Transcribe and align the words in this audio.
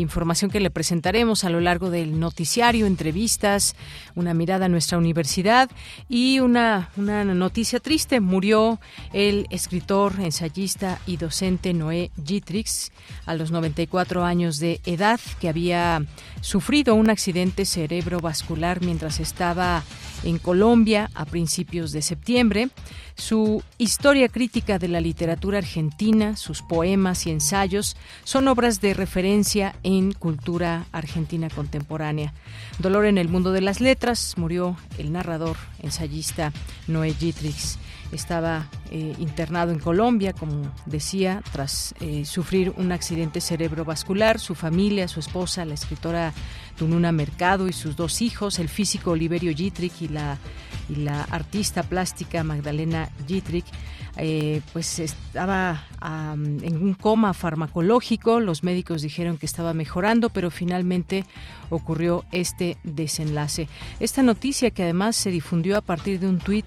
información 0.00 0.50
que 0.50 0.60
le 0.60 0.70
presentaremos 0.70 1.44
a 1.44 1.50
lo 1.50 1.60
largo 1.60 1.90
del 1.90 2.18
noticiario, 2.18 2.86
entrevistas, 2.86 3.76
una 4.14 4.34
mirada 4.34 4.66
a 4.66 4.68
nuestra 4.68 4.98
universidad 4.98 5.70
y 6.08 6.40
una, 6.40 6.90
una 6.96 7.24
noticia 7.24 7.80
triste. 7.80 8.20
Murió 8.20 8.80
el 9.12 9.46
escritor, 9.50 10.14
ensayista 10.20 11.00
y 11.06 11.18
docente 11.18 11.74
Noé 11.74 12.10
Gitrix 12.24 12.92
a 13.26 13.34
los 13.34 13.50
94 13.50 14.24
años 14.24 14.58
de 14.58 14.80
edad, 14.84 15.20
que 15.40 15.48
había 15.48 16.04
sufrido 16.40 16.94
un 16.94 17.10
accidente 17.10 17.64
cerebrovascular 17.64 18.82
mientras 18.82 19.20
estaba 19.20 19.82
en 20.24 20.38
Colombia 20.38 21.10
a 21.14 21.24
principios 21.24 21.92
de 21.92 22.02
septiembre. 22.02 22.68
Su 23.14 23.62
historia 23.78 24.28
crítica 24.28 24.78
de 24.78 24.88
la 24.88 25.00
literatura 25.00 25.58
argentina, 25.58 26.36
sus 26.36 26.62
poemas 26.62 27.26
y 27.26 27.30
ensayos 27.30 27.96
son 28.24 28.48
obras 28.48 28.80
de 28.80 28.94
referencia 28.94 29.74
en 29.82 30.12
cultura 30.12 30.86
argentina 30.92 31.50
contemporánea. 31.50 32.32
Dolor 32.78 33.06
en 33.06 33.18
el 33.18 33.28
mundo 33.28 33.52
de 33.52 33.60
las 33.60 33.80
letras, 33.80 34.34
murió 34.36 34.76
el 34.98 35.12
narrador, 35.12 35.56
ensayista 35.82 36.52
Noé 36.86 37.12
Gitrix 37.14 37.78
estaba 38.12 38.66
eh, 38.90 39.14
internado 39.18 39.72
en 39.72 39.78
Colombia, 39.78 40.32
como 40.32 40.72
decía, 40.86 41.42
tras 41.50 41.94
eh, 42.00 42.24
sufrir 42.24 42.72
un 42.76 42.92
accidente 42.92 43.40
cerebrovascular. 43.40 44.38
Su 44.38 44.54
familia, 44.54 45.08
su 45.08 45.20
esposa, 45.20 45.64
la 45.64 45.74
escritora 45.74 46.32
Tununa 46.76 47.10
Mercado 47.10 47.68
y 47.68 47.72
sus 47.72 47.96
dos 47.96 48.22
hijos, 48.22 48.58
el 48.58 48.68
físico 48.68 49.12
Oliverio 49.12 49.54
Gitrick 49.54 50.02
y 50.02 50.08
la, 50.08 50.38
artista 51.30 51.82
plástica 51.82 52.44
Magdalena 52.44 53.08
Gitrick, 53.26 53.64
eh, 54.16 54.60
pues 54.72 54.98
estaba 54.98 55.84
en 56.02 56.82
un 56.82 56.94
coma 56.94 57.32
farmacológico. 57.32 58.40
Los 58.40 58.62
médicos 58.62 59.02
dijeron 59.02 59.38
que 59.38 59.46
estaba 59.46 59.72
mejorando, 59.72 60.28
pero 60.28 60.50
finalmente 60.50 61.24
ocurrió 61.70 62.24
este 62.32 62.76
desenlace. 62.82 63.68
Esta 64.00 64.22
noticia 64.22 64.70
que 64.70 64.82
además 64.82 65.16
se 65.16 65.30
difundió 65.30 65.76
a 65.76 65.80
partir 65.80 66.20
de 66.20 66.28
un 66.28 66.38
tuit 66.38 66.66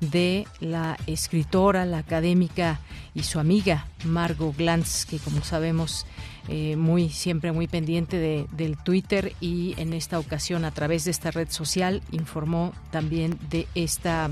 de 0.00 0.46
la 0.60 0.96
escritora, 1.06 1.84
la 1.86 1.98
académica 1.98 2.80
y 3.14 3.22
su 3.22 3.40
amiga 3.40 3.86
Margot 4.04 4.56
Glantz, 4.56 5.04
que 5.06 5.18
como 5.18 5.42
sabemos 5.42 6.06
eh, 6.48 6.76
muy 6.76 7.08
siempre 7.08 7.52
muy 7.52 7.66
pendiente 7.66 8.18
de, 8.18 8.46
del 8.52 8.76
Twitter 8.76 9.32
y 9.40 9.74
en 9.78 9.94
esta 9.94 10.18
ocasión 10.18 10.66
a 10.66 10.72
través 10.72 11.04
de 11.04 11.10
esta 11.10 11.30
red 11.30 11.48
social 11.48 12.02
informó 12.12 12.74
también 12.90 13.38
de 13.48 13.66
esta 13.74 14.30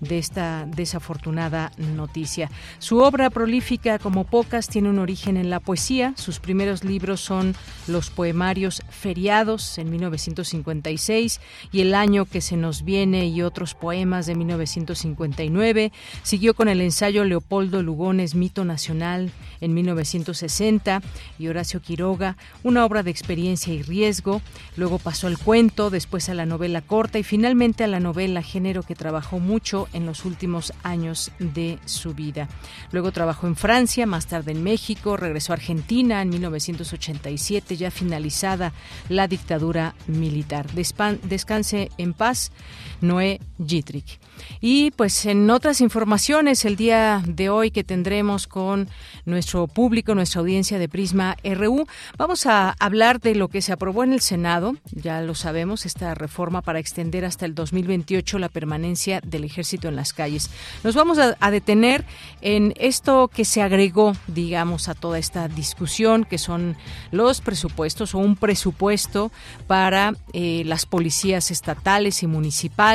de 0.00 0.18
esta 0.18 0.66
desafortunada 0.66 1.72
noticia. 1.76 2.50
Su 2.78 2.98
obra 2.98 3.30
prolífica, 3.30 3.98
como 3.98 4.24
pocas, 4.24 4.68
tiene 4.68 4.90
un 4.90 4.98
origen 4.98 5.36
en 5.36 5.50
la 5.50 5.60
poesía. 5.60 6.14
Sus 6.16 6.38
primeros 6.40 6.84
libros 6.84 7.20
son 7.20 7.54
los 7.86 8.10
poemarios 8.10 8.82
Feriados 8.90 9.78
en 9.78 9.90
1956 9.90 11.40
y 11.72 11.80
El 11.80 11.94
año 11.94 12.24
que 12.24 12.40
se 12.40 12.56
nos 12.56 12.84
viene 12.84 13.26
y 13.26 13.42
otros 13.42 13.74
poemas 13.74 14.26
de 14.26 14.34
1959. 14.34 15.92
Siguió 16.22 16.54
con 16.54 16.68
el 16.68 16.80
ensayo 16.80 17.24
Leopoldo 17.24 17.82
Lugones, 17.82 18.34
Mito 18.34 18.64
Nacional 18.64 19.30
en 19.60 19.74
1960 19.74 21.02
y 21.38 21.48
Horacio 21.48 21.80
Quiroga, 21.80 22.36
una 22.62 22.84
obra 22.84 23.02
de 23.02 23.10
experiencia 23.10 23.72
y 23.72 23.82
riesgo. 23.82 24.40
Luego 24.76 24.98
pasó 24.98 25.26
al 25.26 25.38
cuento, 25.38 25.90
después 25.90 26.28
a 26.28 26.34
la 26.34 26.46
novela 26.46 26.82
corta 26.82 27.18
y 27.18 27.22
finalmente 27.22 27.84
a 27.84 27.88
la 27.88 28.00
novela, 28.00 28.42
género 28.42 28.82
que 28.82 28.94
trabajó 28.94 29.38
mucho 29.38 29.87
en 29.92 30.06
los 30.06 30.24
últimos 30.24 30.72
años 30.82 31.30
de 31.38 31.78
su 31.84 32.14
vida. 32.14 32.48
Luego 32.92 33.12
trabajó 33.12 33.46
en 33.46 33.56
Francia, 33.56 34.06
más 34.06 34.26
tarde 34.26 34.52
en 34.52 34.62
México, 34.62 35.16
regresó 35.16 35.52
a 35.52 35.56
Argentina 35.56 36.22
en 36.22 36.30
1987, 36.30 37.76
ya 37.76 37.90
finalizada 37.90 38.72
la 39.08 39.28
dictadura 39.28 39.94
militar. 40.06 40.66
Descanse 40.72 41.90
en 41.98 42.14
paz, 42.14 42.52
Noé 43.00 43.40
Gitrick. 43.64 44.18
Y 44.60 44.90
pues 44.92 45.26
en 45.26 45.50
otras 45.50 45.80
informaciones, 45.80 46.64
el 46.64 46.76
día 46.76 47.22
de 47.26 47.48
hoy 47.48 47.70
que 47.70 47.84
tendremos 47.84 48.46
con 48.46 48.88
nuestro 49.24 49.66
público, 49.66 50.14
nuestra 50.14 50.40
audiencia 50.40 50.78
de 50.78 50.88
Prisma 50.88 51.36
RU, 51.44 51.86
vamos 52.16 52.46
a 52.46 52.74
hablar 52.78 53.20
de 53.20 53.34
lo 53.34 53.48
que 53.48 53.62
se 53.62 53.72
aprobó 53.72 54.04
en 54.04 54.12
el 54.12 54.20
Senado, 54.20 54.76
ya 54.90 55.20
lo 55.20 55.34
sabemos, 55.34 55.86
esta 55.86 56.14
reforma 56.14 56.62
para 56.62 56.78
extender 56.78 57.24
hasta 57.24 57.46
el 57.46 57.54
2028 57.54 58.38
la 58.38 58.48
permanencia 58.48 59.20
del 59.24 59.44
ejército 59.44 59.88
en 59.88 59.96
las 59.96 60.12
calles. 60.12 60.50
Nos 60.84 60.94
vamos 60.94 61.18
a, 61.18 61.36
detener 61.50 62.04
en 62.42 62.74
esto 62.76 63.28
que 63.28 63.46
se 63.46 63.62
agregó, 63.62 64.12
digamos, 64.26 64.88
a 64.88 64.94
toda 64.94 65.18
esta 65.18 65.48
discusión, 65.48 66.24
que 66.24 66.36
son 66.36 66.76
los 67.10 67.40
presupuestos 67.40 68.14
o 68.14 68.18
un 68.18 68.36
presupuesto 68.36 69.32
para 69.66 70.12
eh, 70.34 70.62
las 70.66 70.84
policías 70.84 71.50
estatales 71.50 72.22
y 72.22 72.26
municipales. 72.26 72.87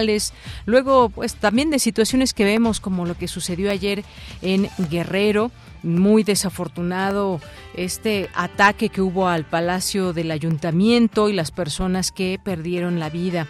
Luego, 0.65 1.09
pues 1.09 1.35
también 1.35 1.69
de 1.69 1.79
situaciones 1.79 2.33
que 2.33 2.45
vemos 2.45 2.79
como 2.79 3.05
lo 3.05 3.15
que 3.15 3.27
sucedió 3.27 3.71
ayer 3.71 4.03
en 4.41 4.69
Guerrero 4.89 5.51
muy 5.83 6.23
desafortunado 6.23 7.41
este 7.75 8.29
ataque 8.33 8.89
que 8.89 9.01
hubo 9.01 9.27
al 9.27 9.45
Palacio 9.45 10.13
del 10.13 10.31
Ayuntamiento 10.31 11.29
y 11.29 11.33
las 11.33 11.51
personas 11.51 12.11
que 12.11 12.39
perdieron 12.41 12.99
la 12.99 13.09
vida. 13.09 13.47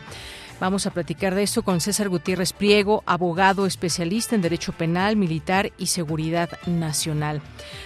Vamos 0.64 0.88
a 0.88 0.92
platicar 0.92 1.36
de 1.36 1.44
esto 1.44 1.62
con 1.62 1.82
César 1.82 2.08
Gutiérrez 2.08 2.54
Priego, 2.54 3.04
abogado 3.06 3.66
especialista 3.66 4.34
en 4.34 4.42
Derecho 4.42 4.72
Penal, 4.72 5.18
Militar 5.18 5.74
y 5.78 5.88
Seguridad 5.88 6.52
Nacional. 6.66 7.42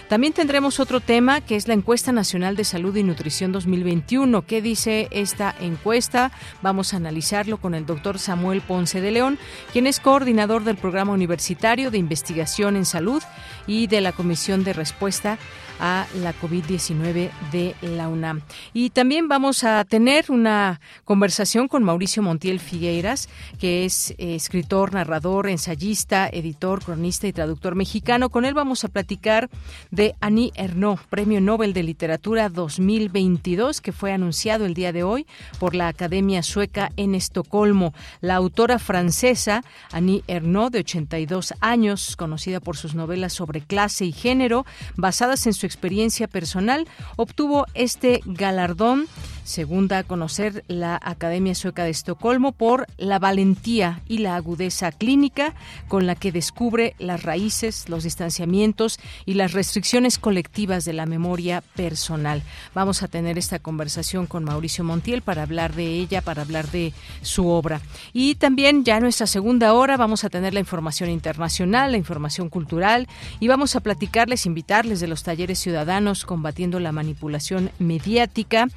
También 0.08 0.32
tendremos 0.32 0.78
otro 0.78 1.00
tema 1.00 1.40
que 1.40 1.56
es 1.56 1.66
la 1.66 1.74
encuesta 1.74 2.12
nacional 2.12 2.54
de 2.54 2.62
salud 2.62 2.94
y 2.94 3.02
nutrición 3.02 3.50
2021. 3.50 4.42
¿Qué 4.42 4.62
dice 4.62 5.08
esta 5.10 5.52
encuesta? 5.60 6.30
Vamos 6.62 6.94
a 6.94 6.98
analizarlo 6.98 7.56
con 7.56 7.74
el 7.74 7.84
doctor 7.84 8.20
Samuel 8.20 8.60
Ponce 8.60 9.00
de 9.00 9.10
León, 9.10 9.40
quien 9.72 9.88
es 9.88 9.98
coordinador 9.98 10.62
del 10.62 10.76
programa 10.76 11.12
universitario 11.12 11.90
de 11.90 11.98
investigación 11.98 12.76
en 12.76 12.84
salud 12.84 13.24
y 13.66 13.88
de 13.88 14.00
la 14.00 14.12
Comisión 14.12 14.62
de 14.62 14.72
Respuesta 14.72 15.36
a 15.80 16.06
la 16.22 16.34
COVID-19 16.34 17.30
de 17.52 17.74
la 17.82 18.08
UNAM. 18.08 18.42
Y 18.72 18.90
también 18.90 19.28
vamos 19.28 19.64
a 19.64 19.84
tener 19.84 20.26
una 20.30 20.80
conversación 21.04 21.68
con 21.68 21.84
Mauricio 21.84 22.22
Montiel 22.22 22.60
Figueiras, 22.68 23.28
que 23.58 23.84
es 23.84 24.12
eh, 24.12 24.34
escritor, 24.34 24.92
narrador, 24.92 25.48
ensayista, 25.48 26.28
editor, 26.28 26.84
cronista 26.84 27.26
y 27.26 27.32
traductor 27.32 27.74
mexicano. 27.74 28.28
Con 28.28 28.44
él 28.44 28.54
vamos 28.54 28.84
a 28.84 28.88
platicar 28.88 29.48
de 29.90 30.14
Annie 30.20 30.52
Ernaux, 30.54 31.02
Premio 31.08 31.40
Nobel 31.40 31.72
de 31.72 31.82
Literatura 31.82 32.48
2022, 32.48 33.80
que 33.80 33.92
fue 33.92 34.12
anunciado 34.12 34.66
el 34.66 34.74
día 34.74 34.92
de 34.92 35.02
hoy 35.02 35.26
por 35.58 35.74
la 35.74 35.88
Academia 35.88 36.42
Sueca 36.42 36.90
en 36.96 37.14
Estocolmo. 37.14 37.94
La 38.20 38.36
autora 38.36 38.78
francesa 38.78 39.64
Annie 39.92 40.22
Ernaux, 40.26 40.70
de 40.70 40.80
82 40.80 41.54
años, 41.60 42.16
conocida 42.16 42.60
por 42.60 42.76
sus 42.76 42.94
novelas 42.94 43.32
sobre 43.32 43.62
clase 43.62 44.04
y 44.04 44.12
género, 44.12 44.66
basadas 44.96 45.46
en 45.46 45.54
su 45.54 45.66
experiencia 45.66 46.28
personal, 46.28 46.86
obtuvo 47.16 47.66
este 47.74 48.20
galardón 48.24 49.06
segunda 49.48 49.98
a 49.98 50.04
conocer 50.04 50.64
la 50.68 51.00
Academia 51.02 51.54
Sueca 51.54 51.84
de 51.84 51.90
Estocolmo 51.90 52.52
por 52.52 52.86
la 52.98 53.18
valentía 53.18 54.02
y 54.06 54.18
la 54.18 54.36
agudeza 54.36 54.92
clínica 54.92 55.54
con 55.88 56.06
la 56.06 56.14
que 56.14 56.32
descubre 56.32 56.94
las 56.98 57.22
raíces, 57.22 57.88
los 57.88 58.04
distanciamientos 58.04 59.00
y 59.24 59.34
las 59.34 59.52
restricciones 59.52 60.18
colectivas 60.18 60.84
de 60.84 60.92
la 60.92 61.06
memoria 61.06 61.62
personal. 61.74 62.42
Vamos 62.74 63.02
a 63.02 63.08
tener 63.08 63.38
esta 63.38 63.58
conversación 63.58 64.26
con 64.26 64.44
Mauricio 64.44 64.84
Montiel 64.84 65.22
para 65.22 65.42
hablar 65.42 65.74
de 65.74 65.86
ella, 65.86 66.20
para 66.20 66.42
hablar 66.42 66.70
de 66.70 66.92
su 67.22 67.48
obra. 67.48 67.80
Y 68.12 68.34
también 68.34 68.84
ya 68.84 68.96
en 68.96 69.04
nuestra 69.04 69.26
segunda 69.26 69.72
hora 69.72 69.96
vamos 69.96 70.24
a 70.24 70.30
tener 70.30 70.52
la 70.52 70.60
información 70.60 71.08
internacional, 71.08 71.92
la 71.92 71.98
información 71.98 72.50
cultural 72.50 73.08
y 73.40 73.48
vamos 73.48 73.76
a 73.76 73.80
platicarles, 73.80 74.44
invitarles 74.44 75.00
de 75.00 75.08
los 75.08 75.22
talleres 75.22 75.58
ciudadanos 75.58 76.26
combatiendo 76.26 76.80
la 76.80 76.92
manipulación 76.92 77.70
mediática 77.78 78.68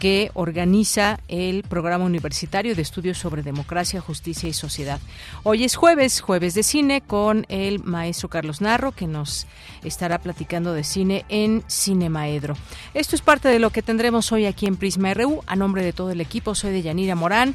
que 0.00 0.15
organiza 0.34 1.20
el 1.28 1.62
Programa 1.62 2.04
Universitario 2.04 2.74
de 2.74 2.82
Estudios 2.82 3.18
sobre 3.18 3.42
Democracia, 3.42 4.00
Justicia 4.00 4.48
y 4.48 4.52
Sociedad. 4.52 5.00
Hoy 5.42 5.64
es 5.64 5.76
jueves, 5.76 6.20
jueves 6.20 6.54
de 6.54 6.62
cine, 6.62 7.00
con 7.00 7.46
el 7.48 7.82
maestro 7.82 8.28
Carlos 8.28 8.60
Narro, 8.60 8.92
que 8.92 9.06
nos 9.06 9.46
estará 9.84 10.18
platicando 10.18 10.72
de 10.72 10.84
cine 10.84 11.24
en 11.28 11.62
Cinemaedro. 11.68 12.56
Esto 12.94 13.16
es 13.16 13.22
parte 13.22 13.48
de 13.48 13.58
lo 13.58 13.70
que 13.70 13.82
tendremos 13.82 14.32
hoy 14.32 14.46
aquí 14.46 14.66
en 14.66 14.76
Prisma 14.76 15.14
RU. 15.14 15.42
A 15.46 15.56
nombre 15.56 15.84
de 15.84 15.92
todo 15.92 16.10
el 16.10 16.20
equipo, 16.20 16.54
soy 16.54 16.72
de 16.72 16.82
Yanira 16.82 17.14
Morán 17.14 17.54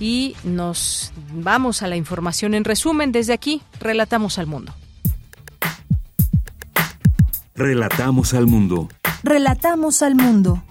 y 0.00 0.36
nos 0.44 1.12
vamos 1.32 1.82
a 1.82 1.88
la 1.88 1.96
información 1.96 2.54
en 2.54 2.64
resumen. 2.64 3.12
Desde 3.12 3.32
aquí, 3.32 3.62
relatamos 3.80 4.38
al 4.38 4.46
mundo. 4.46 4.74
Relatamos 7.54 8.34
al 8.34 8.46
mundo. 8.46 8.88
Relatamos 9.24 10.02
al 10.02 10.14
mundo. 10.14 10.62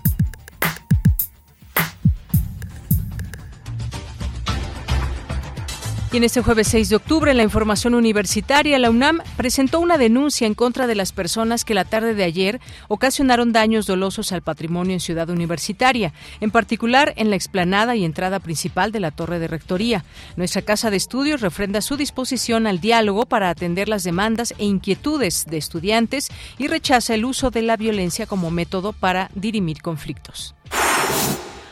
Y 6.09 6.15
en 6.17 6.23
este 6.23 6.41
jueves 6.41 6.69
6 6.69 6.87
de 6.87 6.95
octubre, 6.95 7.31
en 7.31 7.37
la 7.37 7.43
información 7.43 7.93
universitaria, 7.93 8.79
la 8.79 8.89
UNAM 8.89 9.19
presentó 9.35 9.81
una 9.81 9.97
denuncia 9.97 10.47
en 10.47 10.53
contra 10.53 10.87
de 10.87 10.95
las 10.95 11.11
personas 11.11 11.65
que 11.65 11.73
la 11.73 11.83
tarde 11.83 12.15
de 12.15 12.23
ayer 12.23 12.61
ocasionaron 12.87 13.51
daños 13.51 13.87
dolosos 13.87 14.31
al 14.31 14.41
patrimonio 14.41 14.93
en 14.93 15.01
Ciudad 15.01 15.29
Universitaria, 15.29 16.13
en 16.39 16.49
particular 16.49 17.13
en 17.17 17.29
la 17.29 17.35
explanada 17.35 17.97
y 17.97 18.05
entrada 18.05 18.39
principal 18.39 18.93
de 18.93 19.01
la 19.01 19.11
Torre 19.11 19.37
de 19.39 19.49
Rectoría. 19.49 20.05
Nuestra 20.37 20.61
Casa 20.61 20.89
de 20.89 20.95
Estudios 20.95 21.41
refrenda 21.41 21.81
su 21.81 21.97
disposición 21.97 22.67
al 22.67 22.79
diálogo 22.79 23.25
para 23.25 23.49
atender 23.49 23.89
las 23.89 24.05
demandas 24.05 24.53
e 24.57 24.63
inquietudes 24.63 25.45
de 25.45 25.57
estudiantes 25.57 26.29
y 26.57 26.67
rechaza 26.67 27.15
el 27.15 27.25
uso 27.25 27.51
de 27.51 27.63
la 27.63 27.75
violencia 27.75 28.27
como 28.27 28.49
método 28.49 28.93
para 28.93 29.29
dirimir 29.35 29.81
conflictos. 29.81 30.55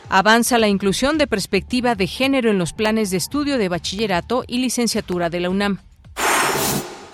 Avanza 0.08 0.58
la 0.58 0.68
inclusión 0.68 1.18
de 1.18 1.26
perspectiva 1.26 1.96
de 1.96 2.06
género 2.06 2.50
en 2.50 2.58
los 2.58 2.72
planes 2.72 3.10
de 3.10 3.16
estudio 3.16 3.58
de 3.58 3.68
bachillerato 3.68 4.44
y 4.46 4.58
licenciatura 4.58 5.30
de 5.30 5.40
la 5.40 5.50
UNAM. 5.50 5.78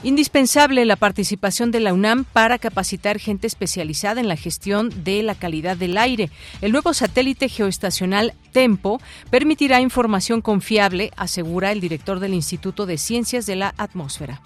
Indispensable 0.04 0.84
la 0.84 0.96
participación 0.96 1.70
de 1.70 1.80
la 1.80 1.94
UNAM 1.94 2.24
para 2.24 2.58
capacitar 2.58 3.18
gente 3.18 3.46
especializada 3.46 4.20
en 4.20 4.28
la 4.28 4.36
gestión 4.36 4.90
de 5.04 5.22
la 5.22 5.34
calidad 5.34 5.76
del 5.76 5.96
aire. 5.96 6.28
El 6.60 6.72
nuevo 6.72 6.92
satélite 6.92 7.48
geoestacional 7.48 8.34
Tempo 8.52 9.00
permitirá 9.30 9.80
información 9.80 10.42
confiable, 10.42 11.12
asegura 11.16 11.72
el 11.72 11.80
director 11.80 12.20
del 12.20 12.34
Instituto 12.34 12.84
de 12.84 12.98
Ciencias 12.98 13.46
de 13.46 13.56
la 13.56 13.74
Atmósfera. 13.78 14.42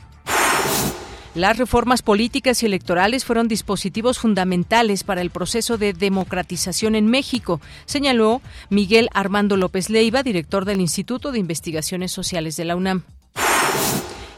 Las 1.36 1.58
reformas 1.58 2.00
políticas 2.00 2.62
y 2.62 2.66
electorales 2.66 3.26
fueron 3.26 3.46
dispositivos 3.46 4.18
fundamentales 4.18 5.04
para 5.04 5.20
el 5.20 5.28
proceso 5.28 5.76
de 5.76 5.92
democratización 5.92 6.94
en 6.94 7.08
México, 7.08 7.60
señaló 7.84 8.40
Miguel 8.70 9.10
Armando 9.12 9.58
López 9.58 9.90
Leiva, 9.90 10.22
director 10.22 10.64
del 10.64 10.80
Instituto 10.80 11.32
de 11.32 11.38
Investigaciones 11.38 12.10
Sociales 12.10 12.56
de 12.56 12.64
la 12.64 12.74
UNAM. 12.74 13.02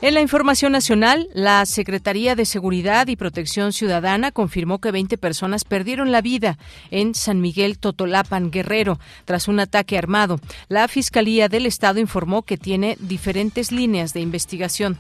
En 0.01 0.15
la 0.15 0.21
información 0.21 0.73
nacional, 0.73 1.29
la 1.35 1.67
Secretaría 1.67 2.35
de 2.35 2.45
Seguridad 2.45 3.07
y 3.07 3.15
Protección 3.15 3.73
Ciudadana 3.73 4.33
confirmó 4.33 4.81
que 4.81 4.91
20 4.91 5.19
personas 5.19 5.63
perdieron 5.63 6.11
la 6.11 6.21
vida 6.21 6.59
en 6.91 7.15
San 7.15 7.41
Miguel 7.41 7.79
Totolapan, 7.79 8.51
Guerrero, 8.51 8.99
tras 9.25 9.47
un 9.47 9.61
ataque 9.61 9.99
armado. 9.99 10.41
La 10.69 10.89
Fiscalía 10.89 11.49
del 11.49 11.67
Estado 11.67 12.01
informó 12.01 12.43
que 12.43 12.57
tiene 12.57 12.97
diferentes 12.99 13.71
líneas 13.71 14.15
de 14.15 14.21
investigación. 14.21 14.99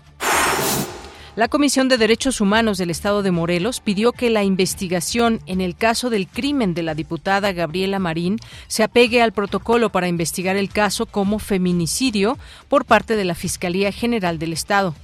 La 1.38 1.46
Comisión 1.46 1.88
de 1.88 1.98
Derechos 1.98 2.40
Humanos 2.40 2.78
del 2.78 2.90
Estado 2.90 3.22
de 3.22 3.30
Morelos 3.30 3.78
pidió 3.78 4.10
que 4.10 4.28
la 4.28 4.42
investigación 4.42 5.38
en 5.46 5.60
el 5.60 5.76
caso 5.76 6.10
del 6.10 6.26
crimen 6.26 6.74
de 6.74 6.82
la 6.82 6.96
diputada 6.96 7.52
Gabriela 7.52 8.00
Marín 8.00 8.38
se 8.66 8.82
apegue 8.82 9.22
al 9.22 9.30
protocolo 9.30 9.90
para 9.90 10.08
investigar 10.08 10.56
el 10.56 10.68
caso 10.68 11.06
como 11.06 11.38
feminicidio 11.38 12.38
por 12.66 12.86
parte 12.86 13.14
de 13.14 13.24
la 13.24 13.36
Fiscalía 13.36 13.92
General 13.92 14.40
del 14.40 14.52
Estado. 14.52 14.96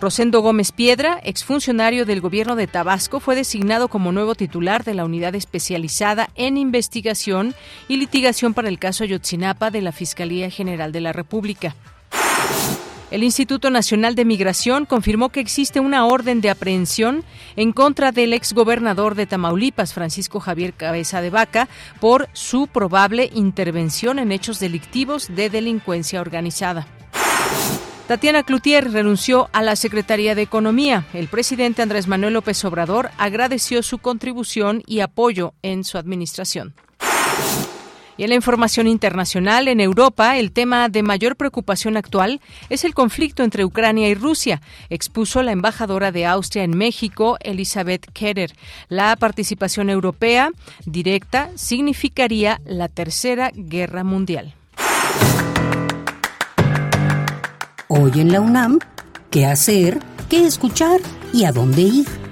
Rosendo 0.00 0.40
Gómez 0.40 0.72
Piedra, 0.72 1.20
exfuncionario 1.22 2.04
del 2.04 2.20
gobierno 2.20 2.56
de 2.56 2.66
Tabasco, 2.66 3.20
fue 3.20 3.36
designado 3.36 3.86
como 3.86 4.10
nuevo 4.10 4.34
titular 4.34 4.82
de 4.82 4.94
la 4.94 5.04
unidad 5.04 5.36
especializada 5.36 6.30
en 6.34 6.56
investigación 6.56 7.54
y 7.86 7.98
litigación 7.98 8.54
para 8.54 8.68
el 8.68 8.80
caso 8.80 9.04
Yotzinapa 9.04 9.70
de 9.70 9.82
la 9.82 9.92
Fiscalía 9.92 10.50
General 10.50 10.90
de 10.90 11.00
la 11.00 11.12
República. 11.12 11.76
El 13.10 13.22
Instituto 13.22 13.70
Nacional 13.70 14.16
de 14.16 14.24
Migración 14.24 14.84
confirmó 14.84 15.28
que 15.28 15.38
existe 15.38 15.78
una 15.78 16.06
orden 16.06 16.40
de 16.40 16.50
aprehensión 16.50 17.22
en 17.54 17.70
contra 17.72 18.10
del 18.10 18.32
exgobernador 18.32 19.14
de 19.14 19.26
Tamaulipas, 19.26 19.94
Francisco 19.94 20.40
Javier 20.40 20.72
Cabeza 20.72 21.20
de 21.20 21.30
Vaca, 21.30 21.68
por 22.00 22.28
su 22.32 22.66
probable 22.66 23.30
intervención 23.32 24.18
en 24.18 24.32
hechos 24.32 24.58
delictivos 24.58 25.28
de 25.28 25.50
delincuencia 25.50 26.20
organizada. 26.20 26.88
Tatiana 28.08 28.42
Cloutier 28.42 28.90
renunció 28.90 29.50
a 29.52 29.62
la 29.62 29.76
Secretaría 29.76 30.34
de 30.34 30.42
Economía. 30.42 31.06
El 31.12 31.28
presidente 31.28 31.82
Andrés 31.82 32.08
Manuel 32.08 32.34
López 32.34 32.64
Obrador 32.64 33.10
agradeció 33.18 33.84
su 33.84 33.98
contribución 33.98 34.82
y 34.84 35.00
apoyo 35.00 35.54
en 35.62 35.84
su 35.84 35.96
administración. 35.96 36.74
Y 38.18 38.24
en 38.24 38.30
la 38.30 38.34
información 38.34 38.86
internacional, 38.86 39.68
en 39.68 39.80
Europa, 39.80 40.38
el 40.38 40.52
tema 40.52 40.88
de 40.88 41.02
mayor 41.02 41.36
preocupación 41.36 41.96
actual 41.96 42.40
es 42.70 42.84
el 42.84 42.94
conflicto 42.94 43.42
entre 43.42 43.64
Ucrania 43.64 44.08
y 44.08 44.14
Rusia, 44.14 44.62
expuso 44.88 45.42
la 45.42 45.52
embajadora 45.52 46.12
de 46.12 46.24
Austria 46.24 46.64
en 46.64 46.76
México, 46.76 47.36
Elizabeth 47.40 48.06
Keller. 48.12 48.52
La 48.88 49.14
participación 49.16 49.90
europea 49.90 50.50
directa 50.86 51.50
significaría 51.56 52.60
la 52.64 52.88
Tercera 52.88 53.50
Guerra 53.54 54.02
Mundial. 54.02 54.54
Hoy 57.88 58.12
en 58.16 58.32
la 58.32 58.40
UNAM, 58.40 58.78
¿qué 59.30 59.46
hacer? 59.46 60.00
¿Qué 60.28 60.44
escuchar? 60.44 61.00
¿Y 61.32 61.44
a 61.44 61.52
dónde 61.52 61.82
ir? 61.82 62.25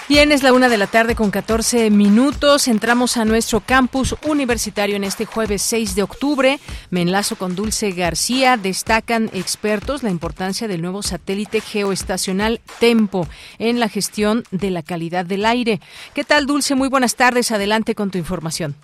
Bien, 0.07 0.31
es 0.31 0.41
la 0.41 0.53
una 0.53 0.69
de 0.69 0.77
la 0.77 0.87
tarde 0.87 1.15
con 1.15 1.31
14 1.31 1.89
minutos. 1.89 2.69
Entramos 2.69 3.17
a 3.17 3.25
nuestro 3.25 3.59
campus 3.59 4.15
universitario 4.25 4.95
en 4.95 5.03
este 5.03 5.25
jueves 5.25 5.61
6 5.63 5.95
de 5.95 6.03
octubre. 6.03 6.61
Me 6.91 7.01
enlazo 7.01 7.35
con 7.35 7.55
Dulce 7.55 7.91
García. 7.91 8.55
Destacan 8.55 9.29
expertos 9.33 10.01
la 10.01 10.09
importancia 10.09 10.69
del 10.69 10.81
nuevo 10.81 11.03
satélite 11.03 11.59
geoestacional 11.59 12.61
Tempo 12.79 13.27
en 13.59 13.81
la 13.81 13.89
gestión 13.89 14.45
de 14.51 14.71
la 14.71 14.81
calidad 14.81 15.25
del 15.25 15.45
aire. 15.45 15.81
¿Qué 16.13 16.23
tal, 16.23 16.45
Dulce? 16.45 16.73
Muy 16.73 16.87
buenas 16.87 17.17
tardes. 17.17 17.51
Adelante 17.51 17.95
con 17.95 18.11
tu 18.11 18.17
información. 18.17 18.75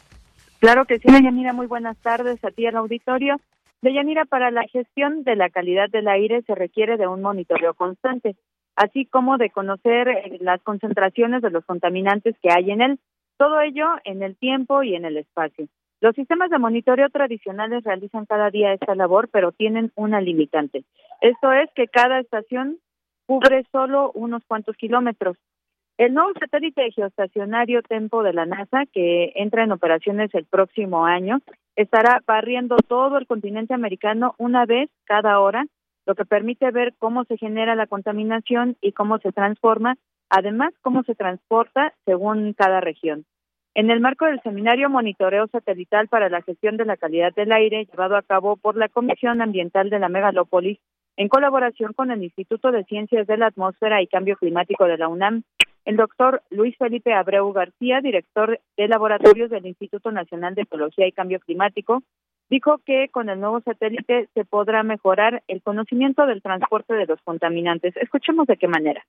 Claro 0.63 0.85
que 0.85 0.97
sí, 0.97 1.11
Deyanira, 1.11 1.51
muy 1.51 1.67
buenas 1.67 1.97
tardes 1.97 2.41
a 2.45 2.49
ti 2.49 2.65
al 2.65 2.77
auditorio. 2.77 3.35
Deyanira, 3.81 4.23
para 4.23 4.49
la 4.49 4.63
gestión 4.63 5.25
de 5.25 5.35
la 5.35 5.49
calidad 5.49 5.89
del 5.89 6.07
aire 6.07 6.41
se 6.43 6.55
requiere 6.55 6.95
de 6.95 7.05
un 7.05 7.21
monitoreo 7.21 7.73
constante, 7.73 8.37
así 8.77 9.05
como 9.05 9.37
de 9.37 9.49
conocer 9.49 10.07
eh, 10.07 10.37
las 10.39 10.61
concentraciones 10.61 11.41
de 11.41 11.49
los 11.49 11.65
contaminantes 11.65 12.37
que 12.41 12.49
hay 12.49 12.71
en 12.71 12.79
él, 12.79 12.99
todo 13.35 13.59
ello 13.59 13.87
en 14.05 14.23
el 14.23 14.37
tiempo 14.37 14.83
y 14.83 14.95
en 14.95 15.03
el 15.03 15.17
espacio. 15.17 15.67
Los 15.99 16.15
sistemas 16.15 16.49
de 16.49 16.59
monitoreo 16.59 17.09
tradicionales 17.09 17.83
realizan 17.83 18.25
cada 18.25 18.49
día 18.49 18.71
esta 18.71 18.95
labor, 18.95 19.27
pero 19.33 19.51
tienen 19.51 19.91
una 19.95 20.21
limitante. 20.21 20.85
Esto 21.19 21.51
es 21.51 21.69
que 21.75 21.89
cada 21.89 22.21
estación 22.21 22.77
cubre 23.25 23.65
solo 23.69 24.13
unos 24.13 24.45
cuantos 24.45 24.77
kilómetros, 24.77 25.35
el 25.97 26.13
nuevo 26.13 26.31
satélite 26.39 26.91
geoestacionario 26.91 27.81
Tempo 27.83 28.23
de 28.23 28.33
la 28.33 28.45
NASA, 28.45 28.85
que 28.91 29.31
entra 29.35 29.63
en 29.63 29.71
operaciones 29.71 30.33
el 30.33 30.45
próximo 30.45 31.05
año, 31.05 31.39
estará 31.75 32.21
barriendo 32.25 32.77
todo 32.87 33.17
el 33.17 33.27
continente 33.27 33.73
americano 33.73 34.35
una 34.37 34.65
vez 34.65 34.89
cada 35.05 35.39
hora, 35.39 35.65
lo 36.05 36.15
que 36.15 36.25
permite 36.25 36.69
ver 36.71 36.93
cómo 36.97 37.23
se 37.25 37.37
genera 37.37 37.75
la 37.75 37.87
contaminación 37.87 38.75
y 38.81 38.91
cómo 38.91 39.19
se 39.19 39.31
transforma, 39.31 39.95
además 40.29 40.73
cómo 40.81 41.03
se 41.03 41.15
transporta 41.15 41.93
según 42.05 42.53
cada 42.53 42.81
región. 42.81 43.25
En 43.75 43.89
el 43.89 44.01
marco 44.01 44.25
del 44.25 44.41
seminario 44.41 44.89
Monitoreo 44.89 45.47
Satelital 45.47 46.07
para 46.07 46.29
la 46.29 46.41
Gestión 46.41 46.77
de 46.77 46.85
la 46.85 46.97
Calidad 46.97 47.33
del 47.33 47.51
Aire, 47.51 47.85
llevado 47.85 48.17
a 48.17 48.21
cabo 48.21 48.55
por 48.55 48.75
la 48.75 48.89
Comisión 48.89 49.41
Ambiental 49.41 49.89
de 49.89 49.99
la 49.99 50.09
Megalópolis, 50.09 50.79
en 51.17 51.27
colaboración 51.27 51.93
con 51.93 52.11
el 52.11 52.23
Instituto 52.23 52.71
de 52.71 52.83
Ciencias 52.83 53.25
de 53.27 53.37
la 53.37 53.47
Atmósfera 53.47 54.01
y 54.01 54.07
Cambio 54.07 54.35
Climático 54.35 54.85
de 54.85 54.97
la 54.97 55.07
UNAM, 55.07 55.43
el 55.85 55.97
doctor 55.97 56.41
Luis 56.49 56.75
Felipe 56.77 57.13
Abreu 57.13 57.51
García, 57.51 58.01
director 58.01 58.59
de 58.77 58.87
laboratorios 58.87 59.49
del 59.49 59.65
Instituto 59.65 60.11
Nacional 60.11 60.55
de 60.55 60.63
Ecología 60.63 61.07
y 61.07 61.11
Cambio 61.11 61.39
Climático, 61.39 62.03
dijo 62.49 62.79
que 62.85 63.09
con 63.09 63.29
el 63.29 63.39
nuevo 63.39 63.61
satélite 63.61 64.29
se 64.33 64.45
podrá 64.45 64.83
mejorar 64.83 65.43
el 65.47 65.61
conocimiento 65.61 66.25
del 66.25 66.41
transporte 66.41 66.93
de 66.93 67.05
los 67.05 67.21
contaminantes. 67.21 67.95
Escuchemos 67.97 68.47
de 68.47 68.57
qué 68.57 68.67
manera. 68.67 69.03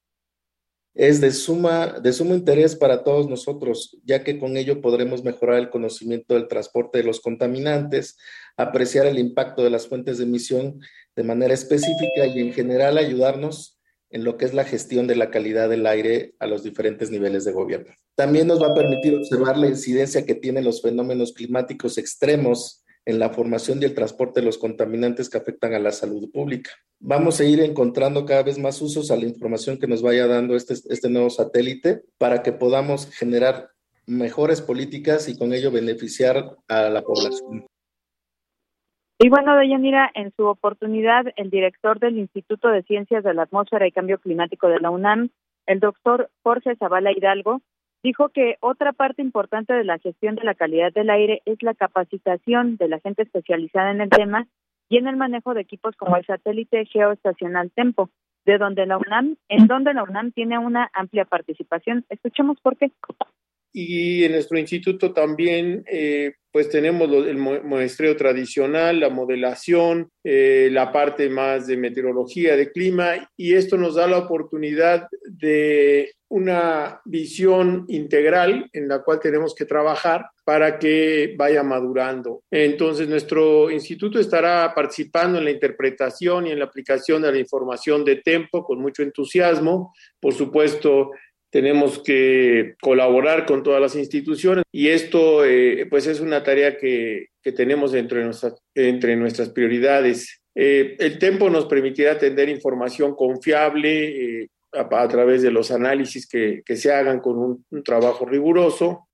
Es 0.95 1.21
de 1.21 1.33
suma 1.33 1.99
de 2.00 2.12
sumo 2.12 2.35
interés 2.35 2.76
para 2.76 3.02
todos 3.02 3.28
nosotros, 3.28 3.99
ya 4.04 4.23
que 4.23 4.38
con 4.38 4.57
ello 4.57 4.81
podremos 4.81 5.25
mejorar 5.25 5.59
el 5.59 5.69
conocimiento 5.69 6.35
del 6.35 6.47
transporte 6.47 6.99
de 6.99 7.04
los 7.04 7.21
contaminantes, 7.21 8.16
apreciar 8.57 9.07
el 9.07 9.19
impacto 9.19 9.64
de 9.64 9.71
las 9.71 9.88
fuentes 9.88 10.19
de 10.19 10.25
emisión 10.25 10.78
de 11.16 11.25
manera 11.25 11.52
específica 11.52 12.26
y 12.26 12.40
en 12.40 12.52
general 12.52 12.97
ayudarnos 12.99 13.74
en 14.14 14.23
lo 14.23 14.37
que 14.37 14.44
es 14.44 14.54
la 14.54 14.62
gestión 14.62 15.09
de 15.09 15.16
la 15.16 15.33
calidad 15.33 15.68
del 15.68 15.88
aire 15.88 16.37
a 16.38 16.47
los 16.47 16.62
diferentes 16.62 17.11
niveles 17.11 17.44
de 17.44 17.50
gobierno. 17.50 17.92
También 18.14 18.47
nos 18.47 18.62
va 18.62 18.68
a 18.68 18.75
permitir 18.75 19.16
observar 19.16 19.59
la 19.59 19.66
incidencia 19.66 20.25
que 20.25 20.37
tienen 20.37 20.62
los 20.62 20.83
fenómenos 20.83 21.33
climáticos 21.33 21.99
extremos 21.99 22.85
en 23.06 23.18
la 23.18 23.30
formación 23.30 23.83
y 23.83 23.87
el 23.87 23.94
transporte 23.94 24.38
de 24.38 24.47
los 24.47 24.56
contaminantes 24.56 25.28
que 25.28 25.37
afectan 25.37 25.75
a 25.75 25.80
la 25.80 25.90
salud 25.90 26.30
pública. 26.30 26.71
Vamos 27.00 27.40
a 27.40 27.44
ir 27.44 27.59
encontrando 27.59 28.25
cada 28.25 28.44
vez 28.44 28.56
más 28.56 28.80
usos 28.80 29.11
a 29.11 29.16
la 29.16 29.25
información 29.25 29.78
que 29.78 29.88
nos 29.88 30.00
vaya 30.00 30.28
dando 30.28 30.54
este, 30.54 30.75
este 30.75 31.11
nuevo 31.11 31.28
satélite 31.28 32.04
para 32.16 32.40
que 32.44 32.52
podamos 32.52 33.11
generar 33.11 33.71
mejores 34.06 34.61
políticas 34.61 35.28
y 35.28 35.37
con 35.37 35.52
ello 35.52 35.73
beneficiar 35.73 36.56
a 36.68 36.88
la 36.88 37.02
población. 37.02 37.66
Y 39.18 39.28
bueno, 39.28 39.56
Deyanira, 39.56 40.11
en 40.14 40.33
su 40.37 40.44
oportunidad, 40.47 41.26
el 41.37 41.50
director 41.50 42.00
del 42.00 42.18
Instituto 42.18 42.68
de 42.68 42.83
Ciencias 42.83 43.23
de 43.23 43.33
la 43.33 43.42
Atmósfera 43.42 43.87
y 43.87 43.92
Cambio 43.92 44.18
Climático 44.18 44.68
de 44.68 44.80
la 44.80 44.90
UNAM, 44.90 45.30
el 45.66 45.80
doctor 45.80 46.30
Jorge 46.42 46.76
Zavala 46.76 47.12
Hidalgo, 47.12 47.62
dijo 48.02 48.28
que 48.30 48.56
otra 48.61 48.92
parte 48.92 49.23
importante 49.23 49.73
de 49.73 49.85
la 49.85 49.99
gestión 49.99 50.35
de 50.35 50.44
la 50.44 50.54
calidad 50.54 50.92
del 50.92 51.11
aire 51.11 51.42
es 51.47 51.62
la 51.62 51.75
capacitación 51.75 52.76
de 52.76 52.88
la 52.88 53.00
gente 53.00 53.23
especializada 53.23 53.92
en 53.92 54.00
el 54.00 54.11
tema 54.11 54.47
y 54.88 54.99
en 54.99 55.06
el 55.06 55.16
manejo 55.16 55.54
de 55.54 55.62
equipos 55.62 55.97
como 55.97 56.16
el 56.16 56.26
satélite 56.26 56.85
geoestacional 56.87 57.71
Tempo, 57.71 58.11
de 58.44 58.59
donde 58.59 58.85
la 58.85 58.99
UNAM, 58.99 59.37
en 59.49 59.66
donde 59.68 59.94
la 59.94 60.02
UNAM 60.02 60.33
tiene 60.33 60.59
una 60.59 60.90
amplia 60.92 61.25
participación. 61.25 62.04
Escuchemos 62.11 62.61
por 62.61 62.76
qué 62.76 62.90
y 63.76 64.23
en 64.23 64.33
nuestro 64.33 64.56
instituto 64.56 65.12
también 65.12 65.85
eh, 65.90 66.35
pues 66.54 66.68
tenemos 66.68 67.12
el 67.26 67.37
muestreo 67.37 68.14
tradicional, 68.16 69.00
la 69.00 69.11
modelación, 69.11 70.08
eh, 70.23 70.68
la 70.70 70.92
parte 70.92 71.28
más 71.28 71.66
de 71.66 71.76
meteorología, 71.76 72.56
de 72.56 72.70
clima, 72.70 73.28
y 73.37 73.54
esto 73.54 73.76
nos 73.76 73.96
da 73.96 74.06
la 74.06 74.18
oportunidad 74.18 75.08
de 75.25 76.12
una 76.28 77.00
visión 77.06 77.87
integral 77.88 78.70
en 78.73 78.87
la 78.87 79.02
cual 79.02 79.18
tenemos 79.18 79.52
que 79.52 79.64
trabajar 79.64 80.26
para 80.44 80.78
que 80.78 81.34
vaya 81.37 81.64
madurando. 81.64 82.44
Entonces, 82.52 83.08
nuestro 83.08 83.68
instituto 83.68 84.20
estará 84.20 84.73
participando 84.76 85.38
en 85.38 85.46
la 85.46 85.50
interpretación 85.50 86.46
y 86.46 86.52
en 86.52 86.61
la 86.61 86.66
aplicación 86.66 87.23
de 87.23 87.32
la 87.32 87.38
información 87.40 88.04
de 88.04 88.23
Tempo 88.23 88.62
con 88.62 88.78
mucho 88.78 89.02
entusiasmo. 89.02 89.92
Por 90.20 90.32
supuesto, 90.34 91.11
tenemos 91.54 92.02
que 92.02 92.75
colaborar 92.80 93.46
con 93.46 93.62
todas 93.62 93.80
las 93.80 93.94
instituciones 93.94 94.64
y 94.73 94.88
esto 94.88 95.44
eh, 95.44 95.87
pues 95.88 96.08
es 96.08 96.18
una 96.18 96.42
tarea 96.42 96.76
que, 96.76 97.28
que 97.40 97.52
tenemos 97.52 97.94
entre 97.94 98.25
nuestras, 98.25 98.61
entre 98.75 99.14
nuestras 99.14 99.50
prioridades. 99.50 100.42
Eh, 100.56 100.96
el 100.99 101.16
tiempo 101.16 101.49
nos 101.50 101.66
permitirá 101.66 102.18
tener 102.18 102.49
información 102.49 103.14
confiable 103.14 104.40
eh, 104.42 104.49
a, 104.73 105.06
través 105.06 105.42
de 105.42 105.52
los 105.52 105.70
análisis 105.70 106.26
que, 106.26 106.62
que 106.66 106.75
se 106.75 106.92
hagan 106.92 107.20
con 107.20 107.38
un, 107.38 107.64
un, 107.70 107.84
trabajo 107.84 108.26
riguroso. 108.26 109.06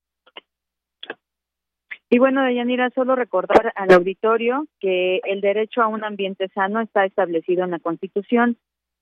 Y 2.08 2.18
bueno, 2.18 2.42
Deyanira, 2.42 2.88
solo 2.94 3.16
recordar 3.16 3.70
al 3.76 3.92
auditorio 3.92 4.66
que 4.80 5.20
el 5.24 5.42
derecho 5.42 5.82
a 5.82 5.88
un 5.88 6.04
ambiente 6.04 6.48
sano 6.54 6.80
está 6.80 7.04
establecido 7.04 7.64
en 7.64 7.72
la 7.72 7.80
Constitución 7.80 8.56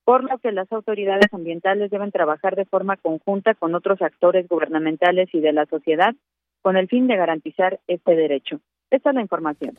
por 0.09 0.25
lo 0.25 0.39
que 0.39 0.53
las 0.53 0.73
autoridades 0.73 1.31
ambientales 1.35 1.91
deben 1.91 2.11
trabajar 2.11 2.57
de 2.57 2.65
forma 2.65 2.97
conjunta 2.97 3.53
con 3.53 3.75
otros 3.75 4.01
actores 4.01 4.49
gubernamentales 4.49 5.29
y 5.35 5.41
de 5.41 5.53
la 5.53 5.67
sociedad 5.67 6.15
con 6.63 6.79
el 6.79 6.89
fin 6.89 7.09
de 7.09 7.17
garantizar 7.17 7.79
este 7.87 8.17
derecho. 8.17 8.59
Esta 8.91 9.11
es 9.11 9.15
la 9.15 9.21
información. 9.21 9.75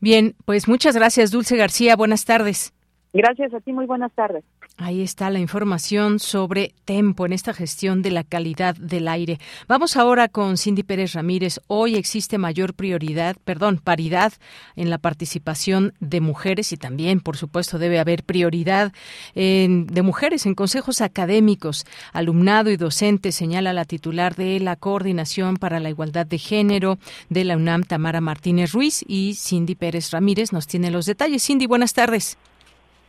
Bien, 0.00 0.32
pues 0.46 0.68
muchas 0.68 0.96
gracias, 0.96 1.32
Dulce 1.32 1.58
García. 1.58 1.96
Buenas 1.96 2.24
tardes. 2.24 2.72
Gracias 3.12 3.52
a 3.52 3.60
ti, 3.60 3.74
muy 3.74 3.84
buenas 3.84 4.10
tardes. 4.14 4.42
Ahí 4.80 5.02
está 5.02 5.28
la 5.28 5.40
información 5.40 6.20
sobre 6.20 6.72
Tempo 6.84 7.26
en 7.26 7.32
esta 7.32 7.52
gestión 7.52 8.00
de 8.00 8.12
la 8.12 8.22
calidad 8.22 8.76
del 8.76 9.08
aire. 9.08 9.40
Vamos 9.66 9.96
ahora 9.96 10.28
con 10.28 10.56
Cindy 10.56 10.84
Pérez 10.84 11.14
Ramírez. 11.14 11.60
Hoy 11.66 11.96
existe 11.96 12.38
mayor 12.38 12.74
prioridad, 12.74 13.36
perdón, 13.44 13.80
paridad 13.82 14.32
en 14.76 14.88
la 14.88 14.98
participación 14.98 15.94
de 15.98 16.20
mujeres 16.20 16.72
y 16.72 16.76
también, 16.76 17.18
por 17.18 17.36
supuesto, 17.36 17.80
debe 17.80 17.98
haber 17.98 18.22
prioridad 18.22 18.92
de 19.34 20.02
mujeres 20.04 20.46
en 20.46 20.54
consejos 20.54 21.00
académicos, 21.00 21.84
alumnado 22.12 22.70
y 22.70 22.76
docente, 22.76 23.32
señala 23.32 23.72
la 23.72 23.84
titular 23.84 24.36
de 24.36 24.60
la 24.60 24.76
Coordinación 24.76 25.56
para 25.56 25.80
la 25.80 25.90
Igualdad 25.90 26.24
de 26.24 26.38
Género 26.38 27.00
de 27.30 27.42
la 27.42 27.56
UNAM, 27.56 27.82
Tamara 27.82 28.20
Martínez 28.20 28.72
Ruiz, 28.72 29.04
y 29.08 29.34
Cindy 29.34 29.74
Pérez 29.74 30.12
Ramírez 30.12 30.52
nos 30.52 30.68
tiene 30.68 30.92
los 30.92 31.04
detalles. 31.04 31.42
Cindy, 31.42 31.66
buenas 31.66 31.94
tardes. 31.94 32.38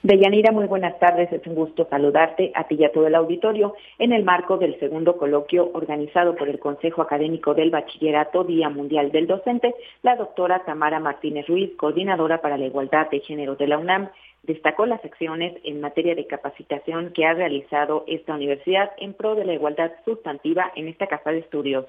Deyanira, 0.01 0.53
muy 0.53 0.65
buenas 0.65 0.98
tardes. 0.98 1.32
Es 1.34 1.46
un 1.46 1.56
gusto 1.56 1.86
saludarte 1.89 2.53
a 2.56 2.65
ti 2.68 2.75
y 2.79 2.86
a 2.86 2.91
todo 2.91 3.08
el 3.08 3.15
auditorio 3.15 3.75
en 3.98 4.13
el 4.13 4.24
marco 4.24 4.58
del 4.58 4.79
segundo 4.79 5.18
coloquio 5.18 5.72
organizado 5.74 6.36
por 6.36 6.48
el 6.48 6.58
Consejo 6.58 7.01
Académico 7.01 7.53
del 7.53 7.70
Bachillerato 7.70 8.46
Día 8.46 8.70
Mundial 8.70 9.12
del 9.12 9.27
Docente. 9.27 9.75
La 10.01 10.15
doctora 10.15 10.63
Tamara 10.65 11.01
Martínez 11.01 11.48
Ruiz, 11.48 11.75
coordinadora 11.75 12.39
para 12.39 12.58
la 12.58 12.65
igualdad 12.65 13.10
de 13.10 13.20
género 13.20 13.58
de 13.58 13.68
la 13.68 13.77
UNAM, 13.77 14.10
destacó 14.44 14.86
las 14.86 15.03
acciones 15.03 15.58
en 15.65 15.82
materia 15.82 16.15
de 16.15 16.27
capacitación 16.27 17.12
que 17.13 17.25
ha 17.25 17.34
realizado 17.34 18.06
esta 18.08 18.36
universidad 18.36 18.91
en 19.00 19.13
pro 19.13 19.36
de 19.36 19.44
la 19.44 19.53
igualdad 19.53 19.91
sustantiva 20.06 20.72
en 20.77 20.88
esta 20.88 21.08
casa 21.08 21.32
de 21.32 21.39
estudios. 21.39 21.86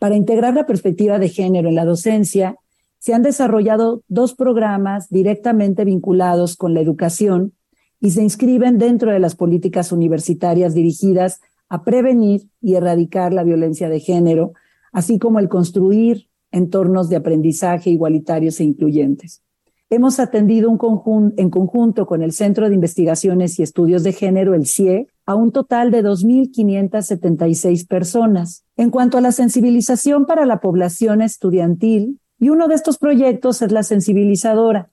Para 0.00 0.16
integrar 0.16 0.54
la 0.54 0.66
perspectiva 0.66 1.20
de 1.20 1.28
género 1.28 1.68
en 1.68 1.76
la 1.76 1.84
docencia, 1.84 2.56
se 2.98 3.14
han 3.14 3.22
desarrollado 3.22 4.02
dos 4.08 4.34
programas 4.34 5.08
directamente 5.08 5.84
vinculados 5.84 6.56
con 6.56 6.74
la 6.74 6.80
educación 6.80 7.54
y 8.00 8.10
se 8.10 8.22
inscriben 8.22 8.78
dentro 8.78 9.12
de 9.12 9.18
las 9.18 9.34
políticas 9.34 9.92
universitarias 9.92 10.74
dirigidas 10.74 11.40
a 11.68 11.84
prevenir 11.84 12.48
y 12.60 12.74
erradicar 12.74 13.32
la 13.32 13.44
violencia 13.44 13.88
de 13.88 14.00
género, 14.00 14.52
así 14.92 15.18
como 15.18 15.38
el 15.38 15.48
construir 15.48 16.28
entornos 16.50 17.08
de 17.08 17.16
aprendizaje 17.16 17.90
igualitarios 17.90 18.60
e 18.60 18.64
incluyentes. 18.64 19.42
Hemos 19.90 20.20
atendido 20.20 20.68
un 20.68 21.34
en 21.38 21.48
conjunto 21.48 22.06
con 22.06 22.22
el 22.22 22.32
Centro 22.32 22.68
de 22.68 22.74
Investigaciones 22.74 23.58
y 23.58 23.62
Estudios 23.62 24.02
de 24.02 24.12
Género, 24.12 24.54
el 24.54 24.66
CIE, 24.66 25.06
a 25.24 25.34
un 25.34 25.50
total 25.50 25.90
de 25.90 26.04
2.576 26.04 27.86
personas. 27.86 28.64
En 28.76 28.90
cuanto 28.90 29.16
a 29.16 29.22
la 29.22 29.32
sensibilización 29.32 30.26
para 30.26 30.44
la 30.44 30.60
población 30.60 31.22
estudiantil, 31.22 32.20
y 32.38 32.50
uno 32.50 32.68
de 32.68 32.74
estos 32.74 32.98
proyectos 32.98 33.62
es 33.62 33.72
la 33.72 33.82
sensibilizadora, 33.82 34.90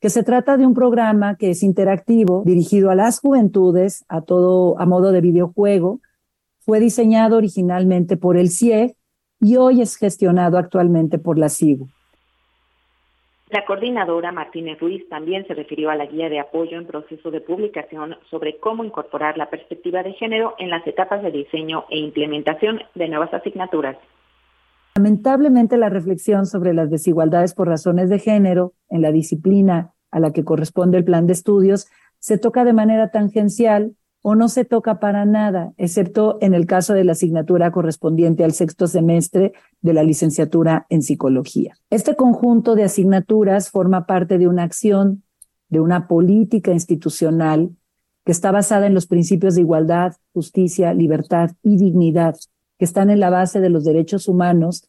que 0.00 0.10
se 0.10 0.22
trata 0.22 0.56
de 0.56 0.66
un 0.66 0.74
programa 0.74 1.36
que 1.36 1.50
es 1.50 1.62
interactivo, 1.62 2.42
dirigido 2.44 2.90
a 2.90 2.94
las 2.94 3.20
juventudes, 3.20 4.04
a 4.08 4.20
todo 4.22 4.78
a 4.80 4.86
modo 4.86 5.12
de 5.12 5.20
videojuego. 5.20 6.00
Fue 6.60 6.80
diseñado 6.80 7.36
originalmente 7.36 8.16
por 8.16 8.36
el 8.36 8.50
CIE 8.50 8.94
y 9.40 9.56
hoy 9.56 9.80
es 9.80 9.96
gestionado 9.96 10.58
actualmente 10.58 11.18
por 11.18 11.38
la 11.38 11.48
CIGU. 11.48 11.88
La 13.50 13.64
coordinadora 13.64 14.30
Martínez 14.30 14.78
Ruiz 14.78 15.08
también 15.08 15.46
se 15.46 15.54
refirió 15.54 15.88
a 15.90 15.96
la 15.96 16.04
guía 16.04 16.28
de 16.28 16.38
apoyo 16.38 16.76
en 16.76 16.86
proceso 16.86 17.30
de 17.30 17.40
publicación 17.40 18.16
sobre 18.28 18.58
cómo 18.58 18.84
incorporar 18.84 19.38
la 19.38 19.48
perspectiva 19.48 20.02
de 20.02 20.12
género 20.12 20.54
en 20.58 20.68
las 20.68 20.86
etapas 20.86 21.22
de 21.22 21.30
diseño 21.30 21.86
e 21.88 21.98
implementación 21.98 22.82
de 22.94 23.08
nuevas 23.08 23.32
asignaturas. 23.32 23.96
Lamentablemente, 24.98 25.76
la 25.76 25.90
reflexión 25.90 26.44
sobre 26.44 26.74
las 26.74 26.90
desigualdades 26.90 27.54
por 27.54 27.68
razones 27.68 28.10
de 28.10 28.18
género 28.18 28.74
en 28.88 29.00
la 29.00 29.12
disciplina 29.12 29.94
a 30.10 30.18
la 30.18 30.32
que 30.32 30.42
corresponde 30.42 30.98
el 30.98 31.04
plan 31.04 31.28
de 31.28 31.34
estudios 31.34 31.86
se 32.18 32.36
toca 32.36 32.64
de 32.64 32.72
manera 32.72 33.12
tangencial 33.12 33.94
o 34.22 34.34
no 34.34 34.48
se 34.48 34.64
toca 34.64 34.98
para 34.98 35.24
nada, 35.24 35.72
excepto 35.76 36.38
en 36.40 36.52
el 36.52 36.66
caso 36.66 36.94
de 36.94 37.04
la 37.04 37.12
asignatura 37.12 37.70
correspondiente 37.70 38.42
al 38.42 38.50
sexto 38.50 38.88
semestre 38.88 39.52
de 39.82 39.92
la 39.92 40.02
licenciatura 40.02 40.84
en 40.88 41.02
psicología. 41.02 41.76
Este 41.90 42.16
conjunto 42.16 42.74
de 42.74 42.82
asignaturas 42.82 43.70
forma 43.70 44.04
parte 44.04 44.36
de 44.36 44.48
una 44.48 44.64
acción, 44.64 45.22
de 45.68 45.78
una 45.78 46.08
política 46.08 46.72
institucional 46.72 47.70
que 48.24 48.32
está 48.32 48.50
basada 48.50 48.88
en 48.88 48.94
los 48.94 49.06
principios 49.06 49.54
de 49.54 49.60
igualdad, 49.60 50.16
justicia, 50.32 50.92
libertad 50.92 51.52
y 51.62 51.76
dignidad 51.76 52.34
que 52.78 52.84
están 52.84 53.10
en 53.10 53.20
la 53.20 53.30
base 53.30 53.60
de 53.60 53.70
los 53.70 53.84
derechos 53.84 54.28
humanos 54.28 54.88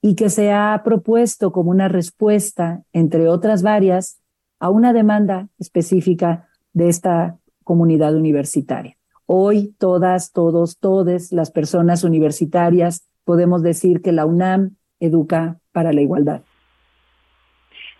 y 0.00 0.14
que 0.14 0.30
se 0.30 0.52
ha 0.52 0.80
propuesto 0.84 1.52
como 1.52 1.70
una 1.70 1.88
respuesta, 1.88 2.82
entre 2.92 3.28
otras 3.28 3.62
varias, 3.62 4.20
a 4.60 4.70
una 4.70 4.92
demanda 4.92 5.48
específica 5.58 6.48
de 6.72 6.88
esta 6.88 7.38
comunidad 7.64 8.14
universitaria. 8.14 8.96
Hoy 9.26 9.74
todas, 9.78 10.32
todos, 10.32 10.78
todes 10.78 11.32
las 11.32 11.50
personas 11.50 12.04
universitarias 12.04 13.08
podemos 13.24 13.62
decir 13.62 14.00
que 14.00 14.10
la 14.10 14.24
UNAM 14.24 14.76
educa 15.00 15.58
para 15.72 15.92
la 15.92 16.00
igualdad. 16.00 16.40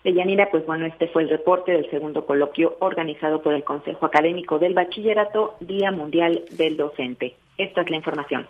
Deyanira, 0.03 0.51
pues 0.51 0.65
bueno, 0.65 0.87
este 0.87 1.09
fue 1.09 1.23
el 1.23 1.29
reporte 1.29 1.73
del 1.73 1.91
segundo 1.91 2.25
coloquio 2.25 2.77
organizado 2.81 3.43
por 3.43 3.53
el 3.53 3.63
Consejo 3.63 4.07
Académico 4.07 4.59
del 4.59 4.73
Bachillerato, 4.73 5.57
Día 5.61 5.91
Mundial 5.91 6.45
del 6.53 6.79
Docente. 6.79 7.37
Esta 7.59 7.83
es 7.83 7.91
la 7.91 7.97
información. 7.97 8.47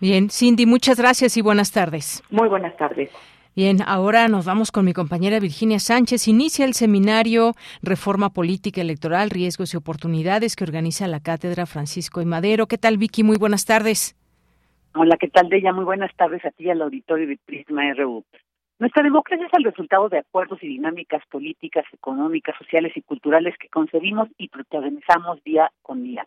Bien, 0.00 0.28
Cindy, 0.28 0.66
muchas 0.66 0.98
gracias 0.98 1.36
y 1.38 1.42
buenas 1.42 1.72
tardes. 1.72 2.22
Muy 2.30 2.48
buenas 2.48 2.76
tardes. 2.76 3.10
Bien, 3.54 3.78
ahora 3.86 4.28
nos 4.28 4.44
vamos 4.44 4.70
con 4.70 4.84
mi 4.84 4.92
compañera 4.92 5.40
Virginia 5.40 5.78
Sánchez. 5.78 6.28
Inicia 6.28 6.66
el 6.66 6.74
seminario 6.74 7.54
Reforma 7.82 8.28
Política 8.28 8.82
Electoral, 8.82 9.30
Riesgos 9.30 9.72
y 9.72 9.78
Oportunidades 9.78 10.54
que 10.54 10.64
organiza 10.64 11.06
la 11.06 11.20
Cátedra 11.20 11.64
Francisco 11.64 12.20
y 12.20 12.26
Madero. 12.26 12.66
¿Qué 12.66 12.76
tal, 12.76 12.98
Vicky? 12.98 13.22
Muy 13.22 13.38
buenas 13.38 13.64
tardes. 13.64 14.14
Hola, 14.94 15.16
¿qué 15.18 15.28
tal, 15.28 15.48
Deya? 15.48 15.72
Muy 15.72 15.86
buenas 15.86 16.14
tardes 16.16 16.44
a 16.44 16.50
ti 16.50 16.64
y 16.64 16.70
al 16.70 16.82
auditorio 16.82 17.26
de 17.26 17.38
Prisma 17.46 17.94
RU. 17.94 18.22
Nuestra 18.78 19.02
democracia 19.02 19.46
es 19.46 19.52
el 19.56 19.64
resultado 19.64 20.10
de 20.10 20.18
acuerdos 20.18 20.62
y 20.62 20.68
dinámicas 20.68 21.22
políticas, 21.30 21.86
económicas, 21.94 22.54
sociales 22.58 22.92
y 22.94 23.00
culturales 23.00 23.54
que 23.58 23.70
concebimos 23.70 24.28
y 24.36 24.48
protagonizamos 24.48 25.42
día 25.44 25.70
con 25.80 26.02
día 26.02 26.26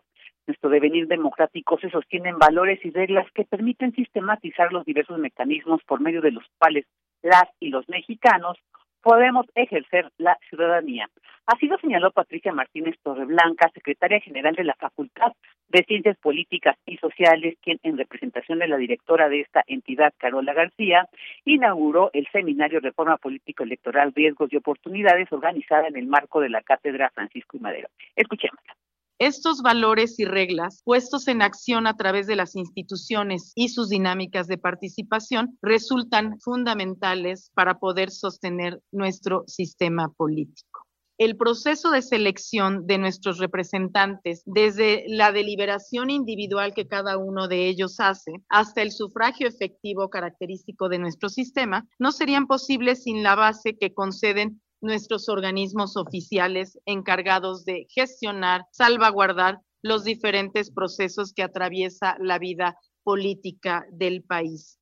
nuestro 0.50 0.68
devenir 0.68 1.06
democrático 1.06 1.78
se 1.78 1.90
sostiene 1.90 2.30
en 2.30 2.38
valores 2.38 2.84
y 2.84 2.90
reglas 2.90 3.26
que 3.32 3.44
permiten 3.44 3.94
sistematizar 3.94 4.72
los 4.72 4.84
diversos 4.84 5.16
mecanismos 5.18 5.80
por 5.84 6.00
medio 6.00 6.20
de 6.20 6.32
los 6.32 6.44
cuales 6.58 6.86
las 7.22 7.44
y 7.60 7.68
los 7.68 7.88
mexicanos 7.88 8.58
podemos 9.00 9.46
ejercer 9.54 10.10
la 10.18 10.36
ciudadanía. 10.48 11.08
Así 11.46 11.66
lo 11.66 11.78
señaló 11.78 12.10
Patricia 12.10 12.52
Martínez 12.52 12.96
Torreblanca, 13.02 13.70
secretaria 13.72 14.20
general 14.20 14.56
de 14.56 14.64
la 14.64 14.74
Facultad 14.74 15.32
de 15.68 15.84
Ciencias 15.84 16.16
Políticas 16.18 16.76
y 16.84 16.96
Sociales, 16.96 17.56
quien 17.62 17.78
en 17.84 17.96
representación 17.96 18.58
de 18.58 18.66
la 18.66 18.76
directora 18.76 19.28
de 19.28 19.40
esta 19.40 19.62
entidad, 19.68 20.12
Carola 20.18 20.52
García, 20.52 21.08
inauguró 21.44 22.10
el 22.12 22.26
seminario 22.32 22.80
Reforma 22.80 23.16
Político 23.18 23.62
Electoral, 23.62 24.12
Riesgos 24.12 24.52
y 24.52 24.56
Oportunidades, 24.56 25.32
organizada 25.32 25.86
en 25.86 25.96
el 25.96 26.08
marco 26.08 26.40
de 26.40 26.50
la 26.50 26.62
Cátedra 26.62 27.10
Francisco 27.14 27.56
y 27.56 27.60
Madero. 27.60 27.88
Escuchémosla. 28.16 28.74
Estos 29.20 29.60
valores 29.60 30.18
y 30.18 30.24
reglas, 30.24 30.80
puestos 30.82 31.28
en 31.28 31.42
acción 31.42 31.86
a 31.86 31.94
través 31.94 32.26
de 32.26 32.36
las 32.36 32.56
instituciones 32.56 33.52
y 33.54 33.68
sus 33.68 33.90
dinámicas 33.90 34.46
de 34.46 34.56
participación, 34.56 35.58
resultan 35.60 36.40
fundamentales 36.40 37.50
para 37.52 37.78
poder 37.78 38.10
sostener 38.10 38.80
nuestro 38.90 39.44
sistema 39.46 40.08
político. 40.08 40.86
El 41.18 41.36
proceso 41.36 41.90
de 41.90 42.00
selección 42.00 42.86
de 42.86 42.96
nuestros 42.96 43.36
representantes, 43.36 44.42
desde 44.46 45.04
la 45.06 45.32
deliberación 45.32 46.08
individual 46.08 46.72
que 46.72 46.88
cada 46.88 47.18
uno 47.18 47.46
de 47.46 47.68
ellos 47.68 48.00
hace 48.00 48.32
hasta 48.48 48.80
el 48.80 48.90
sufragio 48.90 49.46
efectivo 49.46 50.08
característico 50.08 50.88
de 50.88 50.98
nuestro 50.98 51.28
sistema, 51.28 51.86
no 51.98 52.12
serían 52.12 52.46
posibles 52.46 53.02
sin 53.02 53.22
la 53.22 53.34
base 53.34 53.76
que 53.76 53.92
conceden 53.92 54.62
nuestros 54.80 55.28
organismos 55.28 55.96
oficiales 55.96 56.78
encargados 56.86 57.64
de 57.64 57.86
gestionar, 57.90 58.62
salvaguardar 58.72 59.58
los 59.82 60.04
diferentes 60.04 60.72
procesos 60.72 61.32
que 61.34 61.42
atraviesa 61.42 62.16
la 62.20 62.38
vida 62.38 62.76
política 63.02 63.86
del 63.90 64.22
país. 64.22 64.78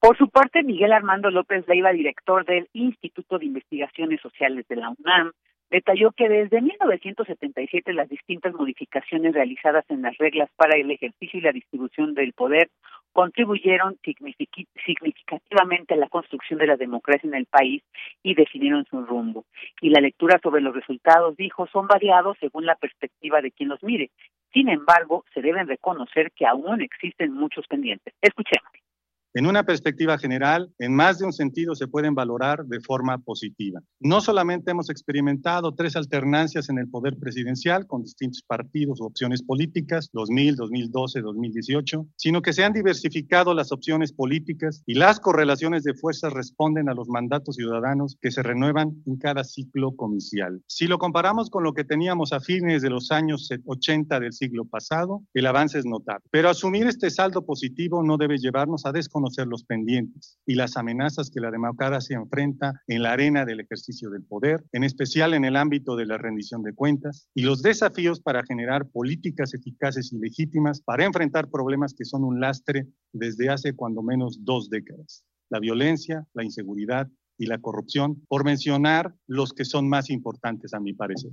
Por 0.00 0.16
su 0.16 0.28
parte, 0.28 0.62
Miguel 0.62 0.92
Armando 0.92 1.30
López 1.30 1.66
Leiva, 1.66 1.90
director 1.90 2.44
del 2.44 2.68
Instituto 2.72 3.38
de 3.38 3.46
Investigaciones 3.46 4.20
Sociales 4.20 4.64
de 4.68 4.76
la 4.76 4.90
UNAM, 4.90 5.32
detalló 5.70 6.12
que 6.12 6.28
desde 6.28 6.60
1977 6.60 7.92
las 7.92 8.08
distintas 8.08 8.54
modificaciones 8.54 9.34
realizadas 9.34 9.84
en 9.88 10.02
las 10.02 10.16
reglas 10.18 10.50
para 10.56 10.78
el 10.78 10.90
ejercicio 10.90 11.38
y 11.38 11.42
la 11.42 11.52
distribución 11.52 12.14
del 12.14 12.32
poder 12.32 12.70
contribuyeron 13.12 13.98
significativamente 14.84 15.94
a 15.94 15.96
la 15.96 16.08
construcción 16.08 16.58
de 16.58 16.66
la 16.66 16.76
democracia 16.76 17.26
en 17.26 17.34
el 17.34 17.46
país 17.46 17.82
y 18.22 18.34
definieron 18.34 18.84
su 18.84 19.04
rumbo. 19.04 19.44
Y 19.80 19.90
la 19.90 20.00
lectura 20.00 20.38
sobre 20.42 20.60
los 20.60 20.74
resultados, 20.74 21.36
dijo, 21.36 21.66
son 21.68 21.86
variados 21.86 22.36
según 22.38 22.66
la 22.66 22.76
perspectiva 22.76 23.40
de 23.40 23.50
quien 23.50 23.70
los 23.70 23.82
mire. 23.82 24.10
Sin 24.52 24.68
embargo, 24.68 25.24
se 25.34 25.42
deben 25.42 25.66
reconocer 25.68 26.30
que 26.32 26.46
aún 26.46 26.80
existen 26.80 27.32
muchos 27.32 27.66
pendientes. 27.66 28.14
Escuchemos 28.22 28.70
En 29.34 29.46
una 29.46 29.64
perspectiva 29.64 30.16
general, 30.16 30.72
en 30.78 30.94
más 30.94 31.18
de 31.18 31.26
un 31.26 31.34
sentido 31.34 31.74
se 31.74 31.86
pueden 31.86 32.14
valorar 32.14 32.64
de 32.64 32.80
forma 32.80 33.18
positiva. 33.18 33.82
No 34.00 34.22
solamente 34.22 34.70
hemos 34.70 34.88
experimentado 34.88 35.74
tres 35.74 35.96
alternancias 35.96 36.70
en 36.70 36.78
el 36.78 36.88
poder 36.88 37.18
presidencial 37.18 37.86
con 37.86 38.02
distintos 38.02 38.42
partidos 38.42 39.02
u 39.02 39.04
opciones 39.04 39.42
políticas, 39.42 40.08
2000, 40.14 40.56
2012, 40.56 41.20
2018, 41.20 42.06
sino 42.16 42.40
que 42.40 42.54
se 42.54 42.64
han 42.64 42.72
diversificado 42.72 43.52
las 43.52 43.70
opciones 43.70 44.14
políticas 44.14 44.82
y 44.86 44.94
las 44.94 45.20
correlaciones 45.20 45.84
de 45.84 45.92
fuerzas 45.92 46.32
responden 46.32 46.88
a 46.88 46.94
los 46.94 47.08
mandatos 47.08 47.56
ciudadanos 47.56 48.16
que 48.22 48.30
se 48.30 48.42
renuevan 48.42 49.02
en 49.04 49.18
cada 49.18 49.44
ciclo 49.44 49.94
comicial. 49.94 50.62
Si 50.66 50.86
lo 50.86 50.96
comparamos 50.96 51.50
con 51.50 51.64
lo 51.64 51.74
que 51.74 51.84
teníamos 51.84 52.32
a 52.32 52.40
fines 52.40 52.80
de 52.80 52.88
los 52.88 53.10
años 53.10 53.50
80 53.66 54.20
del 54.20 54.32
siglo 54.32 54.64
pasado, 54.64 55.22
el 55.34 55.46
avance 55.46 55.78
es 55.78 55.84
notable. 55.84 56.24
Pero 56.30 56.48
asumir 56.48 56.86
este 56.86 57.10
saldo 57.10 57.44
positivo 57.44 58.02
no 58.02 58.16
debe 58.16 58.38
llevarnos 58.38 58.86
a 58.86 58.92
desconocer 58.92 59.17
los 59.46 59.64
pendientes 59.64 60.38
y 60.46 60.54
las 60.54 60.76
amenazas 60.76 61.30
que 61.30 61.40
la 61.40 61.50
democracia 61.50 62.16
enfrenta 62.16 62.82
en 62.86 63.02
la 63.02 63.12
arena 63.12 63.44
del 63.44 63.60
ejercicio 63.60 64.10
del 64.10 64.24
poder, 64.24 64.64
en 64.72 64.84
especial 64.84 65.34
en 65.34 65.44
el 65.44 65.56
ámbito 65.56 65.96
de 65.96 66.06
la 66.06 66.18
rendición 66.18 66.62
de 66.62 66.74
cuentas, 66.74 67.28
y 67.34 67.42
los 67.42 67.62
desafíos 67.62 68.20
para 68.20 68.42
generar 68.44 68.88
políticas 68.88 69.54
eficaces 69.54 70.12
y 70.12 70.18
legítimas 70.18 70.80
para 70.80 71.04
enfrentar 71.04 71.50
problemas 71.50 71.94
que 71.94 72.04
son 72.04 72.24
un 72.24 72.40
lastre 72.40 72.86
desde 73.12 73.48
hace 73.48 73.74
cuando 73.74 74.02
menos 74.02 74.44
dos 74.44 74.70
décadas. 74.70 75.24
La 75.50 75.60
violencia, 75.60 76.26
la 76.34 76.44
inseguridad 76.44 77.08
y 77.38 77.46
la 77.46 77.58
corrupción, 77.58 78.22
por 78.28 78.44
mencionar 78.44 79.14
los 79.26 79.52
que 79.52 79.64
son 79.64 79.88
más 79.88 80.10
importantes 80.10 80.74
a 80.74 80.80
mi 80.80 80.92
parecer. 80.92 81.30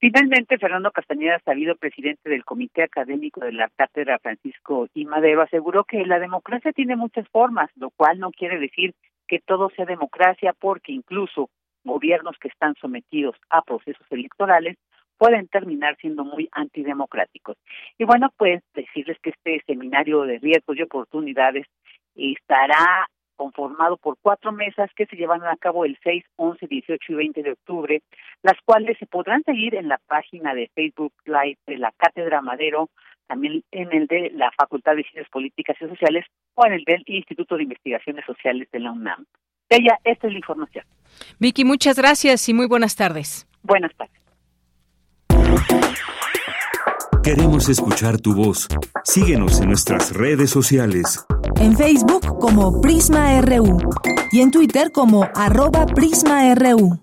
Finalmente, 0.00 0.58
Fernando 0.58 0.92
Castañeda 0.92 1.40
Sabido, 1.44 1.74
presidente 1.74 2.30
del 2.30 2.44
Comité 2.44 2.84
Académico 2.84 3.40
de 3.40 3.52
la 3.52 3.68
Cátedra 3.74 4.20
Francisco 4.20 4.86
y 4.94 5.04
Madero, 5.04 5.42
aseguró 5.42 5.82
que 5.82 6.06
la 6.06 6.20
democracia 6.20 6.72
tiene 6.72 6.94
muchas 6.94 7.28
formas, 7.30 7.68
lo 7.74 7.90
cual 7.90 8.20
no 8.20 8.30
quiere 8.30 8.60
decir 8.60 8.94
que 9.26 9.40
todo 9.40 9.70
sea 9.70 9.86
democracia, 9.86 10.54
porque 10.58 10.92
incluso 10.92 11.50
gobiernos 11.82 12.36
que 12.38 12.46
están 12.46 12.76
sometidos 12.80 13.36
a 13.50 13.62
procesos 13.62 14.06
electorales 14.10 14.76
pueden 15.16 15.48
terminar 15.48 15.96
siendo 15.96 16.24
muy 16.24 16.48
antidemocráticos. 16.52 17.56
Y 17.98 18.04
bueno, 18.04 18.32
pues 18.36 18.62
decirles 18.74 19.18
que 19.20 19.30
este 19.30 19.60
seminario 19.66 20.22
de 20.22 20.38
riesgos 20.38 20.76
y 20.76 20.82
oportunidades 20.82 21.66
estará 22.14 23.08
conformado 23.38 23.96
por 23.96 24.18
cuatro 24.20 24.52
mesas 24.52 24.90
que 24.96 25.06
se 25.06 25.16
llevan 25.16 25.42
a 25.44 25.56
cabo 25.56 25.84
el 25.84 25.96
6, 26.02 26.24
11, 26.36 26.66
18 26.66 27.12
y 27.12 27.14
20 27.14 27.42
de 27.42 27.52
octubre, 27.52 28.02
las 28.42 28.56
cuales 28.64 28.98
se 28.98 29.06
podrán 29.06 29.44
seguir 29.44 29.76
en 29.76 29.88
la 29.88 29.98
página 30.06 30.54
de 30.54 30.70
Facebook 30.74 31.12
Live 31.24 31.56
de 31.66 31.78
la 31.78 31.92
Cátedra 31.96 32.42
Madero, 32.42 32.90
también 33.28 33.62
en 33.70 33.92
el 33.92 34.06
de 34.08 34.30
la 34.34 34.50
Facultad 34.58 34.96
de 34.96 35.04
Ciencias 35.04 35.28
Políticas 35.30 35.76
y 35.80 35.88
Sociales 35.88 36.26
o 36.54 36.66
en 36.66 36.72
el 36.72 36.84
del 36.84 37.04
Instituto 37.06 37.56
de 37.56 37.62
Investigaciones 37.62 38.24
Sociales 38.26 38.68
de 38.72 38.80
la 38.80 38.90
UNAM. 38.90 39.24
Ella, 39.68 39.98
esta 40.02 40.26
es 40.26 40.32
la 40.32 40.38
información. 40.38 40.84
Vicky, 41.38 41.64
muchas 41.64 41.96
gracias 41.96 42.48
y 42.48 42.54
muy 42.54 42.66
buenas 42.66 42.96
tardes. 42.96 43.46
Buenas 43.62 43.92
tardes. 43.96 44.18
Queremos 47.22 47.68
escuchar 47.68 48.18
tu 48.18 48.34
voz. 48.34 48.68
Síguenos 49.04 49.60
en 49.60 49.68
nuestras 49.68 50.14
redes 50.14 50.50
sociales. 50.50 51.26
En 51.56 51.76
Facebook 51.76 52.38
como 52.38 52.80
Prisma 52.80 53.40
RU 53.40 53.78
y 54.30 54.40
en 54.40 54.50
Twitter 54.50 54.92
como 54.92 55.28
arroba 55.34 55.86
PrismaRU. 55.86 56.98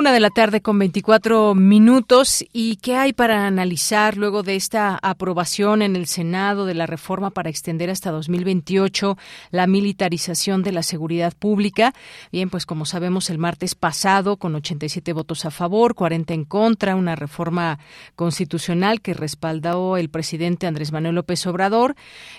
Una 0.00 0.12
de 0.14 0.20
la 0.20 0.30
tarde 0.30 0.62
con 0.62 0.78
24 0.78 1.54
minutos. 1.54 2.42
¿Y 2.54 2.76
qué 2.76 2.96
hay 2.96 3.12
para 3.12 3.46
analizar 3.46 4.16
luego 4.16 4.42
de 4.42 4.56
esta 4.56 4.98
aprobación 5.02 5.82
en 5.82 5.94
el 5.94 6.06
Senado 6.06 6.64
de 6.64 6.72
la 6.72 6.86
reforma 6.86 7.28
para 7.28 7.50
extender 7.50 7.90
hasta 7.90 8.10
2028 8.10 9.18
la 9.50 9.66
militarización 9.66 10.62
de 10.62 10.72
la 10.72 10.82
seguridad 10.82 11.34
pública? 11.38 11.92
Bien, 12.32 12.48
pues 12.48 12.64
como 12.64 12.86
sabemos, 12.86 13.28
el 13.28 13.36
martes 13.36 13.74
pasado, 13.74 14.38
con 14.38 14.54
87 14.54 15.12
votos 15.12 15.44
a 15.44 15.50
favor, 15.50 15.94
40 15.94 16.32
en 16.32 16.44
contra, 16.46 16.96
una 16.96 17.14
reforma 17.14 17.78
constitucional 18.16 19.02
que 19.02 19.12
respaldó 19.12 19.98
el 19.98 20.08
presidente 20.08 20.66
Andrés 20.66 20.92
Manuel 20.92 21.16
López 21.16 21.46
Obrador, 21.46 21.94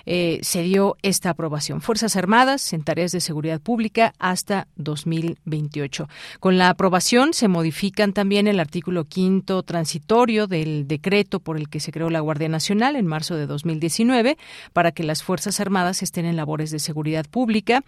eh, 0.07 0.39
se 0.41 0.63
dio 0.63 0.97
esta 1.03 1.29
aprobación. 1.29 1.81
Fuerzas 1.81 2.15
Armadas 2.15 2.73
en 2.73 2.83
tareas 2.83 3.11
de 3.11 3.19
seguridad 3.19 3.61
pública 3.61 4.15
hasta 4.17 4.67
2028. 4.77 6.09
Con 6.39 6.57
la 6.57 6.69
aprobación 6.69 7.33
se 7.33 7.50
modifican 7.51 8.13
también 8.13 8.47
el 8.47 8.59
artículo 8.59 9.05
quinto 9.05 9.61
transitorio 9.61 10.47
del 10.47 10.87
decreto 10.87 11.39
por 11.39 11.57
el 11.57 11.69
que 11.69 11.79
se 11.79 11.91
creó 11.91 12.09
la 12.09 12.19
Guardia 12.19 12.49
Nacional 12.49 12.95
en 12.95 13.05
marzo 13.05 13.35
de 13.35 13.45
2019 13.45 14.37
para 14.73 14.91
que 14.91 15.03
las 15.03 15.21
Fuerzas 15.21 15.59
Armadas 15.59 16.01
estén 16.01 16.25
en 16.25 16.35
labores 16.35 16.71
de 16.71 16.79
seguridad 16.79 17.25
pública 17.29 17.83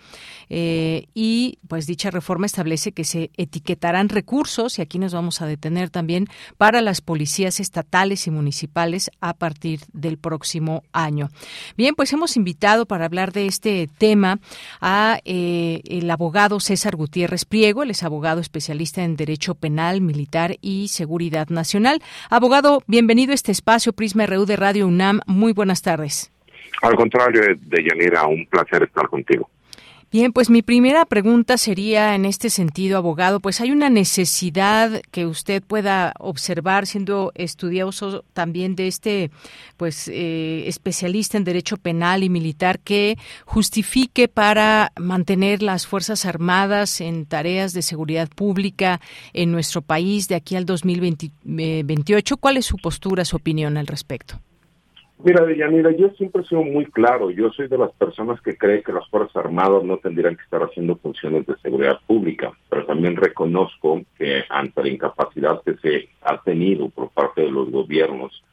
eh, 0.49 1.07
y 1.15 1.57
pues 1.67 1.87
dicha 1.87 2.11
reforma 2.11 2.45
establece 2.45 2.91
que 2.91 3.03
se 3.03 3.31
etiquetarán 3.37 4.09
recursos 4.09 4.77
y 4.77 4.81
aquí 4.81 4.99
nos 4.99 5.13
vamos 5.13 5.41
a 5.41 5.47
detener 5.47 5.89
también 5.89 6.27
para 6.57 6.81
las 6.81 7.01
policías 7.01 7.59
estatales 7.59 8.27
y 8.27 8.31
municipales 8.31 9.09
a 9.19 9.33
partir 9.33 9.81
del 9.93 10.17
próximo 10.17 10.83
año. 10.91 11.29
Bien, 11.77 11.95
pues 11.95 12.13
hemos 12.13 12.37
invitado 12.37 12.85
para 12.85 13.05
hablar 13.05 13.31
de 13.31 13.47
este 13.47 13.89
tema 13.97 14.39
a 14.81 15.19
eh, 15.25 15.81
el 15.85 16.09
abogado 16.11 16.59
César 16.59 16.95
Gutiérrez 16.95 17.45
Priego, 17.45 17.83
él 17.83 17.91
es 17.91 18.03
abogado 18.03 18.41
especialista 18.41 19.03
en 19.03 19.15
derecho 19.15 19.42
Penal, 19.51 19.99
Militar 19.99 20.55
y 20.61 20.87
Seguridad 20.87 21.49
Nacional. 21.49 22.01
Abogado, 22.29 22.81
bienvenido 22.87 23.33
a 23.33 23.35
este 23.35 23.51
espacio 23.51 23.91
Prisma 23.91 24.25
RU 24.25 24.45
de 24.45 24.55
Radio 24.55 24.87
UNAM. 24.87 25.19
Muy 25.27 25.51
buenas 25.51 25.81
tardes. 25.81 26.31
Al 26.81 26.95
contrario, 26.95 27.41
de 27.59 27.83
Yanira, 27.83 28.25
un 28.25 28.45
placer 28.45 28.83
estar 28.83 29.07
contigo. 29.09 29.49
Bien, 30.13 30.31
pues 30.31 30.51
mi 30.51 30.61
primera 30.61 31.05
pregunta 31.05 31.57
sería 31.57 32.13
en 32.13 32.25
este 32.25 32.51
sentido, 32.51 32.99
abogado, 32.99 33.39
pues 33.39 33.61
hay 33.61 33.71
una 33.71 33.89
necesidad 33.89 35.01
que 35.09 35.25
usted 35.25 35.63
pueda 35.63 36.13
observar 36.19 36.85
siendo 36.85 37.31
estudioso 37.33 38.23
también 38.31 38.75
de 38.75 38.87
este, 38.87 39.31
pues, 39.75 40.07
eh, 40.07 40.65
especialista 40.67 41.37
en 41.37 41.45
derecho 41.45 41.77
penal 41.77 42.21
y 42.21 42.29
militar 42.29 42.79
que 42.79 43.17
justifique 43.45 44.27
para 44.27 44.91
mantener 44.99 45.63
las 45.63 45.87
fuerzas 45.87 46.25
armadas 46.25 47.01
en 47.01 47.25
tareas 47.25 47.73
de 47.73 47.81
seguridad 47.81 48.29
pública 48.29 49.01
en 49.33 49.51
nuestro 49.51 49.81
país 49.81 50.27
de 50.27 50.35
aquí 50.35 50.55
al 50.55 50.67
2028. 50.67 52.37
¿Cuál 52.37 52.57
es 52.57 52.67
su 52.67 52.77
postura, 52.77 53.25
su 53.25 53.37
opinión 53.37 53.77
al 53.77 53.87
respecto? 53.87 54.39
Mira, 55.19 55.45
Deyanira, 55.45 55.91
yo 55.91 56.09
siempre 56.11 56.41
he 56.41 56.45
sido 56.45 56.63
muy 56.63 56.85
claro. 56.85 57.29
Yo 57.29 57.49
soy 57.51 57.67
de 57.67 57.77
las 57.77 57.91
personas 57.93 58.41
que 58.41 58.57
cree 58.57 58.83
que 58.83 58.91
las 58.91 59.07
Fuerzas 59.09 59.35
Armadas 59.37 59.83
no 59.83 59.97
tendrían 59.97 60.35
que 60.35 60.43
estar 60.43 60.61
haciendo 60.61 60.97
funciones 60.97 61.45
de 61.45 61.55
seguridad 61.57 61.99
pública, 62.05 62.51
pero 62.69 62.85
también 62.85 63.15
reconozco 63.15 64.01
que 64.17 64.43
ante 64.49 64.81
la 64.81 64.89
incapacidad 64.89 65.61
que 65.63 65.75
se 65.77 66.09
ha 66.21 66.41
tenido 66.41 66.89
por 66.89 67.09
parte 67.09 67.41
de 67.41 67.51
los 67.51 67.71
gobiernos, 67.71 68.43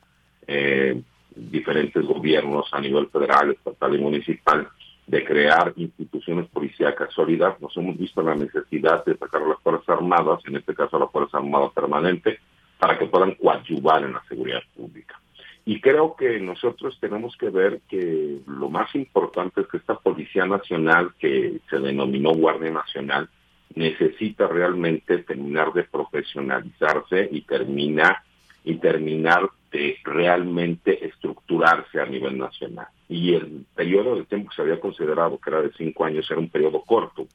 eh, 0.46 1.01
diferentes 1.35 2.05
gobiernos 2.05 2.68
a 2.73 2.81
nivel 2.81 3.09
federal, 3.09 3.51
estatal 3.51 3.94
y 3.94 3.99
municipal, 3.99 4.68
de 5.07 5.25
crear 5.25 5.73
instituciones 5.75 6.46
policíacas 6.51 7.12
sólidas, 7.12 7.61
nos 7.61 7.77
hemos 7.77 7.99
visto 7.99 8.23
la 8.23 8.37
necesidad 8.37 9.05
de 9.05 9.16
sacar 9.16 9.42
a 9.42 9.49
las 9.49 9.61
Fuerzas 9.61 9.88
Armadas, 9.88 10.40
en 10.46 10.55
este 10.55 10.73
caso 10.73 10.96
a 10.96 11.01
la 11.01 11.09
Fuerza 11.09 11.38
Armada 11.38 11.68
Permanente, 11.70 12.38
para 12.79 12.96
que 12.96 13.07
puedan 13.07 13.35
coadyuvar 13.35 14.05
en 14.05 14.12
la 14.12 14.23
seguridad 14.29 14.62
pública. 14.77 15.20
Y 15.64 15.81
creo 15.81 16.16
que 16.16 16.40
nosotros 16.40 16.99
tenemos 17.01 17.37
que 17.37 17.51
ver 17.51 17.81
que 17.88 18.38
lo 18.46 18.70
más 18.70 18.94
importante 18.94 19.61
es 19.61 19.68
que 19.68 19.77
esta 19.77 19.94
Policía 19.94 20.46
Nacional, 20.46 21.12
que 21.18 21.61
se 21.68 21.79
denominó 21.79 22.33
Guardia 22.33 22.70
Nacional, 22.70 23.29
necesita 23.75 24.49
realmente 24.49 25.18
terminar 25.18 25.73
de 25.73 25.85
profesionalizarse 25.85 27.29
y 27.31 27.42
terminar 27.42 28.18
y 28.64 28.75
terminar 28.77 29.49
de 29.70 29.96
realmente 30.03 31.07
estructurarse 31.07 32.01
a 32.01 32.07
nivel 32.07 32.37
nacional. 32.37 32.88
Y 33.09 33.35
el 33.35 33.64
periodo 33.75 34.16
de 34.16 34.25
tiempo 34.25 34.51
que 34.51 34.57
se 34.57 34.62
había 34.62 34.81
considerado 34.81 35.38
que 35.38 35.51
era 35.51 35.62
de 35.62 35.73
cinco 35.77 36.05
años 36.05 36.29
era 36.31 36.40
un 36.40 36.49
periodo 36.49 36.83
corto, 36.83 37.29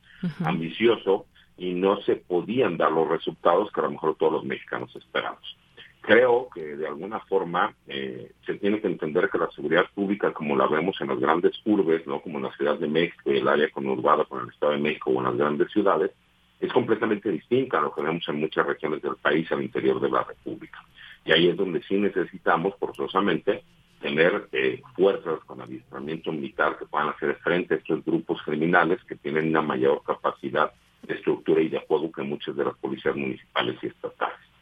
ambicioso, 0.44 1.26
y 1.58 1.74
no 1.74 2.02
se 2.02 2.18
podían 2.18 2.76
dar 2.76 2.92
los 2.92 3.08
resultados 3.08 3.72
que 3.72 3.80
a 3.80 3.84
lo 3.84 3.92
mejor 3.92 4.16
todos 4.16 4.34
los 4.34 4.44
mexicanos 4.44 4.94
esperamos 4.96 5.58
creo 6.06 6.50
que 6.54 6.76
de 6.76 6.88
alguna 6.88 7.20
forma 7.22 7.74
eh, 7.88 8.32
se 8.46 8.56
tiene 8.56 8.80
que 8.80 8.88
entender 8.88 9.30
que 9.30 9.38
la 9.38 9.50
seguridad 9.52 9.86
pública, 9.94 10.32
como 10.32 10.56
la 10.56 10.68
vemos 10.68 11.00
en 11.02 11.08
las 11.08 11.20
grandes 11.20 11.54
urbes, 11.66 12.06
no 12.06 12.22
como 12.22 12.38
en 12.38 12.46
la 12.46 12.56
Ciudad 12.56 12.78
de 12.78 12.88
México 12.88 13.32
y 13.32 13.38
el 13.38 13.48
área 13.48 13.70
conurbada 13.70 14.26
con 14.26 14.44
el 14.44 14.50
Estado 14.50 14.74
de 14.74 14.80
México 14.80 15.12
o 15.12 15.20
en 15.20 15.26
las 15.26 15.38
grandes 15.38 15.72
ciudades, 15.72 16.12
es 16.60 16.72
completamente 16.72 17.30
distinta 17.30 17.80
a 17.80 17.82
lo 17.82 17.94
que 17.94 18.02
vemos 18.02 18.24
en 18.28 18.40
muchas 18.40 18.66
regiones 18.66 19.02
del 19.02 19.16
país 19.16 19.52
al 19.52 19.64
interior 19.64 20.00
de 20.00 20.10
la 20.10 20.24
República. 20.24 20.80
Y 21.26 21.32
ahí 21.32 21.50
es 21.50 21.58
donde 21.58 21.82
sí 21.84 21.96
necesitamos 21.96 22.76
forzosamente 22.80 23.64
tener 24.00 24.48
eh, 24.52 24.82
fuerzas 24.96 25.40
con 25.46 25.62
adiestramiento 25.62 26.32
militar 26.32 26.78
que 26.78 26.86
puedan 26.86 27.10
hacer 27.10 27.36
frente 27.38 27.74
a 27.74 27.78
estos 27.78 28.06
grupos 28.06 28.42
criminales 28.44 29.04
que 29.06 29.16
tienen 29.16 29.50
una 29.50 29.62
mayor 29.62 30.04
capacidad 30.06 30.72
de 31.02 31.16
estructura 31.16 31.62
y 31.62 31.70
de 31.70 31.78
apoyo 31.78 32.12
que 32.12 32.22
muchas 32.22 32.56
de 32.56 32.66
las 32.66 32.76
policías 32.78 33.16
municipales 33.16 33.78
y 33.82 33.88
estatales. 33.88 34.55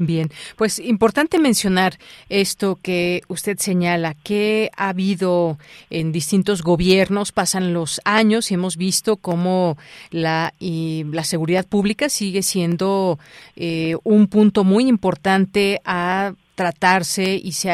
Bien, 0.00 0.30
pues 0.54 0.78
importante 0.78 1.40
mencionar 1.40 1.98
esto 2.28 2.78
que 2.80 3.22
usted 3.26 3.58
señala, 3.58 4.14
que 4.14 4.70
ha 4.76 4.90
habido 4.90 5.58
en 5.90 6.12
distintos 6.12 6.62
gobiernos, 6.62 7.32
pasan 7.32 7.72
los 7.72 8.00
años 8.04 8.52
y 8.52 8.54
hemos 8.54 8.76
visto 8.76 9.16
cómo 9.16 9.76
la, 10.12 10.54
la 10.60 11.24
seguridad 11.24 11.66
pública 11.66 12.08
sigue 12.08 12.44
siendo 12.44 13.18
eh, 13.56 13.96
un 14.04 14.28
punto 14.28 14.62
muy 14.62 14.86
importante 14.86 15.80
a 15.84 16.32
tratarse 16.58 17.40
y 17.40 17.52
se, 17.52 17.70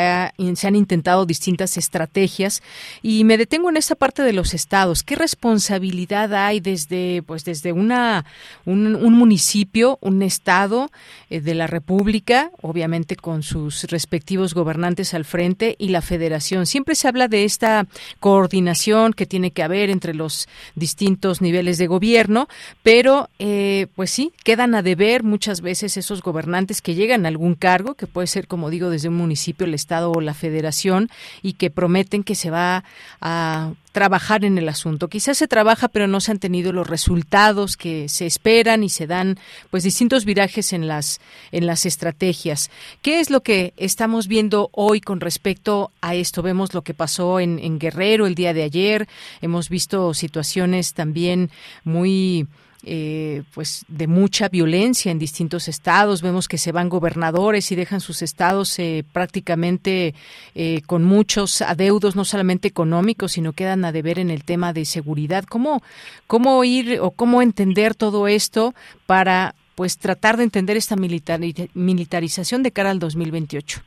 se 0.56 0.66
han 0.66 0.76
intentado 0.76 1.24
distintas 1.24 1.78
estrategias. 1.78 2.62
Y 3.00 3.24
me 3.24 3.38
detengo 3.38 3.70
en 3.70 3.78
esta 3.78 3.94
parte 3.94 4.22
de 4.22 4.34
los 4.34 4.52
estados. 4.52 5.02
¿Qué 5.02 5.16
responsabilidad 5.16 6.34
hay 6.34 6.60
desde, 6.60 7.22
pues, 7.22 7.46
desde 7.46 7.72
una, 7.72 8.26
un, 8.66 8.92
municipio, 9.14 9.98
un 10.02 10.20
estado 10.20 10.90
eh, 11.30 11.40
de 11.40 11.54
la 11.54 11.66
República, 11.66 12.50
obviamente 12.60 13.16
con 13.16 13.42
sus 13.42 13.84
respectivos 13.84 14.52
gobernantes 14.52 15.14
al 15.14 15.24
frente, 15.24 15.76
y 15.78 15.88
la 15.88 16.02
federación? 16.02 16.66
Siempre 16.66 16.94
se 16.94 17.08
habla 17.08 17.26
de 17.26 17.44
esta 17.44 17.86
coordinación 18.20 19.14
que 19.14 19.24
tiene 19.24 19.50
que 19.50 19.62
haber 19.62 19.88
entre 19.88 20.12
los 20.12 20.46
distintos 20.74 21.40
niveles 21.40 21.78
de 21.78 21.86
gobierno, 21.86 22.48
pero 22.82 23.30
eh, 23.38 23.86
pues 23.96 24.10
sí, 24.10 24.34
quedan 24.44 24.74
a 24.74 24.82
deber 24.82 25.22
muchas 25.22 25.62
veces 25.62 25.96
esos 25.96 26.20
gobernantes 26.20 26.82
que 26.82 26.94
llegan 26.94 27.24
a 27.24 27.28
algún 27.28 27.54
cargo, 27.54 27.94
que 27.94 28.06
puede 28.06 28.26
ser 28.26 28.46
como 28.46 28.73
digo, 28.74 28.90
desde 28.90 29.08
un 29.08 29.16
municipio, 29.16 29.66
el 29.66 29.74
Estado 29.74 30.10
o 30.10 30.20
la 30.20 30.34
Federación, 30.34 31.08
y 31.42 31.54
que 31.54 31.70
prometen 31.70 32.24
que 32.24 32.34
se 32.34 32.50
va 32.50 32.84
a 33.20 33.72
trabajar 33.92 34.44
en 34.44 34.58
el 34.58 34.68
asunto. 34.68 35.08
Quizás 35.08 35.38
se 35.38 35.46
trabaja, 35.46 35.86
pero 35.86 36.08
no 36.08 36.20
se 36.20 36.32
han 36.32 36.40
tenido 36.40 36.72
los 36.72 36.88
resultados 36.88 37.76
que 37.76 38.08
se 38.08 38.26
esperan 38.26 38.82
y 38.82 38.88
se 38.88 39.06
dan 39.06 39.38
pues 39.70 39.84
distintos 39.84 40.24
virajes 40.24 40.72
en 40.72 40.88
las 40.88 41.20
en 41.52 41.66
las 41.66 41.86
estrategias. 41.86 42.70
¿Qué 43.02 43.20
es 43.20 43.30
lo 43.30 43.42
que 43.42 43.72
estamos 43.76 44.26
viendo 44.26 44.68
hoy 44.72 45.00
con 45.00 45.20
respecto 45.20 45.92
a 46.00 46.16
esto? 46.16 46.42
Vemos 46.42 46.74
lo 46.74 46.82
que 46.82 46.92
pasó 46.92 47.38
en, 47.38 47.60
en 47.60 47.78
Guerrero 47.78 48.26
el 48.26 48.34
día 48.34 48.52
de 48.52 48.64
ayer, 48.64 49.08
hemos 49.40 49.68
visto 49.68 50.12
situaciones 50.12 50.92
también 50.92 51.50
muy 51.84 52.48
eh, 52.86 53.42
pues 53.54 53.84
de 53.88 54.06
mucha 54.06 54.48
violencia 54.48 55.10
en 55.10 55.18
distintos 55.18 55.68
estados. 55.68 56.22
Vemos 56.22 56.48
que 56.48 56.58
se 56.58 56.72
van 56.72 56.88
gobernadores 56.88 57.72
y 57.72 57.76
dejan 57.76 58.00
sus 58.00 58.22
estados 58.22 58.78
eh, 58.78 59.04
prácticamente 59.12 60.14
eh, 60.54 60.82
con 60.86 61.04
muchos 61.04 61.62
adeudos, 61.62 62.14
no 62.14 62.24
solamente 62.24 62.68
económicos, 62.68 63.32
sino 63.32 63.52
quedan 63.52 63.84
a 63.84 63.92
deber 63.92 64.18
en 64.18 64.30
el 64.30 64.44
tema 64.44 64.72
de 64.72 64.84
seguridad. 64.84 65.44
¿Cómo, 65.44 65.82
cómo 66.26 66.62
ir 66.64 67.00
o 67.00 67.10
cómo 67.10 67.42
entender 67.42 67.94
todo 67.94 68.28
esto 68.28 68.74
para 69.06 69.54
pues 69.74 69.98
tratar 69.98 70.36
de 70.36 70.44
entender 70.44 70.76
esta 70.76 70.96
militarización 70.96 72.62
de 72.62 72.72
cara 72.72 72.90
al 72.90 72.98
2028? 72.98 73.82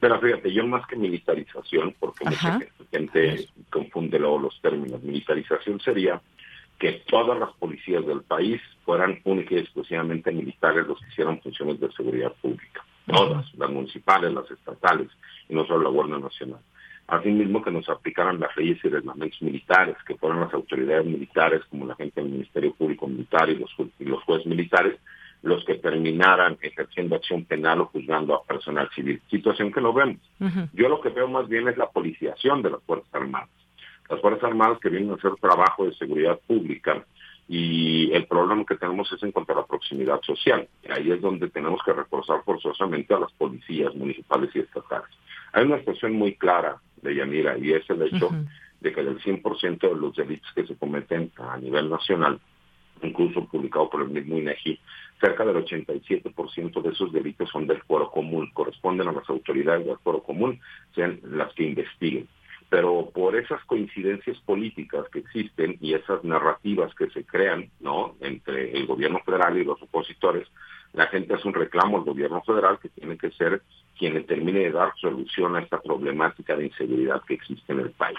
Pero 0.00 0.20
fíjate, 0.20 0.52
yo 0.52 0.66
más 0.66 0.86
que 0.86 0.96
militarización, 0.96 1.94
porque 1.98 2.24
mucha 2.24 2.60
gente 2.90 3.48
confunde 3.70 4.18
luego 4.18 4.38
los 4.38 4.60
términos, 4.60 5.02
militarización 5.02 5.80
sería 5.80 6.20
que 6.78 7.02
todas 7.06 7.38
las 7.38 7.52
policías 7.54 8.06
del 8.06 8.22
país 8.22 8.60
fueran 8.84 9.20
únicas 9.24 9.52
y 9.52 9.58
exclusivamente 9.58 10.30
militares 10.32 10.86
los 10.86 11.00
que 11.00 11.08
hicieran 11.08 11.40
funciones 11.40 11.80
de 11.80 11.90
seguridad 11.92 12.32
pública. 12.40 12.84
Todas, 13.06 13.54
las 13.54 13.70
municipales, 13.70 14.32
las 14.32 14.50
estatales, 14.50 15.08
y 15.48 15.54
no 15.54 15.64
solo 15.66 15.84
la 15.84 15.90
Guardia 15.90 16.18
Nacional. 16.18 16.60
Asimismo, 17.06 17.62
que 17.62 17.70
nos 17.70 17.88
aplicaran 17.88 18.40
las 18.40 18.54
leyes 18.56 18.84
y 18.84 18.88
reglamentos 18.88 19.40
militares, 19.40 19.96
que 20.06 20.16
fueran 20.16 20.40
las 20.40 20.52
autoridades 20.52 21.06
militares, 21.06 21.62
como 21.70 21.86
la 21.86 21.94
gente 21.94 22.20
del 22.20 22.30
Ministerio 22.30 22.74
Público 22.74 23.06
Militar 23.06 23.48
y 23.48 23.54
los, 23.56 23.70
los 24.00 24.22
jueces 24.24 24.46
militares, 24.46 24.98
los 25.42 25.64
que 25.64 25.76
terminaran 25.76 26.58
ejerciendo 26.60 27.14
acción 27.14 27.44
penal 27.44 27.80
o 27.80 27.86
juzgando 27.86 28.34
a 28.34 28.42
personal 28.42 28.90
civil. 28.92 29.22
Situación 29.30 29.72
que 29.72 29.80
no 29.80 29.92
vemos. 29.92 30.18
Yo 30.72 30.88
lo 30.88 31.00
que 31.00 31.10
veo 31.10 31.28
más 31.28 31.46
bien 31.48 31.68
es 31.68 31.76
la 31.76 31.88
policiación 31.90 32.62
de 32.62 32.70
las 32.70 32.82
Fuerzas 32.82 33.14
Armadas 33.14 33.48
las 34.08 34.20
Fuerzas 34.20 34.44
Armadas 34.44 34.78
que 34.80 34.88
vienen 34.88 35.10
a 35.10 35.14
hacer 35.14 35.34
trabajo 35.40 35.84
de 35.84 35.94
seguridad 35.94 36.38
pública 36.46 37.04
y 37.48 38.12
el 38.12 38.26
problema 38.26 38.64
que 38.64 38.76
tenemos 38.76 39.10
es 39.12 39.22
en 39.22 39.32
cuanto 39.32 39.52
a 39.52 39.56
la 39.56 39.66
proximidad 39.66 40.20
social. 40.22 40.68
Ahí 40.90 41.10
es 41.12 41.20
donde 41.20 41.48
tenemos 41.48 41.80
que 41.84 41.92
reforzar 41.92 42.42
forzosamente 42.44 43.14
a 43.14 43.20
las 43.20 43.32
policías 43.32 43.94
municipales 43.94 44.50
y 44.54 44.60
estatales. 44.60 45.08
Hay 45.52 45.64
una 45.64 45.78
situación 45.78 46.14
muy 46.14 46.34
clara 46.34 46.76
de 47.02 47.14
Yanira 47.14 47.56
y 47.56 47.72
es 47.72 47.88
el 47.88 48.02
hecho 48.02 48.30
de 48.80 48.92
que 48.92 49.02
del 49.02 49.20
100% 49.20 49.78
de 49.80 49.94
los 49.94 50.16
delitos 50.16 50.50
que 50.54 50.66
se 50.66 50.76
cometen 50.76 51.30
a 51.36 51.56
nivel 51.56 51.88
nacional, 51.88 52.40
incluso 53.02 53.46
publicado 53.46 53.88
por 53.88 54.02
el 54.02 54.08
mismo 54.08 54.36
INEGI, 54.36 54.78
cerca 55.20 55.44
del 55.44 55.64
87% 55.64 56.82
de 56.82 56.90
esos 56.90 57.12
delitos 57.12 57.48
son 57.50 57.66
del 57.66 57.80
foro 57.82 58.10
común, 58.10 58.50
corresponden 58.52 59.08
a 59.08 59.12
las 59.12 59.28
autoridades 59.30 59.86
del 59.86 59.98
foro 59.98 60.22
común, 60.22 60.60
sean 60.94 61.20
las 61.22 61.52
que 61.54 61.64
investiguen 61.64 62.28
pero 62.68 63.10
por 63.14 63.36
esas 63.36 63.62
coincidencias 63.64 64.38
políticas 64.40 65.08
que 65.10 65.20
existen 65.20 65.76
y 65.80 65.94
esas 65.94 66.24
narrativas 66.24 66.94
que 66.94 67.08
se 67.10 67.24
crean, 67.24 67.70
¿no? 67.80 68.16
Entre 68.20 68.76
el 68.76 68.86
gobierno 68.86 69.20
federal 69.24 69.56
y 69.56 69.64
los 69.64 69.80
opositores, 69.82 70.48
la 70.92 71.06
gente 71.06 71.34
hace 71.34 71.46
un 71.46 71.54
reclamo 71.54 71.98
al 71.98 72.04
gobierno 72.04 72.42
federal 72.42 72.78
que 72.80 72.88
tiene 72.88 73.16
que 73.16 73.30
ser 73.32 73.62
quien 73.98 74.14
le 74.14 74.22
termine 74.22 74.60
de 74.60 74.72
dar 74.72 74.92
solución 75.00 75.56
a 75.56 75.60
esta 75.60 75.80
problemática 75.80 76.56
de 76.56 76.66
inseguridad 76.66 77.22
que 77.26 77.34
existe 77.34 77.72
en 77.72 77.80
el 77.80 77.90
país. 77.90 78.18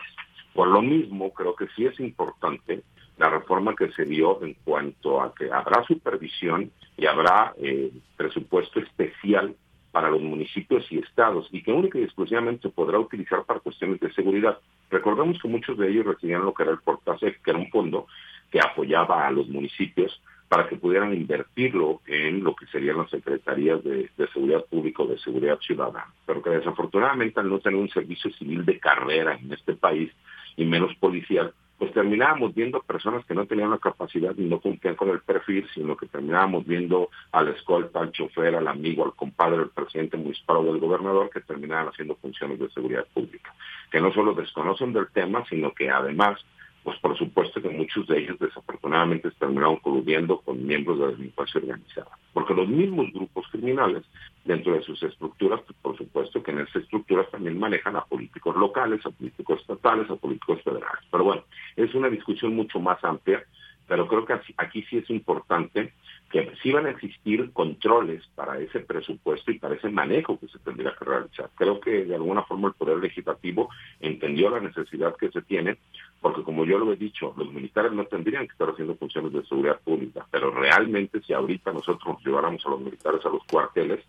Por 0.53 0.69
lo 0.69 0.81
mismo, 0.81 1.33
creo 1.33 1.55
que 1.55 1.67
sí 1.75 1.85
es 1.85 1.99
importante 1.99 2.83
la 3.17 3.29
reforma 3.29 3.75
que 3.75 3.91
se 3.91 4.05
dio 4.05 4.41
en 4.43 4.55
cuanto 4.63 5.21
a 5.21 5.33
que 5.33 5.51
habrá 5.51 5.83
supervisión 5.85 6.71
y 6.97 7.05
habrá 7.05 7.53
eh, 7.57 7.91
presupuesto 8.15 8.79
especial 8.79 9.55
para 9.97 10.11
los 10.11 10.21
municipios 10.21 10.85
y 10.91 10.99
estados 10.99 11.49
y 11.51 11.63
que 11.63 11.71
única 11.71 11.97
y 11.97 12.03
exclusivamente 12.03 12.61
se 12.61 12.69
podrá 12.69 12.99
utilizar 12.99 13.43
para 13.45 13.61
cuestiones 13.61 13.99
de 13.99 14.13
seguridad. 14.13 14.59
Recordemos 14.91 15.41
que 15.41 15.47
muchos 15.47 15.75
de 15.75 15.89
ellos 15.89 16.05
recibían 16.05 16.45
lo 16.45 16.53
que 16.53 16.61
era 16.61 16.71
el 16.73 16.77
Portasec, 16.77 17.41
que 17.41 17.49
era 17.49 17.57
un 17.57 17.71
fondo 17.71 18.05
que 18.51 18.59
apoyaba 18.59 19.25
a 19.25 19.31
los 19.31 19.47
municipios 19.47 20.21
para 20.47 20.69
que 20.69 20.75
pudieran 20.75 21.15
invertirlo 21.15 22.01
en 22.05 22.43
lo 22.43 22.55
que 22.55 22.67
serían 22.67 22.99
las 22.99 23.09
secretarías 23.09 23.83
de, 23.83 24.11
seguridad 24.31 24.65
pública 24.65 25.01
o 25.01 25.07
de 25.07 25.17
seguridad 25.17 25.57
ciudadana. 25.61 26.13
Pero 26.27 26.43
que 26.43 26.51
desafortunadamente 26.51 27.39
al 27.39 27.49
no 27.49 27.57
tener 27.57 27.79
un 27.79 27.89
servicio 27.89 28.31
civil 28.33 28.65
de 28.65 28.79
carrera 28.79 29.33
en 29.33 29.51
este 29.51 29.73
país 29.73 30.11
y 30.57 30.65
menos 30.65 30.93
policial, 30.97 31.55
pues 31.77 31.93
terminábamos 31.93 32.55
viendo 32.55 32.81
personas 32.81 33.23
que 33.25 33.35
no 33.35 33.45
tenían 33.45 33.69
la 33.69 33.77
capacidad 33.77 34.33
y 34.35 34.45
no 34.45 34.59
cumplían 34.59 34.95
con 34.95 35.09
el 35.09 35.21
perfil, 35.21 35.67
sino 35.75 35.95
que 35.95 36.07
terminábamos 36.07 36.65
viendo 36.65 37.09
al 37.31 37.49
escolta, 37.49 37.99
al 37.99 38.11
chofer, 38.11 38.55
al 38.55 38.67
amigo, 38.67 39.05
al 39.05 39.13
compadre 39.13 39.57
del 39.59 39.69
presidente 39.69 40.17
municipal 40.17 40.57
o 40.57 40.63
del 40.63 40.79
gobernador 40.79 41.29
que 41.29 41.41
terminaban 41.41 41.89
haciendo 41.89 42.15
funciones 42.15 42.59
de 42.59 42.69
seguridad 42.69 43.05
pública, 43.13 43.53
que 43.91 44.01
no 44.01 44.11
solo 44.11 44.33
desconocen 44.33 44.91
del 44.91 45.07
tema, 45.09 45.45
sino 45.49 45.71
que 45.73 45.89
además 45.89 46.43
pues 46.87 46.99
por 46.99 47.17
supuesto 47.17 47.61
que 47.61 47.67
muchos 47.67 48.07
de 48.07 48.17
ellos 48.17 48.39
desafortunadamente 48.39 49.29
terminaron 49.31 49.75
coludiendo 49.79 50.39
con 50.39 50.65
miembros 50.65 50.97
de 50.97 51.05
la 51.07 51.11
delincuencia 51.11 51.59
organizada. 51.59 52.17
Porque 52.31 52.53
los 52.53 52.69
mismos 52.69 53.11
grupos 53.11 53.45
criminales, 53.51 54.05
dentro 54.45 54.71
de 54.71 54.81
sus 54.83 55.03
estructuras, 55.03 55.59
pues, 55.67 55.77
por 55.81 55.97
supuesto 55.97 56.41
que 56.41 56.51
en 56.51 56.59
esas 56.59 56.83
estructuras 56.83 57.29
también 57.29 57.59
manejan 57.59 57.97
a 57.97 58.05
políticos 58.05 58.55
locales, 58.55 59.05
a 59.05 59.09
políticos 59.09 59.59
estatales, 59.59 60.09
a 60.09 60.15
políticos 60.15 60.61
federales. 60.63 61.03
Pero 61.11 61.25
bueno, 61.25 61.43
es 61.75 61.93
una 61.93 62.09
discusión 62.09 62.55
mucho 62.55 62.79
más 62.79 63.03
amplia, 63.03 63.43
pero 63.85 64.07
creo 64.07 64.23
que 64.23 64.39
aquí 64.55 64.81
sí 64.89 64.99
es 64.99 65.09
importante 65.09 65.91
que 66.29 66.51
sí 66.61 66.71
van 66.71 66.85
a 66.85 66.91
existir 66.91 67.51
controles 67.53 68.23
para 68.35 68.59
ese 68.59 68.81
presupuesto 68.81 69.51
y 69.51 69.59
para 69.59 69.75
ese 69.75 69.89
manejo 69.89 70.39
que 70.39 70.47
se 70.47 70.59
tendría 70.59 70.93
que 70.97 71.05
realizar. 71.05 71.49
Creo 71.55 71.79
que 71.79 72.05
de 72.05 72.15
alguna 72.15 72.43
forma 72.43 72.67
el 72.69 72.73
Poder 72.73 72.97
Legislativo 72.97 73.69
entendió 73.99 74.49
la 74.49 74.59
necesidad 74.59 75.15
que 75.15 75.29
se 75.31 75.41
tiene, 75.41 75.77
porque 76.21 76.43
como 76.43 76.65
yo 76.65 76.79
lo 76.79 76.91
he 76.91 76.95
dicho, 76.95 77.33
los 77.37 77.51
militares 77.53 77.91
no 77.91 78.05
tendrían 78.05 78.47
que 78.47 78.51
estar 78.53 78.69
haciendo 78.69 78.95
funciones 78.95 79.33
de 79.33 79.43
seguridad 79.45 79.79
pública, 79.81 80.25
pero 80.31 80.51
realmente 80.51 81.21
si 81.21 81.33
ahorita 81.33 81.71
nosotros 81.71 82.17
lleváramos 82.25 82.65
a 82.65 82.69
los 82.69 82.81
militares 82.81 83.25
a 83.25 83.29
los 83.29 83.43
cuarteles, 83.45 84.03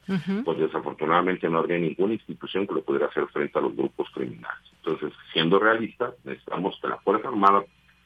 pues 0.44 0.58
desafortunadamente 0.58 1.48
no 1.48 1.58
habría 1.58 1.78
ninguna 1.78 2.14
institución 2.14 2.66
que 2.66 2.74
lo 2.74 2.82
pudiera 2.82 3.06
hacer 3.06 3.26
frente 3.28 3.58
a 3.58 3.62
los 3.62 3.76
grupos 3.76 4.08
criminales. 4.14 4.72
Entonces, 4.76 5.12
siendo 5.32 5.58
realistas, 5.58 6.14
necesitamos 6.24 6.78
que 6.80 6.88
la 6.88 6.98
Fuerza 6.98 7.28
Armada 7.28 7.62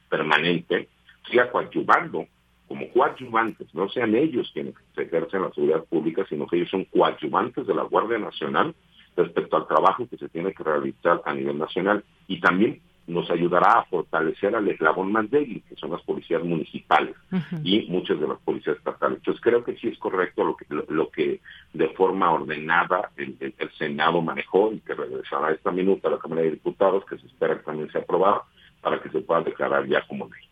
permanente 0.08 0.88
siga 1.30 1.50
coadyuvando 1.50 2.26
como 2.66 2.88
coadyuvantes, 2.90 3.74
no 3.74 3.88
sean 3.90 4.14
ellos 4.14 4.50
quienes 4.52 4.74
ejercen 4.96 5.42
la 5.42 5.52
seguridad 5.52 5.84
pública, 5.84 6.24
sino 6.28 6.46
que 6.46 6.56
ellos 6.56 6.70
son 6.70 6.86
coadyuvantes 6.86 7.66
de 7.66 7.74
la 7.74 7.82
Guardia 7.82 8.18
Nacional 8.18 8.74
respecto 9.14 9.56
al 9.56 9.66
trabajo 9.66 10.08
que 10.08 10.16
se 10.16 10.28
tiene 10.30 10.54
que 10.54 10.62
realizar 10.62 11.20
a 11.26 11.34
nivel 11.34 11.58
nacional. 11.58 12.02
Y 12.28 12.40
también 12.40 12.80
nos 13.06 13.30
ayudará 13.30 13.72
a 13.72 13.84
fortalecer 13.84 14.54
al 14.54 14.68
eslabón 14.68 15.12
más 15.12 15.30
débil, 15.30 15.62
que 15.68 15.76
son 15.76 15.90
las 15.90 16.02
policías 16.02 16.42
municipales 16.42 17.16
y 17.64 17.86
muchas 17.88 18.20
de 18.20 18.28
las 18.28 18.38
policías 18.40 18.76
estatales. 18.76 19.18
Entonces 19.18 19.42
creo 19.42 19.64
que 19.64 19.76
sí 19.76 19.88
es 19.88 19.98
correcto 19.98 20.44
lo 20.44 20.56
que, 20.56 20.66
lo, 20.88 21.10
que 21.10 21.40
de 21.72 21.88
forma 21.90 22.30
ordenada 22.32 23.10
el, 23.16 23.36
el, 23.40 23.70
Senado 23.72 24.22
manejó 24.22 24.72
y 24.72 24.80
que 24.80 24.94
regresará 24.94 25.50
esta 25.52 25.72
minuta 25.72 26.08
a 26.08 26.12
la 26.12 26.18
Cámara 26.18 26.42
de 26.42 26.52
Diputados, 26.52 27.04
que 27.06 27.18
se 27.18 27.26
espera 27.26 27.56
que 27.56 27.64
también 27.64 27.90
sea 27.90 28.02
aprobada 28.02 28.42
para 28.80 29.00
que 29.00 29.10
se 29.10 29.20
pueda 29.20 29.42
declarar 29.42 29.86
ya 29.86 30.06
como 30.06 30.28
ley. 30.28 30.51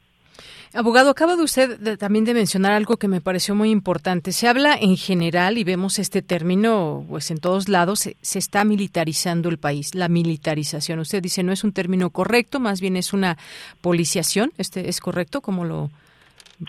Abogado, 0.72 1.10
acaba 1.10 1.34
de 1.34 1.42
usted 1.42 1.98
también 1.98 2.24
de 2.24 2.32
mencionar 2.32 2.72
algo 2.72 2.96
que 2.96 3.08
me 3.08 3.20
pareció 3.20 3.56
muy 3.56 3.70
importante. 3.70 4.30
Se 4.30 4.46
habla 4.46 4.76
en 4.80 4.96
general 4.96 5.58
y 5.58 5.64
vemos 5.64 5.98
este 5.98 6.22
término 6.22 7.04
pues 7.08 7.32
en 7.32 7.40
todos 7.40 7.68
lados, 7.68 8.00
se, 8.00 8.38
está 8.38 8.64
militarizando 8.64 9.48
el 9.48 9.58
país, 9.58 9.96
la 9.96 10.08
militarización. 10.08 11.00
Usted 11.00 11.22
dice 11.22 11.42
no 11.42 11.52
es 11.52 11.64
un 11.64 11.72
término 11.72 12.10
correcto, 12.10 12.60
más 12.60 12.80
bien 12.80 12.96
es 12.96 13.12
una 13.12 13.36
policiación. 13.80 14.52
¿Este 14.58 14.88
es 14.88 15.00
correcto? 15.00 15.40
¿Cómo 15.40 15.64
lo 15.64 15.90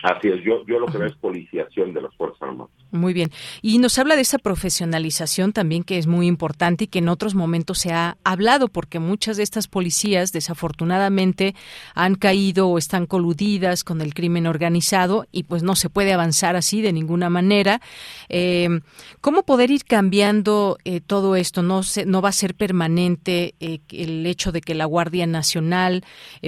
Así 0.04 0.30
es, 0.30 0.41
yo, 0.43 0.65
yo 0.65 0.80
lo 0.80 0.88
que 0.88 0.97
veo 0.97 1.08
es 1.08 1.15
policiación 1.17 1.93
de 1.93 2.02
las 2.02 2.15
Fuerzas 2.15 2.41
Armadas. 2.41 2.71
Muy 2.91 3.13
bien. 3.13 3.32
Y 3.62 3.77
nos 3.77 3.97
habla 3.99 4.17
de 4.17 4.21
esa 4.21 4.38
profesionalización 4.38 5.54
también 5.54 5.84
que 5.84 5.97
es 5.97 6.08
muy 6.08 6.27
importante 6.27 6.84
y 6.84 6.88
que 6.88 6.99
en 6.99 7.08
otros 7.08 7.36
momentos 7.36 7.80
se 7.80 7.93
ha 7.93 8.17
hablado, 8.25 8.67
porque 8.67 8.99
muchas 8.99 9.38
de 9.38 9.43
estas 9.43 9.69
policías 9.69 10.34
desafortunadamente 10.34 11.56
han 11.95 12.15
caído 12.15 12.67
o 12.67 12.77
están 12.77 13.06
coludidas 13.06 13.86
con 13.86 14.01
el 14.01 14.13
crimen 14.13 14.45
organizado 14.45 15.25
y 15.32 15.43
pues 15.43 15.63
no 15.63 15.77
se 15.77 15.89
puede 15.89 16.12
avanzar 16.12 16.58
así 16.58 16.82
de 16.82 16.91
ninguna 16.91 17.30
manera. 17.30 17.82
Eh, 18.27 18.82
¿Cómo 19.21 19.43
poder 19.43 19.71
ir 19.71 19.86
cambiando 19.86 20.77
eh, 20.84 20.99
todo 20.99 21.38
esto? 21.38 21.63
No, 21.63 21.84
se, 21.84 22.06
no 22.06 22.21
va 22.21 22.30
a 22.30 22.34
ser 22.34 22.56
permanente 22.56 23.56
eh, 23.62 23.80
el 23.91 24.25
hecho 24.25 24.51
de 24.51 24.60
que 24.60 24.75
la 24.75 24.86
Guardia 24.86 25.27
Nacional 25.27 26.04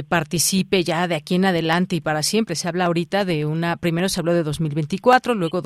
participe 0.10 0.84
ya 0.84 1.08
de 1.08 1.15
aquí 1.15 1.36
en 1.36 1.45
adelante 1.45 1.95
y 1.95 2.01
para 2.01 2.21
siempre. 2.21 2.56
Se 2.58 2.67
habla 2.67 2.86
ahorita 2.86 3.23
de 3.23 3.45
una, 3.45 3.77
primero 3.77 4.10
se 4.10 4.19
habló 4.19 4.34
de 4.34 4.43
2024, 4.43 5.36
luego 5.36 5.62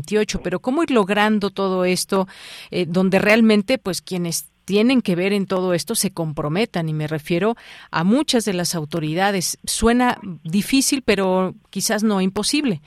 2020 0.00 0.38
pero 0.42 0.60
cómo 0.60 0.82
ir 0.82 0.90
logrando 0.90 1.50
todo 1.50 1.84
esto 1.84 2.26
eh, 2.70 2.86
donde 2.86 3.18
realmente 3.18 3.78
pues 3.78 4.02
quienes 4.02 4.50
tienen 4.64 5.00
que 5.00 5.14
ver 5.14 5.32
en 5.32 5.46
todo 5.46 5.74
esto 5.74 5.94
se 5.94 6.12
comprometan 6.12 6.88
y 6.88 6.92
me 6.92 7.06
refiero 7.06 7.54
a 7.90 8.02
muchas 8.04 8.44
de 8.44 8.52
las 8.52 8.74
autoridades. 8.74 9.58
Suena 9.64 10.18
difícil, 10.42 11.02
pero 11.02 11.54
quizás 11.70 12.02
no 12.02 12.20
imposible. 12.20 12.80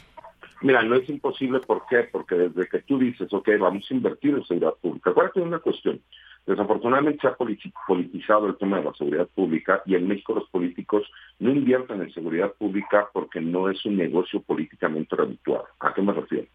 Mira, 0.61 0.83
no 0.83 0.95
es 0.95 1.07
imposible, 1.09 1.61
¿por 1.61 1.83
qué? 1.89 2.03
Porque 2.11 2.35
desde 2.35 2.67
que 2.67 2.79
tú 2.79 2.99
dices, 2.99 3.31
ok, 3.31 3.47
vamos 3.57 3.87
a 3.89 3.93
invertir 3.93 4.31
en 4.31 4.43
seguridad 4.43 4.73
pública, 4.81 5.11
acuérdate 5.11 5.39
de 5.39 5.45
una 5.45 5.59
cuestión, 5.59 6.01
Desafortunadamente 6.49 7.21
se 7.21 7.27
ha 7.27 7.35
politizado 7.35 8.47
el 8.47 8.57
tema 8.57 8.79
de 8.79 8.85
la 8.85 8.93
seguridad 8.93 9.27
pública 9.35 9.83
y 9.85 9.93
en 9.93 10.07
México 10.07 10.33
los 10.33 10.49
políticos 10.49 11.03
no 11.37 11.51
invierten 11.51 12.01
en 12.01 12.11
seguridad 12.11 12.51
pública 12.57 13.07
porque 13.13 13.39
no 13.39 13.69
es 13.69 13.85
un 13.85 13.97
negocio 13.97 14.41
políticamente 14.41 15.15
habitual. 15.15 15.61
¿A 15.79 15.93
qué 15.93 16.01
me 16.01 16.11
refiero? 16.11 16.47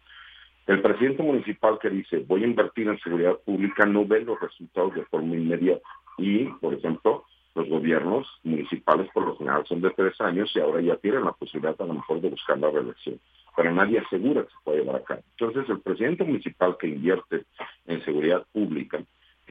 El 0.67 0.81
presidente 0.81 1.21
municipal 1.21 1.77
que 1.79 1.89
dice 1.89 2.25
voy 2.27 2.43
a 2.43 2.47
invertir 2.47 2.87
en 2.87 2.99
seguridad 2.99 3.37
pública 3.45 3.85
no 3.85 4.05
ve 4.05 4.21
los 4.21 4.39
resultados 4.39 4.95
de 4.95 5.05
forma 5.05 5.35
inmediata. 5.35 5.87
Y, 6.17 6.45
por 6.45 6.73
ejemplo, 6.73 7.25
los 7.53 7.69
gobiernos 7.69 8.27
municipales 8.43 9.09
por 9.13 9.25
lo 9.25 9.37
general 9.37 9.65
son 9.67 9.81
de 9.81 9.91
tres 9.91 10.19
años 10.21 10.51
y 10.55 10.59
ahora 10.59 10.81
ya 10.81 10.95
tienen 10.97 11.23
la 11.23 11.33
posibilidad 11.33 11.79
a 11.79 11.85
lo 11.85 11.93
mejor 11.93 12.19
de 12.19 12.29
buscar 12.29 12.57
la 12.57 12.71
reelección. 12.71 13.19
Pero 13.55 13.71
nadie 13.71 13.99
asegura 13.99 14.43
que 14.43 14.49
se 14.49 14.55
puede 14.63 14.79
llevar 14.79 14.97
a 14.97 15.03
cabo. 15.03 15.21
Entonces, 15.37 15.69
el 15.69 15.79
presidente 15.79 16.23
municipal 16.23 16.75
que 16.77 16.87
invierte 16.87 17.43
en 17.85 18.03
seguridad 18.03 18.45
pública 18.51 19.01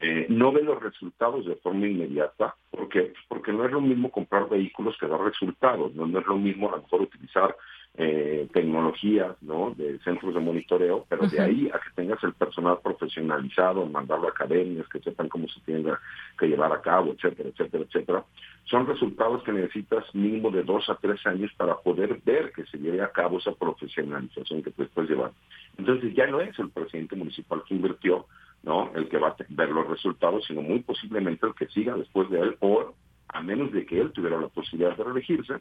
eh, 0.00 0.26
no 0.28 0.52
ve 0.52 0.62
los 0.62 0.82
resultados 0.82 1.46
de 1.46 1.54
forma 1.56 1.86
inmediata. 1.86 2.56
¿Por 2.70 2.88
qué? 2.88 3.12
Porque 3.28 3.52
no 3.52 3.64
es 3.64 3.72
lo 3.72 3.80
mismo 3.80 4.10
comprar 4.10 4.48
vehículos 4.48 4.96
que 4.98 5.06
dar 5.06 5.20
resultados. 5.20 5.94
No, 5.94 6.06
no 6.06 6.18
es 6.18 6.26
lo 6.26 6.36
mismo 6.36 6.68
a 6.68 6.76
lo 6.76 6.82
mejor 6.82 7.02
utilizar 7.02 7.56
eh, 7.96 8.48
tecnologías 8.52 9.40
¿no? 9.40 9.72
de 9.76 10.00
centros 10.00 10.34
de 10.34 10.40
monitoreo, 10.40 11.06
pero 11.08 11.28
de 11.28 11.40
ahí 11.40 11.70
a 11.72 11.78
que 11.78 11.90
tengas 11.94 12.22
el 12.24 12.32
personal 12.34 12.78
profesionalizado, 12.82 13.86
mandarlo 13.86 14.26
a 14.26 14.30
academias 14.30 14.88
que 14.88 14.98
sepan 14.98 15.28
cómo 15.28 15.46
se 15.48 15.60
tiene 15.60 15.92
que 16.36 16.48
llevar 16.48 16.72
a 16.72 16.80
cabo, 16.80 17.12
etcétera, 17.12 17.50
etcétera, 17.50 17.84
etcétera, 17.84 18.24
son 18.64 18.86
resultados 18.86 19.44
que 19.44 19.52
necesitas 19.52 20.12
mínimo 20.12 20.50
de 20.50 20.64
dos 20.64 20.88
a 20.88 20.96
tres 20.96 21.24
años 21.26 21.52
para 21.56 21.76
poder 21.76 22.20
ver 22.24 22.50
que 22.52 22.64
se 22.66 22.78
lleve 22.78 23.00
a 23.00 23.12
cabo 23.12 23.38
esa 23.38 23.52
profesionalización 23.52 24.62
que 24.62 24.72
tú 24.72 24.84
puedes 24.92 25.10
llevar. 25.10 25.30
Entonces 25.78 26.14
ya 26.14 26.26
no 26.26 26.40
es 26.40 26.58
el 26.58 26.70
presidente 26.70 27.14
municipal 27.14 27.62
que 27.64 27.74
invirtió, 27.74 28.26
¿no? 28.64 28.90
El 28.94 29.08
que 29.08 29.18
va 29.18 29.28
a 29.28 29.36
ver 29.50 29.68
los 29.68 29.86
resultados, 29.86 30.44
sino 30.46 30.62
muy 30.62 30.80
posiblemente 30.80 31.46
el 31.46 31.54
que 31.54 31.68
siga 31.68 31.94
después 31.94 32.28
de 32.30 32.40
él 32.40 32.56
o 32.60 32.94
a 33.34 33.42
menos 33.42 33.72
de 33.72 33.84
que 33.84 34.00
él 34.00 34.12
tuviera 34.12 34.40
la 34.40 34.48
posibilidad 34.48 34.96
de 34.96 35.04
reelegirse, 35.04 35.54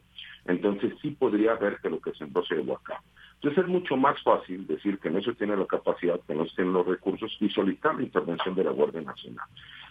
entonces 0.46 0.94
sí 1.02 1.10
podría 1.10 1.54
ver 1.54 1.78
que 1.82 1.90
lo 1.90 2.00
que 2.00 2.12
se 2.12 2.24
se 2.26 2.54
llevó 2.54 2.76
a 2.76 2.82
cabo. 2.82 3.00
Entonces 3.34 3.64
es 3.64 3.68
mucho 3.68 3.96
más 3.96 4.22
fácil 4.22 4.66
decir 4.66 4.98
que 4.98 5.10
no 5.10 5.20
se 5.20 5.34
tiene 5.34 5.56
la 5.56 5.66
capacidad, 5.66 6.20
que 6.26 6.34
no 6.34 6.46
se 6.46 6.54
tienen 6.54 6.72
los 6.72 6.86
recursos 6.86 7.36
y 7.40 7.50
solicitar 7.50 7.96
la 7.96 8.04
intervención 8.04 8.54
de 8.54 8.64
la 8.64 8.70
Guardia 8.70 9.02
Nacional. 9.02 9.46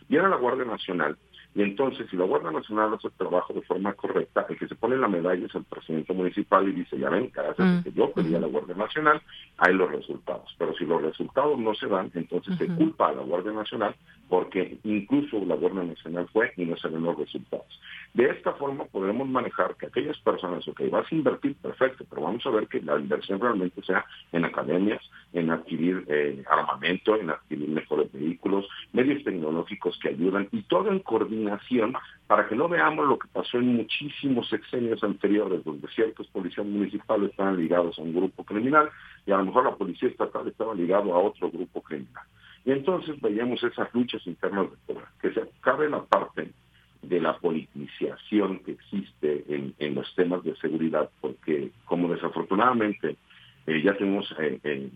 Viene 0.07 0.29
la 0.29 0.37
Guardia 0.37 0.65
Nacional 0.65 1.17
y 1.55 1.61
entonces, 1.61 2.07
si 2.09 2.17
la 2.17 2.25
Guardia 2.25 2.51
Nacional 2.51 2.93
hace 2.95 3.07
el 3.07 3.13
trabajo 3.13 3.53
de 3.53 3.61
forma 3.61 3.93
correcta, 3.93 4.45
el 4.49 4.57
que 4.57 4.67
se 4.67 4.75
pone 4.75 4.97
la 4.97 5.07
medalla 5.07 5.45
es 5.45 5.53
el 5.53 5.63
presidente 5.65 6.11
municipal 6.13 6.67
y 6.67 6.71
dice, 6.71 6.97
ya 6.97 7.09
ven, 7.09 7.29
gracias 7.31 7.59
a 7.59 7.79
mm. 7.79 7.83
que 7.83 7.91
yo 7.91 8.11
pedí 8.11 8.33
a 8.33 8.39
la 8.39 8.47
Guardia 8.47 8.75
Nacional, 8.75 9.21
hay 9.57 9.73
los 9.73 9.91
resultados. 9.91 10.49
Pero 10.57 10.73
si 10.73 10.85
los 10.85 11.01
resultados 11.03 11.59
no 11.59 11.75
se 11.75 11.87
dan, 11.87 12.09
entonces 12.15 12.57
se 12.57 12.67
culpa 12.67 13.09
a 13.09 13.13
la 13.13 13.21
Guardia 13.21 13.51
Nacional 13.51 13.95
porque 14.29 14.77
incluso 14.83 15.39
la 15.45 15.55
Guardia 15.55 15.83
Nacional 15.83 16.27
fue 16.31 16.53
y 16.57 16.65
no 16.65 16.75
se 16.77 16.87
ven 16.87 17.03
los 17.03 17.17
resultados. 17.17 17.79
De 18.13 18.29
esta 18.29 18.53
forma 18.53 18.85
podremos 18.85 19.27
manejar 19.27 19.75
que 19.75 19.87
aquellas 19.87 20.17
personas, 20.19 20.67
ok, 20.67 20.81
vas 20.91 21.11
a 21.11 21.15
invertir, 21.15 21.55
perfecto, 21.55 22.05
pero 22.09 22.21
vamos 22.21 22.45
a 22.45 22.51
ver 22.51 22.67
que 22.67 22.81
la 22.81 22.99
inversión 22.99 23.39
realmente 23.39 23.81
sea 23.83 24.05
en 24.31 24.45
academias, 24.45 25.01
en 25.33 25.49
adquirir 25.49 26.05
eh, 26.07 26.43
armamento, 26.49 27.15
en 27.15 27.31
adquirir 27.31 27.69
mejores 27.69 28.11
vehículos, 28.11 28.67
medios 28.91 29.23
tecnológicos 29.23 29.97
que 29.99 30.09
ayudan 30.09 30.47
y 30.51 30.61
todo 30.63 30.91
en 30.91 30.99
coordinación 30.99 31.95
para 32.27 32.47
que 32.47 32.55
no 32.55 32.69
veamos 32.69 33.07
lo 33.07 33.17
que 33.17 33.27
pasó 33.27 33.57
en 33.57 33.75
muchísimos 33.75 34.47
sexenios 34.49 35.03
anteriores, 35.03 35.63
donde 35.63 35.87
ciertos 35.89 36.27
policías 36.27 36.65
municipales 36.65 37.31
estaban 37.31 37.57
ligados 37.57 37.97
a 37.97 38.01
un 38.01 38.13
grupo 38.13 38.43
criminal 38.43 38.89
y 39.25 39.31
a 39.31 39.37
lo 39.37 39.45
mejor 39.45 39.65
la 39.65 39.75
policía 39.75 40.09
estatal 40.09 40.47
estaba 40.47 40.73
ligado 40.73 41.13
a 41.13 41.19
otro 41.19 41.49
grupo 41.49 41.81
criminal. 41.81 42.23
Y 42.65 42.71
entonces 42.71 43.19
veíamos 43.21 43.61
esas 43.63 43.93
luchas 43.93 44.25
internas 44.25 44.71
de 44.71 44.77
poder, 44.93 45.05
que 45.21 45.33
se 45.33 45.41
acabe 45.41 45.89
la 45.89 46.03
parte 46.03 46.51
de 47.01 47.19
la 47.19 47.37
politización 47.37 48.59
que 48.59 48.71
existe 48.71 49.43
en, 49.49 49.95
los 49.95 50.13
temas 50.15 50.43
de 50.43 50.55
seguridad, 50.55 51.09
porque 51.19 51.71
como 51.85 52.07
desafortunadamente 52.07 53.17
eh, 53.67 53.81
ya 53.83 53.93
tenemos 53.97 54.33
eh, 54.39 54.89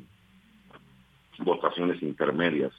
votaciones 1.40 2.02
intermedias, 2.02 2.72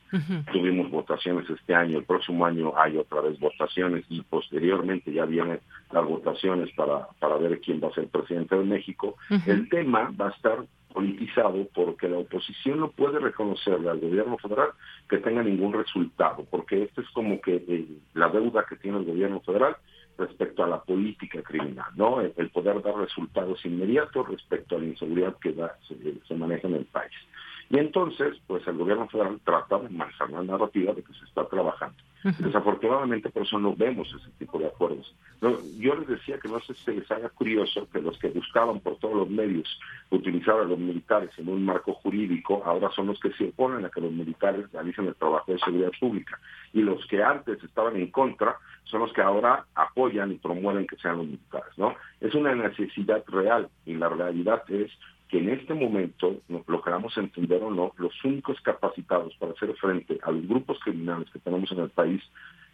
tuvimos 0.52 0.90
votaciones 0.90 1.48
este 1.48 1.74
año, 1.74 1.98
el 1.98 2.04
próximo 2.04 2.44
año 2.44 2.72
hay 2.76 2.96
otra 2.96 3.20
vez 3.20 3.38
votaciones 3.38 4.04
y 4.08 4.22
posteriormente 4.22 5.12
ya 5.12 5.26
vienen 5.26 5.60
las 5.92 6.04
votaciones 6.04 6.70
para, 6.74 7.08
para 7.20 7.36
ver 7.36 7.60
quién 7.60 7.80
va 7.82 7.88
a 7.88 7.94
ser 7.94 8.08
presidente 8.08 8.56
de 8.56 8.64
México, 8.64 9.16
el 9.46 9.68
tema 9.68 10.12
va 10.18 10.28
a 10.28 10.30
estar 10.30 10.64
politizado 10.92 11.66
porque 11.74 12.08
la 12.08 12.18
oposición 12.18 12.80
no 12.80 12.90
puede 12.90 13.18
reconocerle 13.18 13.90
al 13.90 14.00
gobierno 14.00 14.38
federal 14.38 14.70
que 15.08 15.18
tenga 15.18 15.42
ningún 15.42 15.72
resultado, 15.72 16.46
porque 16.50 16.84
esto 16.84 17.00
es 17.00 17.08
como 17.10 17.40
que 17.40 17.56
eh, 17.56 17.86
la 18.14 18.28
deuda 18.28 18.64
que 18.68 18.76
tiene 18.76 18.98
el 18.98 19.04
gobierno 19.04 19.40
federal 19.40 19.76
respecto 20.16 20.64
a 20.64 20.68
la 20.68 20.82
política 20.82 21.42
criminal, 21.42 21.90
¿no? 21.94 22.20
El, 22.20 22.50
poder 22.50 22.82
dar 22.82 22.96
resultados 22.96 23.64
inmediatos 23.64 24.28
respecto 24.28 24.76
a 24.76 24.80
la 24.80 24.86
inseguridad 24.86 25.36
que 25.38 25.54
se 26.26 26.34
maneja 26.34 26.66
en 26.66 26.74
el 26.74 26.84
país. 26.86 27.12
Y 27.70 27.78
entonces, 27.78 28.36
pues 28.46 28.66
el 28.66 28.76
gobierno 28.78 29.08
federal 29.08 29.38
trata 29.44 29.78
de 29.78 29.88
manejar 29.90 30.30
la 30.30 30.42
narrativa 30.42 30.92
de 30.94 31.02
que 31.02 31.12
se 31.12 31.24
está 31.24 31.46
trabajando. 31.46 32.02
Desafortunadamente, 32.22 33.30
por 33.30 33.42
eso 33.42 33.58
no 33.58 33.74
vemos 33.76 34.08
ese 34.08 34.30
tipo 34.38 34.58
de 34.58 34.66
acuerdos. 34.66 35.14
yo 35.40 35.94
les 35.94 36.08
decía 36.08 36.38
que 36.38 36.48
no 36.48 36.58
sé 36.60 36.74
si 36.74 36.84
se 36.84 36.92
les 36.94 37.10
haga 37.10 37.28
curioso 37.28 37.88
que 37.90 38.00
los 38.00 38.18
que 38.18 38.28
buscaban 38.28 38.80
por 38.80 38.96
todos 38.96 39.16
los 39.16 39.30
medios 39.30 39.68
utilizar 40.10 40.58
a 40.58 40.64
los 40.64 40.78
militares 40.78 41.30
en 41.38 41.48
un 41.48 41.64
marco 41.64 41.94
jurídico, 41.94 42.62
ahora 42.64 42.90
son 42.90 43.06
los 43.06 43.20
que 43.20 43.32
se 43.34 43.48
oponen 43.48 43.84
a 43.84 43.90
que 43.90 44.00
los 44.00 44.12
militares 44.12 44.70
realicen 44.72 45.06
el 45.06 45.14
trabajo 45.14 45.52
de 45.52 45.58
seguridad 45.60 45.92
pública. 46.00 46.40
Y 46.72 46.82
los 46.82 47.06
que 47.06 47.22
antes 47.22 47.62
estaban 47.62 47.96
en 47.96 48.10
contra 48.10 48.56
son 48.84 49.00
los 49.00 49.12
que 49.12 49.22
ahora 49.22 49.66
apoyan 49.74 50.32
y 50.32 50.36
promueven 50.36 50.86
que 50.86 50.96
sean 50.96 51.18
los 51.18 51.26
militares. 51.26 51.72
¿no? 51.76 51.94
Es 52.20 52.34
una 52.34 52.54
necesidad 52.54 53.22
real 53.28 53.68
y 53.86 53.94
la 53.94 54.08
realidad 54.08 54.62
es 54.68 54.90
que 55.28 55.38
en 55.38 55.50
este 55.50 55.74
momento, 55.74 56.36
lo 56.48 56.82
queramos 56.82 57.16
entender 57.18 57.62
o 57.62 57.70
no, 57.70 57.92
los 57.98 58.12
únicos 58.24 58.60
capacitados 58.62 59.34
para 59.36 59.52
hacer 59.52 59.74
frente 59.76 60.18
a 60.22 60.30
los 60.30 60.46
grupos 60.48 60.78
criminales 60.80 61.28
que 61.30 61.38
tenemos 61.38 61.70
en 61.72 61.80
el 61.80 61.90
país, 61.90 62.22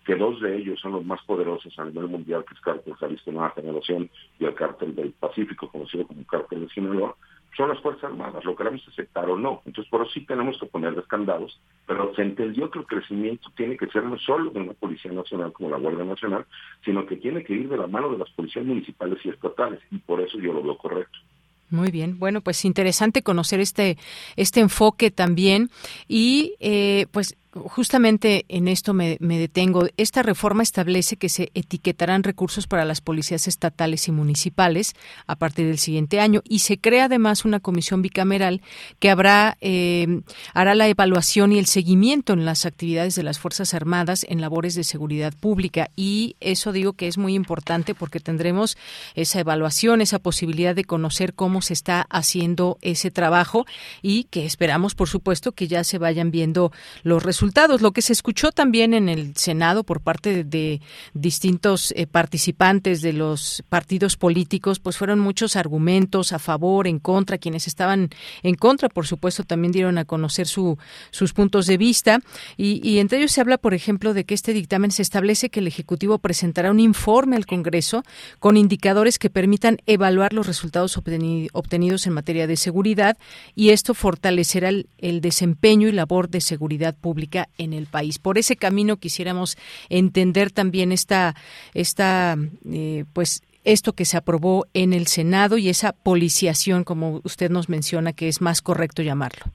que 0.05 0.15
dos 0.15 0.41
de 0.41 0.57
ellos 0.57 0.79
son 0.81 0.93
los 0.93 1.05
más 1.05 1.21
poderosos 1.25 1.77
a 1.79 1.85
nivel 1.85 2.09
mundial, 2.09 2.45
que 2.47 2.55
es 2.55 2.61
Cártel 2.61 2.95
Jalisco 2.95 3.33
Nueva 3.33 3.51
Generación 3.51 4.11
y 4.39 4.45
el 4.45 4.55
Cártel 4.55 4.95
del 4.95 5.13
Pacífico, 5.13 5.69
conocido 5.69 6.07
como 6.07 6.25
Cártel 6.27 6.61
de 6.61 6.69
Sinaloa, 6.69 7.17
son 7.57 7.69
las 7.69 7.81
Fuerzas 7.81 8.05
Armadas, 8.05 8.45
lo 8.45 8.57
queramos 8.57 8.87
aceptar 8.89 9.31
o 9.31 9.39
no. 9.39 9.63
Entonces, 9.65 9.91
por 9.91 10.03
eso 10.03 10.11
sí 10.11 10.27
tenemos 10.27 10.59
que 10.59 10.67
ponerles 10.67 11.07
candados, 11.07 11.61
pero 11.87 12.15
se 12.15 12.23
entendió 12.23 12.71
que 12.71 12.81
el 12.81 12.87
crecimiento 12.87 13.49
tiene 13.57 13.77
que 13.77 13.87
ser 13.87 14.05
no 14.05 14.19
solo 14.19 14.51
de 14.51 14.61
una 14.61 14.73
Policía 14.73 15.13
Nacional 15.13 15.53
como 15.53 15.71
la 15.71 15.79
Guardia 15.79 16.05
Nacional, 16.05 16.47
sino 16.85 17.07
que 17.07 17.17
tiene 17.17 17.45
que 17.45 17.55
ir 17.55 17.69
de 17.69 17.77
la 17.77 17.87
mano 17.87 18.11
de 18.11 18.19
las 18.19 18.31
policías 18.31 18.65
municipales 18.65 19.19
y 19.25 19.29
estatales, 19.29 19.81
y 19.91 19.99
por 19.99 20.21
eso 20.21 20.39
yo 20.39 20.53
lo 20.53 20.63
veo 20.63 20.77
correcto. 20.77 21.19
Muy 21.71 21.91
bien, 21.91 22.19
bueno, 22.19 22.41
pues 22.41 22.65
interesante 22.65 23.23
conocer 23.23 23.61
este, 23.61 23.99
este 24.37 24.61
enfoque 24.61 25.11
también. 25.11 25.71
Y 26.07 26.55
eh, 26.61 27.07
pues 27.11 27.37
Justamente 27.55 28.47
en 28.49 28.67
esto 28.67 28.95
me, 28.95 29.17
detengo. 29.21 29.87
Esta 29.97 30.25
reforma 30.25 30.65
establece 30.65 31.17
que 31.17 31.29
se 31.29 31.53
etiquetarán 31.55 32.25
recursos 32.25 32.67
para 32.67 32.85
las 32.85 33.01
policías 33.01 33.47
estatales 33.47 34.09
y 34.09 34.13
municipales 34.13 34.95
a 35.29 35.37
partir 35.37 35.69
del 35.69 35.79
siguiente 35.79 36.19
año 36.19 36.43
y 36.49 36.61
se 36.61 36.79
crea 36.79 37.05
además 37.05 37.45
una 37.45 37.61
comisión 37.61 38.03
bicameral 38.03 38.61
que 38.99 39.09
habrá 39.09 39.57
eh, 39.61 40.23
hará 40.53 40.75
la 40.75 40.89
evaluación 40.89 41.53
y 41.53 41.61
el 41.61 41.67
seguimiento 41.67 42.33
en 42.33 42.45
las 42.45 42.67
actividades 42.67 43.15
de 43.15 43.23
las 43.23 43.39
fuerzas 43.39 43.73
armadas 43.73 44.27
en 44.29 44.41
labores 44.41 44.75
de 44.75 44.83
seguridad 44.83 45.33
pública 45.33 45.91
y 45.95 46.35
eso 46.41 46.73
digo 46.73 46.95
que 46.95 47.07
es 47.07 47.19
muy 47.19 47.35
importante 47.35 47.95
porque 47.95 48.19
tendremos 48.19 48.77
esa 49.15 49.39
evaluación, 49.39 50.01
esa 50.01 50.19
posibilidad 50.19 50.75
de 50.75 50.85
conocer 50.85 51.35
cómo 51.35 51.63
se 51.63 51.75
está 51.75 52.05
haciendo 52.11 52.79
ese 52.83 53.13
trabajo 53.13 53.65
y 54.03 54.25
que 54.25 54.45
esperamos 54.45 54.97
por 54.97 55.09
supuesto 55.09 55.53
que 55.53 55.69
ya 55.69 55.85
se 55.85 55.99
vayan 55.99 56.33
viendo 56.33 56.73
los 57.05 57.23
resultados 57.23 57.44
Lo 57.81 57.93
que 57.93 58.01
se 58.01 58.15
escuchó 58.15 58.53
también 58.53 58.95
en 58.95 59.11
el 59.11 59.37
Senado 59.37 59.85
por 59.85 60.01
parte 60.01 60.45
de, 60.45 60.81
distintos 61.13 61.93
eh, 61.95 62.07
participantes 62.07 63.03
de 63.03 63.13
los 63.13 63.63
partidos 63.69 64.17
políticos, 64.17 64.81
pues 64.81 64.97
fueron 64.97 65.19
muchos 65.21 65.55
argumentos 65.57 66.33
a 66.33 66.39
favor, 66.39 66.87
en 66.87 66.99
contra. 66.99 67.37
Quienes 67.37 67.67
estaban 67.67 68.09
en 68.43 68.55
contra, 68.55 68.89
por 68.89 69.07
supuesto, 69.07 69.45
también 69.45 69.73
dieron 69.73 69.99
a 69.99 70.07
conocer 70.07 70.47
su, 70.47 70.79
sus 71.11 71.35
puntos 71.35 71.67
de 71.67 71.77
vista. 71.77 72.21
Y, 72.57 72.99
entre 72.99 73.19
ellos 73.19 73.33
se 73.33 73.43
habla, 73.43 73.59
por 73.59 73.75
ejemplo, 73.75 74.15
de 74.15 74.25
que 74.25 74.33
este 74.33 74.55
dictamen 74.55 74.91
se 74.91 75.03
establece 75.03 75.51
que 75.51 75.61
el 75.61 75.67
Ejecutivo 75.67 76.19
presentará 76.19 76.71
un 76.71 76.81
informe 76.81 77.37
al 77.37 77.45
Congreso 77.45 78.05
con 78.39 78.57
indicadores 78.57 79.19
que 79.19 79.29
permitan 79.29 79.79
evaluar 79.87 80.33
los 80.33 80.47
resultados 80.47 80.97
obtenidos 80.97 82.07
en 82.07 82.13
materia 82.13 82.47
de 82.47 82.57
seguridad 82.57 83.19
y 83.55 83.71
esto 83.71 83.93
fortalecerá 83.93 84.71
el 84.71 85.21
desempeño 85.21 85.89
y 85.89 85.93
labor 85.93 86.31
de 86.31 86.41
seguridad 86.41 86.95
pública 86.95 87.34
en 87.59 87.73
el 87.73 87.87
país. 87.87 88.19
Por 88.19 88.39
ese 88.39 88.57
camino 88.57 88.97
quisiéramos 88.97 89.57
entender 89.89 90.51
también 90.51 90.93
esta, 90.93 91.35
esta 91.75 92.37
eh, 92.71 93.05
pues 93.13 93.43
esto 93.65 93.95
que 93.95 94.05
se 94.05 94.17
aprobó 94.17 94.67
en 94.75 94.93
el 94.93 95.07
Senado 95.07 95.57
y 95.59 95.69
esa 95.69 95.93
policiación, 95.93 96.85
como 96.85 97.21
usted 97.25 97.51
nos 97.51 97.69
menciona, 97.69 98.13
que 98.13 98.29
es 98.29 98.41
más 98.41 98.61
correcto 98.61 99.03
llamarlo. 99.03 99.47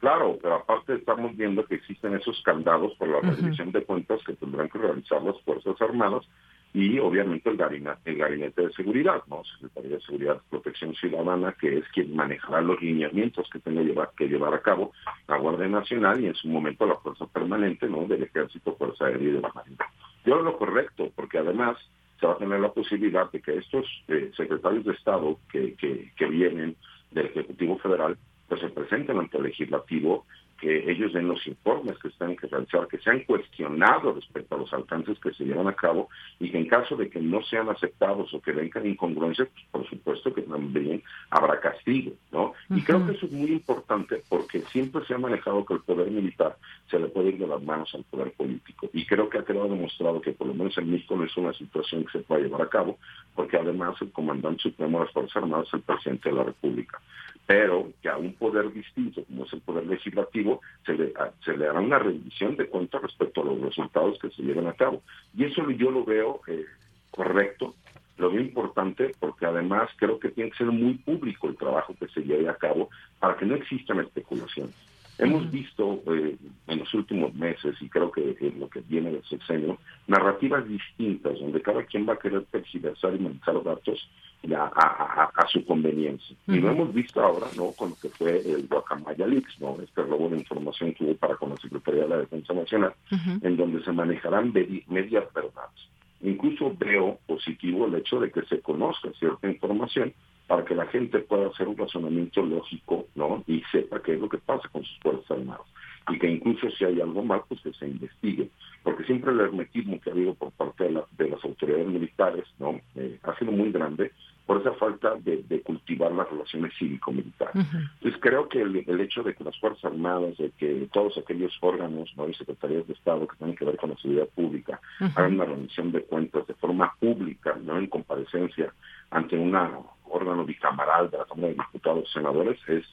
Claro, 0.00 0.38
pero 0.40 0.54
aparte 0.56 0.94
estamos 0.94 1.36
viendo 1.36 1.64
que 1.66 1.74
existen 1.74 2.14
esos 2.14 2.42
candados 2.42 2.94
por 2.96 3.08
la 3.08 3.20
rendición 3.20 3.70
de 3.70 3.84
cuentas 3.84 4.20
que 4.24 4.32
tendrán 4.34 4.68
que 4.70 4.78
realizar 4.78 5.22
las 5.22 5.38
Fuerzas 5.42 5.76
Armadas 5.80 6.26
y 6.72 6.98
obviamente 6.98 7.50
el 7.50 7.56
gabinete, 7.56 8.10
el 8.10 8.18
gabinete 8.18 8.62
de 8.62 8.72
seguridad, 8.72 9.22
¿no? 9.26 9.42
Secretaría 9.44 9.96
de 9.96 10.02
Seguridad 10.02 10.36
y 10.36 10.50
Protección 10.50 10.94
Ciudadana, 10.94 11.52
que 11.60 11.78
es 11.78 11.88
quien 11.88 12.14
manejará 12.14 12.60
los 12.60 12.80
lineamientos 12.80 13.48
que 13.50 13.58
tenga 13.58 13.82
llevar, 13.82 14.10
que 14.16 14.28
llevar 14.28 14.54
a 14.54 14.62
cabo 14.62 14.92
la 15.26 15.38
Guardia 15.38 15.66
Nacional 15.66 16.20
y 16.20 16.26
en 16.26 16.34
su 16.34 16.48
momento 16.48 16.86
la 16.86 16.96
Fuerza 16.96 17.26
Permanente, 17.26 17.88
¿no? 17.88 18.06
Del 18.06 18.22
Ejército, 18.22 18.76
Fuerza 18.76 19.06
Aérea 19.06 19.28
y 19.28 19.32
de 19.32 19.40
la 19.40 19.52
Marina. 19.52 19.84
Yo 20.24 20.40
lo 20.42 20.56
correcto, 20.56 21.10
porque 21.16 21.38
además 21.38 21.76
se 22.20 22.26
va 22.26 22.34
a 22.34 22.38
tener 22.38 22.60
la 22.60 22.72
posibilidad 22.72 23.30
de 23.32 23.40
que 23.40 23.56
estos 23.56 23.86
eh, 24.06 24.30
secretarios 24.36 24.84
de 24.84 24.92
Estado 24.92 25.38
que, 25.50 25.74
que, 25.74 26.12
que 26.16 26.26
vienen 26.26 26.76
del 27.10 27.26
Ejecutivo 27.26 27.78
Federal, 27.78 28.16
pues 28.48 28.60
se 28.60 28.68
presenten 28.68 29.18
ante 29.18 29.38
el 29.38 29.44
Legislativo 29.44 30.26
que 30.60 30.90
ellos 30.90 31.12
den 31.14 31.26
los 31.26 31.44
informes 31.46 31.98
que 31.98 32.08
están 32.08 32.36
que 32.36 32.46
realizar, 32.46 32.86
que 32.86 32.98
sean 32.98 33.20
cuestionados 33.20 34.14
respecto 34.14 34.54
a 34.54 34.58
los 34.58 34.72
alcances 34.72 35.18
que 35.18 35.32
se 35.32 35.44
llevan 35.44 35.68
a 35.68 35.74
cabo 35.74 36.10
y 36.38 36.50
que 36.50 36.58
en 36.58 36.68
caso 36.68 36.96
de 36.96 37.08
que 37.08 37.18
no 37.18 37.42
sean 37.42 37.68
aceptados 37.70 38.32
o 38.34 38.40
que 38.42 38.52
vengan 38.52 38.86
incongruencias, 38.86 39.48
pues 39.54 39.66
por 39.70 39.88
supuesto 39.88 40.34
que 40.34 40.42
también 40.42 41.02
habrá 41.30 41.58
castigo, 41.60 42.12
¿no? 42.30 42.52
Y 42.68 42.82
creo 42.82 43.04
que 43.06 43.12
eso 43.12 43.26
es 43.26 43.32
muy 43.32 43.52
importante 43.52 44.22
porque 44.28 44.60
siempre 44.72 45.04
se 45.06 45.14
ha 45.14 45.18
manejado 45.18 45.64
que 45.64 45.74
el 45.74 45.80
poder 45.80 46.10
militar 46.10 46.56
se 46.90 46.98
le 46.98 47.08
puede 47.08 47.30
ir 47.30 47.38
de 47.38 47.46
las 47.46 47.62
manos 47.62 47.94
al 47.94 48.04
poder 48.04 48.32
político. 48.32 48.90
Y 48.92 49.06
creo 49.06 49.30
que 49.30 49.38
ha 49.38 49.44
quedado 49.44 49.68
demostrado 49.68 50.20
que 50.20 50.32
por 50.32 50.46
lo 50.46 50.54
menos 50.54 50.76
en 50.76 50.90
México 50.90 51.16
no 51.16 51.24
es 51.24 51.36
una 51.38 51.54
situación 51.54 52.04
que 52.04 52.18
se 52.18 52.24
pueda 52.24 52.42
llevar 52.42 52.62
a 52.62 52.68
cabo 52.68 52.98
porque 53.34 53.56
además 53.56 53.96
el 54.02 54.12
comandante 54.12 54.62
supremo 54.62 54.98
de 54.98 55.04
las 55.06 55.14
Fuerzas 55.14 55.36
Armadas 55.36 55.68
es 55.68 55.74
el 55.74 55.80
presidente 55.80 56.28
de 56.28 56.34
la 56.34 56.44
República 56.44 57.00
pero 57.46 57.90
que 58.00 58.08
a 58.08 58.16
un 58.16 58.34
poder 58.34 58.72
distinto 58.72 59.24
como 59.24 59.44
es 59.44 59.52
el 59.52 59.60
poder 59.60 59.86
legislativo 59.86 60.60
se 60.86 60.94
le, 60.94 61.12
se 61.44 61.56
le 61.56 61.68
hará 61.68 61.80
una 61.80 61.98
revisión 61.98 62.56
de 62.56 62.66
cuentas 62.66 63.02
respecto 63.02 63.42
a 63.42 63.44
los 63.44 63.60
resultados 63.60 64.18
que 64.20 64.30
se 64.30 64.42
llevan 64.42 64.68
a 64.68 64.72
cabo. 64.72 65.02
Y 65.36 65.44
eso 65.44 65.68
yo 65.70 65.90
lo 65.90 66.04
veo 66.04 66.40
eh, 66.46 66.64
correcto, 67.10 67.74
lo 68.18 68.30
veo 68.30 68.40
importante 68.40 69.14
porque 69.18 69.46
además 69.46 69.90
creo 69.96 70.18
que 70.18 70.28
tiene 70.28 70.50
que 70.50 70.58
ser 70.58 70.68
muy 70.68 70.94
público 70.94 71.48
el 71.48 71.56
trabajo 71.56 71.94
que 71.98 72.08
se 72.08 72.20
lleve 72.22 72.48
a 72.48 72.54
cabo 72.54 72.88
para 73.18 73.36
que 73.36 73.46
no 73.46 73.56
existan 73.56 74.00
especulaciones. 74.00 74.74
Hemos 75.20 75.50
visto 75.50 76.02
eh, 76.06 76.34
en 76.68 76.78
los 76.78 76.94
últimos 76.94 77.34
meses, 77.34 77.76
y 77.82 77.90
creo 77.90 78.10
que 78.10 78.34
en 78.40 78.58
lo 78.58 78.70
que 78.70 78.80
viene 78.80 79.10
del 79.10 79.24
sexenio, 79.24 79.76
narrativas 80.06 80.66
distintas, 80.66 81.38
donde 81.38 81.60
cada 81.60 81.84
quien 81.84 82.08
va 82.08 82.14
a 82.14 82.18
querer 82.18 82.44
tergiversar 82.44 83.14
y 83.14 83.18
manejar 83.18 83.62
datos 83.62 84.08
a, 84.54 85.46
su 85.50 85.64
conveniencia. 85.64 86.36
Y 86.46 86.58
lo 86.58 86.70
hemos 86.70 86.94
visto 86.94 87.20
ahora, 87.20 87.46
¿no? 87.56 87.72
Con 87.72 87.90
lo 87.90 87.96
que 87.96 88.08
fue 88.08 88.38
el 88.38 88.66
Guacamaya 88.68 89.26
Leaks, 89.26 89.60
¿no? 89.60 89.76
Este 89.82 90.02
robo 90.02 90.28
de 90.28 90.38
información 90.38 90.94
que 90.94 91.04
hubo 91.04 91.14
para 91.14 91.36
con 91.36 91.50
la 91.50 91.56
Secretaría 91.56 92.02
de 92.02 92.08
la 92.08 92.18
Defensa 92.18 92.52
Nacional, 92.54 92.94
en 93.42 93.56
donde 93.56 93.82
se 93.84 93.92
manejarán 93.92 94.52
medias 94.52 95.24
verdades. 95.34 95.90
Incluso 96.22 96.74
veo 96.78 97.18
positivo 97.26 97.86
el 97.86 97.94
hecho 97.94 98.20
de 98.20 98.30
que 98.30 98.42
se 98.42 98.60
conozca 98.60 99.10
cierta 99.18 99.48
información 99.48 100.12
para 100.46 100.64
que 100.64 100.74
la 100.74 100.86
gente 100.86 101.20
pueda 101.20 101.48
hacer 101.48 101.68
un 101.68 101.76
razonamiento 101.76 102.42
lógico, 102.42 103.06
¿no? 103.14 103.44
Y 103.46 103.62
sepa 103.70 104.02
qué 104.02 104.14
es 104.14 104.20
lo 104.20 104.28
que 104.28 104.38
pasa 104.38 104.68
con 104.70 104.84
sus 104.84 104.98
fuerzas 104.98 105.30
armadas. 105.30 105.66
Y 106.08 106.18
que 106.18 106.28
incluso 106.28 106.68
si 106.70 106.84
hay 106.84 107.00
algo 107.00 107.22
mal, 107.22 107.42
pues 107.48 107.60
que 107.60 107.72
se 107.72 107.86
investigue. 107.86 108.50
Porque 108.82 109.04
siempre 109.04 109.30
el 109.32 109.40
hermetismo 109.40 110.00
que 110.00 110.10
ha 110.10 110.12
habido 110.12 110.34
por 110.34 110.50
parte 110.52 110.84
de, 110.84 111.28
las 111.28 111.44
autoridades 111.44 111.86
militares, 111.86 112.44
¿no? 112.58 112.80
Eh, 112.96 113.18
ha 113.22 113.38
sido 113.38 113.52
muy 113.52 113.70
grande 113.70 114.10
por 114.50 114.60
esa 114.60 114.72
falta 114.72 115.14
de, 115.14 115.62
cultivar 115.62 116.10
las 116.10 116.28
relaciones 116.28 116.72
cívico-militares. 116.76 117.54
Entonces 117.54 118.20
creo 118.20 118.48
que 118.48 118.60
el, 118.60 119.00
hecho 119.00 119.22
de 119.22 119.32
que 119.32 119.44
las 119.44 119.56
Fuerzas 119.60 119.84
Armadas, 119.84 120.36
de 120.38 120.50
que 120.58 120.88
todos 120.92 121.16
aquellos 121.18 121.56
órganos 121.60 122.12
¿no? 122.16 122.28
y 122.28 122.34
secretarías 122.34 122.84
de 122.88 122.94
Estado 122.94 123.28
que 123.28 123.36
tienen 123.36 123.54
que 123.54 123.64
ver 123.64 123.76
con 123.76 123.90
la 123.90 123.96
seguridad 123.98 124.26
pública 124.34 124.80
hagan 125.14 125.34
una 125.34 125.44
rendición 125.44 125.92
de 125.92 126.02
cuentas 126.02 126.48
de 126.48 126.54
forma 126.54 126.92
pública, 126.98 127.56
no 127.62 127.78
en 127.78 127.86
comparecencia 127.86 128.74
ante 129.12 129.36
un 129.36 129.54
órgano 129.54 130.44
bicamaral 130.44 131.08
de 131.10 131.18
la 131.18 131.26
Cámara 131.26 131.46
de 131.46 131.54
Diputados 131.54 132.08
y 132.10 132.12
Senadores, 132.12 132.58
es 132.66 132.84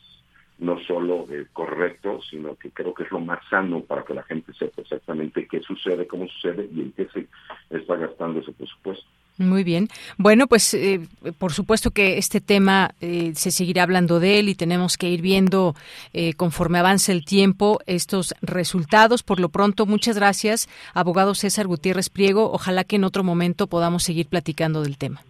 no 0.59 0.77
solo 0.81 1.25
eh, 1.31 1.47
correcto, 1.53 2.19
sino 2.29 2.55
que 2.55 2.69
creo 2.69 2.93
que 2.93 3.01
es 3.01 3.11
lo 3.11 3.19
más 3.19 3.39
sano 3.49 3.81
para 3.81 4.03
que 4.03 4.13
la 4.13 4.21
gente 4.21 4.53
sepa 4.53 4.83
exactamente 4.83 5.47
qué 5.47 5.59
sucede, 5.61 6.05
cómo 6.05 6.27
sucede 6.27 6.69
y 6.71 6.81
en 6.81 6.91
qué 6.91 7.07
se 7.07 7.27
está 7.71 7.95
gastando 7.95 8.41
ese 8.41 8.51
presupuesto. 8.51 9.07
Muy 9.37 9.63
bien. 9.63 9.87
Bueno, 10.17 10.47
pues 10.47 10.73
eh, 10.73 10.99
por 11.37 11.53
supuesto 11.53 11.91
que 11.91 12.17
este 12.17 12.41
tema 12.41 12.91
eh, 13.01 13.33
se 13.35 13.51
seguirá 13.51 13.83
hablando 13.83 14.19
de 14.19 14.39
él 14.39 14.49
y 14.49 14.55
tenemos 14.55 14.97
que 14.97 15.09
ir 15.09 15.21
viendo 15.21 15.75
eh, 16.13 16.33
conforme 16.33 16.79
avance 16.79 17.11
el 17.11 17.23
tiempo 17.23 17.79
estos 17.85 18.33
resultados. 18.41 19.21
Por 19.21 19.39
lo 19.39 19.49
pronto, 19.49 19.85
muchas 19.85 20.17
gracias, 20.17 20.67
abogado 20.95 21.35
César 21.35 21.67
Gutiérrez 21.67 22.09
Priego. 22.09 22.51
Ojalá 22.51 22.83
que 22.83 22.95
en 22.95 23.03
otro 23.03 23.23
momento 23.23 23.67
podamos 23.67 24.03
seguir 24.03 24.27
platicando 24.27 24.81
del 24.81 24.97
tema. 24.97 25.21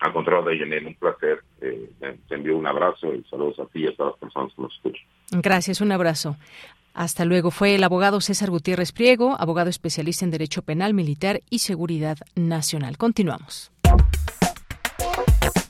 Al 0.00 0.12
contrario, 0.12 0.44
Deyanel, 0.44 0.86
un 0.88 0.94
placer. 0.94 1.38
te 1.60 2.34
envío 2.34 2.58
un 2.58 2.66
abrazo 2.66 3.14
y 3.14 3.22
saludos 3.30 3.58
a 3.60 3.66
ti 3.66 3.84
y 3.84 3.86
a 3.86 3.94
todas 3.94 4.12
las 4.14 4.20
personas 4.20 4.52
que 4.54 4.62
nos 4.62 4.74
escuchan. 4.74 5.06
Gracias, 5.30 5.80
un 5.80 5.92
abrazo. 5.92 6.36
Hasta 6.94 7.24
luego. 7.24 7.50
Fue 7.50 7.74
el 7.74 7.84
abogado 7.84 8.20
César 8.20 8.50
Gutiérrez 8.50 8.92
Priego, 8.92 9.36
abogado 9.38 9.68
especialista 9.68 10.24
en 10.24 10.30
Derecho 10.30 10.62
Penal, 10.62 10.94
Militar 10.94 11.42
y 11.50 11.58
Seguridad 11.58 12.18
Nacional. 12.36 12.96
Continuamos. 12.96 13.72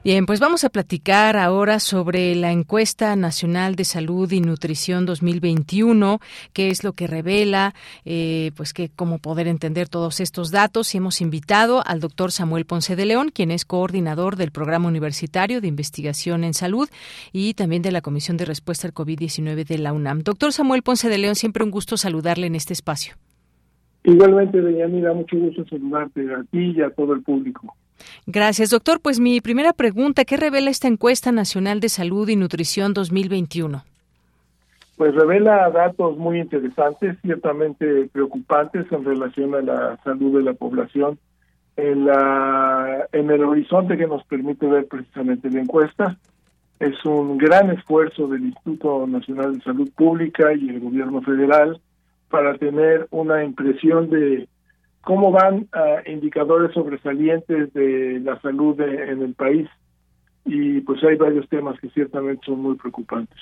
Bien, 0.03 0.25
pues 0.25 0.41
vamos 0.41 0.65
a 0.65 0.69
platicar 0.69 1.37
ahora 1.37 1.79
sobre 1.79 2.35
la 2.35 2.51
encuesta 2.51 3.15
nacional 3.15 3.77
de 3.77 3.85
salud 3.85 4.29
y 4.33 4.41
nutrición 4.41 5.05
2021, 5.05 6.19
qué 6.51 6.67
es 6.67 6.83
lo 6.83 6.91
que 6.91 7.07
revela, 7.07 7.73
eh, 8.03 8.51
pues 8.57 8.73
que 8.73 8.89
cómo 8.93 9.19
poder 9.19 9.47
entender 9.47 9.87
todos 9.87 10.19
estos 10.19 10.51
datos. 10.51 10.93
Y 10.93 10.97
hemos 10.97 11.21
invitado 11.21 11.81
al 11.85 12.01
doctor 12.01 12.33
Samuel 12.33 12.65
Ponce 12.65 12.97
de 12.97 13.05
León, 13.05 13.29
quien 13.33 13.49
es 13.49 13.63
coordinador 13.63 14.35
del 14.35 14.51
programa 14.51 14.89
universitario 14.89 15.61
de 15.61 15.69
investigación 15.69 16.43
en 16.43 16.53
salud 16.53 16.89
y 17.31 17.53
también 17.53 17.81
de 17.81 17.93
la 17.93 18.01
Comisión 18.01 18.35
de 18.35 18.43
Respuesta 18.43 18.85
al 18.85 18.93
COVID-19 18.93 19.65
de 19.65 19.77
la 19.77 19.93
UNAM. 19.93 20.23
Doctor 20.23 20.51
Samuel 20.51 20.83
Ponce 20.83 21.07
de 21.07 21.17
León, 21.17 21.35
siempre 21.35 21.63
un 21.63 21.71
gusto 21.71 21.95
saludarle 21.95 22.47
en 22.47 22.55
este 22.55 22.73
espacio. 22.73 23.15
Igualmente, 24.03 24.61
Deyanira, 24.61 25.13
mucho 25.13 25.37
gusto 25.37 25.65
saludarte 25.65 26.29
a 26.33 26.43
ti 26.51 26.73
y 26.75 26.81
a 26.81 26.89
todo 26.89 27.13
el 27.13 27.21
público. 27.21 27.73
Gracias, 28.25 28.69
doctor. 28.69 28.99
Pues 29.01 29.19
mi 29.19 29.41
primera 29.41 29.73
pregunta, 29.73 30.25
¿qué 30.25 30.37
revela 30.37 30.69
esta 30.69 30.87
encuesta 30.87 31.31
nacional 31.31 31.79
de 31.79 31.89
salud 31.89 32.27
y 32.29 32.35
nutrición 32.35 32.93
2021? 32.93 33.83
pues 34.95 35.15
revela 35.15 35.69
datos 35.71 36.17
muy 36.17 36.39
interesantes, 36.39 37.17
ciertamente 37.23 38.07
preocupantes 38.11 38.85
en 38.91 39.03
relación 39.03 39.55
a 39.55 39.61
la 39.61 39.97
salud 40.03 40.37
de 40.37 40.43
la 40.43 40.53
población 40.53 41.17
en, 41.75 42.05
la, 42.05 43.07
en 43.11 43.31
el 43.31 43.43
horizonte 43.43 43.97
que 43.97 44.07
nos 44.07 44.23
permite 44.25 44.67
ver 44.67 44.87
precisamente 44.87 45.49
la 45.49 45.61
encuesta. 45.61 46.17
Es 46.79 47.03
un 47.05 47.37
gran 47.37 47.71
esfuerzo 47.71 48.27
del 48.27 48.45
Instituto 48.45 49.07
Nacional 49.07 49.57
de 49.57 49.63
Salud 49.63 49.89
Pública 49.95 50.53
y 50.53 50.69
el 50.69 50.79
gobierno 50.79 51.21
federal 51.21 51.79
para 52.29 52.57
tener 52.57 53.07
una 53.11 53.43
impresión 53.43 54.09
de 54.09 54.47
cómo 55.03 55.31
van 55.31 55.69
uh, 55.75 56.09
indicadores 56.09 56.73
sobresalientes 56.73 57.73
de 57.73 58.19
la 58.23 58.39
salud 58.41 58.79
en 58.79 59.21
el 59.21 59.33
país. 59.33 59.69
Y 60.45 60.81
pues 60.81 61.03
hay 61.03 61.15
varios 61.15 61.47
temas 61.49 61.79
que 61.79 61.89
ciertamente 61.89 62.45
son 62.45 62.61
muy 62.61 62.75
preocupantes 62.75 63.37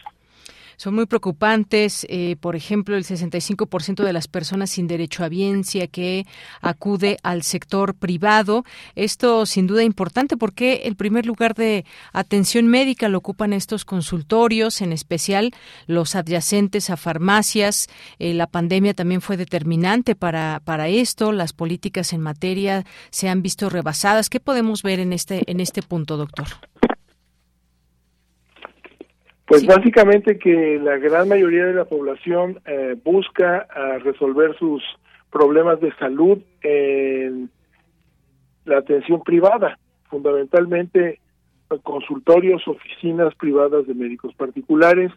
son 0.81 0.95
muy 0.95 1.05
preocupantes. 1.05 2.07
Eh, 2.09 2.37
por 2.39 2.55
ejemplo, 2.55 2.97
el 2.97 3.03
65% 3.03 4.03
de 4.03 4.13
las 4.13 4.27
personas 4.27 4.71
sin 4.71 4.87
derecho 4.87 5.23
a 5.23 5.29
biencia 5.29 5.85
que 5.85 6.25
acude 6.59 7.19
al 7.21 7.43
sector 7.43 7.93
privado. 7.93 8.65
Esto 8.95 9.45
sin 9.45 9.67
duda 9.67 9.83
importante 9.83 10.37
porque 10.37 10.81
el 10.85 10.95
primer 10.95 11.27
lugar 11.27 11.53
de 11.53 11.85
atención 12.13 12.65
médica 12.65 13.09
lo 13.09 13.19
ocupan 13.19 13.53
estos 13.53 13.85
consultorios, 13.85 14.81
en 14.81 14.91
especial 14.91 15.51
los 15.85 16.15
adyacentes 16.15 16.89
a 16.89 16.97
farmacias. 16.97 17.87
Eh, 18.17 18.33
la 18.33 18.47
pandemia 18.47 18.95
también 18.95 19.21
fue 19.21 19.37
determinante 19.37 20.15
para, 20.15 20.63
para 20.65 20.87
esto. 20.87 21.31
Las 21.31 21.53
políticas 21.53 22.11
en 22.11 22.21
materia 22.21 22.87
se 23.11 23.29
han 23.29 23.43
visto 23.43 23.69
rebasadas. 23.69 24.31
¿Qué 24.31 24.39
podemos 24.39 24.81
ver 24.81 24.99
en 24.99 25.13
este, 25.13 25.43
en 25.45 25.59
este 25.59 25.83
punto, 25.83 26.17
doctor? 26.17 26.47
Pues 29.51 29.65
básicamente 29.65 30.39
que 30.39 30.79
la 30.81 30.97
gran 30.97 31.27
mayoría 31.27 31.65
de 31.65 31.73
la 31.73 31.83
población 31.83 32.61
eh, 32.65 32.95
busca 33.03 33.67
uh, 33.75 33.99
resolver 33.99 34.57
sus 34.57 34.81
problemas 35.29 35.81
de 35.81 35.93
salud 35.95 36.37
en 36.61 37.49
la 38.63 38.77
atención 38.77 39.21
privada, 39.23 39.77
fundamentalmente 40.09 41.19
consultorios, 41.83 42.65
oficinas 42.65 43.35
privadas 43.35 43.85
de 43.87 43.93
médicos 43.93 44.33
particulares 44.35 45.11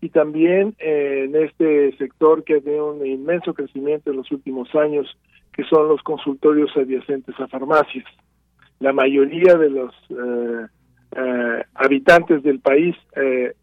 y 0.00 0.10
también 0.10 0.76
eh, 0.78 1.24
en 1.24 1.34
este 1.34 1.96
sector 1.96 2.44
que 2.44 2.58
ha 2.58 2.60
tenido 2.60 2.92
un 2.92 3.04
inmenso 3.04 3.52
crecimiento 3.52 4.12
en 4.12 4.18
los 4.18 4.30
últimos 4.30 4.72
años, 4.76 5.08
que 5.52 5.64
son 5.64 5.88
los 5.88 6.00
consultorios 6.04 6.70
adyacentes 6.76 7.34
a 7.40 7.48
farmacias. 7.48 8.06
La 8.78 8.92
mayoría 8.92 9.56
de 9.56 9.70
los 9.70 9.92
eh, 10.10 10.66
eh, 11.16 11.64
habitantes 11.74 12.44
del 12.44 12.60
país 12.60 12.94
eh, 13.16 13.54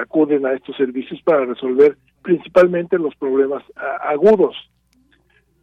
acuden 0.00 0.46
a 0.46 0.52
estos 0.52 0.76
servicios 0.76 1.20
para 1.22 1.44
resolver 1.44 1.96
principalmente 2.22 2.98
los 2.98 3.14
problemas 3.16 3.62
agudos. 4.02 4.56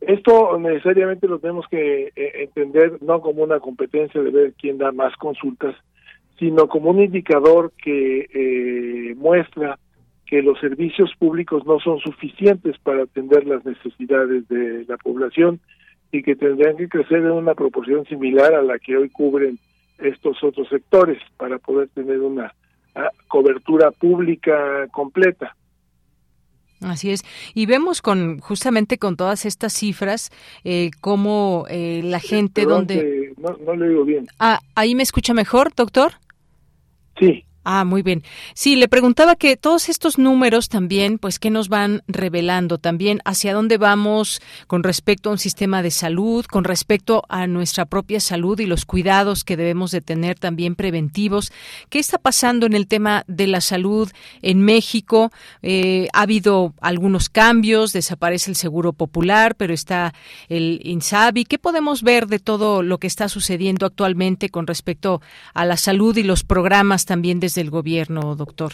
Esto 0.02 0.58
necesariamente 0.60 1.28
lo 1.28 1.40
tenemos 1.40 1.66
que 1.70 2.12
eh, 2.16 2.32
entender 2.36 3.02
no 3.02 3.20
como 3.22 3.44
una 3.44 3.60
competencia 3.60 4.22
de 4.22 4.32
ver 4.32 4.54
quién 4.54 4.78
da 4.78 4.92
más 4.92 5.16
consultas, 5.16 5.76
sino 6.38 6.68
como 6.68 6.92
un 6.92 7.02
indicador 7.02 7.72
que 7.82 8.28
eh, 8.34 9.16
muestra 9.16 9.80
que 10.26 10.42
los 10.42 10.60
servicios 10.60 11.12
públicos 11.18 11.66
no 11.66 11.80
son 11.80 12.00
suficientes 12.00 12.78
para 12.80 13.04
atender 13.04 13.48
las 13.48 13.66
necesidades 13.66 14.48
de 14.50 14.86
la 14.88 14.98
población 14.98 15.60
y 16.12 16.22
que 16.22 16.36
tendrían 16.36 16.78
que 16.78 16.90
crecer 16.90 17.20
en 17.20 17.32
una 17.32 17.56
proporción 17.56 18.06
similar 18.06 18.54
a 18.54 18.62
la 18.62 18.78
que 18.78 18.98
hoy 18.98 19.10
cubren 19.10 19.58
estos 19.98 20.44
otros 20.44 20.68
sectores 20.70 21.18
para 21.38 21.58
poder 21.58 21.88
tener 21.90 22.20
una 22.20 22.54
cobertura 23.28 23.92
pública 23.92 24.88
completa. 24.92 25.56
Así 26.82 27.10
es. 27.10 27.24
Y 27.56 27.66
vemos 27.66 28.02
con 28.02 28.40
justamente 28.40 28.98
con 29.00 29.16
todas 29.16 29.46
estas 29.46 29.74
cifras 29.74 30.30
eh, 30.64 30.92
cómo 31.02 31.66
eh, 31.70 32.02
la 32.04 32.20
gente 32.20 32.66
donde... 32.66 33.34
No, 33.38 33.58
no 33.66 33.76
le 33.76 33.90
digo 33.90 34.06
bien. 34.06 34.28
Ah, 34.40 34.60
¿ahí 34.76 34.94
me 34.94 35.04
escucha 35.04 35.34
mejor, 35.34 35.74
doctor? 35.76 36.14
Sí. 37.20 37.47
Ah, 37.70 37.84
muy 37.84 38.02
bien. 38.02 38.24
Sí, 38.54 38.78
le 38.78 38.88
preguntaba 38.88 39.36
que 39.36 39.58
todos 39.58 39.90
estos 39.90 40.18
números 40.18 40.70
también, 40.70 41.20
pues, 41.20 41.38
¿qué 41.38 41.50
nos 41.50 41.68
van 41.68 42.02
revelando? 42.08 42.78
También 42.78 43.20
hacia 43.26 43.54
dónde 43.54 43.78
vamos 43.78 44.42
con 44.68 44.84
respecto 44.84 45.28
a 45.28 45.34
un 45.34 45.38
sistema 45.38 45.82
de 45.82 45.92
salud, 45.92 46.46
con 46.46 46.64
respecto 46.64 47.26
a 47.28 47.46
nuestra 47.46 47.84
propia 47.84 48.22
salud 48.22 48.58
y 48.62 48.68
los 48.68 48.86
cuidados 48.86 49.44
que 49.44 49.58
debemos 49.58 49.92
de 49.92 50.00
tener 50.00 50.40
también 50.40 50.76
preventivos. 50.76 51.52
¿Qué 51.90 52.00
está 52.00 52.18
pasando 52.18 52.66
en 52.68 52.74
el 52.74 52.88
tema 52.88 53.26
de 53.28 53.48
la 53.48 53.60
salud 53.60 54.10
en 54.42 54.62
México? 54.62 55.34
Eh, 55.62 56.08
ha 56.14 56.22
habido 56.22 56.74
algunos 56.80 57.28
cambios, 57.28 57.92
desaparece 57.92 58.50
el 58.50 58.56
Seguro 58.56 58.94
Popular, 58.94 59.56
pero 59.56 59.74
está 59.74 60.14
el 60.48 60.80
INSABI. 60.86 61.44
¿Qué 61.44 61.60
podemos 61.60 62.02
ver 62.02 62.28
de 62.28 62.40
todo 62.40 62.82
lo 62.82 62.98
que 62.98 63.08
está 63.08 63.28
sucediendo 63.28 63.86
actualmente 63.86 64.48
con 64.48 64.68
respecto 64.68 65.22
a 65.54 65.66
la 65.66 65.76
salud 65.76 66.16
y 66.16 66.24
los 66.24 66.46
programas 66.46 67.04
también 67.04 67.42
desde 67.42 67.57
del 67.58 67.70
gobierno, 67.70 68.36
doctor? 68.36 68.74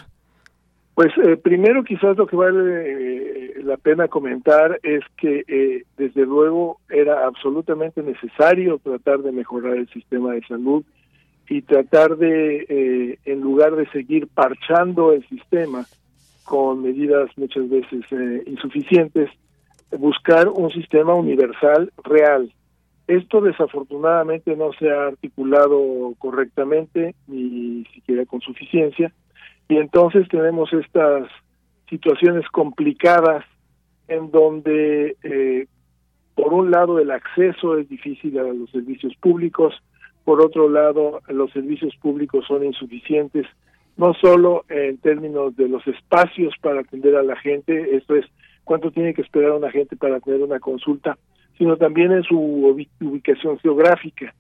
Pues 0.94 1.12
eh, 1.26 1.38
primero 1.38 1.84
quizás 1.84 2.16
lo 2.18 2.28
que 2.28 2.36
vale 2.36 2.60
eh, 2.60 3.64
la 3.64 3.78
pena 3.78 4.08
comentar 4.08 4.80
es 4.84 5.02
que 5.18 5.44
eh, 5.48 5.84
desde 5.98 6.26
luego 6.26 6.78
era 6.90 7.26
absolutamente 7.26 8.04
necesario 8.04 8.78
tratar 8.78 9.20
de 9.24 9.32
mejorar 9.32 9.78
el 9.78 9.90
sistema 9.90 10.34
de 10.34 10.42
salud 10.42 10.84
y 11.50 11.64
tratar 11.64 12.18
de, 12.18 13.20
en 13.26 13.42
lugar 13.42 13.76
de 13.76 13.90
seguir 13.90 14.28
parchando 14.28 15.12
el 15.12 15.28
sistema 15.28 15.86
con 16.46 16.82
medidas 16.84 17.30
muchas 17.38 17.70
veces 17.70 18.06
insuficientes, 18.46 19.30
buscar 19.98 20.48
un 20.48 20.72
sistema 20.72 21.14
universal 21.14 21.92
real, 22.04 22.52
esto 23.08 23.42
desafortunadamente 23.42 24.56
no 24.56 24.72
se 24.74 24.90
ha 24.90 25.08
articulado 25.08 26.14
correctamente 26.20 27.16
ni 27.28 27.84
siquiera 27.94 28.26
con 28.26 28.40
suficiencia 28.42 29.12
y 29.68 29.78
entonces 29.78 30.28
tenemos 30.30 30.72
estas 30.74 31.28
situaciones 31.90 32.48
complicadas 32.50 33.46
en 34.08 34.32
donde 34.32 35.18
eh, 35.24 35.68
por 36.36 36.54
un 36.54 36.72
lado 36.72 37.00
el 37.00 37.12
acceso 37.12 37.78
es 37.78 37.88
difícil 37.90 38.38
a 38.40 38.44
los 38.44 38.70
servicios 38.72 39.14
públicos, 39.16 39.74
por 40.24 40.42
otro 40.42 40.70
lado 40.70 41.22
los 41.28 41.52
servicios 41.52 41.96
públicos 41.98 42.46
son 42.48 42.64
insuficientes, 42.64 43.46
no 43.98 44.14
solo 44.16 44.66
en 44.70 44.98
términos 44.98 45.56
de 45.56 45.70
los 45.70 45.86
espacios 45.88 46.54
para 46.62 46.82
atender 46.82 47.16
a 47.16 47.24
la 47.24 47.36
gente, 47.36 47.96
esto 47.96 48.16
es 48.16 48.26
cuánto 48.64 48.92
tiene 48.92 49.14
que 49.14 49.22
esperar 49.22 49.52
una 49.52 49.72
gente 49.72 49.96
para 49.96 50.20
tener 50.20 50.42
una 50.42 50.60
consulta, 50.60 51.18
sino 51.58 51.78
también 51.78 52.12
en 52.12 52.24
su 52.24 52.38
ubicación 53.02 53.60
geográfica 53.60 54.34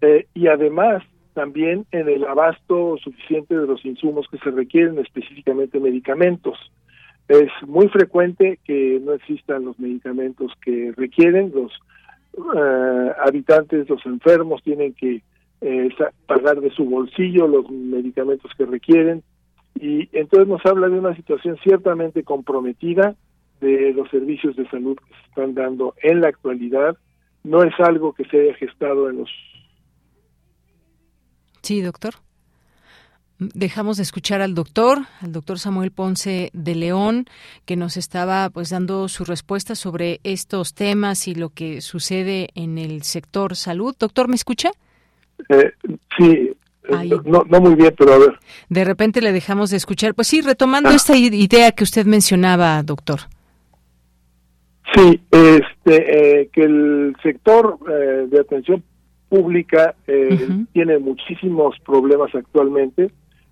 eh, 0.00 0.26
y 0.34 0.48
además 0.48 1.02
también 1.34 1.84
en 1.92 2.08
el 2.08 2.24
abasto 2.24 2.96
suficiente 2.98 3.56
de 3.56 3.66
los 3.66 3.84
insumos 3.84 4.26
que 4.30 4.38
se 4.38 4.50
requieren, 4.50 4.98
específicamente 4.98 5.78
medicamentos. 5.78 6.58
Es 7.28 7.50
muy 7.66 7.88
frecuente 7.88 8.58
que 8.64 9.00
no 9.04 9.12
existan 9.12 9.64
los 9.66 9.78
medicamentos 9.78 10.52
que 10.64 10.92
requieren, 10.96 11.52
los 11.54 11.72
eh, 12.36 13.12
habitantes, 13.24 13.88
los 13.88 14.04
enfermos 14.06 14.62
tienen 14.62 14.94
que 14.94 15.22
eh, 15.60 15.88
pagar 16.26 16.60
de 16.60 16.70
su 16.70 16.84
bolsillo 16.84 17.48
los 17.48 17.70
medicamentos 17.70 18.50
que 18.56 18.66
requieren 18.66 19.22
y 19.74 20.08
entonces 20.12 20.48
nos 20.48 20.64
habla 20.66 20.88
de 20.88 20.98
una 20.98 21.16
situación 21.16 21.56
ciertamente 21.62 22.22
comprometida 22.24 23.14
de 23.60 23.92
los 23.92 24.10
servicios 24.10 24.56
de 24.56 24.68
salud 24.68 24.96
que 24.96 25.14
se 25.14 25.28
están 25.28 25.54
dando 25.54 25.94
en 26.02 26.20
la 26.20 26.28
actualidad. 26.28 26.96
No 27.44 27.62
es 27.62 27.74
algo 27.78 28.12
que 28.12 28.24
se 28.24 28.40
haya 28.40 28.54
gestado 28.54 29.08
en 29.08 29.18
los... 29.18 29.30
Sí, 31.62 31.80
doctor. 31.80 32.14
Dejamos 33.38 33.98
de 33.98 34.02
escuchar 34.02 34.40
al 34.40 34.54
doctor, 34.54 35.00
al 35.20 35.32
doctor 35.32 35.58
Samuel 35.58 35.90
Ponce 35.90 36.50
de 36.54 36.74
León, 36.74 37.26
que 37.66 37.76
nos 37.76 37.98
estaba 37.98 38.48
pues 38.48 38.70
dando 38.70 39.08
su 39.08 39.24
respuesta 39.26 39.74
sobre 39.74 40.20
estos 40.24 40.72
temas 40.74 41.28
y 41.28 41.34
lo 41.34 41.50
que 41.50 41.82
sucede 41.82 42.48
en 42.54 42.78
el 42.78 43.02
sector 43.02 43.54
salud. 43.54 43.94
Doctor, 43.98 44.28
¿me 44.28 44.36
escucha? 44.36 44.70
Eh, 45.50 45.70
sí, 46.16 46.56
eh, 46.88 47.10
no, 47.24 47.44
no, 47.48 47.60
muy 47.60 47.74
bien, 47.74 47.94
pero 47.96 48.14
a 48.14 48.18
ver. 48.18 48.38
De 48.68 48.84
repente 48.84 49.20
le 49.20 49.32
dejamos 49.32 49.70
de 49.70 49.76
escuchar. 49.76 50.14
Pues 50.14 50.28
sí, 50.28 50.40
retomando 50.40 50.90
ah. 50.90 50.94
esta 50.94 51.16
idea 51.16 51.72
que 51.72 51.84
usted 51.84 52.06
mencionaba, 52.06 52.82
doctor. 52.82 53.20
Sí, 54.96 55.20
este, 55.30 56.40
eh, 56.40 56.48
que 56.50 56.62
el 56.62 57.14
sector 57.22 57.78
eh, 57.86 58.26
de 58.30 58.40
atención 58.40 58.82
pública 59.28 59.94
eh, 60.06 60.38
tiene 60.72 60.98
muchísimos 60.98 61.78
problemas 61.84 62.34
actualmente. 62.34 63.10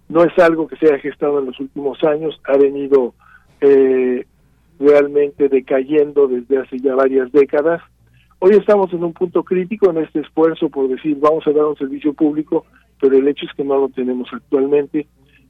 No 0.09 0.24
es 0.24 0.32
algo 0.38 0.66
que 0.66 0.76
se 0.76 0.86
haya 0.86 0.99
gestado 1.01 1.40
en 1.40 1.47
los 1.47 1.61
últimos 1.61 2.03
años, 2.05 2.40
ha 2.45 2.57
venido 2.57 3.14
realmente 4.78 5.49
decayendo 5.49 6.28
desde 6.28 6.59
hace 6.59 6.78
ya 6.78 6.95
varias 6.95 7.32
décadas. 7.32 7.80
Hoy 8.38 8.53
estamos 8.53 8.92
en 8.92 9.03
un 9.03 9.14
punto 9.14 9.42
crítico 9.42 9.90
en 9.90 9.99
este 9.99 10.20
esfuerzo 10.20 10.68
por 10.68 10.88
decir 10.88 11.16
vamos 11.18 11.47
a 11.47 11.53
dar 11.53 11.64
un 11.64 11.76
servicio 11.76 12.12
público, 12.12 12.66
pero 13.01 13.16
el 13.16 13.26
hecho 13.26 13.47
es 13.47 13.53
que 13.55 13.64
no 13.64 13.78
lo 13.78 13.88
tenemos 13.88 14.28
actualmente. 14.32 15.07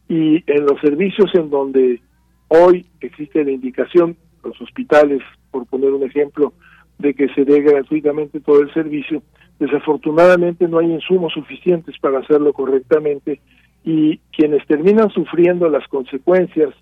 Y 0.08 0.44
en 0.46 0.66
los 0.66 0.80
servicios 0.80 1.30
en 1.34 1.50
donde 1.50 2.00
hoy 2.48 2.86
existe 3.00 3.44
la 3.44 3.50
indicación, 3.50 4.16
los 4.46 4.60
hospitales, 4.60 5.22
por 5.50 5.66
poner 5.66 5.92
un 5.92 6.02
ejemplo, 6.02 6.52
de 6.98 7.14
que 7.14 7.28
se 7.34 7.44
dé 7.44 7.60
gratuitamente 7.60 8.40
todo 8.40 8.60
el 8.60 8.72
servicio. 8.72 9.22
Desafortunadamente 9.58 10.68
no 10.68 10.78
hay 10.78 10.92
insumos 10.92 11.32
suficientes 11.32 11.96
para 11.98 12.20
hacerlo 12.20 12.52
correctamente 12.52 13.40
y 13.84 14.18
quienes 14.36 14.66
terminan 14.66 15.10
sufriendo 15.10 15.68
las 15.68 15.86
consecuencias, 15.88 16.74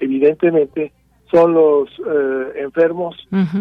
evidentemente, 0.00 0.92
son 1.30 1.54
los 1.54 1.88
eh, 1.98 2.62
enfermos 2.62 3.16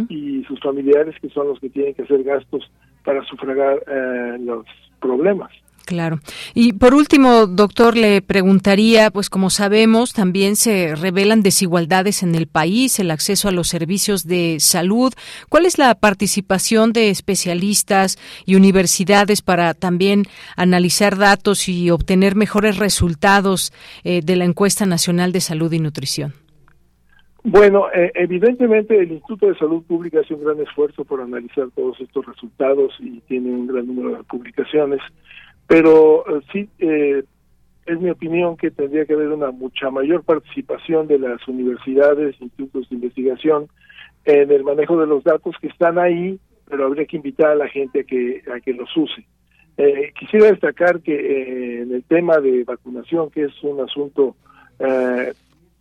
y 0.07 0.43
sus 0.43 0.59
familiares 0.59 1.15
que 1.19 1.29
son 1.29 1.47
los 1.47 1.59
que 1.59 1.69
tienen 1.69 1.95
que 1.95 2.03
hacer 2.03 2.23
gastos 2.23 2.71
para 3.03 3.23
sufragar 3.25 3.83
eh, 3.87 4.37
los 4.39 4.65
problemas. 4.99 5.51
Claro. 5.85 6.19
Y 6.55 6.73
por 6.73 6.95
último, 6.95 7.45
doctor, 7.45 7.95
le 7.95 8.21
preguntaría, 8.23 9.11
pues 9.11 9.29
como 9.29 9.51
sabemos, 9.51 10.13
también 10.13 10.55
se 10.55 10.95
revelan 10.95 11.43
desigualdades 11.43 12.23
en 12.23 12.33
el 12.33 12.47
país, 12.47 12.99
el 12.99 13.11
acceso 13.11 13.47
a 13.47 13.51
los 13.51 13.67
servicios 13.67 14.25
de 14.25 14.57
salud. 14.59 15.13
¿Cuál 15.47 15.67
es 15.67 15.77
la 15.77 15.93
participación 15.93 16.91
de 16.91 17.09
especialistas 17.11 18.17
y 18.45 18.55
universidades 18.55 19.43
para 19.43 19.75
también 19.75 20.23
analizar 20.55 21.17
datos 21.17 21.69
y 21.69 21.91
obtener 21.91 22.35
mejores 22.35 22.77
resultados 22.77 23.71
eh, 24.03 24.21
de 24.23 24.35
la 24.35 24.45
encuesta 24.45 24.87
nacional 24.87 25.31
de 25.31 25.41
salud 25.41 25.71
y 25.71 25.79
nutrición? 25.79 26.33
Bueno, 27.47 27.85
eh, 27.93 28.11
evidentemente 28.15 28.97
el 28.97 29.11
Instituto 29.11 29.45
de 29.45 29.55
Salud 29.55 29.83
Pública 29.83 30.21
hace 30.21 30.33
un 30.33 30.43
gran 30.43 30.59
esfuerzo 30.59 31.05
por 31.05 31.21
analizar 31.21 31.67
todos 31.75 32.01
estos 32.01 32.25
resultados 32.25 32.95
y 32.99 33.19
tiene 33.27 33.51
un 33.51 33.67
gran 33.67 33.85
número 33.85 34.17
de 34.17 34.23
publicaciones, 34.23 34.99
pero 35.67 36.25
eh, 36.27 36.41
sí 36.51 36.69
eh, 36.79 37.23
es 37.85 37.99
mi 37.99 38.09
opinión 38.09 38.57
que 38.57 38.71
tendría 38.71 39.05
que 39.05 39.13
haber 39.13 39.29
una 39.29 39.51
mucha 39.51 39.89
mayor 39.89 40.23
participación 40.23 41.07
de 41.07 41.19
las 41.19 41.47
universidades, 41.47 42.39
institutos 42.41 42.89
de 42.89 42.95
investigación 42.95 43.67
en 44.25 44.51
el 44.51 44.63
manejo 44.63 44.99
de 44.99 45.07
los 45.07 45.23
datos 45.23 45.55
que 45.61 45.67
están 45.67 45.99
ahí, 45.99 46.39
pero 46.67 46.85
habría 46.85 47.05
que 47.05 47.17
invitar 47.17 47.51
a 47.51 47.55
la 47.55 47.67
gente 47.67 48.01
a 48.01 48.03
que 48.03 48.41
a 48.53 48.59
que 48.59 48.73
los 48.73 48.89
use. 48.97 49.23
quisiera 50.19 50.47
destacar 50.47 51.01
que 51.01 51.81
en 51.81 51.93
el 51.93 52.03
tema 52.03 52.39
de 52.39 52.63
vacunación, 52.63 53.29
que 53.29 53.43
es 53.43 53.63
un 53.63 53.81
asunto 53.81 54.35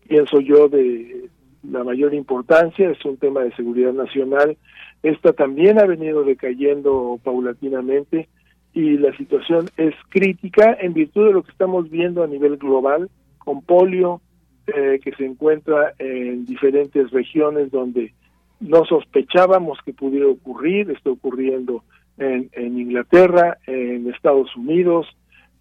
pienso 0.07 0.41
yo, 0.41 0.69
de 0.69 1.31
la 1.63 1.83
mayor 1.85 2.15
importancia, 2.15 2.91
es 2.91 3.05
un 3.05 3.17
tema 3.17 3.43
de 3.43 3.55
seguridad 3.55 3.93
nacional. 3.93 4.57
Esta 5.03 5.33
también 5.33 5.79
ha 5.79 5.87
venido 5.87 6.25
decayendo 6.25 7.19
paulatinamente 7.23 8.29
y 8.75 8.99
la 8.99 9.17
situación 9.17 9.71
es 9.77 9.95
crítica 10.09 10.77
en 10.81 10.93
virtud 10.95 11.29
de 11.29 11.33
lo 11.33 11.43
que 11.45 11.53
estamos 11.53 11.89
viendo 11.89 12.25
a 12.25 12.27
nivel 12.27 12.57
global, 12.57 13.09
con 13.39 13.63
polio 13.63 14.21
eh, 14.67 14.99
que 15.03 15.13
se 15.13 15.25
encuentra 15.25 15.95
en 15.99 16.45
diferentes 16.45 17.11
regiones 17.13 17.71
donde 17.71 18.13
no 18.59 18.85
sospechábamos 18.85 19.79
que 19.85 19.93
pudiera 19.93 20.27
ocurrir, 20.27 20.91
está 20.91 21.11
ocurriendo 21.11 21.85
en, 22.19 22.51
en 22.53 22.79
Inglaterra, 22.79 23.59
en 23.67 24.11
Estados 24.11 24.55
Unidos, 24.57 25.07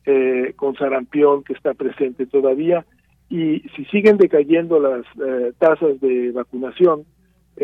eh, 0.05 0.53
con 0.55 0.75
sarampión 0.75 1.43
que 1.43 1.53
está 1.53 1.75
presente 1.75 2.25
todavía, 2.25 2.85
y 3.29 3.59
si 3.75 3.85
siguen 3.85 4.17
decayendo 4.17 4.79
las 4.79 5.05
eh, 5.23 5.53
tasas 5.59 5.99
de 6.01 6.31
vacunación, 6.31 7.05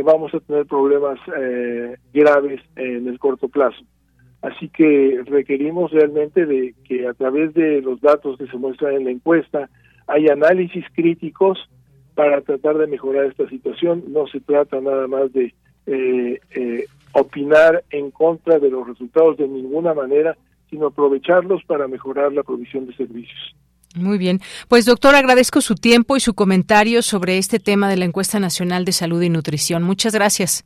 vamos 0.04 0.34
a 0.34 0.40
tener 0.40 0.66
problemas 0.68 1.20
graves 2.14 2.62
en 2.76 3.08
el 3.08 3.18
corto 3.18 3.50
plazo. 3.50 3.84
Así 4.42 4.70
que 4.70 5.22
requerimos 5.26 5.92
realmente 5.92 6.46
de 6.46 6.74
que 6.86 7.08
a 7.08 7.14
través 7.14 7.54
de 7.54 7.82
los 7.82 8.00
datos 8.00 8.38
que 8.38 8.48
se 8.48 8.58
muestran 8.58 8.96
en 8.96 9.06
la 9.06 9.12
encuesta 9.12 9.70
hay 10.08 10.28
análisis 10.28 10.86
críticos 10.94 11.60
para 12.16 12.42
tratar 12.42 12.78
de 12.78 12.88
mejorar 12.88 13.26
esta 13.26 13.48
situación. 13.50 14.04
No 14.08 14.28
se 14.28 14.40
trata 14.40 14.80
nada 14.82 15.08
más 15.08 15.32
de 15.34 15.54
opinar 17.14 17.84
en 17.90 18.12
contra 18.12 18.60
de 18.60 18.70
los 18.70 18.88
resultados 18.88 19.38
de 19.38 19.48
ninguna 19.48 19.94
manera, 19.94 20.38
sino 20.70 20.88
aprovecharlos 20.88 21.64
para 21.66 21.88
mejorar 21.88 22.32
la 22.32 22.44
provisión 22.44 22.86
de 22.86 22.96
servicios. 22.96 23.56
Muy 23.96 24.20
bien. 24.20 24.40
Pues 24.68 24.86
doctor, 24.86 25.16
agradezco 25.16 25.62
su 25.62 25.76
tiempo 25.76 26.16
y 26.16 26.20
su 26.20 26.36
comentario 26.36 27.02
sobre 27.02 27.40
este 27.40 27.60
tema 27.60 27.90
de 27.90 27.98
la 27.98 28.06
encuesta 28.06 28.40
nacional 28.40 28.86
de 28.86 28.92
salud 28.92 29.22
y 29.22 29.30
nutrición. 29.30 29.82
Muchas 29.84 30.14
gracias. 30.14 30.64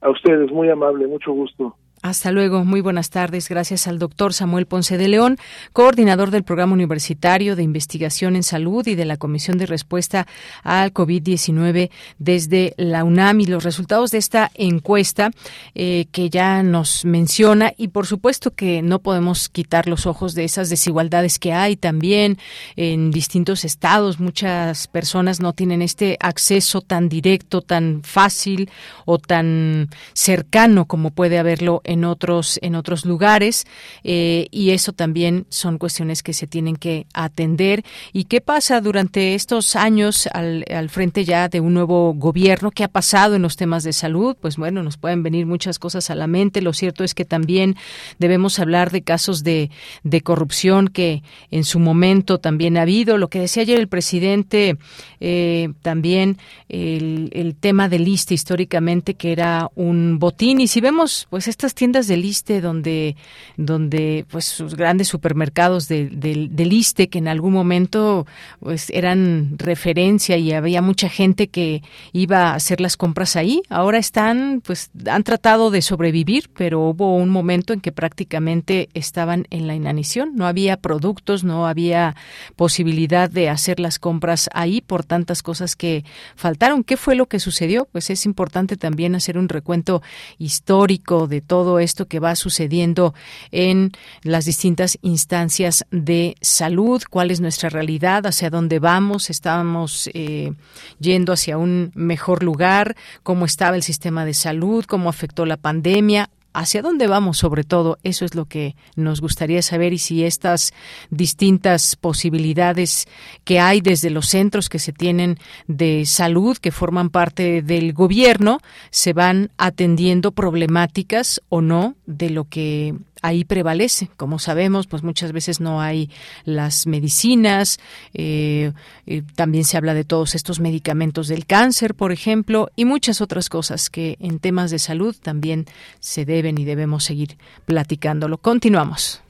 A 0.00 0.10
ustedes, 0.10 0.50
muy 0.50 0.68
amable, 0.68 1.06
mucho 1.06 1.32
gusto. 1.32 1.76
Hasta 2.08 2.32
luego. 2.32 2.64
Muy 2.64 2.80
buenas 2.80 3.10
tardes. 3.10 3.50
Gracias 3.50 3.86
al 3.86 3.98
doctor 3.98 4.32
Samuel 4.32 4.64
Ponce 4.64 4.96
de 4.96 5.08
León, 5.08 5.36
coordinador 5.74 6.30
del 6.30 6.42
Programa 6.42 6.72
Universitario 6.72 7.54
de 7.54 7.62
Investigación 7.62 8.34
en 8.34 8.42
Salud 8.42 8.86
y 8.86 8.94
de 8.94 9.04
la 9.04 9.18
Comisión 9.18 9.58
de 9.58 9.66
Respuesta 9.66 10.26
al 10.62 10.94
COVID-19 10.94 11.90
desde 12.18 12.72
la 12.78 13.04
UNAM 13.04 13.40
y 13.40 13.44
los 13.44 13.62
resultados 13.62 14.10
de 14.10 14.16
esta 14.16 14.50
encuesta 14.54 15.32
eh, 15.74 16.06
que 16.10 16.30
ya 16.30 16.62
nos 16.62 17.04
menciona. 17.04 17.74
Y 17.76 17.88
por 17.88 18.06
supuesto 18.06 18.54
que 18.54 18.80
no 18.80 19.00
podemos 19.00 19.50
quitar 19.50 19.86
los 19.86 20.06
ojos 20.06 20.34
de 20.34 20.44
esas 20.44 20.70
desigualdades 20.70 21.38
que 21.38 21.52
hay 21.52 21.76
también 21.76 22.38
en 22.76 23.10
distintos 23.10 23.66
estados. 23.66 24.18
Muchas 24.18 24.86
personas 24.86 25.40
no 25.40 25.52
tienen 25.52 25.82
este 25.82 26.16
acceso 26.20 26.80
tan 26.80 27.10
directo, 27.10 27.60
tan 27.60 28.00
fácil 28.02 28.70
o 29.04 29.18
tan 29.18 29.90
cercano 30.14 30.86
como 30.86 31.10
puede 31.10 31.38
haberlo 31.38 31.82
en 31.84 31.97
otros, 32.04 32.58
en 32.62 32.74
otros 32.74 33.04
lugares 33.04 33.66
eh, 34.04 34.46
y 34.50 34.70
eso 34.70 34.92
también 34.92 35.46
son 35.48 35.78
cuestiones 35.78 36.22
que 36.22 36.32
se 36.32 36.46
tienen 36.46 36.76
que 36.76 37.06
atender. 37.12 37.84
¿Y 38.12 38.24
qué 38.24 38.40
pasa 38.40 38.80
durante 38.80 39.34
estos 39.34 39.76
años 39.76 40.28
al, 40.32 40.64
al 40.70 40.88
frente 40.88 41.24
ya 41.24 41.48
de 41.48 41.60
un 41.60 41.74
nuevo 41.74 42.14
gobierno? 42.14 42.70
¿Qué 42.70 42.84
ha 42.84 42.88
pasado 42.88 43.34
en 43.34 43.42
los 43.42 43.56
temas 43.56 43.84
de 43.84 43.92
salud? 43.92 44.36
Pues 44.40 44.56
bueno, 44.56 44.82
nos 44.82 44.96
pueden 44.96 45.22
venir 45.22 45.46
muchas 45.46 45.78
cosas 45.78 46.10
a 46.10 46.14
la 46.14 46.26
mente. 46.26 46.62
Lo 46.62 46.72
cierto 46.72 47.04
es 47.04 47.14
que 47.14 47.24
también 47.24 47.76
debemos 48.18 48.58
hablar 48.58 48.90
de 48.90 49.02
casos 49.02 49.44
de, 49.44 49.70
de 50.02 50.20
corrupción 50.20 50.88
que 50.88 51.22
en 51.50 51.64
su 51.64 51.78
momento 51.78 52.38
también 52.38 52.76
ha 52.76 52.82
habido. 52.82 53.18
Lo 53.18 53.28
que 53.28 53.40
decía 53.40 53.62
ayer 53.62 53.78
el 53.78 53.88
presidente, 53.88 54.78
eh, 55.20 55.70
también 55.82 56.38
el, 56.68 57.30
el 57.32 57.54
tema 57.54 57.88
del 57.88 58.06
ISTE 58.06 58.34
históricamente 58.34 59.14
que 59.14 59.32
era 59.32 59.70
un 59.74 60.18
botín. 60.18 60.60
Y 60.60 60.68
si 60.68 60.80
vemos 60.80 61.26
pues 61.30 61.48
estas 61.48 61.74
tiendas 61.78 62.08
del 62.08 62.24
ISTE 62.24 62.60
donde, 62.60 63.14
donde 63.56 64.26
pues 64.28 64.46
sus 64.46 64.74
grandes 64.74 65.06
supermercados 65.06 65.86
de, 65.86 66.08
del 66.10 66.72
ISTE 66.72 67.08
que 67.08 67.18
en 67.18 67.28
algún 67.28 67.52
momento 67.52 68.26
pues 68.58 68.90
eran 68.90 69.56
referencia 69.58 70.36
y 70.36 70.52
había 70.52 70.82
mucha 70.82 71.08
gente 71.08 71.46
que 71.46 71.84
iba 72.12 72.48
a 72.48 72.54
hacer 72.56 72.80
las 72.80 72.96
compras 72.96 73.36
ahí. 73.36 73.62
Ahora 73.68 73.98
están, 73.98 74.60
pues 74.66 74.90
han 75.06 75.22
tratado 75.22 75.70
de 75.70 75.80
sobrevivir, 75.80 76.50
pero 76.52 76.80
hubo 76.80 77.14
un 77.14 77.28
momento 77.28 77.72
en 77.72 77.80
que 77.80 77.92
prácticamente 77.92 78.88
estaban 78.94 79.46
en 79.50 79.68
la 79.68 79.76
inanición. 79.76 80.32
No 80.34 80.48
había 80.48 80.78
productos, 80.78 81.44
no 81.44 81.68
había 81.68 82.16
posibilidad 82.56 83.30
de 83.30 83.50
hacer 83.50 83.78
las 83.78 84.00
compras 84.00 84.50
ahí 84.52 84.80
por 84.80 85.04
tantas 85.04 85.44
cosas 85.44 85.76
que 85.76 86.04
faltaron. 86.34 86.82
¿Qué 86.82 86.96
fue 86.96 87.14
lo 87.14 87.26
que 87.26 87.38
sucedió? 87.38 87.86
Pues 87.92 88.10
es 88.10 88.26
importante 88.26 88.76
también 88.76 89.14
hacer 89.14 89.38
un 89.38 89.48
recuento 89.48 90.02
histórico 90.38 91.28
de 91.28 91.40
todo 91.40 91.67
esto 91.78 92.06
que 92.06 92.20
va 92.20 92.34
sucediendo 92.34 93.14
en 93.50 93.92
las 94.22 94.46
distintas 94.46 94.98
instancias 95.02 95.84
de 95.90 96.36
salud, 96.40 97.02
cuál 97.10 97.30
es 97.30 97.40
nuestra 97.40 97.68
realidad, 97.68 98.26
hacia 98.26 98.48
dónde 98.48 98.78
vamos, 98.78 99.28
estamos 99.28 100.08
eh, 100.14 100.52
yendo 100.98 101.32
hacia 101.34 101.58
un 101.58 101.92
mejor 101.94 102.42
lugar, 102.42 102.96
cómo 103.22 103.44
estaba 103.44 103.76
el 103.76 103.82
sistema 103.82 104.24
de 104.24 104.34
salud, 104.34 104.84
cómo 104.86 105.10
afectó 105.10 105.44
la 105.44 105.58
pandemia, 105.58 106.30
hacia 106.58 106.82
dónde 106.82 107.06
vamos 107.06 107.38
sobre 107.38 107.62
todo, 107.62 107.98
eso 108.02 108.24
es 108.24 108.34
lo 108.34 108.46
que 108.46 108.74
nos 108.96 109.20
gustaría 109.20 109.62
saber 109.62 109.92
y 109.92 109.98
si 109.98 110.24
estas 110.24 110.72
distintas 111.10 111.94
posibilidades 111.94 113.06
que 113.44 113.60
hay 113.60 113.80
desde 113.80 114.10
los 114.10 114.26
centros 114.26 114.68
que 114.68 114.80
se 114.80 114.92
tienen 114.92 115.38
de 115.68 116.04
salud 116.04 116.58
que 116.58 116.72
forman 116.72 117.10
parte 117.10 117.62
del 117.62 117.92
gobierno 117.92 118.58
se 118.90 119.12
van 119.12 119.50
atendiendo 119.56 120.32
problemáticas 120.32 121.40
o 121.48 121.60
no 121.60 121.94
de 122.06 122.30
lo 122.30 122.44
que 122.44 122.94
ahí 123.22 123.44
prevalece. 123.44 124.08
Como 124.16 124.38
sabemos, 124.38 124.86
pues 124.86 125.02
muchas 125.02 125.32
veces 125.32 125.60
no 125.60 125.80
hay 125.80 126.10
las 126.44 126.86
medicinas, 126.86 127.78
eh, 128.14 128.72
eh, 129.06 129.22
también 129.34 129.64
se 129.64 129.76
habla 129.76 129.94
de 129.94 130.04
todos 130.04 130.34
estos 130.34 130.60
medicamentos 130.60 131.28
del 131.28 131.46
cáncer, 131.46 131.94
por 131.94 132.12
ejemplo, 132.12 132.70
y 132.76 132.84
muchas 132.84 133.20
otras 133.20 133.48
cosas 133.48 133.90
que 133.90 134.16
en 134.20 134.38
temas 134.38 134.70
de 134.70 134.78
salud 134.78 135.16
también 135.20 135.66
se 136.00 136.24
deben 136.24 136.47
y 136.56 136.64
debemos 136.64 137.04
seguir 137.04 137.36
platicándolo. 137.66 138.38
Continuamos. 138.38 139.20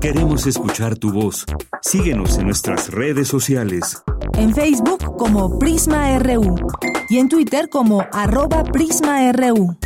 Queremos 0.00 0.46
escuchar 0.46 0.96
tu 0.96 1.12
voz. 1.12 1.44
Síguenos 1.82 2.38
en 2.38 2.46
nuestras 2.46 2.90
redes 2.90 3.28
sociales. 3.28 4.02
En 4.34 4.54
Facebook 4.54 5.16
como 5.16 5.58
Prisma 5.58 6.18
RU 6.18 6.56
y 7.08 7.18
en 7.18 7.28
Twitter 7.28 7.68
como 7.68 8.04
arroba 8.12 8.64
PrismaRU. 8.64 9.76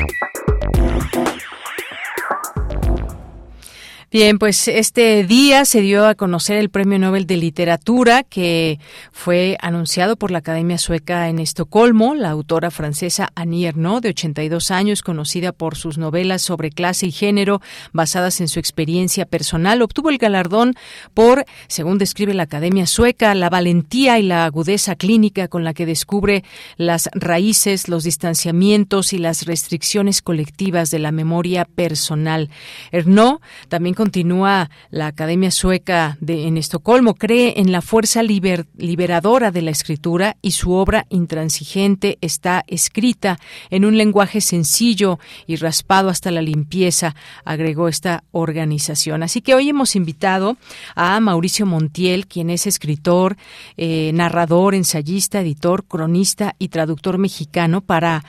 Bien, 4.13 4.41
pues 4.41 4.67
este 4.67 5.23
día 5.23 5.65
se 5.65 5.83
dio 5.83 6.05
a 6.05 6.17
conocer 6.17 6.57
el 6.57 6.69
Premio 6.69 6.99
Nobel 6.99 7.29
de 7.29 7.37
Literatura 7.37 8.25
que 8.25 8.81
fue 9.13 9.57
anunciado 9.61 10.17
por 10.17 10.33
la 10.33 10.39
Academia 10.39 10.79
Sueca 10.79 11.29
en 11.29 11.39
Estocolmo. 11.39 12.17
La 12.17 12.31
autora 12.31 12.73
francesa 12.73 13.29
Annie 13.37 13.69
Ernaux, 13.69 14.03
de 14.03 14.09
82 14.09 14.73
años, 14.73 15.03
conocida 15.03 15.53
por 15.53 15.77
sus 15.77 15.97
novelas 15.97 16.43
sobre 16.43 16.73
clase 16.73 17.07
y 17.07 17.13
género 17.13 17.61
basadas 17.93 18.41
en 18.41 18.49
su 18.49 18.59
experiencia 18.59 19.27
personal, 19.27 19.81
obtuvo 19.81 20.11
el 20.11 20.19
galardón 20.19 20.75
por, 21.15 21.45
según 21.69 21.99
describe 21.99 22.35
la 22.35 22.43
Academia 22.43 22.89
Sueca, 22.89 23.33
la 23.37 23.49
valentía 23.49 24.19
y 24.19 24.25
la 24.25 24.45
agudeza 24.45 24.97
clínica 24.97 25.47
con 25.47 25.63
la 25.63 25.73
que 25.73 25.87
descubre 25.87 26.43
las 26.77 27.09
raíces, 27.13 27.89
los 27.89 28.03
distanciamientos 28.03 29.13
y 29.13 29.19
las 29.19 29.47
restricciones 29.47 30.21
colectivas 30.21 30.91
de 30.91 30.99
la 30.99 31.13
memoria 31.13 31.65
personal. 31.65 32.51
Ernaux 32.91 33.41
también 33.69 33.95
continúa 34.01 34.71
la 34.89 35.09
Academia 35.09 35.51
Sueca 35.51 36.17
de, 36.23 36.47
en 36.47 36.57
Estocolmo, 36.57 37.17
cree 37.17 37.61
en 37.61 37.71
la 37.71 37.83
fuerza 37.83 38.23
liberadora 38.23 39.51
de 39.51 39.61
la 39.61 39.73
escritura 39.73 40.39
y 40.41 40.53
su 40.53 40.73
obra 40.73 41.05
intransigente 41.11 42.17
está 42.23 42.65
escrita 42.67 43.39
en 43.69 43.85
un 43.85 43.99
lenguaje 43.99 44.41
sencillo 44.41 45.19
y 45.47 45.57
raspado 45.57 46.09
hasta 46.09 46.31
la 46.31 46.41
limpieza, 46.41 47.15
agregó 47.45 47.89
esta 47.89 48.25
organización. 48.33 49.23
Así 49.23 49.43
que 49.43 49.55
hoy 49.55 49.69
hemos 49.69 49.95
invitado 49.95 50.57
a 50.95 51.21
Mauricio 51.21 51.67
Montiel, 51.67 52.27
quien 52.27 52.49
es 52.49 52.67
escritor, 52.67 53.37
eh, 53.77 54.13
narrador, 54.15 54.75
ensayista, 54.75 55.43
editor, 55.43 55.85
cronista 55.85 56.57
y 56.59 56.69
traductor 56.69 57.19
mexicano, 57.19 57.83
para 57.83 58.25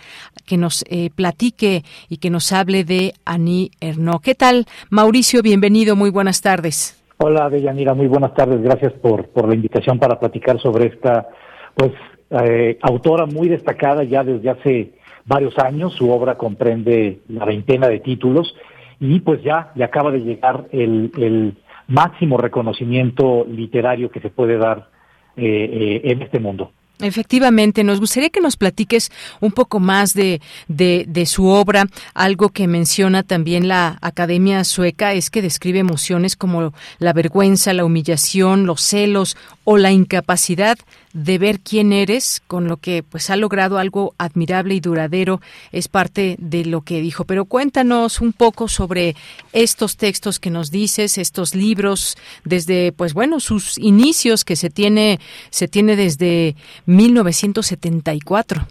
que 0.45 0.57
nos 0.57 0.83
eh, 0.89 1.11
platique 1.15 1.85
y 2.09 2.17
que 2.17 2.29
nos 2.29 2.51
hable 2.51 2.83
de 2.83 3.13
Annie 3.23 3.71
Ernaux. 3.79 4.21
¿Qué 4.21 4.35
tal, 4.35 4.67
Mauricio? 4.89 5.41
Bienvenido 5.41 5.60
bienvenido, 5.61 5.95
muy 5.95 6.09
buenas 6.09 6.41
tardes. 6.41 6.99
Hola, 7.17 7.47
Deyanira, 7.47 7.93
muy 7.93 8.07
buenas 8.07 8.33
tardes. 8.33 8.63
Gracias 8.63 8.93
por, 8.93 9.27
por 9.27 9.47
la 9.47 9.53
invitación 9.53 9.99
para 9.99 10.19
platicar 10.19 10.59
sobre 10.59 10.87
esta, 10.87 11.29
pues, 11.75 11.91
eh, 12.31 12.79
autora 12.81 13.27
muy 13.27 13.47
destacada 13.47 14.03
ya 14.03 14.23
desde 14.23 14.49
hace 14.49 14.93
varios 15.23 15.55
años. 15.59 15.93
Su 15.93 16.09
obra 16.09 16.35
comprende 16.35 17.19
la 17.27 17.45
veintena 17.45 17.87
de 17.89 17.99
títulos 17.99 18.55
y 18.99 19.19
pues 19.19 19.43
ya 19.43 19.71
le 19.75 19.83
acaba 19.83 20.09
de 20.09 20.21
llegar 20.21 20.65
el, 20.71 21.55
máximo 21.87 22.37
reconocimiento 22.37 23.45
literario 23.47 24.09
que 24.09 24.21
se 24.21 24.29
puede 24.29 24.57
dar 24.57 24.87
eh, 25.35 25.43
eh, 25.45 26.01
en 26.05 26.21
este 26.23 26.39
mundo. 26.39 26.71
Efectivamente, 27.01 27.83
nos 27.83 27.99
gustaría 27.99 28.29
que 28.29 28.41
nos 28.41 28.57
platiques 28.57 29.11
un 29.39 29.51
poco 29.51 29.79
más 29.79 30.13
de, 30.13 30.41
de, 30.67 31.05
de, 31.07 31.25
su 31.25 31.47
obra. 31.47 31.87
Algo 32.13 32.49
que 32.49 32.67
menciona 32.67 33.23
también 33.23 33.67
la 33.67 33.97
Academia 34.01 34.63
Sueca 34.63 35.13
es 35.13 35.29
que 35.29 35.41
describe 35.41 35.79
emociones 35.79 36.35
como 36.35 36.73
la 36.99 37.13
vergüenza, 37.13 37.73
la 37.73 37.85
humillación, 37.85 38.65
los 38.65 38.81
celos 38.81 39.37
o 39.63 39.77
la 39.77 39.91
incapacidad 39.91 40.77
de 41.13 41.37
ver 41.37 41.59
quién 41.59 41.93
eres, 41.93 42.41
con 42.47 42.67
lo 42.67 42.77
que 42.77 43.03
pues 43.03 43.29
ha 43.29 43.35
logrado 43.35 43.77
algo 43.77 44.13
admirable 44.17 44.75
y 44.75 44.79
duradero, 44.79 45.41
es 45.71 45.87
parte 45.87 46.35
de 46.39 46.65
lo 46.65 46.81
que 46.81 47.01
dijo. 47.01 47.25
Pero 47.25 47.45
cuéntanos 47.45 48.21
un 48.21 48.33
poco 48.33 48.67
sobre 48.67 49.15
estos 49.53 49.97
textos 49.97 50.39
que 50.39 50.49
nos 50.49 50.71
dices, 50.71 51.17
estos 51.17 51.55
libros, 51.55 52.17
desde 52.45 52.91
pues 52.91 53.13
bueno, 53.13 53.39
sus 53.39 53.77
inicios 53.77 54.45
que 54.45 54.55
se 54.55 54.69
tiene, 54.69 55.19
se 55.49 55.67
tiene 55.67 55.95
desde 55.95 56.55
1974. 56.85 58.61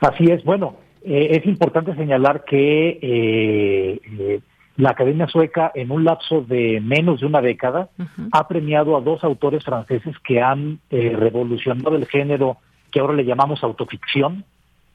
Así 0.00 0.24
es, 0.24 0.44
bueno, 0.44 0.76
eh, 1.04 1.38
es 1.38 1.46
importante 1.46 1.94
señalar 1.94 2.44
que 2.44 2.98
eh, 3.00 4.00
eh 4.18 4.40
la 4.78 4.90
Academia 4.90 5.26
Sueca, 5.26 5.72
en 5.74 5.90
un 5.90 6.04
lapso 6.04 6.40
de 6.40 6.80
menos 6.80 7.18
de 7.20 7.26
una 7.26 7.40
década, 7.40 7.88
ha 8.30 8.46
premiado 8.46 8.96
a 8.96 9.00
dos 9.00 9.24
autores 9.24 9.64
franceses 9.64 10.16
que 10.20 10.40
han 10.40 10.78
eh, 10.90 11.14
revolucionado 11.16 11.96
el 11.96 12.06
género 12.06 12.58
que 12.92 13.00
ahora 13.00 13.14
le 13.14 13.24
llamamos 13.24 13.64
autoficción, 13.64 14.44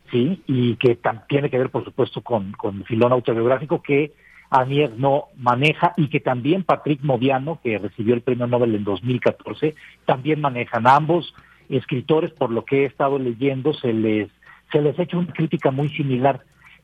sí, 0.10 0.42
y 0.48 0.78
que 0.78 0.98
tiene 1.28 1.50
que 1.50 1.58
ver, 1.58 1.70
por 1.70 1.84
supuesto, 1.84 2.22
con, 2.22 2.54
con 2.54 2.78
el 2.78 2.86
filón 2.86 3.12
autobiográfico 3.12 3.82
que 3.82 4.14
Anier 4.50 4.94
no 4.98 5.26
maneja 5.36 5.92
y 5.98 6.08
que 6.08 6.22
también 6.22 6.64
Patrick 6.64 7.02
Modiano, 7.02 7.60
que 7.62 7.78
recibió 7.78 8.14
el 8.14 8.22
premio 8.22 8.48
Nobel 8.48 8.76
en 8.76 8.86
2014, 8.86 9.76
también 10.06 10.40
manejan. 10.40 10.88
ambos 10.88 11.36
escritores, 11.68 12.32
por 12.32 12.52
lo 12.52 12.64
que 12.64 12.84
he 12.84 12.86
estado 12.86 13.20
leyendo, 13.20 13.74
se 13.74 13.92
les, 13.92 14.30
se 14.72 14.82
les 14.82 14.98
ha 14.98 15.04
hecho 15.04 15.20
una 15.20 15.34
crítica 15.34 15.72
muy 15.72 15.90
similar, 15.90 16.40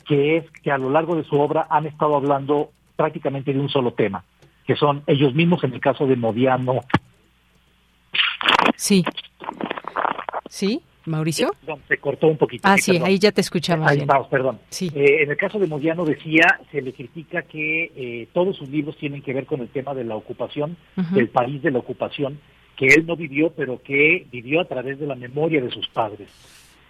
que 0.05 0.35
es 0.35 0.51
que 0.63 0.69
a 0.69 0.77
lo 0.77 0.89
largo 0.89 1.15
de 1.15 1.23
su 1.23 1.39
obra 1.39 1.65
han 1.69 1.85
estado 1.85 2.17
hablando 2.17 2.71
prácticamente 2.99 3.53
de 3.53 3.59
un 3.61 3.69
solo 3.69 3.93
tema, 3.93 4.25
que 4.67 4.75
son 4.75 5.03
ellos 5.07 5.33
mismos 5.33 5.63
en 5.63 5.73
el 5.73 5.79
caso 5.79 6.05
de 6.05 6.17
Modiano. 6.17 6.81
Sí. 8.75 9.05
¿Sí? 10.49 10.81
Mauricio. 11.05 11.51
se 11.87 11.97
cortó 11.97 12.27
un 12.27 12.35
poquito. 12.35 12.67
Ah, 12.67 12.75
sí, 12.77 12.99
ahí 13.01 13.17
ya 13.17 13.31
te 13.31 13.39
escuchamos. 13.39 13.89
Ahí 13.89 14.03
vamos, 14.05 14.27
perdón. 14.27 14.59
Sí. 14.67 14.91
Eh, 14.93 15.23
en 15.23 15.31
el 15.31 15.37
caso 15.37 15.59
de 15.59 15.67
Modiano 15.67 16.03
decía, 16.03 16.59
se 16.73 16.81
le 16.81 16.91
critica 16.91 17.43
que 17.43 17.89
eh, 17.95 18.27
todos 18.33 18.57
sus 18.57 18.67
libros 18.67 18.97
tienen 18.97 19.21
que 19.21 19.31
ver 19.33 19.45
con 19.45 19.61
el 19.61 19.69
tema 19.69 19.93
de 19.93 20.03
la 20.03 20.17
ocupación, 20.17 20.75
del 21.13 21.29
país 21.29 21.61
de 21.63 21.71
la 21.71 21.79
ocupación, 21.79 22.37
que 22.75 22.87
él 22.87 23.05
no 23.07 23.15
vivió, 23.15 23.53
pero 23.55 23.81
que 23.81 24.27
vivió 24.29 24.59
a 24.59 24.65
través 24.65 24.99
de 24.99 25.07
la 25.07 25.15
memoria 25.15 25.61
de 25.61 25.71
sus 25.71 25.87
padres 25.87 26.27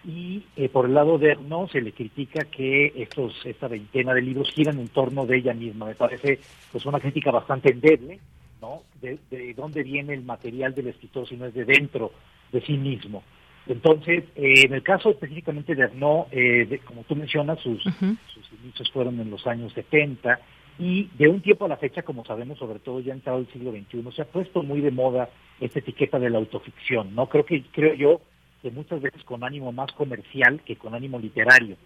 y 0.06 0.44
eh, 0.56 0.70
por 0.70 0.86
el 0.86 0.94
lado 0.94 1.18
de 1.18 1.36
no 1.36 1.68
se 1.68 1.82
le 1.82 1.92
critica 1.92 2.46
que 2.46 2.94
estos 2.96 3.34
esta 3.46 3.68
veintena 3.68 4.14
de 4.14 4.22
libros 4.22 4.52
giran 4.54 4.80
en 4.80 4.88
torno 4.88 5.26
de 5.26 5.38
ella 5.38 5.54
misma. 5.54 5.88
Me 5.88 5.96
parece 5.96 6.40
pues 6.72 6.86
una 6.86 7.00
crítica 7.00 7.32
bastante 7.32 7.72
endeble, 7.72 8.20
¿no? 8.62 8.84
De, 9.02 9.20
dónde 9.56 9.84
viene 9.84 10.14
el 10.14 10.24
material 10.24 10.74
del 10.74 10.88
escritor 10.88 11.28
si 11.28 11.36
no 11.36 11.46
es 11.46 11.54
de 11.54 11.66
dentro 11.66 12.12
de 12.52 12.62
sí 12.62 12.78
mismo. 12.78 13.24
Entonces, 13.68 14.24
eh, 14.36 14.66
en 14.66 14.74
el 14.74 14.84
caso 14.84 15.10
específicamente 15.10 15.76
de 15.76 15.84
Arnaud, 15.84 16.28
eh, 16.32 16.80
como 16.86 17.04
tú 17.04 17.16
mencionas, 17.16 17.60
sus, 17.60 17.84
sus 17.84 18.54
inicios 18.64 18.90
fueron 18.92 19.20
en 19.20 19.30
los 19.30 19.46
años 19.46 19.74
70 19.74 20.40
y 20.80 21.10
de 21.18 21.28
un 21.28 21.42
tiempo 21.42 21.66
a 21.66 21.68
la 21.68 21.78
fecha, 21.78 22.04
como 22.04 22.24
sabemos, 22.24 22.58
sobre 22.58 22.80
todo 22.80 23.02
ya 23.02 23.14
entrado 23.14 23.40
el 23.40 23.48
siglo 23.52 23.72
XXI, 23.72 24.16
se 24.16 24.22
ha 24.22 24.26
puesto 24.26 24.64
muy 24.64 24.80
de 24.80 24.92
moda 24.92 25.30
esta 25.60 25.80
etiqueta 25.80 26.18
de 26.18 26.30
la 26.30 26.38
autoficción, 26.38 27.14
¿no? 27.14 27.28
Creo 27.28 27.46
que, 27.46 27.64
creo 27.74 27.94
yo, 27.96 28.22
que 28.62 28.72
muchas 28.72 29.02
veces 29.02 29.24
con 29.24 29.44
ánimo 29.44 29.72
más 29.72 29.92
comercial 29.94 30.62
que 30.66 30.76
con 30.76 30.94
ánimo 30.94 31.20
literario. 31.20 31.78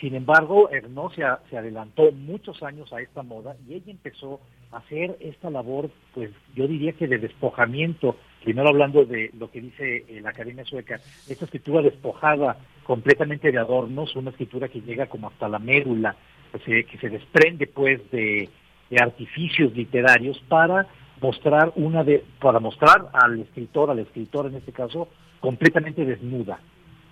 Sin 0.00 0.14
embargo, 0.14 0.70
Ernaux 0.70 1.14
se, 1.14 1.22
se, 1.50 1.58
adelantó 1.58 2.12
muchos 2.12 2.62
años 2.62 2.92
a 2.92 3.00
esta 3.00 3.22
moda 3.22 3.56
y 3.66 3.74
ella 3.74 3.90
empezó 3.90 4.40
a 4.70 4.78
hacer 4.78 5.16
esta 5.20 5.50
labor, 5.50 5.90
pues 6.14 6.30
yo 6.54 6.68
diría 6.68 6.92
que 6.92 7.08
de 7.08 7.18
despojamiento, 7.18 8.16
primero 8.44 8.68
hablando 8.68 9.04
de 9.04 9.30
lo 9.36 9.50
que 9.50 9.60
dice 9.60 10.04
eh, 10.08 10.20
la 10.22 10.30
Academia 10.30 10.64
Sueca, 10.64 11.00
esta 11.28 11.46
escritura 11.46 11.82
despojada 11.82 12.58
completamente 12.84 13.50
de 13.50 13.58
adornos, 13.58 14.14
una 14.14 14.30
escritura 14.30 14.68
que 14.68 14.82
llega 14.82 15.06
como 15.06 15.28
hasta 15.28 15.48
la 15.48 15.58
médula, 15.58 16.14
que 16.52 16.58
se, 16.60 16.84
que 16.84 16.98
se 16.98 17.08
desprende 17.08 17.66
pues 17.66 18.08
de, 18.12 18.48
de 18.90 19.02
artificios 19.02 19.74
literarios 19.74 20.38
para 20.48 20.86
mostrar 21.20 21.72
una 21.74 22.04
de, 22.04 22.24
para 22.40 22.60
mostrar 22.60 23.10
al 23.12 23.40
escritor, 23.40 23.90
al 23.90 23.98
escritor 23.98 24.46
en 24.46 24.56
este 24.56 24.72
caso, 24.72 25.08
completamente 25.40 26.04
desnuda. 26.04 26.60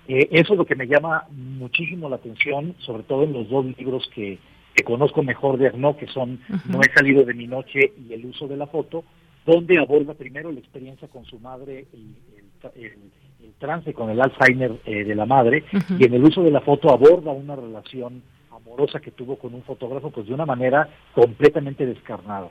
Eh, 0.09 0.29
eso 0.31 0.53
es 0.53 0.59
lo 0.59 0.67
que 0.67 0.77
me 0.77 0.87
llama 0.87 1.25
muchísimo 1.31 2.09
la 2.09 2.17
atención, 2.17 2.75
sobre 2.79 3.03
todo 3.03 3.25
en 3.25 3.33
los 3.33 3.49
dos 3.49 3.67
libros 3.77 4.09
que, 4.15 4.39
conozco 4.85 5.23
mejor 5.23 5.57
de 5.57 5.69
Arnaud, 5.69 5.97
que 5.97 6.07
son 6.07 6.39
No 6.67 6.81
he 6.81 6.93
salido 6.95 7.25
de 7.25 7.33
mi 7.33 7.47
noche 7.47 7.93
y 7.97 8.13
El 8.13 8.27
uso 8.27 8.47
de 8.47 8.57
la 8.57 8.67
foto, 8.67 9.05
donde 9.47 9.79
aborda 9.79 10.15
primero 10.15 10.53
la 10.53 10.61
experiencia 10.61 11.09
con 11.09 11.25
su 11.25 11.39
madre 11.39 11.87
y 11.95 12.15
el, 12.75 12.93
trance 13.59 13.95
con 13.95 14.11
el 14.11 14.21
Alzheimer 14.21 14.73
eh, 14.85 15.05
de 15.05 15.15
la 15.15 15.25
madre, 15.25 15.65
y 15.99 16.05
en 16.05 16.13
el 16.13 16.23
uso 16.23 16.43
de 16.43 16.51
la 16.51 16.61
foto 16.61 16.91
aborda 16.91 17.31
una 17.31 17.57
relación 17.57 18.23
amorosa 18.51 19.01
que 19.01 19.13
tuvo 19.13 19.37
con 19.37 19.55
un 19.55 19.63
fotógrafo, 19.63 20.11
pues 20.11 20.27
de 20.27 20.35
una 20.35 20.45
manera 20.45 20.89
completamente 21.15 21.87
descarnada. 21.87 22.51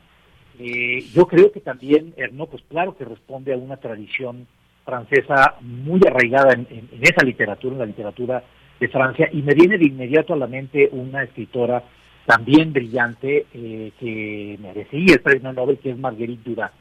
Eh, 0.57 1.01
yo 1.13 1.28
creo 1.28 1.51
que 1.51 1.59
también 1.59 2.13
Ernaud, 2.17 2.47
pues 2.49 2.63
claro 2.69 2.95
que 2.97 3.05
responde 3.05 3.53
a 3.53 3.57
una 3.57 3.78
tradición 3.78 4.47
francesa 4.86 5.55
muy 5.61 5.99
arraigada 6.07 6.53
en, 6.53 6.89
esa 7.01 7.25
literatura, 7.25 7.73
en 7.73 7.79
la 7.79 7.86
literatura 7.86 8.43
de 8.79 8.88
Francia, 8.88 9.29
y 9.31 9.41
me 9.41 9.55
viene 9.55 9.77
de 9.77 9.86
inmediato 9.86 10.33
a 10.33 10.38
la 10.38 10.47
mente 10.47 10.89
una 10.91 11.23
escritora 11.23 11.83
también 12.25 12.71
brillante 12.73 13.45
eh, 13.53 13.91
que 13.99 14.57
merecía 14.61 15.15
el 15.15 15.21
premio 15.21 15.53
Nobel, 15.53 15.79
que 15.79 15.91
es 15.91 15.97
Marguerite 15.97 16.49
Duras. 16.49 16.71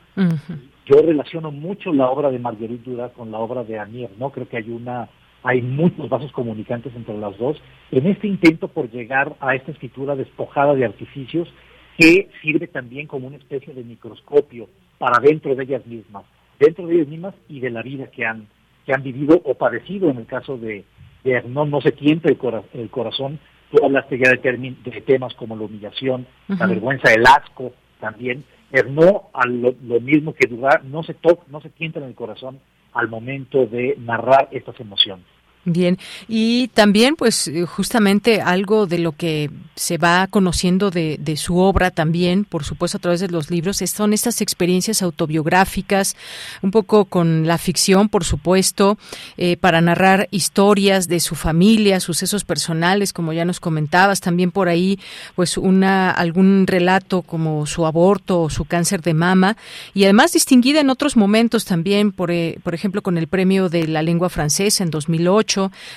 Yo 0.87 1.03
relaciono 1.03 1.51
mucho 1.51 1.93
la 1.93 2.09
obra 2.09 2.31
de 2.31 2.39
Marguerite 2.39 2.91
Duras 2.91 3.13
con 3.13 3.31
la 3.31 3.39
obra 3.39 3.65
de 3.65 3.79
Anier, 3.79 4.11
¿no? 4.19 4.31
Creo 4.31 4.49
que 4.49 4.59
hay 4.59 4.71
una 4.71 5.09
hay 5.47 5.61
muchos 5.61 6.09
vasos 6.09 6.33
comunicantes 6.33 6.95
entre 6.97 7.19
las 7.19 7.37
dos, 7.37 7.63
en 7.91 8.07
este 8.07 8.27
intento 8.27 8.69
por 8.69 8.91
llegar 8.91 9.37
a 9.41 9.55
esta 9.55 9.73
escritura 9.73 10.17
despojada 10.17 10.73
de 10.73 10.87
artificios 10.87 11.53
que 11.99 12.31
sirve 12.41 12.67
también 12.67 13.07
como 13.07 13.27
una 13.27 13.37
especie 13.37 13.75
de 13.75 13.85
microscopio 13.85 14.71
para 14.97 15.21
dentro 15.21 15.55
de 15.55 15.65
ellas 15.65 15.87
mismas 15.87 16.25
dentro 16.59 16.87
de 16.87 16.97
ellas 16.97 17.09
mismas 17.09 17.35
y 17.49 17.61
de 17.61 17.71
la 17.71 17.83
vida 17.83 18.07
que 18.09 18.25
han, 18.25 18.47
que 18.87 18.95
han 18.95 19.03
vivido 19.03 19.41
o 19.45 19.55
padecido 19.55 20.11
en 20.11 20.19
el 20.19 20.27
caso 20.27 20.57
de, 20.57 20.85
de 21.25 21.43
no, 21.43 21.65
no 21.65 21.81
se 21.81 21.93
tiente 21.93 22.33
el, 22.33 22.39
el 22.81 22.91
corazón. 22.91 23.39
Tú 23.71 23.85
hablaste 23.85 24.19
ya 24.19 24.31
de, 24.31 24.39
de 24.85 25.01
temas 25.01 25.35
como 25.35 25.57
la 25.57 25.65
humillación, 25.65 26.27
la 26.47 26.67
vergüenza, 26.67 27.13
el 27.13 27.25
asco, 27.27 27.73
también, 27.99 28.45
no 28.83 29.31
a 29.33 29.47
lo, 29.47 29.73
mismo 30.01 30.35
que 30.35 30.49
dudar, 30.49 30.85
no 30.85 31.03
se 31.03 31.15
toca, 31.15 31.45
no 31.49 31.61
se 31.61 31.71
tienta 31.71 32.01
en 32.01 32.07
el 32.07 32.15
corazón 32.15 32.61
al 32.93 33.09
momento 33.09 33.67
de 33.67 33.97
narrar 33.99 34.49
estas 34.51 34.79
emociones. 34.81 35.25
Bien, 35.67 35.99
y 36.29 36.69
también 36.69 37.17
pues 37.17 37.49
eh, 37.49 37.65
justamente 37.65 38.43
algo 38.43 38.87
de 38.87 38.99
lo 38.99 39.13
que 39.13 39.51
se 39.77 39.97
va 39.97 40.27
conociendo 40.27 40.91
de, 40.91 41.19
su 41.37 41.59
obra 41.59 41.91
también, 41.91 42.45
por 42.45 42.65
supuesto 42.65 42.99
a 42.99 43.01
través 43.01 43.21
de 43.21 43.29
los 43.29 43.51
libros, 43.51 43.79
son 43.79 44.13
estas 44.13 44.41
experiencias 44.41 45.03
autobiográficas, 45.03 46.17
un 46.63 46.71
poco 46.71 47.07
con 47.07 47.47
la 47.47 47.59
ficción, 47.59 48.09
por 48.09 48.25
supuesto, 48.25 48.99
eh, 49.37 49.57
para 49.57 49.81
narrar 49.81 50.29
historias 50.31 51.09
de 51.09 51.19
su 51.19 51.35
familia, 51.35 51.99
sucesos 51.99 52.45
personales, 52.45 53.13
como 53.13 53.33
ya 53.33 53.45
nos 53.45 53.59
comentabas, 53.59 54.21
también 54.21 54.51
por 54.51 54.69
ahí 54.69 55.01
pues 55.35 55.57
una 55.57 56.11
algún 56.11 56.67
relato 56.67 57.23
como 57.23 57.67
su 57.67 57.87
aborto 57.87 58.43
o 58.43 58.51
su 58.51 58.67
cáncer 58.67 59.01
de 59.01 59.15
mama, 59.15 59.57
y 59.95 60.05
además 60.05 60.33
distinguida 60.33 60.81
en 60.81 60.91
otros 60.91 61.17
momentos 61.17 61.65
también, 61.65 62.13
por, 62.13 62.31
eh, 62.31 62.59
por 62.63 62.75
ejemplo, 62.75 63.03
con 63.03 63.17
el 63.17 63.29
premio 63.29 63.69
de 63.71 63.89
la 63.89 64.03
lengua 64.03 64.29
francesa 64.29 64.85
en 64.85 64.91
2008, 64.91 65.54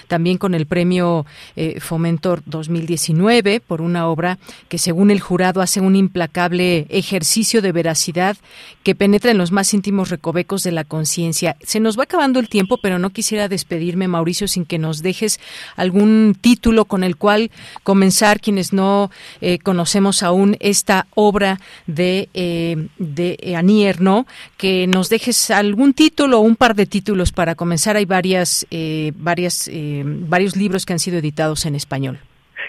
también 0.08 0.38
con 0.38 0.54
el 0.54 0.66
premio 0.66 1.26
eh, 1.56 1.80
Fomentor 1.80 2.44
2019 2.46 3.60
por 3.60 3.82
una 3.82 4.08
obra 4.08 4.38
que 4.70 4.78
según 4.78 5.12
el 5.12 5.20
jurado 5.20 5.62
hace 5.62 5.80
un 5.80 5.96
implacable 5.96 6.86
ejercicio 6.90 7.62
de 7.62 7.72
veracidad 7.72 8.38
que 8.84 8.96
penetra 8.96 9.32
en 9.32 9.38
los 9.38 9.52
más 9.52 9.74
íntimos 9.74 10.10
recovecos 10.10 10.64
de 10.64 10.72
la 10.72 10.84
conciencia. 10.84 11.58
Se 11.62 11.80
nos 11.80 11.98
va 11.98 12.04
acabando 12.04 12.40
el 12.40 12.50
tiempo, 12.50 12.78
pero 12.78 13.00
no 13.00 13.10
quisiera 13.10 13.48
despedirme, 13.48 14.08
Mauricio, 14.08 14.48
sin 14.48 14.66
que 14.66 14.78
nos 14.78 15.02
dejes 15.02 15.40
algún 15.76 16.38
título 16.40 16.86
con 16.86 17.04
el 17.04 17.18
cual 17.18 17.52
comenzar 17.84 18.40
quienes 18.40 18.74
no 18.74 19.12
eh, 19.42 19.60
conocemos 19.60 20.24
aún 20.24 20.58
esta 20.60 21.08
obra 21.16 21.60
de, 21.86 22.30
eh, 22.34 22.88
de 22.98 23.56
Anier, 23.56 24.02
¿no? 24.02 24.26
Que 24.58 24.88
nos 24.88 25.10
dejes 25.10 25.52
algún 25.52 25.94
título 25.94 26.40
o 26.40 26.42
un 26.42 26.56
par 26.56 26.76
de 26.76 26.86
títulos 26.86 27.32
para 27.32 27.56
comenzar. 27.56 27.96
Hay 27.98 28.06
varias, 28.06 28.66
eh, 28.72 29.12
varias 29.18 29.47
eh, 29.68 30.04
varios 30.06 30.56
libros 30.56 30.86
que 30.86 30.94
han 30.94 31.00
sido 31.00 31.18
editados 31.18 31.66
en 31.66 31.76
español. 31.76 32.20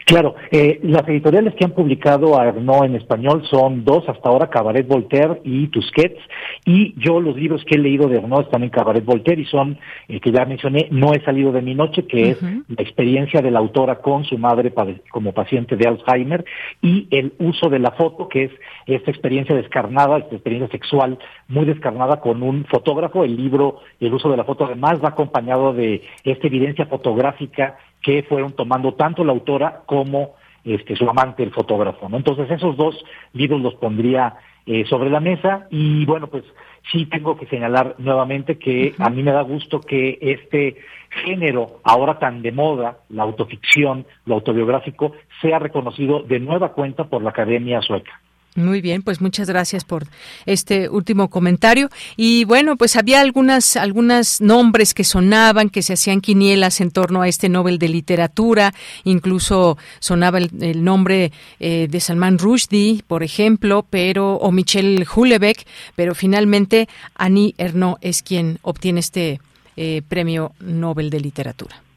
Claro, 0.09 0.37
eh, 0.51 0.81
las 0.85 1.07
editoriales 1.07 1.55
que 1.55 1.67
han 1.67 1.73
publicado 1.73 2.39
a 2.39 2.45
Arnaud 2.45 2.87
en 2.87 2.95
español 2.95 3.47
son 3.51 3.85
dos 3.85 4.09
hasta 4.09 4.31
ahora, 4.31 4.49
Cabaret 4.49 4.89
Voltaire 4.89 5.43
y 5.45 5.67
Tusquets, 5.67 6.19
y 6.65 6.95
yo 6.99 7.21
los 7.21 7.37
libros 7.37 7.63
que 7.67 7.75
he 7.75 7.79
leído 7.79 8.09
de 8.09 8.17
Arnaud 8.17 8.45
están 8.45 8.63
en 8.63 8.71
Cabaret 8.71 9.05
Voltaire 9.05 9.43
y 9.43 9.45
son, 9.45 9.79
eh, 10.09 10.19
que 10.19 10.33
ya 10.33 10.47
mencioné, 10.47 10.89
No 10.91 11.13
he 11.13 11.23
salido 11.27 11.53
de 11.53 11.61
mi 11.61 11.75
noche, 11.75 12.07
que 12.07 12.31
es 12.31 12.43
la 12.43 12.83
experiencia 12.83 13.43
de 13.43 13.51
la 13.51 13.59
autora 13.59 13.97
con 13.97 14.25
su 14.25 14.39
madre 14.39 14.73
como 15.11 15.35
paciente 15.35 15.77
de 15.77 15.87
Alzheimer, 15.87 16.43
y 16.81 17.07
El 17.11 17.35
uso 17.39 17.69
de 17.69 17.79
la 17.79 17.91
foto, 17.91 18.31
que 18.31 18.45
es 18.45 18.53
esta 18.87 19.11
experiencia 19.11 19.55
descarnada, 19.55 20.17
esta 20.17 20.37
experiencia 20.37 20.73
sexual 20.73 21.19
muy 21.49 21.67
descarnada 21.67 22.19
con 22.23 22.43
un 22.43 22.65
fotógrafo. 22.65 23.25
El 23.25 23.37
libro 23.37 23.81
El 24.01 24.15
uso 24.15 24.31
de 24.31 24.39
la 24.39 24.45
foto 24.45 24.65
además 24.65 25.05
va 25.05 25.11
acompañado 25.11 25.75
de 25.75 26.01
esta 26.25 26.47
evidencia 26.47 26.87
fotográfica 26.87 27.77
que 28.03 28.23
fueron 28.23 28.53
tomando 28.53 28.95
tanto 28.95 29.25
la 29.25 29.33
autora 29.33 29.83
como 29.87 30.35
este, 30.65 30.97
su 30.97 31.09
amante, 31.09 31.43
el 31.43 31.53
fotógrafo. 31.53 32.09
¿no? 32.09 32.17
Entonces 32.17 32.51
esos 32.51 32.77
dos 32.77 33.03
libros 33.33 33.61
los 33.61 33.75
pondría 33.77 34.37
eh, 34.67 34.85
sobre 34.87 35.09
la 35.09 35.21
mesa 35.21 35.67
y 35.71 36.05
bueno, 36.05 36.27
pues 36.27 36.45
sí 36.93 37.07
tengo 37.07 37.39
que 37.39 37.47
señalar 37.47 37.95
nuevamente 37.99 38.59
que 38.59 38.95
a 38.99 39.09
mí 39.09 39.23
me 39.23 39.33
da 39.33 39.43
gusto 39.43 39.81
que 39.81 40.19
este 40.21 40.77
género 41.25 41.81
ahora 41.85 42.19
tan 42.19 42.43
de 42.43 42.53
moda, 42.53 42.99
la 43.09 43.23
autoficción, 43.23 44.05
lo 44.27 44.35
autobiográfico, 44.35 45.13
sea 45.41 45.59
reconocido 45.59 46.23
de 46.23 46.39
nueva 46.41 46.73
cuenta 46.73 47.05
por 47.05 47.23
la 47.23 47.31
Academia 47.31 47.81
Sueca. 47.81 48.21
Muy 48.59 48.81
bien, 48.81 49.03
pues 49.03 49.21
muchas 49.21 49.49
gracias 49.49 49.85
por 49.85 50.09
este 50.45 50.89
último 50.89 51.31
comentario. 51.31 51.91
Y 52.17 52.45
bueno, 52.45 52.77
pues 52.77 52.97
había 52.97 53.21
algunas, 53.21 53.77
algunas 53.77 54.41
nombres 54.41 54.95
que 54.95 55.05
sonaban, 55.05 55.71
que 55.71 55.83
se 55.83 55.93
hacían 55.93 56.21
quinielas 56.21 56.81
en 56.81 56.91
torno 56.91 57.23
a 57.23 57.29
este 57.29 57.49
Nobel 57.49 57.79
de 57.79 57.89
Literatura. 57.89 58.75
Incluso 59.05 59.79
sonaba 60.01 60.39
el, 60.39 60.85
nombre 60.85 61.31
eh, 61.61 61.87
de 61.89 62.01
Salman 62.01 62.39
Rushdie, 62.39 63.05
por 63.07 63.23
ejemplo, 63.23 63.87
pero 63.89 64.35
o 64.35 64.51
Michel 64.51 65.05
Houellebecq, 65.05 65.65
pero 65.95 66.17
finalmente 66.17 66.89
Annie 67.15 67.55
Ernaux 67.59 67.99
es 68.01 68.23
quien 68.23 68.59
obtiene 68.63 69.01
este 69.01 69.41
eh, 69.77 70.03
premio 70.09 70.53
Nobel 70.59 71.11
de 71.11 71.21
Literatura. 71.21 71.88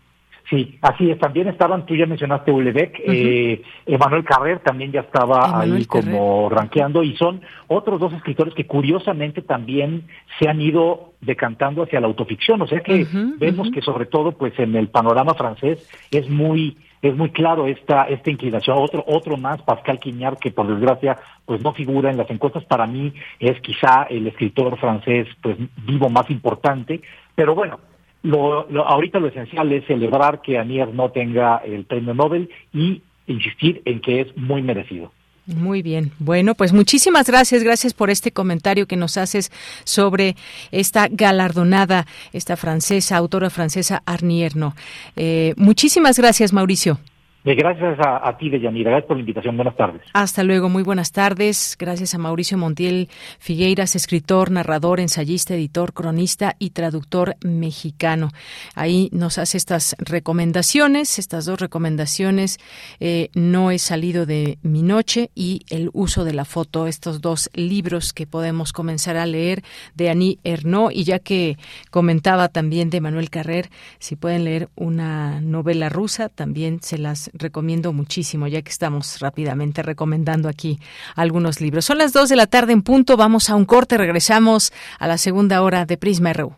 Sí, 0.52 0.78
así 0.82 1.10
es. 1.10 1.18
También 1.18 1.48
estaban, 1.48 1.86
tú 1.86 1.96
ya 1.96 2.06
mencionaste 2.06 2.52
Ulebeck, 2.52 3.00
eh, 3.08 3.62
Emanuel 3.86 4.26
Carrer 4.26 4.60
también 4.60 4.92
ya 4.92 5.00
estaba 5.00 5.62
ahí 5.62 5.86
como 5.86 6.50
rankeando 6.50 7.04
y 7.04 7.16
son 7.16 7.42
otros 7.68 8.02
dos 8.02 8.12
escritores 8.12 8.54
que 8.54 8.68
curiosamente 8.68 9.42
también 9.44 10.04
se 10.38 10.50
han 10.50 10.60
ido 10.60 11.14
decantando 11.22 11.84
hacia 11.84 12.02
la 12.02 12.08
autoficción. 12.08 12.62
O 12.62 12.68
sea 12.68 12.82
que 12.82 13.08
vemos 13.38 13.72
que 13.72 13.82
sobre 13.82 14.08
todo 14.08 14.34
pues 14.34 14.52
en 14.60 14.76
el 14.76 14.90
panorama 14.90 15.36
francés 15.36 15.90
es 16.12 16.30
muy 16.30 16.78
es 17.02 17.16
muy 17.16 17.30
claro 17.30 17.68
esta 17.68 18.04
esta 18.10 18.30
inclinación. 18.30 18.76
Otro 18.78 19.06
otro 19.08 19.38
más, 19.38 19.62
Pascal 19.62 20.02
Quignard, 20.02 20.38
que 20.38 20.52
por 20.52 20.68
desgracia 20.68 21.18
pues 21.46 21.64
no 21.64 21.72
figura 21.72 22.12
en 22.12 22.18
las 22.18 22.30
encuestas. 22.30 22.66
Para 22.66 22.86
mí 22.88 23.14
es 23.40 23.58
quizá 23.62 24.04
el 24.10 24.28
escritor 24.28 24.78
francés 24.78 25.30
pues 25.42 25.56
vivo 25.86 26.10
más 26.10 26.30
importante. 26.30 27.00
Pero 27.36 27.56
bueno, 27.56 27.80
lo, 28.24 28.68
ahorita 28.86 29.20
lo 29.20 29.28
esencial 29.28 29.72
es 29.72 29.86
celebrar 29.86 30.42
que 30.42 30.58
Anier 30.58 30.94
no 30.94 31.10
tenga 31.10 31.58
el 31.58 31.86
premio 31.86 32.14
Nobel 32.14 32.50
y 32.74 33.02
insistir 33.28 33.82
en 33.86 34.02
que 34.02 34.22
es 34.22 34.38
muy 34.38 34.62
merecido. 34.62 35.12
Muy 35.48 35.82
bien. 35.82 36.12
Bueno, 36.20 36.54
pues 36.54 36.72
muchísimas 36.72 37.28
gracias. 37.28 37.64
Gracias 37.64 37.94
por 37.94 38.10
este 38.10 38.32
comentario 38.32 38.86
que 38.86 38.96
nos 38.96 39.18
haces 39.18 39.52
sobre 39.84 40.36
esta 40.72 41.08
galardonada, 41.10 42.06
esta 42.32 42.56
francesa, 42.58 43.18
autora 43.18 43.50
francesa 43.50 44.04
Arnierno. 44.06 44.76
Eh, 45.16 45.54
muchísimas 45.58 46.20
gracias, 46.20 46.54
Mauricio. 46.54 47.00
Gracias 47.44 47.98
a, 48.00 48.38
ti, 48.38 48.50
Deyanira. 48.50 48.92
Gracias 48.92 49.08
por 49.08 49.18
la 49.18 49.22
invitación. 49.22 49.56
Buenas 49.56 49.76
tardes. 49.76 50.04
Hasta 50.14 50.44
luego. 50.44 50.70
Muy 50.70 50.84
buenas 50.84 51.12
tardes. 51.12 51.76
Gracias 51.80 52.14
a 52.14 52.20
Mauricio 52.20 52.56
Montiel 52.56 53.10
Figueiras, 53.40 53.96
escritor, 53.96 54.52
narrador, 54.52 55.00
ensayista, 55.00 55.56
editor, 55.56 55.92
cronista 55.94 56.56
y 56.60 56.70
traductor 56.70 57.36
mexicano. 57.44 58.30
Ahí 58.76 59.10
nos 59.12 59.40
hace 59.40 59.58
estas 59.58 59.96
recomendaciones, 59.98 61.18
estas 61.18 61.46
dos 61.46 61.60
recomendaciones. 61.60 62.60
Eh, 63.00 63.30
no 63.34 63.72
he 63.72 63.80
salido 63.80 64.28
de 64.28 64.60
mi 64.62 64.84
noche 64.84 65.32
y 65.34 65.62
el 65.72 65.90
uso 65.94 66.24
de 66.24 66.34
la 66.34 66.46
foto. 66.46 66.86
Estos 66.86 67.22
dos 67.22 67.50
libros 67.56 68.14
que 68.14 68.28
podemos 68.28 68.72
comenzar 68.72 69.18
a 69.18 69.26
leer 69.26 69.64
de 69.96 70.12
Annie 70.12 70.38
Ernaux. 70.44 70.94
Y 70.94 71.06
ya 71.06 71.18
que 71.18 71.58
comentaba 71.90 72.50
también 72.50 72.92
de 72.92 73.02
Manuel 73.02 73.32
Carrer, 73.32 73.72
si 73.98 74.16
pueden 74.16 74.44
leer 74.44 74.70
una 74.76 75.42
novela 75.42 75.90
rusa, 75.90 76.30
también 76.30 76.82
se 76.84 77.00
las 77.00 77.31
recomiendo 77.34 77.94
muchísimo, 77.94 78.48
ya 78.48 78.62
que 78.62 78.72
estamos 78.72 79.20
rápidamente 79.20 79.84
recomendando 79.84 80.50
aquí 80.50 80.80
algunos 81.16 81.62
libros. 81.62 81.86
Son 81.86 81.98
las 81.98 82.14
dos 82.14 82.30
de 82.30 82.36
la 82.36 82.48
tarde 82.48 82.74
en 82.74 82.82
punto, 82.82 83.18
vamos 83.18 83.50
a 83.50 83.56
un 83.56 83.66
corte, 83.66 83.98
regresamos 83.98 84.74
a 85.00 85.08
la 85.08 85.18
segunda 85.18 85.62
hora 85.62 85.86
de 85.86 85.98
Prisma 85.98 86.34
RU. 86.34 86.56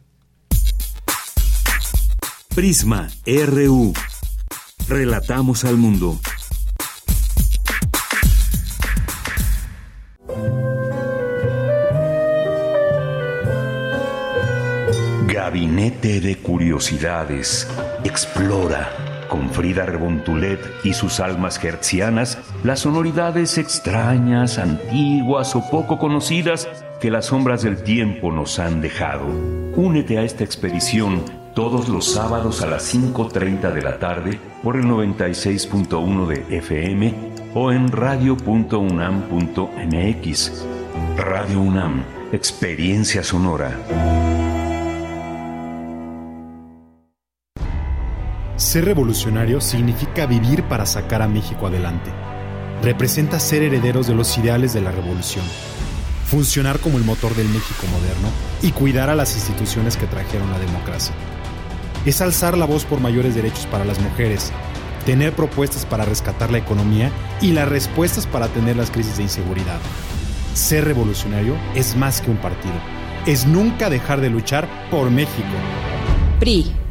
Prisma 2.55 3.09
RU. 3.25 3.93
Relatamos 4.87 5.63
al 5.65 5.77
mundo. 5.77 6.19
Gabinete 15.27 16.19
de 16.21 16.37
Curiosidades. 16.37 17.67
Explora 18.03 19.02
con 19.23 19.49
Frida 19.49 19.85
Rebontulet 19.85 20.59
y 20.83 20.93
sus 20.93 21.19
almas 21.19 21.63
hertzianas, 21.63 22.37
las 22.63 22.81
sonoridades 22.81 23.57
extrañas, 23.57 24.57
antiguas 24.57 25.55
o 25.55 25.69
poco 25.69 25.99
conocidas 25.99 26.67
que 26.99 27.11
las 27.11 27.27
sombras 27.27 27.63
del 27.63 27.83
tiempo 27.83 28.31
nos 28.31 28.59
han 28.59 28.81
dejado. 28.81 29.25
Únete 29.75 30.17
a 30.17 30.23
esta 30.23 30.43
expedición 30.43 31.23
todos 31.53 31.89
los 31.89 32.13
sábados 32.13 32.61
a 32.61 32.67
las 32.67 32.93
5.30 32.93 33.73
de 33.73 33.81
la 33.81 33.99
tarde 33.99 34.39
por 34.63 34.75
el 34.75 34.83
96.1 34.85 36.27
de 36.27 36.57
FM 36.57 37.13
o 37.53 37.71
en 37.71 37.91
radio.unam.mx. 37.91 40.65
Radio 41.17 41.61
UNAM, 41.61 42.03
experiencia 42.31 43.23
sonora. 43.23 44.32
Ser 48.73 48.85
revolucionario 48.85 49.61
significa 49.61 50.25
vivir 50.25 50.63
para 50.63 50.87
sacar 50.87 51.21
a 51.21 51.27
México 51.27 51.67
adelante. 51.67 52.09
Representa 52.81 53.39
ser 53.39 53.61
herederos 53.61 54.07
de 54.07 54.15
los 54.15 54.35
ideales 54.39 54.73
de 54.73 54.81
la 54.81 54.91
revolución, 54.91 55.45
funcionar 56.25 56.79
como 56.79 56.97
el 56.97 57.03
motor 57.03 57.35
del 57.35 57.47
México 57.49 57.85
moderno 57.91 58.29
y 58.63 58.71
cuidar 58.71 59.11
a 59.11 59.15
las 59.15 59.35
instituciones 59.35 59.95
que 59.95 60.07
trajeron 60.07 60.49
la 60.49 60.57
democracia. 60.57 61.13
Es 62.07 62.19
alzar 62.19 62.57
la 62.57 62.65
voz 62.65 62.83
por 62.83 62.99
mayores 62.99 63.35
derechos 63.35 63.67
para 63.67 63.85
las 63.85 63.99
mujeres, 63.99 64.51
tener 65.05 65.33
propuestas 65.33 65.85
para 65.85 66.05
rescatar 66.05 66.49
la 66.49 66.57
economía 66.57 67.11
y 67.41 67.51
las 67.51 67.69
respuestas 67.69 68.25
para 68.25 68.45
atender 68.45 68.75
las 68.75 68.89
crisis 68.89 69.17
de 69.17 69.21
inseguridad. 69.21 69.77
Ser 70.55 70.85
revolucionario 70.85 71.55
es 71.75 71.95
más 71.95 72.21
que 72.21 72.31
un 72.31 72.37
partido. 72.37 72.73
Es 73.27 73.45
nunca 73.45 73.91
dejar 73.91 74.19
de 74.19 74.31
luchar 74.31 74.67
por 74.89 75.11
México. 75.11 75.45
PRI. 76.39 76.82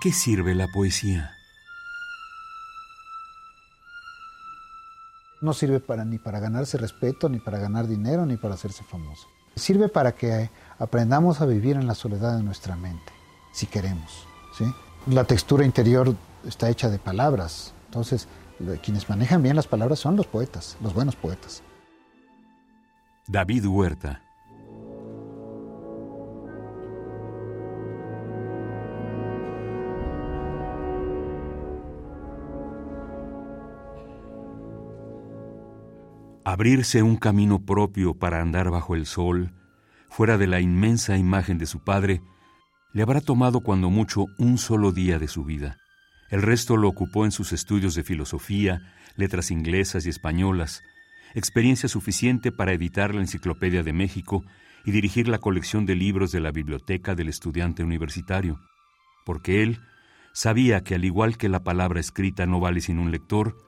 Qué 0.00 0.12
sirve 0.12 0.54
la 0.54 0.68
poesía? 0.68 1.32
No 5.40 5.52
sirve 5.52 5.80
para, 5.80 6.04
ni 6.04 6.18
para 6.18 6.40
ganarse 6.40 6.78
respeto, 6.78 7.28
ni 7.28 7.38
para 7.38 7.58
ganar 7.58 7.86
dinero, 7.86 8.26
ni 8.26 8.36
para 8.36 8.54
hacerse 8.54 8.82
famoso. 8.82 9.28
Sirve 9.54 9.88
para 9.88 10.12
que 10.12 10.50
aprendamos 10.78 11.40
a 11.40 11.46
vivir 11.46 11.76
en 11.76 11.86
la 11.86 11.94
soledad 11.94 12.36
de 12.36 12.42
nuestra 12.42 12.76
mente, 12.76 13.12
si 13.52 13.66
queremos. 13.66 14.26
¿sí? 14.56 14.64
La 15.06 15.24
textura 15.24 15.64
interior 15.64 16.14
está 16.44 16.68
hecha 16.68 16.88
de 16.88 16.98
palabras. 16.98 17.72
Entonces, 17.86 18.28
quienes 18.82 19.08
manejan 19.08 19.42
bien 19.42 19.56
las 19.56 19.66
palabras 19.66 19.98
son 19.98 20.16
los 20.16 20.26
poetas, 20.26 20.76
los 20.82 20.92
buenos 20.92 21.16
poetas. 21.16 21.62
David 23.26 23.66
Huerta. 23.66 24.22
Abrirse 36.50 37.02
un 37.02 37.16
camino 37.16 37.66
propio 37.66 38.14
para 38.14 38.40
andar 38.40 38.70
bajo 38.70 38.96
el 38.96 39.04
sol, 39.04 39.52
fuera 40.08 40.38
de 40.38 40.46
la 40.46 40.60
inmensa 40.60 41.18
imagen 41.18 41.58
de 41.58 41.66
su 41.66 41.84
padre, 41.84 42.22
le 42.94 43.02
habrá 43.02 43.20
tomado 43.20 43.60
cuando 43.60 43.90
mucho 43.90 44.24
un 44.38 44.56
solo 44.56 44.90
día 44.90 45.18
de 45.18 45.28
su 45.28 45.44
vida. 45.44 45.76
El 46.30 46.40
resto 46.40 46.78
lo 46.78 46.88
ocupó 46.88 47.26
en 47.26 47.32
sus 47.32 47.52
estudios 47.52 47.94
de 47.94 48.02
filosofía, 48.02 48.80
letras 49.14 49.50
inglesas 49.50 50.06
y 50.06 50.08
españolas, 50.08 50.82
experiencia 51.34 51.86
suficiente 51.86 52.50
para 52.50 52.72
editar 52.72 53.14
la 53.14 53.20
Enciclopedia 53.20 53.82
de 53.82 53.92
México 53.92 54.42
y 54.86 54.90
dirigir 54.90 55.28
la 55.28 55.40
colección 55.40 55.84
de 55.84 55.96
libros 55.96 56.32
de 56.32 56.40
la 56.40 56.50
biblioteca 56.50 57.14
del 57.14 57.28
estudiante 57.28 57.84
universitario, 57.84 58.58
porque 59.26 59.62
él 59.62 59.80
sabía 60.32 60.82
que 60.82 60.94
al 60.94 61.04
igual 61.04 61.36
que 61.36 61.50
la 61.50 61.62
palabra 61.62 62.00
escrita 62.00 62.46
no 62.46 62.58
vale 62.58 62.80
sin 62.80 62.98
un 62.98 63.10
lector, 63.10 63.67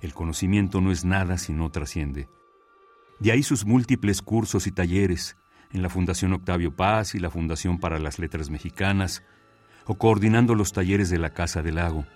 el 0.00 0.14
conocimiento 0.14 0.80
no 0.80 0.92
es 0.92 1.04
nada 1.04 1.38
si 1.38 1.52
no 1.52 1.70
trasciende. 1.70 2.28
De 3.18 3.32
ahí 3.32 3.42
sus 3.42 3.64
múltiples 3.64 4.22
cursos 4.22 4.66
y 4.66 4.72
talleres 4.72 5.36
en 5.72 5.82
la 5.82 5.88
Fundación 5.88 6.32
Octavio 6.32 6.74
Paz 6.74 7.14
y 7.14 7.18
la 7.18 7.30
Fundación 7.30 7.78
para 7.78 7.98
las 7.98 8.18
Letras 8.18 8.50
Mexicanas, 8.50 9.22
o 9.86 9.96
coordinando 9.96 10.54
los 10.54 10.72
talleres 10.72 11.10
de 11.10 11.18
la 11.18 11.30
Casa 11.30 11.62
del 11.62 11.76
Lago. 11.76 12.06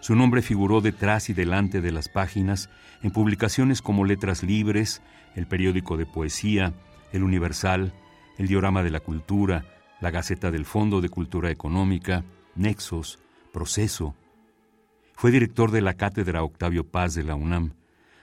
Su 0.00 0.14
nombre 0.14 0.42
figuró 0.42 0.80
detrás 0.80 1.28
y 1.28 1.34
delante 1.34 1.80
de 1.80 1.92
las 1.92 2.08
páginas 2.08 2.70
en 3.02 3.10
publicaciones 3.10 3.82
como 3.82 4.04
Letras 4.04 4.42
Libres, 4.42 5.02
el 5.34 5.46
periódico 5.46 5.96
de 5.96 6.06
poesía, 6.06 6.72
El 7.12 7.22
Universal, 7.22 7.92
el 8.38 8.46
Diorama 8.46 8.82
de 8.82 8.90
la 8.90 9.00
Cultura, 9.00 9.66
la 10.00 10.10
Gaceta 10.10 10.50
del 10.50 10.64
Fondo 10.64 11.00
de 11.00 11.10
Cultura 11.10 11.50
Económica, 11.50 12.24
Nexos, 12.54 13.18
Proceso, 13.52 14.14
fue 15.20 15.30
director 15.30 15.70
de 15.70 15.82
la 15.82 15.92
Cátedra 15.92 16.42
Octavio 16.42 16.90
Paz 16.90 17.12
de 17.12 17.22
la 17.22 17.34
UNAM, 17.34 17.74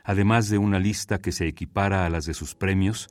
además 0.04 0.50
de 0.50 0.58
una 0.58 0.80
lista 0.80 1.20
que 1.20 1.32
se 1.32 1.48
equipara 1.48 2.08
a 2.08 2.10
las 2.10 2.26
de 2.26 2.34
sus 2.34 2.56
premios, 2.56 3.10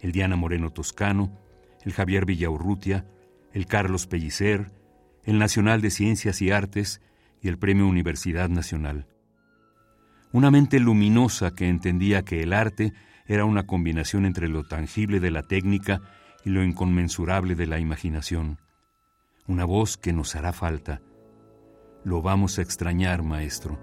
el 0.00 0.10
Diana 0.10 0.36
Moreno 0.36 0.70
Toscano, 0.70 1.38
el 1.84 1.92
Javier 1.92 2.24
Villaurrutia, 2.24 3.04
el 3.52 3.66
Carlos 3.66 4.06
Pellicer, 4.06 4.72
el 5.22 5.38
Nacional 5.38 5.82
de 5.82 5.90
Ciencias 5.90 6.40
y 6.40 6.50
Artes 6.50 7.02
y 7.42 7.48
el 7.48 7.58
Premio 7.58 7.86
Universidad 7.86 8.48
Nacional. 8.48 9.06
Una 10.32 10.50
mente 10.50 10.80
luminosa 10.80 11.54
que 11.54 11.68
entendía 11.68 12.22
que 12.22 12.42
el 12.42 12.54
arte 12.54 12.94
era 13.26 13.44
una 13.44 13.66
combinación 13.66 14.24
entre 14.24 14.48
lo 14.48 14.64
tangible 14.64 15.20
de 15.20 15.30
la 15.30 15.42
técnica 15.42 16.00
y 16.42 16.48
lo 16.48 16.64
inconmensurable 16.64 17.54
de 17.54 17.66
la 17.66 17.80
imaginación. 17.80 18.60
Una 19.46 19.66
voz 19.66 19.98
que 19.98 20.14
nos 20.14 20.34
hará 20.36 20.54
falta 20.54 21.02
lo 22.06 22.22
vamos 22.22 22.56
a 22.60 22.62
extrañar, 22.62 23.24
maestro. 23.24 23.76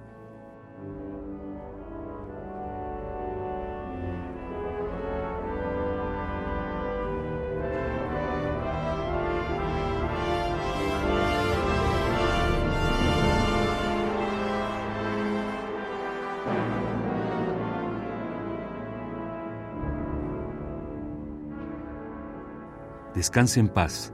Descanse 23.14 23.60
en 23.60 23.68
paz, 23.68 24.14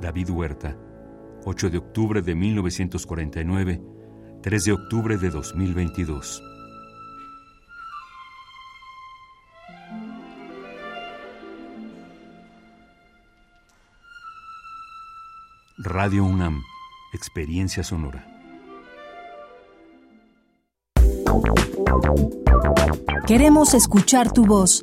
David 0.00 0.30
Huerta. 0.30 0.83
8 1.46 1.70
de 1.70 1.78
octubre 1.78 2.22
de 2.22 2.34
1949, 2.34 3.82
3 4.42 4.64
de 4.64 4.72
octubre 4.72 5.18
de 5.18 5.28
2022. 5.30 6.42
Radio 15.76 16.24
UNAM, 16.24 16.62
Experiencia 17.12 17.84
Sonora. 17.84 18.26
Queremos 23.26 23.74
escuchar 23.74 24.32
tu 24.32 24.46
voz. 24.46 24.82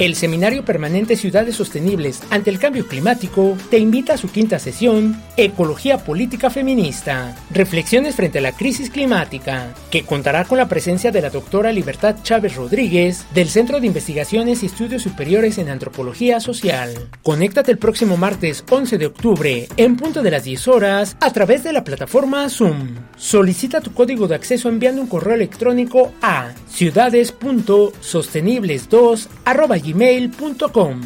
El 0.00 0.14
Seminario 0.14 0.64
Permanente 0.64 1.14
Ciudades 1.14 1.56
Sostenibles 1.56 2.22
ante 2.30 2.48
el 2.48 2.58
Cambio 2.58 2.88
Climático 2.88 3.54
te 3.68 3.76
invita 3.76 4.14
a 4.14 4.16
su 4.16 4.30
quinta 4.30 4.58
sesión, 4.58 5.22
Ecología 5.36 5.98
Política 5.98 6.48
Feminista, 6.48 7.36
Reflexiones 7.50 8.14
frente 8.14 8.38
a 8.38 8.40
la 8.40 8.52
crisis 8.52 8.88
climática, 8.88 9.74
que 9.90 10.04
contará 10.04 10.46
con 10.46 10.56
la 10.56 10.68
presencia 10.68 11.10
de 11.10 11.20
la 11.20 11.28
doctora 11.28 11.70
Libertad 11.70 12.16
Chávez 12.22 12.56
Rodríguez 12.56 13.26
del 13.34 13.50
Centro 13.50 13.78
de 13.78 13.88
Investigaciones 13.88 14.62
y 14.62 14.66
Estudios 14.66 15.02
Superiores 15.02 15.58
en 15.58 15.68
Antropología 15.68 16.40
Social. 16.40 17.10
Conéctate 17.22 17.70
el 17.70 17.76
próximo 17.76 18.16
martes 18.16 18.64
11 18.70 18.96
de 18.96 19.04
octubre 19.04 19.68
en 19.76 19.96
punto 19.96 20.22
de 20.22 20.30
las 20.30 20.44
10 20.44 20.68
horas 20.68 21.14
a 21.20 21.30
través 21.30 21.62
de 21.62 21.74
la 21.74 21.84
plataforma 21.84 22.48
Zoom. 22.48 22.94
Solicita 23.18 23.82
tu 23.82 23.92
código 23.92 24.28
de 24.28 24.36
acceso 24.36 24.70
enviando 24.70 25.02
un 25.02 25.08
correo 25.08 25.34
electrónico 25.34 26.14
a 26.22 26.54
ciudades.sostenibles2 26.70 29.28
gmail.com. 29.92 31.00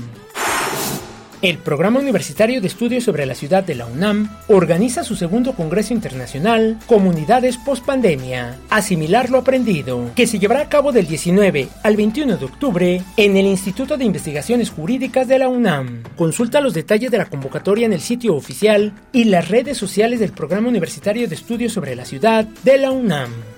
El 1.43 1.59
Programa 1.59 2.01
Universitario 2.01 2.63
de 2.63 2.69
Estudios 2.69 3.05
sobre 3.05 3.27
la 3.27 3.35
Ciudad 3.35 3.63
de 3.63 3.75
la 3.75 3.85
UNAM 3.85 4.31
organiza 4.49 5.05
su 5.05 5.15
segundo 5.15 5.53
Congreso 5.53 5.93
Internacional 5.93 6.79
Comunidades 6.87 7.59
Postpandemia, 7.59 8.57
Asimilar 8.71 9.29
lo 9.29 9.37
Aprendido, 9.37 10.11
que 10.17 10.27
se 10.27 10.39
llevará 10.39 10.63
a 10.63 10.69
cabo 10.71 10.91
del 10.91 11.07
19 11.07 11.69
al 11.83 11.97
21 11.97 12.39
de 12.39 12.45
octubre 12.47 13.03
en 13.19 13.37
el 13.37 13.45
Instituto 13.45 13.99
de 13.99 14.07
Investigaciones 14.07 14.71
Jurídicas 14.71 15.29
de 15.29 15.39
la 15.39 15.49
UNAM. 15.49 16.03
Consulta 16.17 16.63
los 16.63 16.73
detalles 16.73 17.11
de 17.11 17.19
la 17.19 17.27
convocatoria 17.27 17.85
en 17.85 17.93
el 17.93 18.01
sitio 18.01 18.35
oficial 18.35 18.95
y 19.13 19.25
las 19.25 19.49
redes 19.49 19.77
sociales 19.77 20.21
del 20.21 20.33
Programa 20.33 20.69
Universitario 20.69 21.29
de 21.29 21.35
Estudios 21.35 21.75
sobre 21.75 21.95
la 21.95 22.07
Ciudad 22.07 22.47
de 22.47 22.79
la 22.79 22.91
UNAM. 22.91 23.54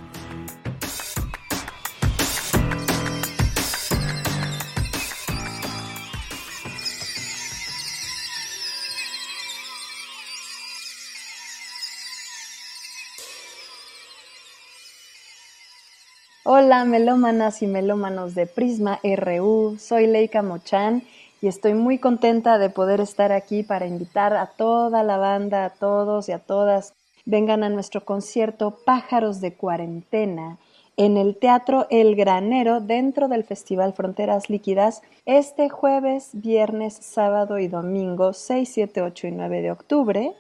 Hola, 16.46 16.84
melómanas 16.84 17.62
y 17.62 17.68
melómanos 17.68 18.36
de 18.36 18.48
Prisma 18.48 19.00
RU. 19.02 19.78
Soy 19.80 20.08
Leika 20.08 20.42
Mochan 20.42 21.04
y 21.42 21.48
estoy 21.48 21.74
muy 21.74 22.00
contenta 22.00 22.58
de 22.58 22.70
poder 22.70 23.00
estar 23.00 23.32
aquí 23.32 23.64
para 23.64 23.88
invitar 23.88 24.36
a 24.36 24.48
toda 24.48 25.04
la 25.04 25.16
banda, 25.16 25.64
a 25.64 25.70
todos 25.70 26.28
y 26.28 26.34
a 26.34 26.40
todas, 26.40 26.96
vengan 27.24 27.64
a 27.64 27.70
nuestro 27.70 28.04
concierto 28.04 28.78
Pájaros 28.86 29.40
de 29.40 29.54
Cuarentena 29.54 30.58
en 30.98 31.16
el 31.16 31.38
Teatro 31.38 31.88
El 31.90 32.18
Granero 32.18 32.82
dentro 32.82 33.30
del 33.30 33.46
Festival 33.46 33.94
Fronteras 33.94 34.50
Líquidas 34.50 35.02
este 35.26 35.70
jueves, 35.70 36.32
viernes, 36.34 36.94
sábado 36.94 37.58
y 37.58 37.70
domingo 37.70 38.34
6, 38.34 38.70
7, 38.70 39.02
8 39.02 39.28
y 39.28 39.32
9 39.32 39.62
de 39.62 39.72
octubre. 39.72 40.34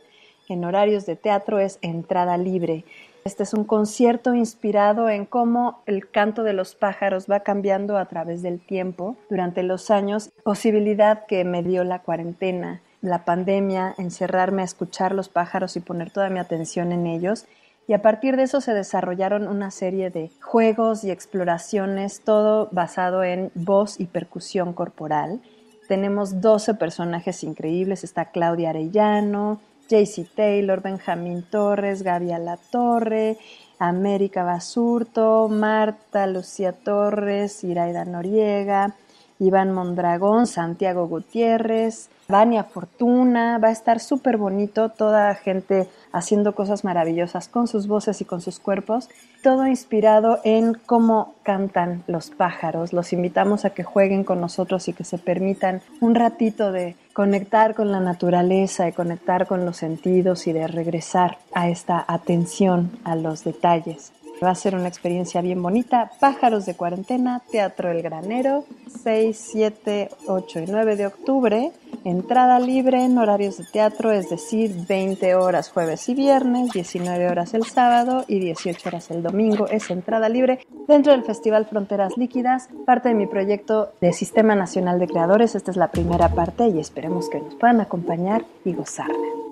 En 0.49 0.65
horarios 0.65 1.05
de 1.05 1.15
teatro 1.15 1.59
es 1.59 1.79
entrada 1.81 2.37
libre. 2.37 2.83
Este 3.25 3.43
es 3.43 3.53
un 3.53 3.63
concierto 3.63 4.33
inspirado 4.35 5.09
en 5.09 5.25
cómo 5.25 5.81
el 5.85 6.09
canto 6.09 6.43
de 6.43 6.51
los 6.51 6.75
pájaros 6.75 7.27
va 7.31 7.39
cambiando 7.39 7.97
a 7.97 8.05
través 8.05 8.41
del 8.41 8.59
tiempo 8.59 9.15
durante 9.29 9.63
los 9.63 9.91
años, 9.91 10.31
posibilidad 10.43 11.25
que 11.25 11.45
me 11.45 11.63
dio 11.63 11.85
la 11.85 11.99
cuarentena, 11.99 12.81
la 13.01 13.23
pandemia, 13.23 13.95
encerrarme 13.97 14.61
a 14.61 14.65
escuchar 14.65 15.15
los 15.15 15.29
pájaros 15.29 15.77
y 15.77 15.79
poner 15.79 16.11
toda 16.11 16.29
mi 16.29 16.39
atención 16.39 16.91
en 16.91 17.07
ellos. 17.07 17.45
Y 17.87 17.93
a 17.93 18.01
partir 18.01 18.35
de 18.35 18.43
eso 18.43 18.59
se 18.59 18.73
desarrollaron 18.73 19.47
una 19.47 19.71
serie 19.71 20.09
de 20.09 20.29
juegos 20.41 21.05
y 21.05 21.11
exploraciones, 21.11 22.21
todo 22.25 22.67
basado 22.71 23.23
en 23.23 23.51
voz 23.55 24.01
y 24.01 24.05
percusión 24.05 24.73
corporal. 24.73 25.41
Tenemos 25.87 26.41
12 26.41 26.73
personajes 26.73 27.43
increíbles, 27.43 28.03
está 28.03 28.31
Claudia 28.31 28.71
Arellano, 28.71 29.61
JC 29.93 30.25
Taylor, 30.35 30.81
Benjamín 30.81 31.43
Torres, 31.43 32.01
Gaby 32.01 32.31
Torre, 32.71 33.37
América 33.77 34.43
Basurto, 34.43 35.47
Marta 35.49 36.25
Lucía 36.25 36.71
Torres, 36.71 37.63
Iraida 37.63 38.03
Noriega, 38.03 38.95
Iván 39.37 39.71
Mondragón, 39.71 40.47
Santiago 40.47 41.07
Gutiérrez, 41.07 42.09
Vania 42.27 42.63
Fortuna, 42.63 43.59
va 43.59 43.67
a 43.67 43.71
estar 43.71 43.99
súper 43.99 44.37
bonito, 44.37 44.89
toda 44.89 45.35
gente 45.35 45.87
haciendo 46.11 46.55
cosas 46.55 46.83
maravillosas 46.83 47.47
con 47.47 47.67
sus 47.67 47.85
voces 47.85 48.19
y 48.21 48.25
con 48.25 48.41
sus 48.41 48.59
cuerpos, 48.59 49.09
todo 49.43 49.67
inspirado 49.67 50.39
en 50.43 50.73
cómo 50.73 51.35
cantan 51.43 52.03
los 52.07 52.31
pájaros. 52.31 52.93
Los 52.93 53.13
invitamos 53.13 53.65
a 53.65 53.71
que 53.71 53.83
jueguen 53.83 54.23
con 54.23 54.41
nosotros 54.41 54.87
y 54.87 54.93
que 54.93 55.03
se 55.03 55.19
permitan 55.19 55.81
un 55.99 56.15
ratito 56.15 56.71
de 56.71 56.95
conectar 57.13 57.75
con 57.75 57.91
la 57.91 57.99
naturaleza 57.99 58.87
y 58.87 58.91
conectar 58.91 59.45
con 59.47 59.65
los 59.65 59.77
sentidos 59.77 60.47
y 60.47 60.53
de 60.53 60.67
regresar 60.67 61.37
a 61.53 61.69
esta 61.69 62.03
atención 62.07 62.91
a 63.03 63.15
los 63.15 63.43
detalles. 63.43 64.11
Va 64.43 64.49
a 64.49 64.55
ser 64.55 64.75
una 64.75 64.87
experiencia 64.87 65.41
bien 65.41 65.61
bonita. 65.61 66.11
Pájaros 66.19 66.65
de 66.65 66.75
cuarentena, 66.75 67.41
Teatro 67.51 67.91
El 67.91 68.01
Granero, 68.01 68.65
6, 69.03 69.49
7, 69.51 70.09
8 70.27 70.59
y 70.59 70.65
9 70.67 70.95
de 70.95 71.05
octubre. 71.05 71.71
Entrada 72.05 72.59
libre 72.59 73.05
en 73.05 73.17
horarios 73.17 73.57
de 73.57 73.63
teatro, 73.63 74.11
es 74.11 74.29
decir, 74.29 74.75
20 74.89 75.35
horas 75.35 75.69
jueves 75.69 76.09
y 76.09 76.15
viernes, 76.15 76.71
19 76.71 77.29
horas 77.29 77.53
el 77.53 77.63
sábado 77.63 78.25
y 78.27 78.39
18 78.39 78.89
horas 78.89 79.09
el 79.09 79.23
domingo. 79.23 79.67
Es 79.67 79.89
entrada 79.89 80.27
libre 80.27 80.59
dentro 80.87 81.13
del 81.13 81.23
Festival 81.23 81.65
Fronteras 81.65 82.17
Líquidas, 82.17 82.69
parte 82.85 83.09
de 83.09 83.15
mi 83.15 83.25
proyecto 83.25 83.93
de 84.01 84.11
Sistema 84.11 84.53
Nacional 84.53 84.99
de 84.99 85.07
Creadores. 85.07 85.55
Esta 85.55 85.71
es 85.71 85.77
la 85.77 85.91
primera 85.91 86.27
parte 86.27 86.67
y 86.67 86.77
esperemos 86.77 87.29
que 87.29 87.39
nos 87.39 87.55
puedan 87.55 87.79
acompañar 87.79 88.43
y 88.65 88.73
gozarla. 88.73 89.42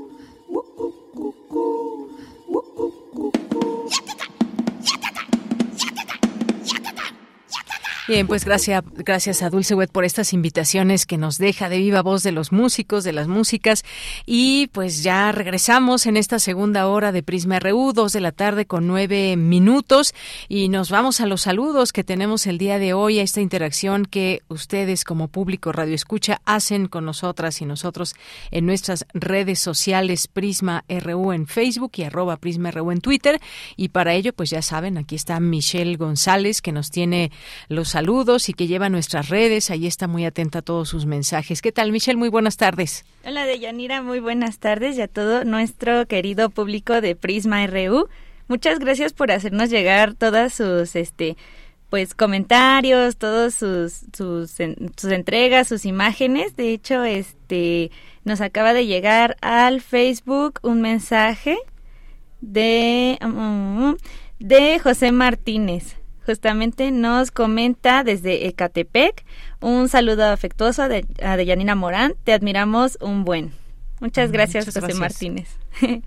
Bien, 8.12 8.28
pues 8.28 8.44
gracias, 8.44 8.84
gracias 8.94 9.42
a 9.42 9.50
Dulce 9.50 9.74
Wet 9.74 9.90
por 9.90 10.04
estas 10.04 10.34
invitaciones 10.34 11.06
que 11.06 11.18
nos 11.18 11.38
deja 11.38 11.70
de 11.70 11.78
viva 11.78 12.02
voz 12.02 12.24
de 12.24 12.34
los 12.34 12.52
músicos, 12.52 13.06
de 13.06 13.14
las 13.14 13.30
músicas. 13.30 13.86
Y 14.26 14.68
pues 14.74 15.02
ya 15.02 15.32
regresamos 15.32 16.06
en 16.06 16.18
esta 16.18 16.38
segunda 16.38 16.88
hora 16.88 17.14
de 17.14 17.24
Prisma 17.24 17.60
RU, 17.60 17.94
dos 17.94 18.12
de 18.12 18.20
la 18.20 18.34
tarde 18.34 18.66
con 18.66 18.86
nueve 18.86 19.38
minutos. 19.38 20.14
Y 20.50 20.68
nos 20.68 20.92
vamos 20.92 21.22
a 21.22 21.26
los 21.26 21.44
saludos 21.44 21.94
que 21.94 22.04
tenemos 22.04 22.48
el 22.48 22.58
día 22.58 22.80
de 22.80 22.92
hoy, 22.94 23.20
a 23.20 23.24
esta 23.24 23.40
interacción 23.40 24.06
que 24.06 24.42
ustedes 24.50 25.06
como 25.06 25.30
público 25.30 25.72
Radio 25.72 25.96
Escucha 25.96 26.42
hacen 26.44 26.90
con 26.90 27.06
nosotras 27.06 27.62
y 27.62 27.66
nosotros 27.66 28.16
en 28.52 28.66
nuestras 28.66 29.06
redes 29.14 29.60
sociales 29.60 30.28
Prisma 30.28 30.84
RU 30.90 31.32
en 31.32 31.48
Facebook 31.48 31.94
y 31.96 32.04
arroba 32.04 32.36
Prisma 32.36 32.72
RU 32.72 32.92
en 32.92 33.00
Twitter. 33.00 33.40
Y 33.78 33.88
para 33.88 34.16
ello, 34.16 34.34
pues 34.34 34.50
ya 34.50 34.62
saben, 34.62 34.98
aquí 34.98 35.16
está 35.16 35.40
Michelle 35.40 35.96
González 35.96 36.62
que 36.62 36.74
nos 36.74 36.92
tiene 36.92 37.32
los 37.70 37.88
saludos 37.88 38.01
saludos 38.02 38.50
y 38.50 38.54
que 38.54 38.66
lleva 38.66 38.90
nuestras 38.90 39.30
redes. 39.30 39.70
Ahí 39.70 39.86
está 39.86 40.08
muy 40.08 40.26
atenta 40.26 40.60
a 40.60 40.62
todos 40.64 40.90
sus 40.90 41.06
mensajes. 41.06 41.62
¿Qué 41.62 41.72
tal, 41.72 41.92
Michelle? 41.92 42.18
Muy 42.18 42.30
buenas 42.30 42.58
tardes. 42.58 43.06
Hola, 43.24 43.46
Deyanira. 43.46 44.02
Muy 44.02 44.20
buenas 44.20 44.58
tardes 44.58 44.98
y 44.98 45.02
a 45.02 45.08
todo 45.08 45.44
nuestro 45.46 46.08
querido 46.08 46.50
público 46.50 47.00
de 47.00 47.16
Prisma 47.16 47.68
RU. 47.68 48.10
Muchas 48.48 48.80
gracias 48.80 49.14
por 49.14 49.32
hacernos 49.32 49.70
llegar 49.70 50.16
todas 50.16 50.52
sus, 50.52 50.96
este, 50.96 51.38
pues 51.92 52.16
comentarios, 52.16 53.18
todos 53.18 53.54
sus, 53.54 54.02
sus, 54.18 54.50
sus 54.50 55.12
entregas, 55.12 55.68
sus 55.68 55.86
imágenes. 55.86 56.56
De 56.56 56.74
hecho, 56.74 57.04
este, 57.04 57.92
nos 58.24 58.42
acaba 58.42 58.74
de 58.74 58.88
llegar 58.88 59.38
al 59.42 59.80
Facebook 59.80 60.60
un 60.64 60.82
mensaje 60.82 61.56
de, 62.42 63.20
mm, 63.22 63.94
de 64.40 64.80
José 64.80 65.12
Martínez 65.12 66.01
justamente 66.26 66.92
nos 66.92 67.32
comenta 67.32 68.04
desde 68.04 68.48
Ecatepec 68.48 69.24
un 69.60 69.90
saludo 69.90 70.26
afectuoso 70.26 70.88
de, 70.88 71.06
a 71.24 71.38
Deyanira 71.38 71.76
Morán. 71.76 72.16
Te 72.24 72.34
admiramos 72.34 72.98
un 73.02 73.24
buen. 73.24 73.52
Muchas 74.00 74.30
mm, 74.30 74.34
gracias, 74.34 74.66
José 74.66 74.94
Martínez. 74.94 75.58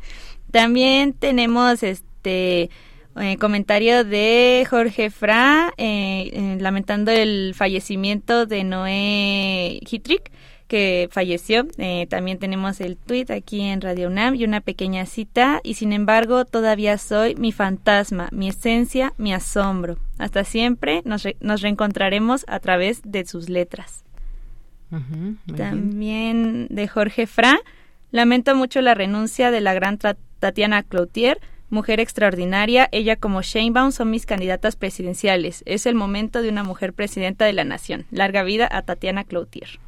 También 0.51 1.13
tenemos 1.13 1.83
este 1.83 2.71
eh, 3.17 3.37
comentario 3.39 4.05
de 4.05 4.67
Jorge 4.69 5.11
Fra 5.11 5.73
eh, 5.77 6.31
eh, 6.33 6.57
lamentando 6.61 7.13
el 7.13 7.55
fallecimiento 7.55 8.47
de 8.47 8.65
Noé 8.65 9.81
Hitrick 9.89 10.33
que 10.75 11.09
falleció. 11.13 11.69
Eh, 11.79 12.09
también 12.11 12.41
tenemos 12.41 12.81
el 12.81 12.97
tweet 12.97 13.27
aquí 13.31 13.61
en 13.61 13.81
Radio 13.81 14.09
UNAM 14.09 14.35
y 14.35 14.43
una 14.43 14.61
pequeña 14.61 15.07
cita. 15.07 15.61
Y 15.63 15.75
sin 15.75 15.93
embargo, 15.93 16.45
todavía 16.45 16.99
soy 16.99 17.37
mi 17.37 17.53
fantasma, 17.53 18.29
mi 18.33 18.49
esencia, 18.49 19.13
mi 19.17 19.33
asombro. 19.33 19.99
Hasta 20.19 20.43
siempre 20.43 21.03
nos, 21.05 21.29
nos 21.39 21.61
reencontraremos 21.61 22.45
a 22.49 22.59
través 22.59 23.03
de 23.05 23.25
sus 23.25 23.49
letras. 23.49 24.03
también 25.57 26.67
de 26.71 26.89
Jorge 26.89 27.29
Fra. 27.29 27.57
Lamento 28.11 28.57
mucho 28.57 28.81
la 28.81 28.95
renuncia 28.95 29.53
de 29.53 29.61
la 29.61 29.75
gran 29.75 30.01
Tatiana 30.41 30.83
Cloutier, 30.83 31.39
mujer 31.71 32.01
extraordinaria. 32.01 32.89
Ella 32.91 33.15
como 33.15 33.43
Sheinbaum 33.43 33.93
son 33.93 34.11
mis 34.11 34.27
candidatas 34.27 34.75
presidenciales. 34.75 35.63
Es 35.67 35.87
el 35.87 35.95
momento 35.95 36.43
de 36.43 36.49
una 36.49 36.65
mujer 36.65 36.95
presidenta 36.95 37.45
de 37.45 37.53
la 37.53 37.63
nación. 37.63 38.07
Larga 38.11 38.43
vida 38.43 38.69
a 38.69 38.83
Tatiana 38.83 39.23
Cloutier. 39.23 39.79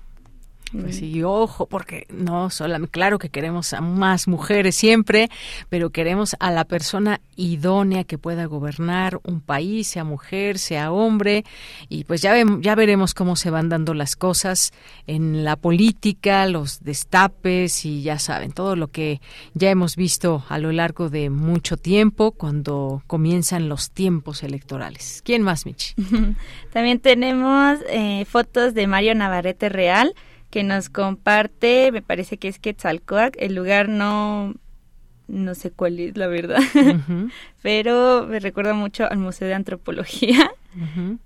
Pues 0.73 0.97
sí, 0.97 1.23
ojo, 1.23 1.67
porque 1.67 2.07
no 2.11 2.51
solamente, 2.51 2.91
claro 2.91 3.21
que 3.21 3.29
queremos 3.29 3.73
a 3.73 3.81
más 3.81 4.27
mujeres 4.27 4.75
siempre, 4.75 5.31
pero 5.69 5.91
queremos 5.91 6.35
a 6.41 6.51
la 6.51 6.65
persona 6.65 7.21
idónea 7.37 8.03
que 8.03 8.19
pueda 8.19 8.47
gobernar 8.47 9.21
un 9.23 9.41
país, 9.41 9.87
sea 9.87 10.03
mujer, 10.03 10.59
sea 10.59 10.91
hombre, 10.91 11.45
y 11.89 12.03
pues 12.03 12.21
ya, 12.21 12.35
ya 12.61 12.75
veremos 12.75 13.15
cómo 13.15 13.37
se 13.37 13.51
van 13.51 13.69
dando 13.69 13.95
las 13.95 14.17
cosas 14.17 14.73
en 15.07 15.45
la 15.45 15.55
política, 15.55 16.47
los 16.47 16.83
destapes 16.83 17.85
y 17.85 18.03
ya 18.03 18.19
saben, 18.19 18.51
todo 18.51 18.75
lo 18.75 18.89
que 18.89 19.21
ya 19.55 19.71
hemos 19.71 19.95
visto 19.95 20.45
a 20.49 20.59
lo 20.59 20.73
largo 20.73 21.11
de 21.11 21.31
mucho 21.31 21.77
tiempo 21.77 22.33
cuando 22.33 23.03
comienzan 23.07 23.69
los 23.69 23.93
tiempos 23.93 24.43
electorales. 24.43 25.23
¿Quién 25.25 25.43
más, 25.43 25.65
Michi? 25.65 25.95
También 26.73 26.99
tenemos 26.99 27.79
eh, 27.89 28.25
fotos 28.25 28.75
de 28.75 28.89
Mario 28.89 29.15
Navarrete 29.15 29.69
Real 29.69 30.13
que 30.51 30.63
nos 30.63 30.89
comparte, 30.89 31.91
me 31.93 32.03
parece 32.03 32.39
que 32.39 32.49
es 32.49 32.59
Quetzalcoatl, 32.59 33.39
el 33.39 33.55
lugar 33.55 33.89
no 33.89 34.55
no 35.29 35.55
sé 35.57 35.73
cuál 35.73 35.99
es 35.99 36.17
la 36.17 36.29
verdad, 36.29 36.61
pero 37.63 38.27
me 38.29 38.39
recuerda 38.39 38.75
mucho 38.75 39.11
al 39.11 39.19
Museo 39.19 39.49
de 39.49 39.55
Antropología. 39.55 40.51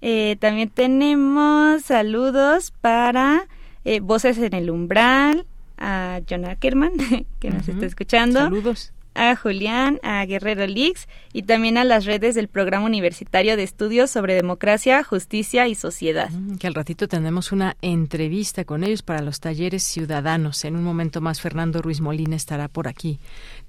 Eh, 0.00 0.36
también 0.38 0.70
tenemos 0.70 1.82
saludos 1.82 2.72
para 2.80 3.48
eh, 3.84 4.00
Voces 4.00 4.38
en 4.38 4.54
el 4.54 4.70
Umbral, 4.70 5.44
a 5.76 6.20
John 6.28 6.44
Ackerman, 6.44 6.92
que 7.40 7.50
nos 7.50 7.68
está 7.68 7.84
escuchando. 7.84 8.40
Saludos 8.40 8.92
a 9.14 9.36
Julián, 9.36 9.98
a 10.02 10.24
Guerrero 10.24 10.66
Lix 10.66 11.08
y 11.32 11.42
también 11.42 11.78
a 11.78 11.84
las 11.84 12.04
redes 12.04 12.34
del 12.34 12.48
Programa 12.48 12.86
Universitario 12.86 13.56
de 13.56 13.62
Estudios 13.62 14.10
sobre 14.10 14.34
Democracia, 14.34 15.02
Justicia 15.02 15.68
y 15.68 15.74
Sociedad. 15.74 16.30
Mm, 16.30 16.56
que 16.56 16.66
al 16.66 16.74
ratito 16.74 17.08
tendremos 17.08 17.52
una 17.52 17.76
entrevista 17.82 18.64
con 18.64 18.84
ellos 18.84 19.02
para 19.02 19.22
los 19.22 19.40
talleres 19.40 19.82
ciudadanos. 19.82 20.64
En 20.64 20.76
un 20.76 20.84
momento 20.84 21.20
más 21.20 21.40
Fernando 21.40 21.82
Ruiz 21.82 22.00
Molina 22.00 22.36
estará 22.36 22.68
por 22.68 22.88
aquí 22.88 23.18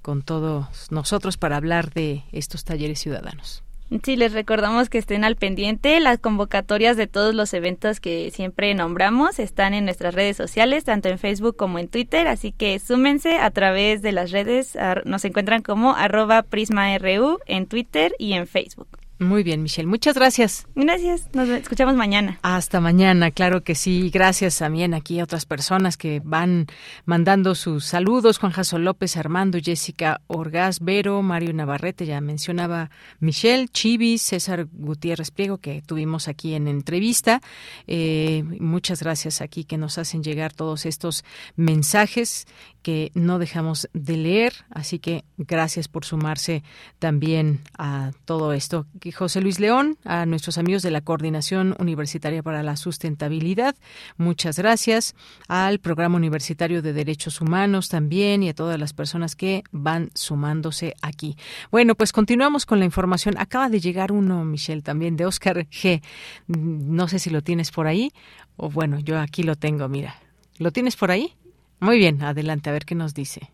con 0.00 0.22
todos 0.22 0.90
nosotros 0.90 1.36
para 1.36 1.56
hablar 1.56 1.92
de 1.92 2.22
estos 2.32 2.64
talleres 2.64 3.00
ciudadanos. 3.00 3.62
Sí, 4.02 4.16
les 4.16 4.32
recordamos 4.32 4.88
que 4.88 4.98
estén 4.98 5.22
al 5.22 5.36
pendiente. 5.36 6.00
Las 6.00 6.18
convocatorias 6.18 6.96
de 6.96 7.06
todos 7.06 7.34
los 7.34 7.52
eventos 7.52 8.00
que 8.00 8.30
siempre 8.30 8.74
nombramos 8.74 9.38
están 9.38 9.74
en 9.74 9.84
nuestras 9.84 10.14
redes 10.14 10.36
sociales, 10.36 10.84
tanto 10.84 11.08
en 11.08 11.18
Facebook 11.18 11.56
como 11.56 11.78
en 11.78 11.88
Twitter, 11.88 12.26
así 12.26 12.52
que 12.52 12.78
súmense 12.78 13.38
a 13.38 13.50
través 13.50 14.00
de 14.00 14.12
las 14.12 14.30
redes. 14.30 14.78
Nos 15.04 15.24
encuentran 15.24 15.62
como 15.62 15.94
arroba 15.94 16.42
PrismaRU 16.42 17.38
en 17.46 17.66
Twitter 17.66 18.14
y 18.18 18.32
en 18.32 18.46
Facebook. 18.46 19.01
Muy 19.22 19.42
bien, 19.42 19.62
Michelle. 19.62 19.86
Muchas 19.86 20.14
gracias. 20.14 20.66
Gracias. 20.74 21.28
Nos 21.32 21.48
escuchamos 21.48 21.94
mañana. 21.94 22.38
Hasta 22.42 22.80
mañana, 22.80 23.30
claro 23.30 23.62
que 23.62 23.74
sí. 23.74 24.10
Gracias 24.10 24.58
también 24.58 24.94
aquí 24.94 25.20
a 25.20 25.24
otras 25.24 25.46
personas 25.46 25.96
que 25.96 26.20
van 26.24 26.66
mandando 27.04 27.54
sus 27.54 27.84
saludos. 27.84 28.38
Juan 28.38 28.52
Jaso 28.52 28.78
López, 28.78 29.16
Armando, 29.16 29.58
Jessica 29.62 30.20
Orgaz, 30.26 30.80
Vero, 30.80 31.22
Mario 31.22 31.52
Navarrete, 31.52 32.06
ya 32.06 32.20
mencionaba 32.20 32.90
Michelle, 33.20 33.68
Chivis, 33.68 34.22
César 34.22 34.66
Gutiérrez 34.72 35.30
Pliego, 35.30 35.58
que 35.58 35.82
tuvimos 35.82 36.28
aquí 36.28 36.54
en 36.54 36.68
entrevista. 36.68 37.40
Eh, 37.86 38.44
muchas 38.60 39.02
gracias 39.02 39.40
aquí 39.40 39.64
que 39.64 39.78
nos 39.78 39.98
hacen 39.98 40.22
llegar 40.22 40.52
todos 40.52 40.86
estos 40.86 41.24
mensajes 41.56 42.46
que 42.82 43.10
no 43.14 43.38
dejamos 43.38 43.88
de 43.92 44.16
leer. 44.16 44.52
Así 44.70 44.98
que 44.98 45.24
gracias 45.38 45.88
por 45.88 46.04
sumarse 46.04 46.62
también 46.98 47.60
a 47.78 48.10
todo 48.24 48.52
esto. 48.52 48.86
José 49.14 49.40
Luis 49.40 49.60
León, 49.60 49.96
a 50.04 50.26
nuestros 50.26 50.58
amigos 50.58 50.82
de 50.82 50.90
la 50.90 51.00
Coordinación 51.00 51.74
Universitaria 51.78 52.42
para 52.42 52.62
la 52.62 52.76
Sustentabilidad, 52.76 53.74
muchas 54.16 54.58
gracias. 54.58 55.14
Al 55.48 55.78
Programa 55.78 56.16
Universitario 56.16 56.82
de 56.82 56.92
Derechos 56.92 57.40
Humanos 57.40 57.88
también 57.88 58.42
y 58.42 58.48
a 58.48 58.54
todas 58.54 58.78
las 58.78 58.92
personas 58.92 59.36
que 59.36 59.62
van 59.70 60.10
sumándose 60.14 60.94
aquí. 61.02 61.36
Bueno, 61.70 61.94
pues 61.94 62.12
continuamos 62.12 62.66
con 62.66 62.78
la 62.78 62.84
información. 62.84 63.36
Acaba 63.38 63.68
de 63.68 63.80
llegar 63.80 64.12
uno, 64.12 64.44
Michelle, 64.44 64.82
también 64.82 65.16
de 65.16 65.26
Oscar 65.26 65.66
G. 65.68 66.02
No 66.48 67.08
sé 67.08 67.18
si 67.18 67.30
lo 67.30 67.42
tienes 67.42 67.70
por 67.70 67.86
ahí 67.86 68.12
o 68.56 68.70
bueno, 68.70 68.98
yo 69.00 69.18
aquí 69.18 69.42
lo 69.42 69.56
tengo, 69.56 69.88
mira. 69.88 70.16
¿Lo 70.58 70.70
tienes 70.70 70.96
por 70.96 71.10
ahí? 71.10 71.34
Muy 71.82 71.98
bien, 71.98 72.22
adelante, 72.22 72.70
a 72.70 72.72
ver 72.72 72.84
qué 72.84 72.94
nos 72.94 73.12
dice. 73.12 73.50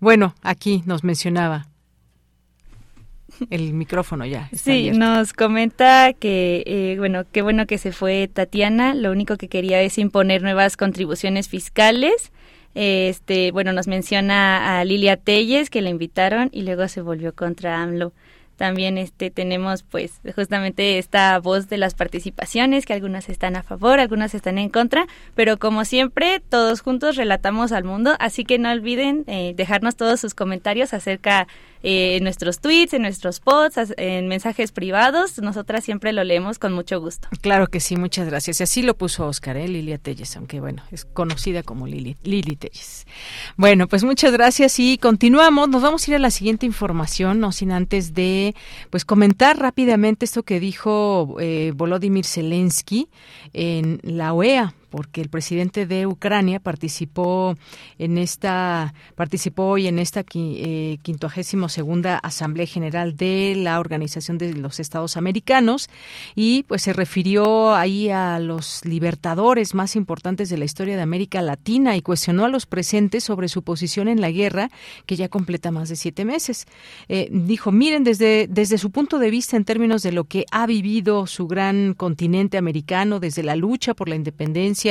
Bueno, 0.00 0.34
aquí 0.42 0.82
nos 0.86 1.04
mencionaba 1.04 1.68
el 3.48 3.72
micrófono 3.74 4.26
ya. 4.26 4.50
sí, 4.52 4.90
nos 4.90 5.32
comenta 5.32 6.12
que, 6.14 6.64
eh, 6.66 6.96
bueno, 6.98 7.26
qué 7.30 7.42
bueno 7.42 7.68
que 7.68 7.78
se 7.78 7.92
fue 7.92 8.26
Tatiana. 8.26 8.92
Lo 8.92 9.12
único 9.12 9.36
que 9.36 9.46
quería 9.46 9.82
es 9.82 9.98
imponer 9.98 10.42
nuevas 10.42 10.76
contribuciones 10.76 11.48
fiscales. 11.48 12.32
Este, 12.74 13.52
bueno, 13.52 13.72
nos 13.72 13.86
menciona 13.86 14.80
a 14.80 14.84
Lilia 14.84 15.16
Telles 15.16 15.70
que 15.70 15.80
la 15.80 15.90
invitaron 15.90 16.48
y 16.50 16.62
luego 16.62 16.88
se 16.88 17.02
volvió 17.02 17.36
contra 17.36 17.80
AMLO. 17.80 18.12
También 18.56 18.98
este 18.98 19.30
tenemos 19.30 19.82
pues 19.82 20.20
justamente 20.34 20.98
esta 20.98 21.38
voz 21.40 21.68
de 21.68 21.78
las 21.78 21.94
participaciones 21.94 22.86
que 22.86 22.92
algunas 22.92 23.28
están 23.28 23.56
a 23.56 23.62
favor, 23.62 23.98
algunas 23.98 24.34
están 24.34 24.58
en 24.58 24.68
contra, 24.68 25.06
pero 25.34 25.58
como 25.58 25.84
siempre 25.84 26.40
todos 26.40 26.80
juntos 26.80 27.16
relatamos 27.16 27.72
al 27.72 27.84
mundo, 27.84 28.14
así 28.20 28.44
que 28.44 28.58
no 28.58 28.70
olviden 28.70 29.24
eh, 29.26 29.54
dejarnos 29.56 29.96
todos 29.96 30.20
sus 30.20 30.34
comentarios 30.34 30.94
acerca 30.94 31.48
eh, 31.86 32.16
en 32.16 32.24
nuestros 32.24 32.60
tweets, 32.60 32.94
en 32.94 33.02
nuestros 33.02 33.40
posts, 33.40 33.92
en 33.98 34.26
mensajes 34.26 34.72
privados. 34.72 35.38
Nosotras 35.42 35.84
siempre 35.84 36.14
lo 36.14 36.24
leemos 36.24 36.58
con 36.58 36.72
mucho 36.72 36.98
gusto. 36.98 37.28
Claro 37.42 37.66
que 37.66 37.78
sí, 37.78 37.96
muchas 37.96 38.26
gracias. 38.26 38.60
Y 38.60 38.62
así 38.62 38.80
lo 38.80 38.96
puso 38.96 39.26
Oscar, 39.26 39.58
¿eh? 39.58 39.68
Lilia 39.68 39.98
Telles, 39.98 40.34
aunque 40.38 40.60
bueno, 40.60 40.82
es 40.90 41.04
conocida 41.04 41.62
como 41.62 41.86
Lili, 41.86 42.16
Lili 42.24 42.56
Telles. 42.56 43.06
Bueno, 43.58 43.86
pues 43.86 44.02
muchas 44.02 44.32
gracias 44.32 44.78
y 44.78 44.96
continuamos. 44.96 45.68
Nos 45.68 45.82
vamos 45.82 46.08
a 46.08 46.10
ir 46.10 46.14
a 46.16 46.20
la 46.20 46.30
siguiente 46.30 46.64
información, 46.64 47.38
no 47.38 47.52
sin 47.52 47.70
antes 47.70 48.14
de 48.14 48.54
pues 48.88 49.04
comentar 49.04 49.58
rápidamente 49.58 50.24
esto 50.24 50.42
que 50.42 50.60
dijo 50.60 51.36
eh, 51.38 51.72
Volodymyr 51.74 52.24
Zelensky 52.24 53.08
en 53.52 54.00
la 54.02 54.32
OEA 54.32 54.72
porque 54.94 55.20
el 55.20 55.28
presidente 55.28 55.86
de 55.86 56.06
Ucrania 56.06 56.60
participó 56.60 57.56
en 57.98 58.16
esta 58.16 58.94
participó 59.16 59.70
hoy 59.70 59.88
en 59.88 59.98
esta 59.98 60.24
eh, 60.32 60.98
quincuagésimo 61.02 61.68
segunda 61.68 62.18
asamblea 62.18 62.64
general 62.66 63.16
de 63.16 63.54
la 63.56 63.80
Organización 63.80 64.38
de 64.38 64.54
los 64.54 64.78
Estados 64.78 65.16
Americanos 65.16 65.90
y 66.36 66.62
pues 66.68 66.82
se 66.82 66.92
refirió 66.92 67.74
ahí 67.74 68.08
a 68.08 68.38
los 68.38 68.84
libertadores 68.84 69.74
más 69.74 69.96
importantes 69.96 70.48
de 70.48 70.58
la 70.58 70.64
historia 70.64 70.94
de 70.94 71.02
América 71.02 71.42
Latina 71.42 71.96
y 71.96 72.00
cuestionó 72.00 72.44
a 72.44 72.48
los 72.48 72.64
presentes 72.64 73.24
sobre 73.24 73.48
su 73.48 73.64
posición 73.64 74.06
en 74.06 74.20
la 74.20 74.30
guerra 74.30 74.70
que 75.06 75.16
ya 75.16 75.28
completa 75.28 75.72
más 75.72 75.88
de 75.88 75.96
siete 75.96 76.24
meses. 76.24 76.66
Eh, 77.08 77.28
dijo, 77.32 77.72
miren 77.72 78.04
desde 78.04 78.46
desde 78.46 78.78
su 78.78 78.92
punto 78.92 79.18
de 79.18 79.30
vista 79.30 79.56
en 79.56 79.64
términos 79.64 80.04
de 80.04 80.12
lo 80.12 80.22
que 80.22 80.44
ha 80.52 80.68
vivido 80.68 81.26
su 81.26 81.48
gran 81.48 81.94
continente 81.94 82.58
americano 82.58 83.18
desde 83.18 83.42
la 83.42 83.56
lucha 83.56 83.94
por 83.94 84.08
la 84.08 84.14
independencia 84.14 84.83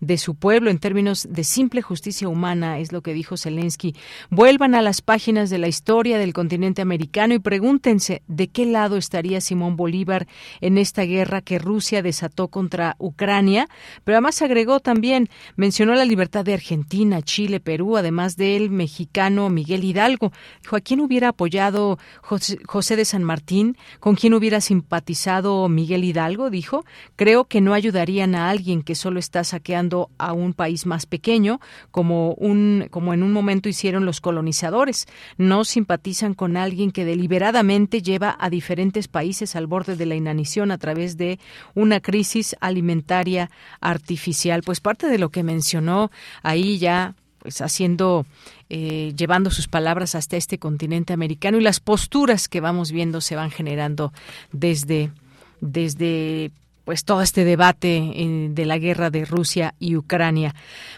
de 0.00 0.18
su 0.18 0.34
pueblo 0.34 0.70
en 0.70 0.78
términos 0.78 1.26
de 1.30 1.44
simple 1.44 1.82
justicia 1.82 2.28
humana, 2.28 2.78
es 2.78 2.92
lo 2.92 3.02
que 3.02 3.14
dijo 3.14 3.36
Zelensky. 3.36 3.94
Vuelvan 4.30 4.74
a 4.74 4.82
las 4.82 5.02
páginas 5.02 5.50
de 5.50 5.58
la 5.58 5.68
historia 5.68 6.18
del 6.18 6.32
continente 6.32 6.82
americano 6.82 7.34
y 7.34 7.38
pregúntense 7.38 8.22
de 8.26 8.48
qué 8.48 8.66
lado 8.66 8.96
estaría 8.96 9.40
Simón 9.40 9.76
Bolívar 9.76 10.26
en 10.60 10.78
esta 10.78 11.02
guerra 11.02 11.40
que 11.40 11.58
Rusia 11.58 12.02
desató 12.02 12.48
contra 12.48 12.96
Ucrania. 12.98 13.68
Pero 14.04 14.16
además 14.16 14.42
agregó 14.42 14.80
también, 14.80 15.28
mencionó 15.56 15.94
la 15.94 16.04
libertad 16.04 16.44
de 16.44 16.54
Argentina, 16.54 17.22
Chile, 17.22 17.60
Perú, 17.60 17.96
además 17.96 18.36
del 18.36 18.70
mexicano 18.70 19.48
Miguel 19.48 19.84
Hidalgo. 19.84 20.32
Dijo, 20.62 20.76
¿a 20.76 20.80
quién 20.80 21.00
hubiera 21.00 21.28
apoyado 21.28 21.98
José 22.22 22.96
de 22.96 23.04
San 23.04 23.22
Martín? 23.22 23.76
¿Con 24.00 24.16
quién 24.16 24.34
hubiera 24.34 24.60
simpatizado 24.60 25.68
Miguel 25.68 26.04
Hidalgo? 26.04 26.50
Dijo, 26.50 26.84
creo 27.16 27.44
que 27.44 27.60
no 27.60 27.74
ayudarían 27.74 28.34
a 28.34 28.50
alguien 28.50 28.82
que 28.82 28.94
solo 28.94 29.18
está 29.18 29.35
saqueando 29.44 30.10
a 30.18 30.32
un 30.32 30.52
país 30.52 30.86
más 30.86 31.06
pequeño, 31.06 31.60
como, 31.90 32.32
un, 32.34 32.88
como 32.90 33.14
en 33.14 33.22
un 33.22 33.32
momento 33.32 33.68
hicieron 33.68 34.04
los 34.04 34.20
colonizadores. 34.20 35.06
No 35.36 35.64
simpatizan 35.64 36.34
con 36.34 36.56
alguien 36.56 36.90
que 36.90 37.04
deliberadamente 37.04 38.02
lleva 38.02 38.36
a 38.38 38.50
diferentes 38.50 39.08
países 39.08 39.56
al 39.56 39.66
borde 39.66 39.96
de 39.96 40.06
la 40.06 40.14
inanición 40.14 40.70
a 40.70 40.78
través 40.78 41.16
de 41.16 41.38
una 41.74 42.00
crisis 42.00 42.56
alimentaria 42.60 43.50
artificial. 43.80 44.62
Pues 44.62 44.80
parte 44.80 45.08
de 45.08 45.18
lo 45.18 45.30
que 45.30 45.42
mencionó 45.42 46.10
ahí 46.42 46.78
ya 46.78 47.14
pues 47.38 47.60
haciendo 47.60 48.26
eh, 48.70 49.12
llevando 49.16 49.50
sus 49.50 49.68
palabras 49.68 50.16
hasta 50.16 50.36
este 50.36 50.58
continente 50.58 51.12
americano 51.12 51.58
y 51.58 51.60
las 51.60 51.78
posturas 51.78 52.48
que 52.48 52.60
vamos 52.60 52.90
viendo 52.90 53.20
se 53.20 53.36
van 53.36 53.52
generando 53.52 54.12
desde 54.50 55.12
desde 55.60 56.50
pues 56.86 57.04
todo 57.04 57.20
este 57.20 57.44
debate 57.44 57.96
eh, 57.96 58.46
de 58.50 58.64
la 58.64 58.78
guerra 58.78 59.10
de 59.10 59.24
Rusia 59.26 59.72
y 59.80 59.96
Ucrania. 59.96 60.52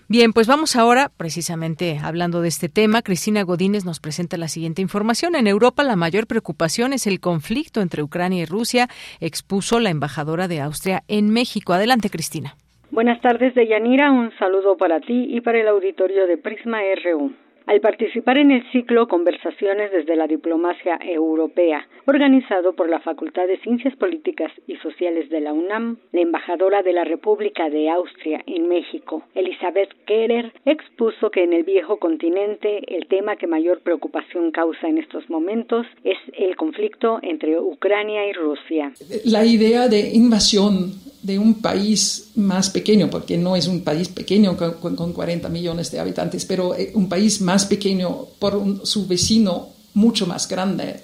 Bien, 0.07 0.33
pues 0.33 0.47
vamos 0.47 0.77
ahora, 0.77 1.11
precisamente 1.17 1.99
hablando 2.05 2.43
de 2.43 2.49
este 2.49 2.69
tema, 2.69 3.01
Cristina 3.03 3.43
Godínez 3.43 3.87
nos 3.87 3.99
presenta 3.99 4.37
la 4.37 4.49
siguiente 4.49 4.83
información. 4.83 5.35
En 5.35 5.47
Europa 5.47 5.83
la 5.83 5.97
mayor 5.97 6.27
preocupación 6.27 6.93
es 6.93 7.07
el 7.07 7.21
conflicto 7.21 7.81
entre 7.81 8.03
Ucrania 8.03 8.43
y 8.43 8.47
Rusia, 8.47 8.87
expuso 9.21 9.81
la 9.81 9.89
embajadora 9.89 10.47
de 10.47 10.61
Austria 10.61 11.03
en 11.09 11.31
México. 11.31 11.73
Adelante, 11.73 12.11
Cristina. 12.11 12.55
Buenas 12.91 13.21
tardes, 13.23 13.55
Deyanira. 13.55 14.13
Un 14.13 14.31
saludo 14.39 14.77
para 14.77 15.01
ti 15.01 15.27
y 15.35 15.41
para 15.41 15.59
el 15.59 15.69
auditorio 15.69 16.27
de 16.27 16.37
Prisma 16.37 16.79
RU 17.03 17.48
al 17.69 17.81
participar 17.81 18.39
en 18.39 18.51
el 18.51 18.63
ciclo 18.73 19.07
Conversaciones 19.09 19.93
desde 19.93 20.17
la 20.17 20.27
Diplomacia 20.27 20.99
Europea, 21.03 21.87
organizado 22.07 22.73
por 22.73 22.89
la 22.89 22.99
Facultad 23.01 23.47
de 23.47 23.59
Ciencias 23.59 23.95
Políticas 23.97 24.51
y 24.67 24.77
Sociales 24.77 25.29
de 25.29 25.41
la 25.41 25.53
UNAM, 25.53 25.99
la 26.13 26.23
embajadora 26.23 26.83
de 26.83 26.95
la 26.95 27.05
República 27.05 27.69
de 27.69 27.91
Austria 27.91 28.43
en 28.47 28.69
México, 28.69 29.23
Elizabeth 29.35 29.91
Kerer, 30.07 30.51
expuso 30.65 31.31
que 31.31 31.45
en 31.45 31.53
el 31.53 31.65
viejo 31.65 31.99
continente 31.99 32.81
el 32.87 33.07
tema 33.07 33.37
que 33.37 33.47
mayor 33.47 33.81
preocupación 33.81 34.51
causa 34.51 34.89
en 34.89 34.97
estos 34.97 35.29
momentos 35.29 35.87
es 36.05 36.17
el 36.39 36.57
conflicto 36.57 37.19
entre 37.23 37.61
Ucrania 37.61 38.27
y 38.27 38.33
Rusia. 38.33 38.93
La 39.27 39.45
idea 39.45 39.89
de 39.89 40.09
invasión 40.15 40.93
de 41.23 41.39
un 41.39 41.61
país 41.61 42.31
más 42.37 42.71
pequeño, 42.71 43.11
porque 43.11 43.37
no 43.37 43.57
es 43.57 43.67
un 43.67 43.83
país 43.83 44.09
pequeño 44.09 44.57
con, 44.57 45.13
40 45.13 45.49
millones 45.49 45.91
de 45.91 45.99
habitantes, 45.99 46.45
pero 46.45 46.75
eh, 46.75 46.93
un 46.95 47.09
país 47.09 47.41
más 47.41 47.58
pequeño 47.65 48.27
por 48.39 48.87
su 48.87 49.07
vecino 49.07 49.69
mucho 49.95 50.27
más 50.27 50.49
grande 50.49 51.01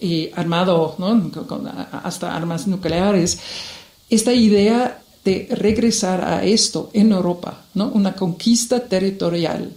y 0.00 0.30
armado 0.34 0.96
con, 1.46 1.68
hasta 1.68 2.34
armas 2.34 2.66
nucleares. 2.66 3.38
Esta 4.10 4.32
idea 4.32 5.02
de 5.24 5.48
regresar 5.52 6.24
a 6.24 6.44
esto 6.44 6.90
en 6.92 7.12
Europa, 7.12 7.64
¿no? 7.74 7.88
una 7.88 8.14
conquista 8.14 8.80
territorial, 8.80 9.72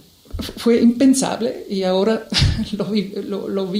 fue 0.56 0.82
impensable 0.82 1.66
y 1.70 1.82
ahora 1.82 2.26
lo, 2.72 3.48
lo, 3.48 3.72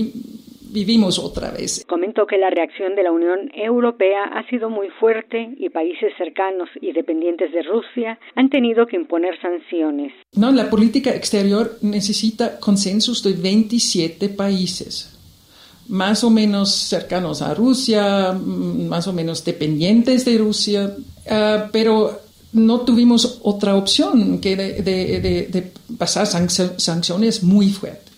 vivimos 0.77 1.19
otra 1.19 1.51
vez. 1.51 1.87
Comentó 1.89 2.27
que 2.27 2.37
la 2.37 2.51
reacción 2.51 2.95
de 2.97 3.03
la 3.03 3.11
Unión 3.11 3.51
Europea 3.55 4.25
ha 4.25 4.47
sido 4.51 4.69
muy 4.69 4.89
fuerte 5.01 5.55
y 5.57 5.71
países 5.71 6.13
cercanos 6.19 6.69
y 6.83 6.93
dependientes 6.93 7.51
de 7.51 7.63
Rusia 7.63 8.19
han 8.35 8.51
tenido 8.51 8.87
que 8.87 8.97
imponer 8.97 9.41
sanciones. 9.41 10.13
No, 10.35 10.53
la 10.53 10.69
política 10.69 11.11
exterior 11.15 11.79
necesita 11.81 12.61
consensos 12.61 13.23
de 13.23 13.33
27 13.33 14.29
países 14.29 15.13
más 15.89 16.25
o 16.25 16.31
menos 16.31 16.73
cercanos 16.73 17.43
a 17.43 17.55
Rusia, 17.55 18.33
mm, 18.33 18.89
más 18.89 19.07
o 19.07 19.13
menos 19.13 19.45
dependientes 19.45 20.25
de 20.25 20.37
Rusia, 20.37 20.93
ah, 21.31 21.69
pero 21.71 22.21
no 22.53 22.81
tuvimos 22.81 23.39
otra 23.45 23.77
opción 23.77 24.41
que 24.41 24.57
de, 24.57 25.73
pasar 25.97 26.27
sanciones 26.27 27.43
muy 27.45 27.69
fuertes. 27.71 28.13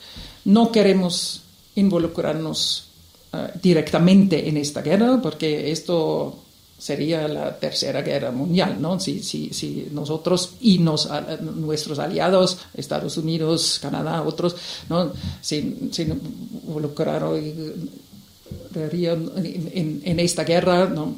No 0.46 0.72
queremos 0.72 1.42
involucrarnos 1.78 2.90
ah, 3.32 3.50
directamente 3.62 4.48
en 4.48 4.56
esta 4.56 4.82
guerra 4.82 5.20
porque 5.22 5.70
esto 5.70 6.44
sería 6.78 7.26
la 7.26 7.58
tercera 7.58 8.02
guerra 8.02 8.30
mundial, 8.30 8.80
¿no? 8.80 9.00
Si, 9.00 9.18
si, 9.18 9.52
si 9.52 9.88
nosotros 9.92 10.56
y 10.60 10.78
nos, 10.78 11.10
nuestros 11.40 11.98
aliados, 11.98 12.68
Estados 12.74 13.18
Unidos, 13.18 13.80
Canadá, 13.82 14.22
otros, 14.22 14.86
¿no? 14.88 15.12
Si, 15.40 15.90
si 15.90 16.02
involucraron 16.02 17.36
en, 18.74 20.02
en, 20.04 20.20
esta 20.20 20.44
guerra, 20.44 20.86
¿no? 20.86 21.16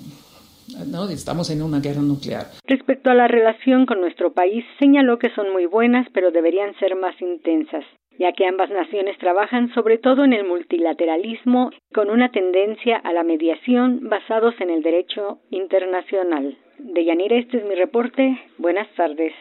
¿no? 0.87 1.09
Estamos 1.11 1.51
en 1.51 1.61
una 1.63 1.81
guerra 1.81 2.01
nuclear. 2.01 2.51
Respecto 2.65 3.11
a 3.11 3.15
la 3.15 3.29
relación 3.29 3.85
con 3.85 4.01
nuestro 4.01 4.33
país, 4.33 4.65
señaló 4.79 5.19
que 5.19 5.29
son 5.35 5.53
muy 5.53 5.67
buenas, 5.67 6.07
pero 6.15 6.31
deberían 6.31 6.75
ser 6.79 6.97
más 6.97 7.21
intensas 7.21 7.85
ya 8.21 8.33
que 8.37 8.47
ambas 8.47 8.69
naciones 8.71 9.17
trabajan 9.19 9.73
sobre 9.73 9.97
todo 9.97 10.25
en 10.25 10.35
el 10.35 10.47
multilateralismo 10.47 11.71
con 11.95 12.11
una 12.11 12.31
tendencia 12.31 12.99
a 12.99 13.15
la 13.15 13.25
mediación 13.25 14.09
basados 14.11 14.55
en 14.61 14.69
el 14.69 14.83
derecho 14.83 15.39
internacional. 15.51 16.57
De 16.79 17.05
Yanira, 17.05 17.37
este 17.37 17.57
es 17.57 17.65
mi 17.65 17.75
reporte. 17.75 18.39
Buenas 18.59 18.89
tardes. 18.95 19.33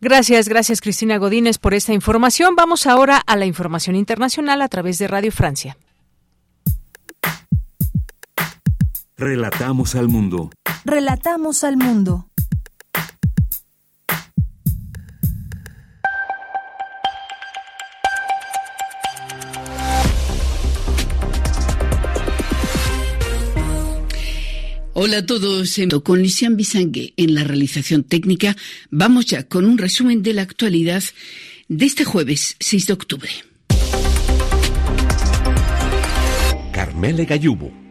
Gracias, 0.00 0.48
gracias 0.48 0.80
Cristina 0.80 1.18
Godínez 1.18 1.58
por 1.58 1.74
esta 1.74 1.92
información. 1.92 2.54
Vamos 2.54 2.86
ahora 2.86 3.20
a 3.26 3.34
la 3.34 3.44
información 3.44 3.96
internacional 3.96 4.62
a 4.62 4.68
través 4.68 4.98
de 4.98 5.08
Radio 5.08 5.32
Francia. 5.32 5.76
Relatamos 9.16 9.96
al 9.96 10.08
mundo. 10.08 10.50
Relatamos 10.84 11.64
al 11.64 11.76
mundo. 11.76 12.26
Hola 24.98 25.18
a 25.18 25.26
todos. 25.26 25.78
Con 26.04 26.22
Lisian 26.22 26.56
Bisangue 26.56 27.12
en 27.18 27.34
la 27.34 27.44
realización 27.44 28.02
técnica, 28.02 28.56
vamos 28.88 29.26
ya 29.26 29.46
con 29.46 29.66
un 29.66 29.76
resumen 29.76 30.22
de 30.22 30.32
la 30.32 30.40
actualidad 30.40 31.02
de 31.68 31.84
este 31.84 32.06
jueves 32.06 32.56
6 32.60 32.86
de 32.86 32.92
octubre. 32.94 33.30
Carmele 36.72 37.26
Gallubo. 37.26 37.85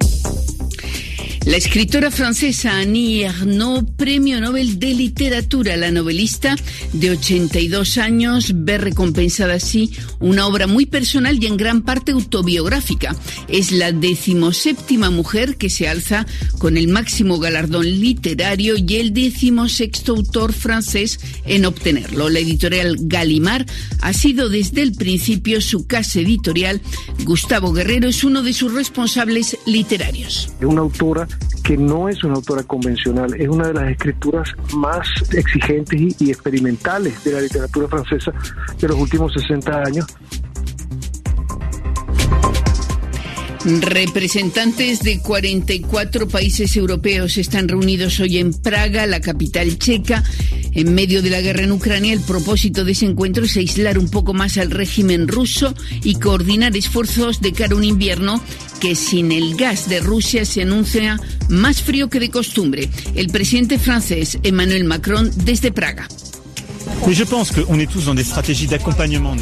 La 1.46 1.58
escritora 1.58 2.10
francesa 2.10 2.80
Annie 2.80 3.22
Ernaux, 3.22 3.88
premio 3.96 4.42
Nobel 4.42 4.80
de 4.80 4.96
Literatura, 4.96 5.78
la 5.78 5.92
novelista 5.92 6.56
de 6.92 7.12
82 7.12 8.00
años, 8.00 8.52
ve 8.56 8.80
recompensada 8.80 9.54
así 9.54 9.92
una 10.20 10.48
obra 10.48 10.66
muy 10.66 10.88
personal 10.88 11.38
y 11.42 11.46
en 11.46 11.56
gran 11.56 11.84
parte 11.84 12.14
autobiográfica. 12.14 13.16
Es 13.48 13.72
la 13.72 13.92
decimoséptima 13.92 15.12
mujer 15.12 15.56
que 15.58 15.70
se 15.70 15.88
alza 15.88 16.26
con 16.58 16.78
el 16.78 16.88
máximo 16.88 17.38
galardón 17.38 17.86
literario 17.86 18.74
y 18.76 18.96
el 18.96 19.14
decimosexto 19.14 20.14
autor 20.14 20.52
francés 20.52 21.20
en 21.46 21.66
obtenerlo. 21.66 22.28
La 22.30 22.40
editorial 22.40 22.98
Gallimard 23.02 23.68
ha 24.02 24.14
sido 24.14 24.50
desde 24.50 24.82
el 24.82 24.94
principio 24.94 25.62
su 25.62 25.86
casa 25.86 26.22
editorial. 26.22 26.82
Gustavo 27.24 27.72
Guerrero 27.72 28.10
es 28.10 28.24
uno 28.24 28.42
de 28.42 28.54
sus 28.54 28.74
responsables 28.74 29.60
literarios. 29.68 30.50
Una 30.60 30.82
autora 30.82 31.28
que 31.64 31.78
no 31.78 32.08
es 32.08 32.24
una 32.24 32.36
autora 32.36 32.62
convencional, 32.64 33.34
es 33.34 33.50
una 33.50 33.68
de 33.70 33.74
las 33.74 33.92
escrituras 33.92 34.50
más 34.76 35.08
exigentes 35.32 36.00
y, 36.20 36.30
experimentales 36.30 37.24
de 37.24 37.32
la 37.32 37.42
literatura 37.42 37.88
francesa 37.88 38.32
de 38.80 38.88
los 38.88 38.98
últimos 38.98 39.34
60 39.34 39.84
años. 39.84 40.06
Representantes 43.66 45.00
de 45.00 45.20
44 45.22 46.28
países 46.28 46.76
europeos 46.78 47.36
están 47.38 47.68
reunidos 47.68 48.20
hoy 48.20 48.38
en 48.38 48.54
Praga, 48.54 49.08
la 49.08 49.20
capital 49.20 49.80
checa. 49.80 50.24
En 50.76 50.94
medio 50.94 51.22
de 51.22 51.30
la 51.30 51.42
guerra 51.42 51.64
en 51.64 51.72
Ucrania, 51.72 52.14
el 52.14 52.20
propósito 52.20 52.84
de 52.84 52.92
ese 52.92 53.06
encuentro 53.06 53.46
es 53.46 53.56
aislar 53.56 53.98
un 53.98 54.10
poco 54.10 54.34
más 54.34 54.58
al 54.58 54.72
régimen 54.72 55.28
ruso 55.28 55.74
y 56.04 56.16
coordinar 56.16 56.76
esfuerzos 56.76 57.42
de 57.42 57.54
cara 57.54 57.74
a 57.74 57.78
un 57.78 57.86
invierno 57.86 58.42
que 58.82 58.94
sin 58.94 59.32
el 59.32 59.56
gas 59.56 59.88
de 59.88 60.02
Rusia 60.02 60.44
se 60.44 60.64
anuncia 60.64 61.18
más 61.50 61.82
frío 61.82 62.10
que 62.10 62.20
de 62.20 62.30
costumbre. 62.30 62.90
El 63.16 63.30
presidente 63.30 63.80
francés 63.80 64.38
Emmanuel 64.44 64.84
Macron 64.84 65.32
desde 65.46 65.72
Praga. 65.72 66.08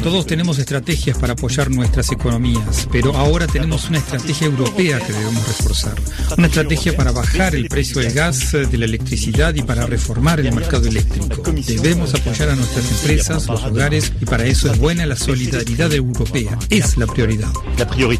Todos 0.02 0.26
tenemos 0.26 0.58
estrategias 0.58 1.18
para 1.18 1.34
apoyar 1.34 1.70
nuestras 1.70 2.10
economías, 2.12 2.88
pero 2.90 3.16
ahora 3.16 3.46
tenemos 3.46 3.88
una 3.88 3.98
estrategia 3.98 4.46
europea 4.46 4.98
que 5.00 5.12
debemos 5.12 5.46
reforzar. 5.46 5.94
Una 6.36 6.46
estrategia 6.46 6.96
para 6.96 7.12
bajar 7.12 7.54
el 7.54 7.68
precio 7.68 8.00
del 8.00 8.12
gas, 8.12 8.52
de 8.52 8.78
la 8.78 8.84
electricidad 8.84 9.54
y 9.54 9.62
para 9.62 9.86
reformar 9.86 10.40
el 10.40 10.52
mercado 10.52 10.86
eléctrico. 10.86 11.42
Debemos 11.52 12.14
apoyar 12.14 12.50
a 12.50 12.56
nuestras 12.56 12.90
empresas, 12.90 13.46
los 13.46 13.62
hogares 13.64 14.12
y 14.20 14.24
para 14.24 14.44
eso 14.44 14.70
es 14.70 14.78
buena 14.78 15.06
la 15.06 15.16
solidaridad 15.16 15.92
europea. 15.92 16.58
Es 16.70 16.96
la 16.96 17.06
prioridad. 17.06 17.52
La 17.78 17.88
prioridad 17.88 18.14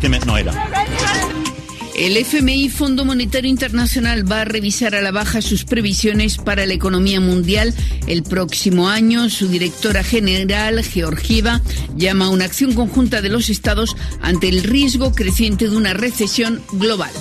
el 1.96 2.16
FMI, 2.16 2.68
Fondo 2.70 3.04
Monetario 3.04 3.50
Internacional, 3.50 4.30
va 4.30 4.42
a 4.42 4.44
revisar 4.44 4.94
a 4.94 5.00
la 5.00 5.12
baja 5.12 5.40
sus 5.40 5.64
previsiones 5.64 6.38
para 6.38 6.66
la 6.66 6.74
economía 6.74 7.20
mundial 7.20 7.74
el 8.06 8.22
próximo 8.22 8.88
año. 8.88 9.30
Su 9.30 9.48
directora 9.48 10.02
general, 10.02 10.82
Georgieva, 10.82 11.60
llama 11.96 12.26
a 12.26 12.30
una 12.30 12.44
acción 12.44 12.74
conjunta 12.74 13.22
de 13.22 13.28
los 13.28 13.50
estados 13.50 13.96
ante 14.20 14.48
el 14.48 14.62
riesgo 14.62 15.12
creciente 15.12 15.68
de 15.68 15.76
una 15.76 15.94
recesión 15.94 16.62
global. 16.72 17.12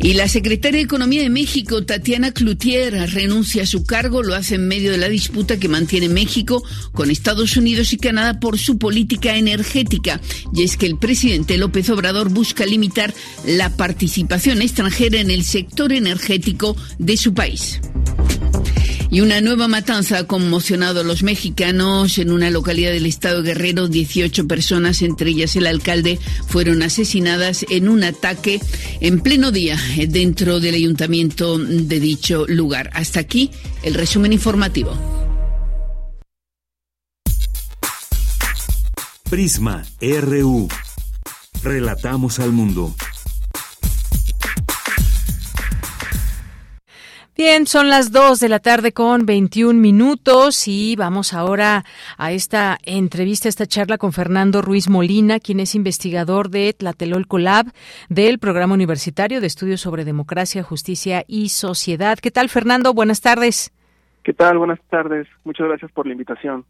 Y 0.00 0.14
la 0.14 0.28
secretaria 0.28 0.78
de 0.78 0.84
Economía 0.84 1.22
de 1.22 1.30
México, 1.30 1.84
Tatiana 1.84 2.32
Cloutier, 2.32 2.92
renuncia 3.12 3.62
a 3.64 3.66
su 3.66 3.84
cargo, 3.84 4.22
lo 4.22 4.34
hace 4.34 4.56
en 4.56 4.68
medio 4.68 4.92
de 4.92 4.98
la 4.98 5.08
disputa 5.08 5.58
que 5.58 5.68
mantiene 5.68 6.08
México 6.08 6.62
con 6.92 7.10
Estados 7.10 7.56
Unidos 7.56 7.92
y 7.92 7.96
Canadá 7.96 8.38
por 8.38 8.58
su 8.58 8.78
política 8.78 9.36
energética. 9.36 10.20
Y 10.54 10.62
es 10.62 10.76
que 10.76 10.86
el 10.86 10.98
presidente 10.98 11.56
López 11.56 11.88
Obrador 11.90 12.28
busca 12.28 12.66
limitar 12.66 13.14
la 13.44 13.70
participación 13.76 14.62
extranjera 14.62 15.20
en 15.20 15.30
el 15.30 15.44
sector 15.44 15.92
energético 15.92 16.76
de 16.98 17.16
su 17.16 17.34
país. 17.34 17.80
Y 19.10 19.20
una 19.20 19.40
nueva 19.40 19.68
matanza 19.68 20.18
ha 20.18 20.26
conmocionado 20.26 21.00
a 21.00 21.04
los 21.04 21.22
mexicanos 21.22 22.18
en 22.18 22.32
una 22.32 22.50
localidad 22.50 22.90
del 22.90 23.06
estado 23.06 23.42
Guerrero. 23.42 23.88
18 23.88 24.46
personas, 24.48 25.02
entre 25.02 25.30
ellas 25.30 25.56
el 25.56 25.66
alcalde, 25.66 26.18
fueron 26.48 26.82
asesinadas 26.82 27.64
en 27.70 27.88
un 27.88 28.02
ataque 28.02 28.60
en 29.00 29.20
pleno 29.20 29.52
día 29.52 29.78
dentro 30.08 30.60
del 30.60 30.74
ayuntamiento 30.74 31.58
de 31.58 32.00
dicho 32.00 32.46
lugar. 32.48 32.90
Hasta 32.94 33.20
aquí 33.20 33.50
el 33.82 33.94
resumen 33.94 34.32
informativo. 34.32 34.96
Prisma 39.30 39.84
RU. 40.00 40.68
Relatamos 41.62 42.38
al 42.38 42.52
mundo. 42.52 42.94
Bien, 47.36 47.66
son 47.66 47.90
las 47.90 48.12
2 48.12 48.40
de 48.40 48.48
la 48.48 48.60
tarde 48.60 48.92
con 48.92 49.26
21 49.26 49.78
minutos 49.78 50.66
y 50.68 50.96
vamos 50.96 51.34
ahora 51.34 51.84
a 52.16 52.32
esta 52.32 52.78
entrevista, 52.82 53.50
esta 53.50 53.66
charla 53.66 53.98
con 53.98 54.14
Fernando 54.14 54.62
Ruiz 54.62 54.88
Molina, 54.88 55.38
quien 55.38 55.60
es 55.60 55.74
investigador 55.74 56.48
de 56.48 56.72
Tlatelolco 56.72 57.36
Lab 57.36 57.66
del 58.08 58.38
Programa 58.38 58.72
Universitario 58.72 59.42
de 59.42 59.48
Estudios 59.48 59.82
sobre 59.82 60.06
Democracia, 60.06 60.62
Justicia 60.62 61.24
y 61.28 61.50
Sociedad. 61.50 62.16
¿Qué 62.18 62.30
tal, 62.30 62.48
Fernando? 62.48 62.94
Buenas 62.94 63.20
tardes. 63.20 63.70
¿Qué 64.24 64.32
tal? 64.32 64.56
Buenas 64.56 64.80
tardes. 64.88 65.28
Muchas 65.44 65.68
gracias 65.68 65.92
por 65.92 66.06
la 66.06 66.12
invitación. 66.12 66.64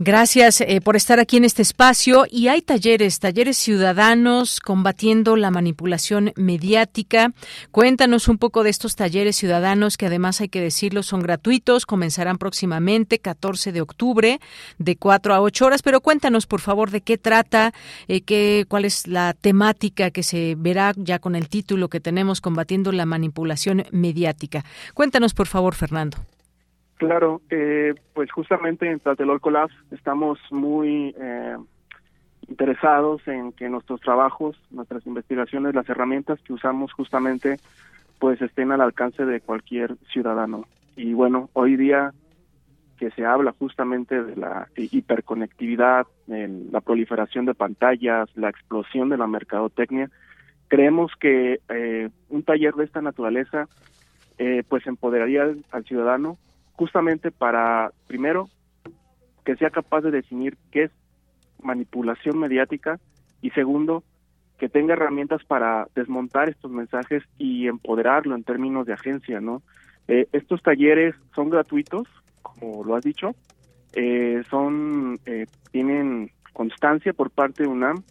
Gracias 0.00 0.60
eh, 0.60 0.80
por 0.80 0.94
estar 0.94 1.18
aquí 1.18 1.38
en 1.38 1.44
este 1.44 1.62
espacio. 1.62 2.24
Y 2.30 2.46
hay 2.46 2.62
talleres, 2.62 3.18
talleres 3.18 3.58
ciudadanos 3.58 4.60
combatiendo 4.60 5.34
la 5.34 5.50
manipulación 5.50 6.32
mediática. 6.36 7.32
Cuéntanos 7.72 8.28
un 8.28 8.38
poco 8.38 8.62
de 8.62 8.70
estos 8.70 8.94
talleres 8.94 9.34
ciudadanos 9.34 9.96
que 9.96 10.06
además 10.06 10.40
hay 10.40 10.50
que 10.50 10.60
decirlo 10.60 11.02
son 11.02 11.20
gratuitos. 11.20 11.84
Comenzarán 11.84 12.38
próximamente, 12.38 13.18
14 13.18 13.72
de 13.72 13.80
octubre, 13.80 14.40
de 14.78 14.94
4 14.94 15.34
a 15.34 15.40
8 15.40 15.66
horas. 15.66 15.82
Pero 15.82 16.00
cuéntanos, 16.00 16.46
por 16.46 16.60
favor, 16.60 16.92
de 16.92 17.00
qué 17.00 17.18
trata, 17.18 17.74
eh, 18.06 18.20
qué, 18.20 18.66
cuál 18.68 18.84
es 18.84 19.08
la 19.08 19.34
temática 19.34 20.12
que 20.12 20.22
se 20.22 20.54
verá 20.56 20.92
ya 20.96 21.18
con 21.18 21.34
el 21.34 21.48
título 21.48 21.88
que 21.88 21.98
tenemos, 21.98 22.40
combatiendo 22.40 22.92
la 22.92 23.04
manipulación 23.04 23.84
mediática. 23.90 24.64
Cuéntanos, 24.94 25.34
por 25.34 25.48
favor, 25.48 25.74
Fernando. 25.74 26.18
Claro, 26.98 27.40
eh, 27.48 27.94
pues 28.12 28.30
justamente 28.32 28.90
en 28.90 28.98
Tlatelolco 28.98 29.50
Labs 29.50 29.74
estamos 29.92 30.40
muy 30.50 31.14
eh, 31.16 31.56
interesados 32.48 33.26
en 33.28 33.52
que 33.52 33.68
nuestros 33.68 34.00
trabajos, 34.00 34.60
nuestras 34.70 35.06
investigaciones, 35.06 35.76
las 35.76 35.88
herramientas 35.88 36.40
que 36.40 36.52
usamos 36.52 36.92
justamente, 36.92 37.58
pues 38.18 38.42
estén 38.42 38.72
al 38.72 38.80
alcance 38.80 39.24
de 39.24 39.40
cualquier 39.40 39.96
ciudadano. 40.12 40.64
Y 40.96 41.12
bueno, 41.12 41.50
hoy 41.52 41.76
día 41.76 42.12
que 42.98 43.12
se 43.12 43.24
habla 43.24 43.54
justamente 43.56 44.20
de 44.20 44.34
la 44.34 44.66
hiperconectividad, 44.76 46.08
la 46.26 46.80
proliferación 46.80 47.46
de 47.46 47.54
pantallas, 47.54 48.28
la 48.34 48.48
explosión 48.48 49.08
de 49.08 49.18
la 49.18 49.28
mercadotecnia, 49.28 50.10
creemos 50.66 51.12
que 51.20 51.60
eh, 51.68 52.08
un 52.28 52.42
taller 52.42 52.74
de 52.74 52.84
esta 52.84 53.00
naturaleza 53.00 53.68
eh, 54.38 54.64
pues 54.68 54.84
empoderaría 54.88 55.46
al 55.70 55.84
ciudadano 55.84 56.38
justamente 56.78 57.32
para, 57.32 57.90
primero, 58.06 58.48
que 59.44 59.56
sea 59.56 59.70
capaz 59.70 60.02
de 60.02 60.12
definir 60.12 60.56
qué 60.70 60.84
es 60.84 60.92
manipulación 61.60 62.38
mediática 62.38 63.00
y 63.42 63.50
segundo, 63.50 64.04
que 64.58 64.68
tenga 64.68 64.92
herramientas 64.94 65.44
para 65.44 65.88
desmontar 65.96 66.48
estos 66.48 66.70
mensajes 66.70 67.24
y 67.36 67.66
empoderarlo 67.66 68.36
en 68.36 68.44
términos 68.44 68.86
de 68.86 68.92
agencia, 68.92 69.40
¿no? 69.40 69.62
Eh, 70.06 70.28
estos 70.32 70.62
talleres 70.62 71.16
son 71.34 71.50
gratuitos, 71.50 72.06
como 72.42 72.84
lo 72.84 72.94
has 72.94 73.02
dicho, 73.02 73.34
eh, 73.94 74.42
son 74.48 75.18
eh, 75.26 75.46
tienen 75.72 76.30
constancia 76.52 77.12
por 77.12 77.30
parte 77.30 77.64
de 77.64 77.68
UNAM, 77.68 78.04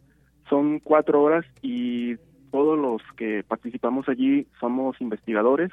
son 0.50 0.80
cuatro 0.80 1.22
horas 1.22 1.46
y 1.62 2.18
todos 2.52 2.78
los 2.78 3.02
que 3.16 3.44
participamos 3.48 4.10
allí 4.10 4.46
somos 4.60 5.00
investigadores, 5.00 5.72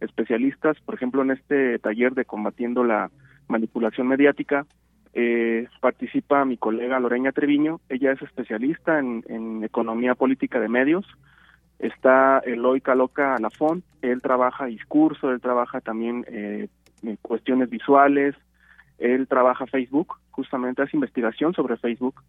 especialistas, 0.00 0.78
por 0.80 0.94
ejemplo, 0.94 1.22
en 1.22 1.30
este 1.30 1.78
taller 1.78 2.14
de 2.14 2.24
combatiendo 2.24 2.84
la 2.84 3.10
manipulación 3.48 4.08
mediática, 4.08 4.66
eh, 5.14 5.66
participa 5.80 6.44
mi 6.44 6.58
colega 6.58 7.00
Loreña 7.00 7.32
Treviño, 7.32 7.80
ella 7.88 8.12
es 8.12 8.20
especialista 8.20 8.98
en, 8.98 9.64
economía 9.64 10.14
política 10.14 10.60
de 10.60 10.68
medios, 10.68 11.06
está 11.78 12.40
Eloy 12.44 12.80
Caloca 12.82 13.36
Lafont, 13.38 13.82
él 14.02 14.20
trabaja 14.20 14.66
discurso, 14.66 15.30
él 15.30 15.40
trabaja 15.40 15.80
también 15.80 16.24
eh, 16.28 16.68
cuestiones 17.22 17.70
visuales, 17.70 18.34
él 18.98 19.26
trabaja 19.26 19.66
Facebook, 19.66 20.16
justamente 20.30 20.82
hace 20.82 20.96
investigación 20.96 21.54
sobre 21.54 21.78
Facebook, 21.78 22.22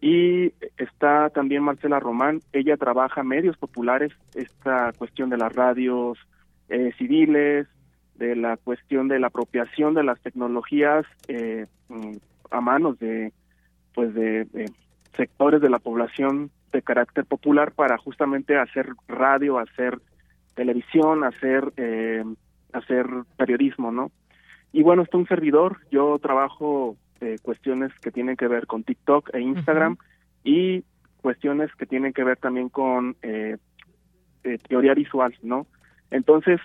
y 0.00 0.52
está 0.76 1.30
también 1.30 1.64
Marcela 1.64 1.98
Román, 1.98 2.40
ella 2.52 2.76
trabaja 2.76 3.24
medios 3.24 3.56
populares, 3.56 4.12
esta 4.34 4.92
cuestión 4.96 5.28
de 5.28 5.38
las 5.38 5.52
radios, 5.52 6.18
eh, 6.68 6.92
civiles, 6.98 7.66
de 8.16 8.36
la 8.36 8.56
cuestión 8.56 9.08
de 9.08 9.18
la 9.20 9.28
apropiación 9.28 9.94
de 9.94 10.02
las 10.02 10.20
tecnologías 10.20 11.06
eh, 11.28 11.66
mm, 11.88 12.16
a 12.50 12.60
manos 12.60 12.98
de 12.98 13.32
pues 13.94 14.12
de, 14.14 14.46
sectores 15.14 15.60
de 15.60 15.70
la 15.70 15.78
población 15.78 16.50
de 16.72 16.82
carácter 16.82 17.24
popular 17.24 17.72
para 17.72 17.96
justamente 17.96 18.56
hacer 18.56 18.90
radio, 19.06 19.58
hacer 19.58 19.98
televisión, 20.54 21.24
hacer 21.24 21.72
eh, 21.76 22.24
hacer 22.72 23.06
periodismo, 23.36 23.92
¿no? 23.92 24.10
Y 24.72 24.82
bueno, 24.82 25.02
está 25.02 25.16
un 25.16 25.26
servidor, 25.26 25.78
yo 25.90 26.18
trabajo 26.18 26.96
cuestiones 27.42 27.92
que 28.00 28.12
tienen 28.12 28.36
que 28.36 28.46
ver 28.46 28.68
con 28.68 28.84
TikTok 28.84 29.34
e 29.34 29.40
Instagram 29.40 29.96
y 30.44 30.84
cuestiones 31.20 31.74
que 31.74 31.86
tienen 31.86 32.12
que 32.12 32.22
ver 32.22 32.36
también 32.36 32.68
con 32.68 33.16
teoría 34.68 34.94
visual, 34.94 35.34
¿no? 35.42 35.66
Entonces, 36.10 36.60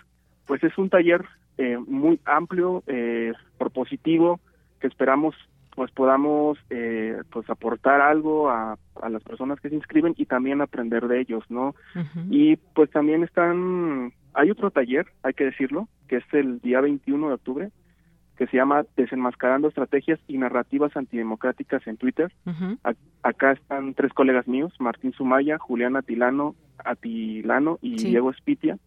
pues 0.45 0.64
es 0.64 0.78
un 0.78 0.90
taller 0.90 1.26
eh, 1.57 1.78
muy 1.78 2.20
amplio, 2.26 2.84
eh, 2.88 3.34
propositivo, 3.57 4.40
que 4.80 4.88
esperamos 4.88 5.36
pues 5.76 5.91
podamos 5.91 6.60
eh, 6.70 7.20
pues 7.32 7.49
aportar 7.49 7.99
algo 7.99 8.49
a, 8.49 8.78
a, 9.02 9.10
las 9.10 9.24
personas 9.24 9.60
que 9.60 9.70
se 9.70 9.76
inscriben 9.76 10.14
y 10.18 10.26
también 10.26 10.61
aprender 10.61 11.07
de 11.07 11.20
ellos, 11.20 11.44
¿no? 11.49 11.74
Y 12.30 12.57
pues 12.76 12.91
también 12.91 13.24
están, 13.24 14.14
hay 14.36 14.52
otro 14.52 14.70
taller, 14.70 15.07
hay 15.24 15.34
que 15.34 15.45
decirlo, 15.45 15.88
que 16.07 16.18
es 16.18 16.24
el 16.32 16.60
día 16.60 16.80
21 16.80 17.28
de 17.28 17.34
octubre, 17.34 17.70
que 18.38 18.45
se 18.45 18.57
llama 18.57 18.86
Desenmascarando 18.95 19.68
Estrategias 19.68 20.20
y 20.28 20.38
Narrativas 20.38 20.95
Antidemocráticas 20.95 21.86
en 21.88 21.98
Twitter. 21.98 22.32
acá 23.24 23.53
están 23.53 23.95
tres 23.95 24.14
colegas 24.14 24.48
míos, 24.48 24.74
Martín 24.80 25.14
Sumaya, 25.14 25.57
Julián 25.57 25.95
Atilano, 25.95 26.56
Atilano 26.86 27.80
y 27.82 27.95
Diego 27.95 28.30
Espitia 28.30 28.78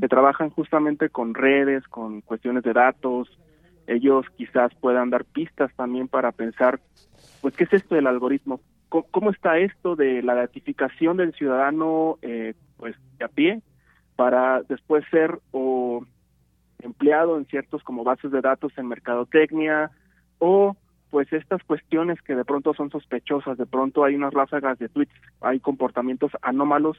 que 0.00 0.08
trabajan 0.08 0.50
justamente 0.50 1.08
con 1.08 1.34
redes, 1.34 1.86
con 1.88 2.20
cuestiones 2.20 2.64
de 2.64 2.72
datos. 2.72 3.28
Ellos 3.86 4.26
quizás 4.36 4.74
puedan 4.74 5.10
dar 5.10 5.24
pistas 5.24 5.72
también 5.76 6.08
para 6.08 6.32
pensar, 6.32 6.80
pues, 7.40 7.54
¿qué 7.54 7.64
es 7.64 7.72
esto 7.72 7.94
del 7.94 8.06
algoritmo? 8.06 8.60
¿Cómo, 8.88 9.30
está 9.30 9.58
esto 9.58 9.96
de 9.96 10.22
la 10.22 10.34
gratificación 10.34 11.18
del 11.18 11.34
ciudadano, 11.34 12.18
eh, 12.22 12.54
pues, 12.76 12.96
de 13.18 13.24
a 13.24 13.28
pie, 13.28 13.62
para 14.16 14.62
después 14.62 15.04
ser 15.10 15.38
o 15.52 16.04
empleado 16.80 17.38
en 17.38 17.46
ciertos 17.46 17.82
como 17.82 18.04
bases 18.04 18.30
de 18.30 18.40
datos 18.40 18.72
en 18.76 18.88
mercadotecnia 18.88 19.90
o 20.38 20.76
pues 21.10 21.32
estas 21.32 21.62
cuestiones 21.64 22.20
que 22.22 22.34
de 22.34 22.44
pronto 22.44 22.74
son 22.74 22.90
sospechosas, 22.90 23.56
de 23.56 23.66
pronto 23.66 24.04
hay 24.04 24.14
unas 24.14 24.34
ráfagas 24.34 24.78
de 24.78 24.88
tweets, 24.88 25.14
hay 25.40 25.58
comportamientos 25.58 26.32
anómalos 26.42 26.98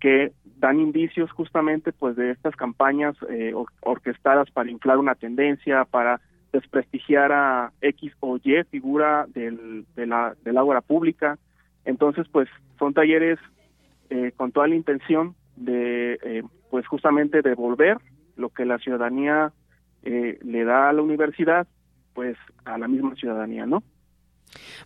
que 0.00 0.32
dan 0.58 0.80
indicios 0.80 1.30
justamente 1.30 1.92
pues 1.92 2.16
de 2.16 2.30
estas 2.30 2.56
campañas 2.56 3.16
eh, 3.28 3.52
orquestadas 3.80 4.50
para 4.50 4.70
inflar 4.70 4.98
una 4.98 5.14
tendencia, 5.14 5.84
para 5.84 6.20
desprestigiar 6.52 7.32
a 7.32 7.72
X 7.80 8.12
o 8.20 8.38
Y 8.42 8.64
figura 8.70 9.26
del, 9.34 9.86
de 9.94 10.06
la, 10.06 10.34
del 10.44 10.56
obra 10.58 10.80
pública. 10.80 11.38
Entonces, 11.84 12.26
pues 12.30 12.48
son 12.78 12.94
talleres 12.94 13.38
eh, 14.10 14.32
con 14.36 14.52
toda 14.52 14.68
la 14.68 14.74
intención 14.74 15.34
de, 15.56 16.18
eh, 16.22 16.42
pues 16.70 16.86
justamente 16.86 17.42
devolver 17.42 17.98
lo 18.36 18.50
que 18.50 18.64
la 18.64 18.78
ciudadanía 18.78 19.52
le 20.02 20.64
da 20.64 20.88
a 20.88 20.92
la 20.94 21.02
universidad, 21.02 21.66
pues 22.14 22.36
a 22.64 22.78
la 22.78 22.88
misma 22.88 23.14
ciudadanía, 23.16 23.66
¿no? 23.66 23.82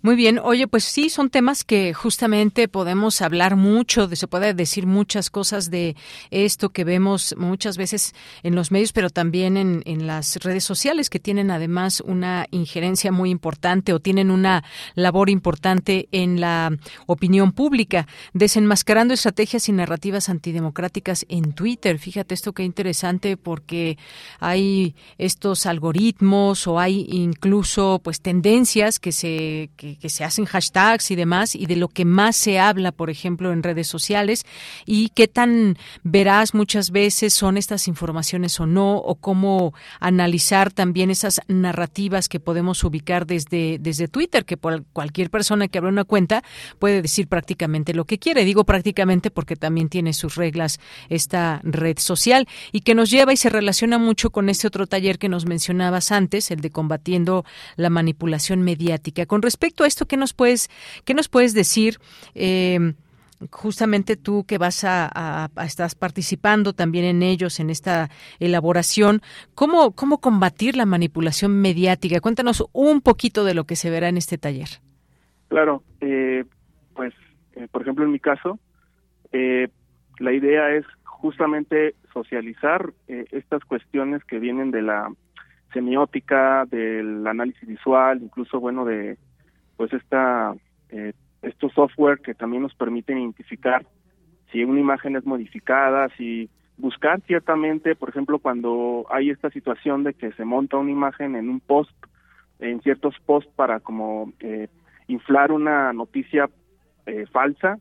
Muy 0.03 0.17
bien, 0.17 0.39
oye, 0.43 0.67
pues 0.67 0.85
sí, 0.85 1.11
son 1.11 1.31
temas 1.31 1.65
que 1.65 1.95
justamente 1.95 2.69
podemos 2.69 3.23
hablar 3.23 3.57
mucho, 3.57 4.09
de, 4.09 4.17
se 4.17 4.27
puede 4.27 4.55
decir 4.55 4.87
muchas 4.87 5.31
cosas 5.31 5.71
de 5.71 5.97
esto 6.31 6.71
que 6.71 6.85
vemos 6.85 7.35
muchas 7.39 7.77
veces 7.77 8.15
en 8.43 8.55
los 8.55 8.71
medios, 8.71 8.93
pero 8.93 9.11
también 9.11 9.57
en, 9.57 9.83
en 9.87 10.07
las 10.07 10.37
redes 10.37 10.65
sociales, 10.65 11.11
que 11.11 11.21
tienen 11.21 11.51
además 11.51 12.01
una 12.01 12.47
injerencia 12.51 13.13
muy 13.13 13.31
importante 13.31 13.93
o 13.93 14.01
tienen 14.01 14.31
una 14.31 14.65
labor 14.95 15.31
importante 15.31 16.09
en 16.13 16.41
la 16.41 16.77
opinión 17.07 17.53
pública, 17.53 18.07
desenmascarando 18.33 19.15
estrategias 19.15 19.69
y 19.69 19.73
narrativas 19.73 20.29
antidemocráticas 20.29 21.27
en 21.29 21.53
Twitter. 21.53 21.99
Fíjate 21.99 22.35
esto 22.35 22.53
qué 22.53 22.65
interesante 22.65 23.37
porque 23.37 23.99
hay 24.41 24.95
estos 25.19 25.67
algoritmos 25.67 26.67
o 26.67 26.79
hay 26.79 27.07
incluso 27.11 28.01
pues 28.03 28.21
tendencias 28.21 28.99
que 28.99 29.13
se 29.13 29.52
que, 29.77 29.97
se 30.09 30.25
hacen 30.25 30.45
hashtags 30.45 31.11
y 31.11 31.17
demás 31.17 31.55
y 31.55 31.67
de 31.67 31.77
lo 31.77 31.89
que 31.89 32.05
más 32.05 32.37
se 32.37 32.59
habla, 32.59 32.93
por 32.93 33.11
ejemplo, 33.11 33.53
en 33.53 33.63
redes 33.63 33.87
sociales 33.87 34.45
y 34.85 35.09
qué 35.11 35.29
tan 35.29 35.77
veraz 36.03 36.55
muchas 36.55 36.91
veces 36.91 37.33
son 37.33 37.57
estas 37.57 37.89
informaciones 37.89 38.59
o 38.61 38.67
no, 38.67 38.97
o 38.97 39.15
cómo 39.15 39.75
analizar 40.01 40.73
también 40.73 41.11
esas 41.11 41.41
narrativas 41.49 42.29
que 42.29 42.41
podemos 42.41 42.85
ubicar 42.85 43.27
desde, 43.27 43.79
desde 43.81 44.09
Twitter, 44.09 44.45
que 44.45 44.57
por 44.57 44.85
cualquier 44.93 45.31
persona 45.31 45.69
que 45.69 45.79
abra 45.79 45.91
una 45.91 46.05
cuenta 46.05 46.43
puede 46.79 47.03
decir 47.03 47.29
prácticamente 47.29 47.95
lo 47.95 48.05
que 48.05 48.19
quiere. 48.19 48.45
Digo 48.45 48.65
prácticamente 48.65 49.31
porque 49.31 49.57
también 49.57 49.89
tiene 49.89 50.13
sus 50.13 50.37
reglas 50.37 50.81
esta 51.09 51.61
red 51.63 51.99
social 51.99 52.47
y 52.73 52.81
que 52.81 52.95
nos 52.95 53.11
lleva 53.11 53.33
y 53.33 53.37
se 53.37 53.51
relaciona 53.51 53.99
mucho 53.99 54.31
con 54.31 54.49
este 54.49 54.67
otro 54.67 54.87
taller 54.87 55.19
que 55.19 55.29
nos 55.29 55.47
mencionabas 55.47 56.13
antes, 56.13 56.51
el 56.51 56.61
de 56.61 56.71
combatiendo 56.71 57.45
la 57.77 57.91
manipulación 57.91 58.63
mediática. 58.63 59.27
Con 59.27 59.42
respecto 59.43 59.85
a 59.85 59.87
esto, 59.87 60.07
¿qué 60.07 60.17
nos 60.17 60.33
puedes, 60.33 60.71
qué 61.05 61.15
nos 61.15 61.29
puedes 61.29 61.55
decir? 61.55 61.99
Eh, 62.35 62.95
justamente 63.51 64.17
tú 64.17 64.45
que 64.47 64.59
vas 64.59 64.85
a, 64.85 65.49
estás 65.65 65.95
participando 65.95 66.73
también 66.73 67.05
en 67.05 67.23
ellos 67.23 67.61
en 67.61 67.71
esta 67.71 68.09
elaboración 68.39 69.21
cómo 69.55 69.93
cómo 69.93 70.19
combatir 70.19 70.77
la 70.77 70.87
manipulación 70.87 71.61
mediática 71.61 72.21
cuéntanos 72.21 72.65
un 72.73 73.01
poquito 73.01 73.45
de 73.45 73.55
lo 73.55 73.65
que 73.65 73.77
se 73.77 73.91
verá 73.91 74.09
en 74.09 74.17
este 74.17 74.39
taller 74.39 74.69
claro 75.49 75.83
eh, 76.01 76.45
pues 76.95 77.15
eh, 77.55 77.67
por 77.71 77.83
ejemplo 77.83 78.05
en 78.05 78.13
mi 78.13 78.21
caso 78.21 78.59
eh, 79.33 79.69
la 80.19 80.33
idea 80.33 80.71
es 80.75 80.85
justamente 81.05 81.95
socializar 82.13 82.93
estas 83.07 83.65
cuestiones 83.65 84.23
que 84.25 84.39
vienen 84.39 84.71
de 84.71 84.83
la 84.83 85.11
semiótica 85.73 86.67
del 86.67 87.27
análisis 87.27 87.67
visual 87.67 88.21
incluso 88.23 88.61
bueno 88.61 88.85
de 88.85 89.17
pues 89.83 89.93
esta 89.95 90.55
estos 91.43 91.73
software 91.73 92.21
que 92.21 92.35
también 92.35 92.63
nos 92.63 92.73
permiten 92.77 93.19
identificar 93.19 93.85
si 94.53 94.63
una 94.63 94.79
imagen 94.79 95.17
es 95.17 95.27
modificada, 95.27 96.09
si 96.17 96.49
buscar 96.77 97.21
ciertamente, 97.23 97.97
por 97.97 98.09
ejemplo, 98.09 98.39
cuando 98.39 99.07
hay 99.11 99.31
esta 99.31 99.51
situación 99.51 100.05
de 100.05 100.15
que 100.15 100.31
se 100.35 100.45
monta 100.45 100.77
una 100.77 100.93
imagen 100.93 101.35
en 101.35 101.49
un 101.49 101.59
post, 101.59 101.91
en 102.61 102.81
ciertos 102.83 103.17
posts 103.27 103.51
para 103.57 103.81
como 103.81 104.33
eh, 104.39 104.69
inflar 105.09 105.51
una 105.51 105.93
noticia 105.93 106.49
eh, 107.07 107.27
falsa, 107.33 107.81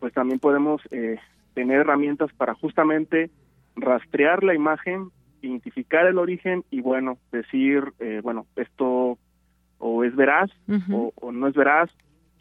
pues 0.00 0.12
también 0.12 0.40
podemos 0.40 0.82
eh, 0.90 1.16
tener 1.54 1.80
herramientas 1.80 2.30
para 2.34 2.52
justamente 2.52 3.30
rastrear 3.74 4.44
la 4.44 4.54
imagen, 4.54 5.12
identificar 5.40 6.04
el 6.04 6.18
origen 6.18 6.62
y 6.70 6.82
bueno, 6.82 7.16
decir, 7.32 7.94
bueno, 8.22 8.44
esto 8.56 9.16
o 9.78 10.04
es 10.04 10.14
veraz 10.14 10.50
o, 10.92 11.12
o, 11.16 11.32
no 11.32 11.46
es 11.46 11.54
veraz 11.54 11.90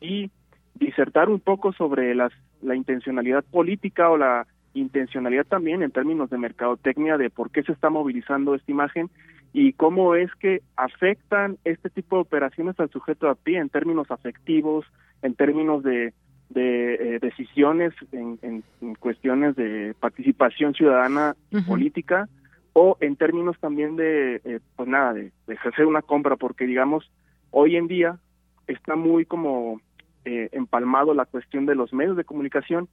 y 0.01 0.31
disertar 0.75 1.29
un 1.29 1.39
poco 1.39 1.73
sobre 1.73 2.13
las, 2.15 2.31
la 2.61 2.75
intencionalidad 2.75 3.43
política 3.43 4.09
o 4.09 4.17
la 4.17 4.47
intencionalidad 4.73 5.45
también 5.45 5.81
en 5.81 5.91
términos 5.91 6.29
de 6.29 6.37
mercadotecnia 6.37 7.17
de 7.17 7.29
por 7.29 7.51
qué 7.51 7.63
se 7.63 7.71
está 7.71 7.89
movilizando 7.89 8.55
esta 8.55 8.71
imagen 8.71 9.09
y 9.53 9.73
cómo 9.73 10.15
es 10.15 10.33
que 10.35 10.61
afectan 10.75 11.57
este 11.63 11.89
tipo 11.89 12.17
de 12.17 12.23
operaciones 12.23 12.79
al 12.79 12.89
sujeto 12.89 13.29
a 13.29 13.35
pie 13.35 13.57
en 13.57 13.69
términos 13.69 14.11
afectivos, 14.11 14.85
en 15.21 15.33
términos 15.33 15.83
de, 15.83 16.13
de 16.49 16.93
eh, 16.93 17.19
decisiones 17.19 17.93
en, 18.11 18.37
en, 18.41 18.95
cuestiones 18.95 19.55
de 19.55 19.95
participación 19.99 20.73
ciudadana 20.73 21.35
política 21.67 22.27
o 22.73 22.97
en 22.99 23.15
términos 23.15 23.57
también 23.59 23.95
de, 23.95 24.41
eh, 24.43 24.59
pues 24.75 24.87
nada, 24.87 25.13
de, 25.13 25.31
de 25.47 25.53
ejercer 25.53 25.85
una 25.85 26.03
compra, 26.03 26.35
porque 26.35 26.65
digamos, 26.65 27.09
hoy 27.51 27.75
en 27.75 27.87
día 27.87 28.19
está 28.67 28.95
muy 28.95 29.25
como 29.25 29.81
eh, 30.25 30.49
empalmado 30.51 31.13
la 31.13 31.25
cuestión 31.25 31.65
de 31.65 31.75
los 31.75 31.93
medios 31.93 32.17
de 32.17 32.25
comunicación 32.25 32.89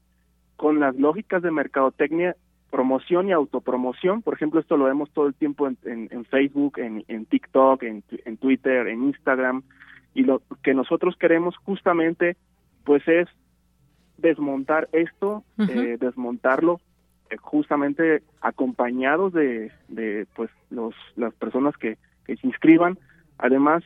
con 0.56 0.80
las 0.80 0.94
lógicas 0.96 1.42
de 1.42 1.50
mercadotecnia, 1.50 2.36
promoción 2.70 3.28
y 3.28 3.32
autopromoción. 3.32 4.22
Por 4.22 4.34
ejemplo, 4.34 4.60
esto 4.60 4.76
lo 4.76 4.84
vemos 4.84 5.10
todo 5.12 5.26
el 5.26 5.34
tiempo 5.34 5.66
en, 5.66 5.76
en, 5.84 6.24
Facebook, 6.26 6.78
en, 6.78 7.04
en 7.08 7.26
TikTok, 7.26 7.82
en, 7.82 8.04
en, 8.24 8.36
Twitter, 8.36 8.86
en 8.88 9.04
Instagram. 9.04 9.62
Y 10.14 10.22
lo 10.22 10.42
que 10.62 10.74
nosotros 10.74 11.16
queremos 11.16 11.56
justamente, 11.58 12.36
pues 12.84 13.06
es 13.08 13.28
desmontar 14.16 14.88
esto, 14.92 15.42
eh, 15.58 15.96
desmontarlo 15.98 16.80
eh, 17.30 17.36
justamente 17.36 18.22
acompañados 18.40 19.32
de, 19.32 19.72
de 19.88 20.26
pues 20.36 20.50
los 20.70 20.94
las 21.16 21.34
personas 21.34 21.76
que, 21.76 21.98
que 22.26 22.36
se 22.36 22.46
inscriban. 22.46 22.98
Además, 23.38 23.82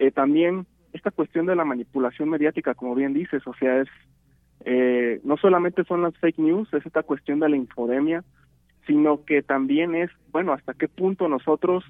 eh, 0.00 0.10
también 0.10 0.66
esta 0.92 1.10
cuestión 1.10 1.46
de 1.46 1.56
la 1.56 1.64
manipulación 1.64 2.28
mediática, 2.30 2.74
como 2.74 2.94
bien 2.94 3.12
dices, 3.12 3.46
o 3.46 3.54
sea, 3.54 3.80
es 3.80 3.88
eh, 4.64 5.20
no 5.22 5.36
solamente 5.36 5.84
son 5.84 6.02
las 6.02 6.16
fake 6.18 6.38
news, 6.38 6.72
es 6.72 6.84
esta 6.84 7.02
cuestión 7.02 7.38
de 7.40 7.48
la 7.48 7.56
infodemia, 7.56 8.24
sino 8.86 9.24
que 9.24 9.42
también 9.42 9.94
es, 9.94 10.10
bueno, 10.32 10.52
hasta 10.52 10.74
qué 10.74 10.88
punto 10.88 11.28
nosotros 11.28 11.84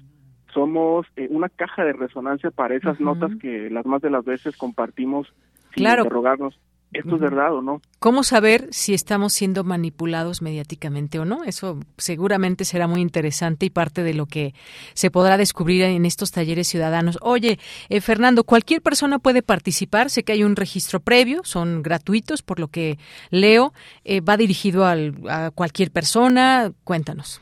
somos 0.53 1.05
eh, 1.15 1.27
una 1.29 1.49
caja 1.49 1.83
de 1.85 1.93
resonancia 1.93 2.51
para 2.51 2.75
esas 2.75 2.99
notas 2.99 3.31
que 3.39 3.69
las 3.69 3.85
más 3.85 4.01
de 4.01 4.09
las 4.09 4.25
veces 4.25 4.57
compartimos 4.57 5.27
sin 5.73 5.83
claro. 5.83 6.03
interrogarnos 6.03 6.59
esto 6.93 7.15
es 7.15 7.21
verdad 7.21 7.53
o 7.53 7.61
no. 7.61 7.81
¿Cómo 7.99 8.23
saber 8.23 8.67
si 8.71 8.93
estamos 8.93 9.33
siendo 9.33 9.63
manipulados 9.63 10.41
mediáticamente 10.41 11.19
o 11.19 11.25
no? 11.25 11.43
Eso 11.43 11.79
seguramente 11.97 12.63
será 12.63 12.87
muy 12.87 13.01
interesante 13.01 13.65
y 13.65 13.69
parte 13.69 14.03
de 14.03 14.13
lo 14.13 14.25
que 14.25 14.53
se 14.93 15.11
podrá 15.11 15.37
descubrir 15.37 15.83
en 15.83 16.05
estos 16.05 16.31
talleres 16.31 16.67
ciudadanos. 16.67 17.19
Oye, 17.21 17.59
eh, 17.89 18.01
Fernando, 18.01 18.43
cualquier 18.43 18.81
persona 18.81 19.19
puede 19.19 19.41
participar. 19.41 20.09
Sé 20.09 20.23
que 20.23 20.31
hay 20.31 20.43
un 20.43 20.55
registro 20.55 20.99
previo, 21.01 21.41
son 21.43 21.83
gratuitos, 21.83 22.41
por 22.41 22.59
lo 22.59 22.69
que 22.69 22.97
leo. 23.31 23.73
Eh, 24.05 24.21
¿Va 24.21 24.37
dirigido 24.37 24.85
al, 24.85 25.15
a 25.29 25.51
cualquier 25.51 25.91
persona? 25.91 26.71
Cuéntanos. 26.83 27.41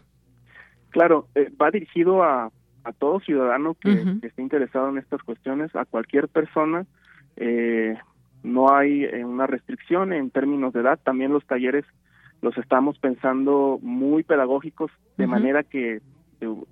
Claro, 0.89 1.27
eh, 1.35 1.51
va 1.61 1.69
dirigido 1.69 2.23
a, 2.23 2.51
a 2.83 2.91
todo 2.93 3.19
ciudadano 3.19 3.75
que, 3.75 4.19
que, 4.21 4.27
esté 4.27 4.41
interesado 4.41 4.89
en 4.89 4.97
estas 4.97 5.21
cuestiones, 5.23 5.75
a 5.75 5.85
cualquier 5.85 6.29
persona. 6.29 6.85
Eh, 7.35 7.95
no 8.45 8.73
hay 8.73 9.03
eh, 9.03 9.25
una 9.25 9.47
restricción 9.47 10.13
en 10.13 10.29
términos 10.29 10.73
de 10.73 10.81
edad. 10.81 10.99
También 11.03 11.33
los 11.33 11.45
talleres 11.45 11.85
los 12.41 12.57
estamos 12.57 12.99
pensando 12.99 13.79
muy 13.81 14.23
pedagógicos, 14.23 14.91
de 15.17 15.25
manera 15.25 15.63
que 15.63 16.01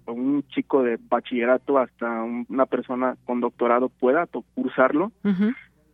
un 0.06 0.44
chico 0.50 0.84
de 0.84 1.00
bachillerato 1.10 1.80
hasta 1.80 2.22
una 2.22 2.66
persona 2.68 3.18
con 3.26 3.42
doctorado 3.42 3.90
pueda 3.90 4.28
cursarlo. 4.54 5.12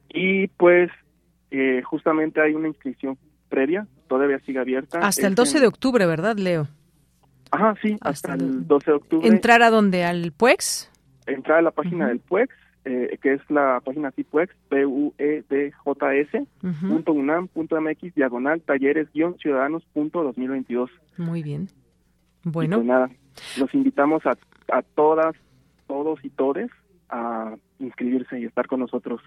Y 0.10 0.47
pues 0.47 0.91
eh, 1.51 1.81
justamente 1.84 2.41
hay 2.41 2.56
una 2.56 2.68
inscripción 2.68 3.18
previa, 3.47 3.88
todavía 4.07 4.39
sigue 4.39 4.60
abierta. 4.60 4.99
Hasta 4.99 5.27
el 5.27 5.35
12 5.35 5.61
de 5.61 5.68
octubre, 5.68 6.06
¿verdad, 6.06 6.35
Leo? 6.35 6.68
Ajá, 7.51 7.76
sí, 7.81 7.95
hasta, 8.01 8.34
el 8.34 8.68
12 8.68 8.91
de 8.91 8.97
octubre. 8.97 9.27
¿Entrar 9.27 9.61
a 9.61 9.69
dónde? 9.69 10.03
¿Al 10.03 10.34
PUEX? 10.34 10.91
Entrar 11.26 11.60
a 11.60 11.61
la 11.61 11.72
página 11.72 12.07
del 12.07 12.19
PUEX 12.19 12.53
eh, 12.89 13.19
que 13.21 13.33
es 13.33 13.41
la 13.49 13.79
página 13.85 14.11
Tipuex, 14.11 14.51
p 14.67 14.83
u 14.83 15.13
e 15.19 15.43
d 15.47 15.71
j 15.71 16.15
s 16.15 16.47
punto 16.81 17.13
unam 17.13 17.47
punto 17.47 17.79
mx 17.79 18.15
diagonal 18.15 18.61
talleres 18.61 19.07
guion 19.13 19.37
ciudadanos 19.37 19.85
punto 19.93 20.23
2022. 20.23 20.89
Muy 21.17 21.43
bien. 21.43 21.67
Bueno. 22.43 22.77
pues 22.77 22.87
nada, 22.87 23.09
los 23.59 23.71
invitamos 23.75 24.25
a, 24.25 24.35
a 24.71 24.81
todas, 24.81 25.35
todos 25.87 26.23
y 26.25 26.29
todes 26.29 26.71
a 27.09 27.55
inscribirse 27.77 28.39
y 28.39 28.45
estar 28.45 28.65
con 28.65 28.79
nosotros 28.79 29.21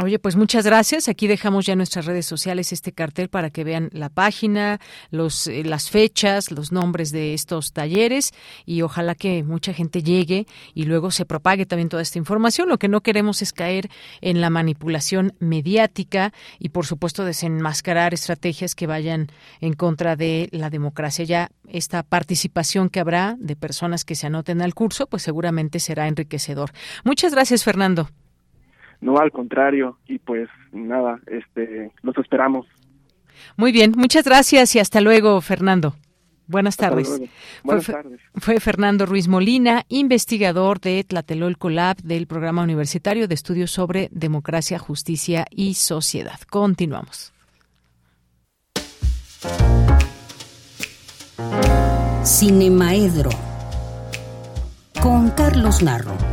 Oye, 0.00 0.18
pues 0.18 0.36
muchas 0.36 0.64
gracias. 0.64 1.08
Aquí 1.08 1.26
dejamos 1.26 1.66
ya 1.66 1.74
en 1.74 1.78
nuestras 1.78 2.06
redes 2.06 2.24
sociales 2.24 2.72
este 2.72 2.92
cartel 2.92 3.28
para 3.28 3.50
que 3.50 3.62
vean 3.62 3.90
la 3.92 4.08
página, 4.08 4.80
los, 5.10 5.46
eh, 5.48 5.64
las 5.64 5.90
fechas, 5.90 6.50
los 6.50 6.72
nombres 6.72 7.12
de 7.12 7.34
estos 7.34 7.74
talleres 7.74 8.32
y 8.64 8.80
ojalá 8.80 9.14
que 9.14 9.42
mucha 9.42 9.74
gente 9.74 10.02
llegue 10.02 10.46
y 10.72 10.84
luego 10.84 11.10
se 11.10 11.26
propague 11.26 11.66
también 11.66 11.90
toda 11.90 12.00
esta 12.00 12.16
información. 12.16 12.70
Lo 12.70 12.78
que 12.78 12.88
no 12.88 13.02
queremos 13.02 13.42
es 13.42 13.52
caer 13.52 13.90
en 14.22 14.40
la 14.40 14.48
manipulación 14.48 15.34
mediática 15.40 16.32
y, 16.58 16.70
por 16.70 16.86
supuesto, 16.86 17.26
desenmascarar 17.26 18.14
estrategias 18.14 18.74
que 18.74 18.86
vayan 18.86 19.26
en 19.60 19.74
contra 19.74 20.16
de 20.16 20.48
la 20.52 20.70
democracia. 20.70 21.26
Ya 21.26 21.50
esta 21.68 22.02
participación 22.02 22.88
que 22.88 23.00
habrá 23.00 23.36
de 23.38 23.56
personas 23.56 24.06
que 24.06 24.14
se 24.14 24.28
anoten 24.28 24.62
al 24.62 24.72
curso, 24.72 25.06
pues 25.06 25.22
seguramente 25.22 25.80
será 25.80 26.08
enriquecedor. 26.08 26.72
Muchas 27.04 27.32
gracias, 27.32 27.62
Fernando. 27.62 28.08
No, 29.02 29.18
al 29.18 29.32
contrario, 29.32 29.98
y 30.06 30.18
pues 30.18 30.48
nada, 30.72 31.20
este, 31.26 31.90
los 32.02 32.16
esperamos. 32.16 32.66
Muy 33.56 33.72
bien, 33.72 33.92
muchas 33.96 34.24
gracias 34.24 34.74
y 34.76 34.78
hasta 34.78 35.00
luego, 35.00 35.40
Fernando. 35.40 35.94
Buenas 36.46 36.76
tardes. 36.76 37.20
Buenas 37.64 37.84
fue, 37.84 37.94
tardes. 37.94 38.20
Fue 38.36 38.60
Fernando 38.60 39.04
Ruiz 39.04 39.26
Molina, 39.26 39.84
investigador 39.88 40.80
de 40.80 41.02
Tlatelolco 41.02 41.68
Lab 41.68 41.96
del 42.02 42.28
Programa 42.28 42.62
Universitario 42.62 43.26
de 43.26 43.34
Estudios 43.34 43.72
sobre 43.72 44.08
Democracia, 44.12 44.78
Justicia 44.78 45.46
y 45.50 45.74
Sociedad. 45.74 46.38
Continuamos. 46.48 47.32
Cinemaedro 52.24 53.30
con 55.00 55.30
Carlos 55.30 55.82
Narro. 55.82 56.31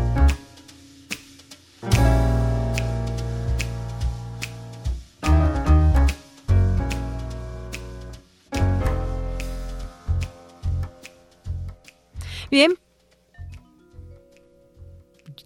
Bien, 12.52 12.74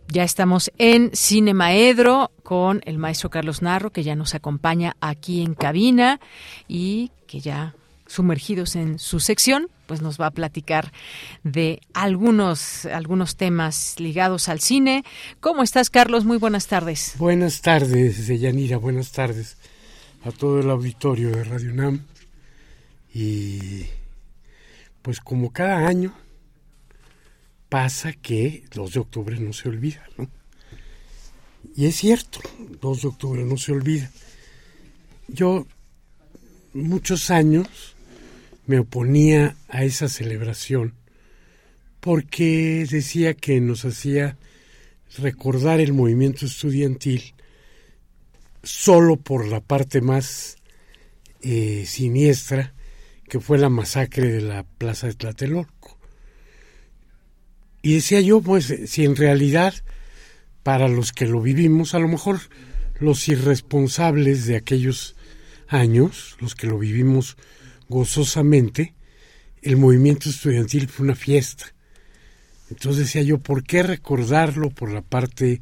ya 0.07 0.23
estamos 0.23 0.71
en 0.77 1.11
Cinemaedro 1.13 2.31
con 2.43 2.81
el 2.85 2.97
maestro 2.97 3.29
Carlos 3.29 3.61
Narro, 3.61 3.91
que 3.91 4.03
ya 4.03 4.15
nos 4.15 4.35
acompaña 4.35 4.95
aquí 5.01 5.41
en 5.41 5.53
cabina 5.53 6.21
y 6.67 7.11
que 7.27 7.41
ya 7.41 7.75
sumergidos 8.07 8.75
en 8.75 8.99
su 8.99 9.19
sección, 9.19 9.67
pues 9.85 10.01
nos 10.01 10.21
va 10.21 10.27
a 10.27 10.31
platicar 10.31 10.93
de 11.43 11.81
algunos, 11.93 12.85
algunos 12.85 13.35
temas 13.35 13.99
ligados 13.99 14.47
al 14.47 14.59
cine. 14.59 15.03
¿Cómo 15.39 15.63
estás, 15.63 15.89
Carlos? 15.89 16.23
Muy 16.23 16.37
buenas 16.37 16.67
tardes. 16.67 17.15
Buenas 17.17 17.61
tardes, 17.61 18.27
Yanira, 18.27 18.77
buenas 18.77 19.11
tardes 19.11 19.57
a 20.23 20.31
todo 20.31 20.61
el 20.61 20.69
auditorio 20.69 21.31
de 21.31 21.43
Radio 21.43 21.73
NAM. 21.73 22.05
Y 23.13 23.87
pues 25.01 25.19
como 25.19 25.51
cada 25.51 25.85
año 25.87 26.13
pasa 27.73 28.13
que 28.13 28.65
2 28.71 28.93
de 28.93 28.99
octubre 28.99 29.39
no 29.39 29.51
se 29.51 29.67
olvida, 29.67 30.07
¿no? 30.15 30.29
Y 31.75 31.87
es 31.87 31.95
cierto, 31.95 32.39
2 32.79 33.01
de 33.01 33.07
octubre 33.07 33.43
no 33.43 33.57
se 33.57 33.71
olvida. 33.71 34.11
Yo 35.27 35.65
muchos 36.73 37.31
años 37.31 37.67
me 38.67 38.77
oponía 38.77 39.55
a 39.69 39.83
esa 39.85 40.07
celebración 40.07 40.93
porque 41.99 42.85
decía 42.87 43.33
que 43.33 43.59
nos 43.59 43.85
hacía 43.85 44.37
recordar 45.17 45.79
el 45.79 45.93
movimiento 45.93 46.45
estudiantil 46.45 47.33
solo 48.61 49.15
por 49.15 49.47
la 49.47 49.61
parte 49.61 49.99
más 49.99 50.57
eh, 51.41 51.85
siniestra 51.87 52.75
que 53.27 53.39
fue 53.39 53.57
la 53.57 53.69
masacre 53.69 54.31
de 54.31 54.41
la 54.41 54.61
plaza 54.61 55.07
de 55.07 55.15
Tlatelolco. 55.15 55.72
Y 57.83 57.95
decía 57.95 58.21
yo, 58.21 58.41
pues, 58.41 58.73
si 58.87 59.03
en 59.03 59.15
realidad 59.15 59.75
para 60.63 60.87
los 60.87 61.11
que 61.11 61.27
lo 61.27 61.41
vivimos, 61.41 61.93
a 61.93 61.99
lo 61.99 62.07
mejor 62.07 62.39
los 62.99 63.27
irresponsables 63.27 64.45
de 64.45 64.55
aquellos 64.55 65.15
años, 65.67 66.37
los 66.39 66.55
que 66.55 66.67
lo 66.67 66.79
vivimos 66.79 67.35
gozosamente, 67.89 68.93
el 69.61 69.75
movimiento 69.75 70.29
estudiantil 70.29 70.87
fue 70.87 71.05
una 71.05 71.15
fiesta. 71.15 71.65
Entonces 72.69 73.03
decía 73.03 73.21
yo, 73.21 73.39
¿por 73.39 73.63
qué 73.63 73.83
recordarlo 73.83 74.69
por 74.69 74.89
la 74.89 75.01
parte 75.01 75.61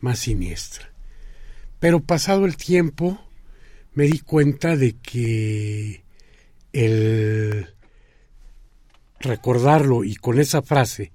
más 0.00 0.18
siniestra? 0.18 0.92
Pero 1.80 2.00
pasado 2.00 2.44
el 2.44 2.58
tiempo 2.58 3.18
me 3.94 4.04
di 4.04 4.18
cuenta 4.18 4.76
de 4.76 4.96
que 4.96 6.04
el 6.74 7.68
recordarlo 9.20 10.04
y 10.04 10.16
con 10.16 10.38
esa 10.38 10.60
frase, 10.60 11.12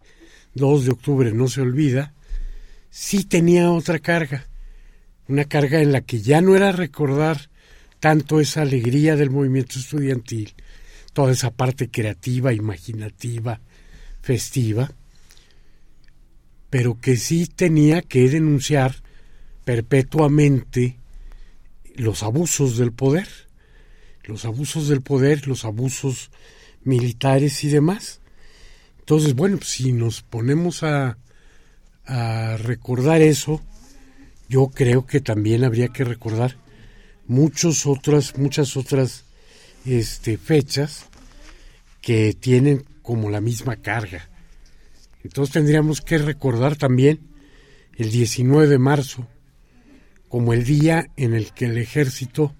2 0.56 0.86
de 0.86 0.92
octubre 0.92 1.32
no 1.32 1.48
se 1.48 1.62
olvida, 1.62 2.14
sí 2.90 3.24
tenía 3.24 3.72
otra 3.72 4.00
carga, 4.00 4.48
una 5.28 5.46
carga 5.46 5.82
en 5.82 5.92
la 5.92 6.02
que 6.02 6.22
ya 6.22 6.42
no 6.42 6.56
era 6.56 6.72
recordar 6.72 7.50
tanto 8.00 8.40
esa 8.40 8.62
alegría 8.62 9.16
del 9.16 9.30
movimiento 9.30 9.80
estudiantil, 9.80 10.54
toda 11.14 11.32
esa 11.32 11.52
parte 11.52 11.90
creativa, 11.90 12.54
imaginativa, 12.54 13.60
festiva, 14.22 14.92
pero 16.70 17.00
que 17.00 17.18
sí 17.18 17.48
tenía 17.48 18.02
que 18.02 18.30
denunciar 18.30 18.96
perpetuamente 19.66 20.98
los 21.96 22.24
abusos 22.24 22.78
del 22.78 22.92
poder, 22.92 23.28
los 24.24 24.46
abusos 24.46 24.88
del 24.88 25.02
poder, 25.02 25.48
los 25.48 25.66
abusos 25.66 26.32
militares 26.84 27.64
y 27.64 27.70
demás. 27.70 28.19
Entonces, 29.10 29.34
bueno, 29.34 29.58
pues, 29.58 29.70
si 29.72 29.92
nos 29.92 30.22
ponemos 30.22 30.84
a, 30.84 31.18
recordar 32.60 33.22
eso, 33.22 33.60
yo 34.48 34.68
creo 34.68 35.08
que 35.08 35.20
también 35.20 35.64
habría 35.64 35.88
que 35.88 36.04
recordar 36.04 36.58
muchas 37.26 37.88
otras, 37.88 38.38
muchas 38.38 38.78
otras 38.78 39.26
este, 39.84 40.38
fechas 40.38 41.08
que 42.02 42.36
tienen 42.36 42.86
como 43.02 43.32
la 43.32 43.42
misma 43.42 43.78
carga. 43.78 44.30
Entonces 45.24 45.54
tendríamos 45.54 46.02
que 46.02 46.20
recordar 46.20 46.76
también 46.76 47.20
el 47.96 48.12
19 48.12 48.68
de 48.68 48.78
marzo 48.78 49.28
como 50.28 50.54
el 50.54 50.64
día 50.64 51.10
en 51.16 51.34
el 51.34 51.52
que 51.54 51.66
el 51.66 51.80
ejército 51.80 52.54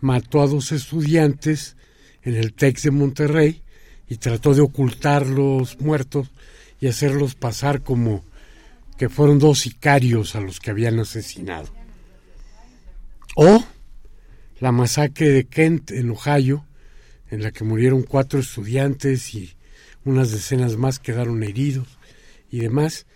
mató 0.00 0.42
a 0.42 0.48
dos 0.48 0.72
estudiantes 0.72 1.76
en 2.22 2.34
el 2.34 2.52
TEC 2.52 2.80
de 2.80 2.90
Monterrey 2.90 3.63
y 4.08 4.16
trató 4.16 4.54
de 4.54 4.60
ocultar 4.60 5.26
los 5.26 5.80
muertos 5.80 6.30
y 6.80 6.86
hacerlos 6.88 7.34
pasar 7.34 7.82
como 7.82 8.24
que 8.98 9.08
fueron 9.08 9.38
dos 9.38 9.60
sicarios 9.60 10.36
a 10.36 10.40
los 10.40 10.60
que 10.60 10.70
habían 10.70 10.98
asesinado. 11.00 11.68
O 13.36 13.64
la 14.60 14.72
masacre 14.72 15.30
de 15.30 15.44
Kent 15.44 15.90
en 15.90 16.10
Ohio, 16.10 16.64
en 17.30 17.42
la 17.42 17.50
que 17.50 17.64
murieron 17.64 18.02
cuatro 18.02 18.38
estudiantes 18.38 19.34
y 19.34 19.54
unas 20.04 20.30
decenas 20.30 20.76
más 20.76 20.98
quedaron 20.98 21.42
heridos 21.42 21.88
y 22.50 22.60
demás, 22.60 23.06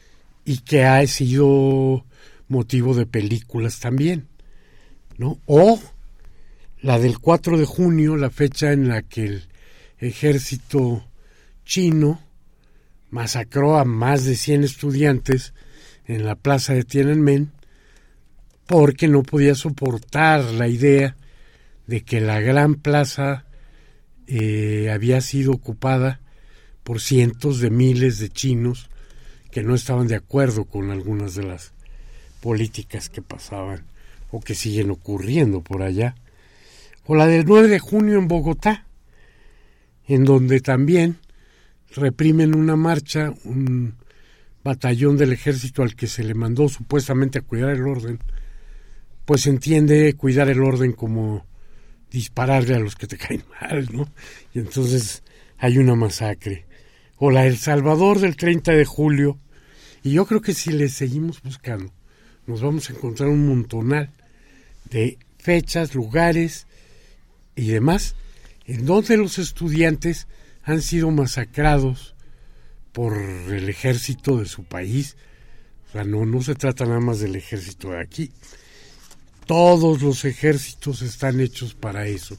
y 0.45 0.59
que 0.59 0.85
ha 0.85 1.07
sido 1.07 2.05
motivo 2.49 2.95
de 2.95 3.07
películas 3.07 3.79
también, 3.79 4.27
¿no? 5.19 5.39
O 5.47 5.79
la 6.81 6.99
del 6.99 7.19
4 7.19 7.59
de 7.59 7.65
junio, 7.65 8.17
la 8.17 8.31
fecha 8.31 8.73
en 8.73 8.89
la 8.89 9.03
que 9.03 9.25
el 9.25 9.48
ejército 9.99 11.05
chino 11.65 12.21
masacró 13.11 13.79
a 13.79 13.85
más 13.85 14.25
de 14.25 14.37
100 14.37 14.65
estudiantes 14.65 15.55
en 16.07 16.25
la 16.25 16.35
plaza 16.35 16.75
de 16.75 16.85
Tiananmen 16.85 17.53
porque 18.67 19.09
no 19.09 19.23
podía 19.23 19.55
soportar 19.55 20.45
la 20.45 20.69
idea 20.69 21.17
de 21.87 22.03
que 22.03 22.21
la 22.21 22.41
gran 22.41 22.75
plaza 22.75 23.47
eh, 24.27 24.91
había 24.93 25.21
sido 25.23 25.53
ocupada 25.53 26.21
por 26.85 27.01
cientos 27.01 27.61
de 27.61 27.71
miles 27.71 28.19
de 28.19 28.29
chinos 28.29 28.91
que 29.51 29.63
no 29.63 29.75
estaban 29.75 30.07
de 30.07 30.17
acuerdo 30.17 30.67
con 30.67 30.91
algunas 30.91 31.35
de 31.35 31.45
las 31.45 31.73
políticas 32.41 33.09
que 33.09 33.23
pasaban 33.23 33.85
o 34.31 34.41
que 34.41 34.55
siguen 34.55 34.91
ocurriendo 34.91 35.63
por 35.63 35.83
allá. 35.83 36.15
O 37.07 37.15
la 37.15 37.27
del 37.27 37.47
9 37.47 37.69
de 37.69 37.79
junio 37.79 38.19
en 38.19 38.29
Bogotá, 38.29 38.87
en 40.09 40.25
donde 40.25 40.61
también 40.61 41.19
reprimen 41.95 42.57
una 42.57 42.77
marcha, 42.77 43.33
un 43.45 43.95
batallón 44.65 45.17
del 45.17 45.33
ejército 45.33 45.83
al 45.83 45.95
que 45.95 46.07
se 46.07 46.25
le 46.25 46.35
mandó 46.35 46.69
supuestamente 46.69 47.39
a 47.39 47.43
cuidar 47.43 47.71
el 47.71 47.87
orden, 47.87 48.19
pues 49.25 49.47
entiende 49.47 50.15
cuidar 50.15 50.49
el 50.49 50.63
orden 50.63 50.93
como 50.93 51.47
dispararle 52.11 52.75
a 52.75 52.79
los 52.79 52.97
que 52.97 53.07
te 53.07 53.19
caen 53.19 53.45
mal, 53.61 53.89
¿no? 53.93 54.09
Y 54.55 54.59
entonces 54.59 55.23
hay 55.59 55.79
una 55.79 55.95
masacre. 55.95 56.67
O 57.19 57.31
la 57.31 57.47
El 57.47 57.59
Salvador 57.59 58.21
del 58.21 58.37
30 58.37 58.73
de 58.73 58.85
julio. 58.85 59.39
Y 60.03 60.13
yo 60.13 60.25
creo 60.25 60.41
que 60.41 60.55
si 60.55 60.71
le 60.71 60.89
seguimos 60.89 61.43
buscando, 61.43 61.93
nos 62.47 62.63
vamos 62.63 62.89
a 62.89 62.93
encontrar 62.95 63.29
un 63.29 63.47
montonal 63.47 64.11
de 64.91 65.19
fechas, 65.39 65.95
lugares 65.95 66.67
y 67.57 67.67
demás, 67.67 68.15
en 68.69 68.85
donde 68.85 69.17
los 69.17 69.39
estudiantes 69.39 70.29
han 70.63 70.83
sido 70.83 71.11
masacrados 71.11 72.15
por 72.93 73.17
el 73.17 73.69
ejército 73.69 74.37
de 74.37 74.45
su 74.45 74.65
país. 74.65 75.17
O 75.89 75.93
sea, 75.93 76.05
no, 76.05 76.27
no 76.27 76.43
se 76.43 76.55
trata 76.55 76.85
nada 76.85 77.01
más 77.01 77.19
del 77.19 77.35
ejército 77.35 77.91
de 77.91 78.03
aquí. 78.03 78.31
Todos 79.47 80.03
los 80.03 80.27
ejércitos 80.27 81.01
están 81.01 81.41
hechos 81.41 81.75
para 81.75 82.07
eso. 82.07 82.37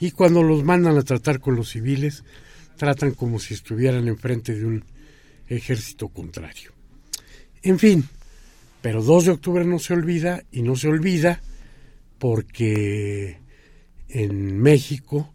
Y 0.00 0.12
cuando 0.12 0.42
los 0.42 0.64
mandan 0.64 0.96
a 0.96 1.02
tratar 1.02 1.40
con 1.40 1.56
los 1.56 1.68
civiles, 1.68 2.24
tratan 2.78 3.10
como 3.10 3.38
si 3.38 3.52
estuvieran 3.52 4.08
enfrente 4.08 4.54
de 4.54 4.64
un 4.64 4.82
ejército 5.46 6.08
contrario. 6.08 6.72
En 7.62 7.78
fin, 7.78 8.08
pero 8.80 9.02
2 9.02 9.26
de 9.26 9.30
octubre 9.32 9.66
no 9.66 9.78
se 9.78 9.92
olvida 9.92 10.42
y 10.50 10.62
no 10.62 10.74
se 10.74 10.88
olvida 10.88 11.42
porque 12.18 13.38
en 14.08 14.58
México 14.58 15.34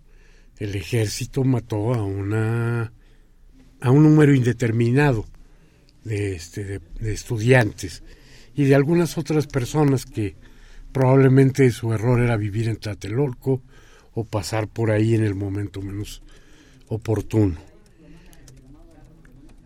el 0.60 0.76
ejército 0.76 1.44
mató 1.44 1.94
a 1.94 2.04
una 2.04 2.94
a 3.82 3.92
un 3.92 4.04
número 4.04 4.34
indeterminado 4.34 5.26
de, 6.04 6.36
este, 6.36 6.80
de 7.00 7.14
estudiantes 7.14 8.04
y 8.56 8.64
de 8.64 8.76
algunas 8.76 9.18
otras 9.18 9.48
personas 9.48 10.06
que 10.06 10.36
Probablemente 10.96 11.70
su 11.72 11.92
error 11.92 12.22
era 12.22 12.38
vivir 12.38 12.70
en 12.70 12.78
Tlatelolco 12.78 13.62
o 14.14 14.24
pasar 14.24 14.70
por 14.70 14.92
ahí 14.92 15.14
en 15.14 15.26
el 15.26 15.36
momento 15.36 15.82
menos 15.82 16.24
oportuno. 16.88 17.58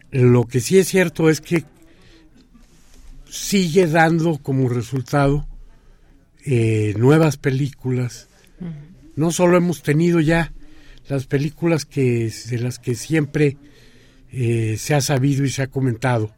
Lo 0.09 0.45
que 0.45 0.59
sí 0.59 0.79
es 0.79 0.87
cierto 0.87 1.29
es 1.29 1.39
que 1.39 1.65
sigue 3.29 3.85
dando 3.85 4.39
como 4.39 4.69
resultado 4.69 5.45
eh, 6.47 6.95
nuevas 6.97 7.37
películas. 7.37 8.27
No 9.15 9.29
solo 9.29 9.55
hemos 9.55 9.83
tenido 9.83 10.21
ya 10.21 10.51
las 11.09 11.25
películas 11.25 11.85
que 11.85 12.31
de 12.49 12.59
las 12.59 12.79
que 12.79 12.95
siempre 12.95 13.57
eh, 14.31 14.77
se 14.77 14.93
ha 14.93 15.01
sabido 15.01 15.43
y 15.43 15.49
se 15.49 15.63
ha 15.63 15.67
comentado 15.67 16.33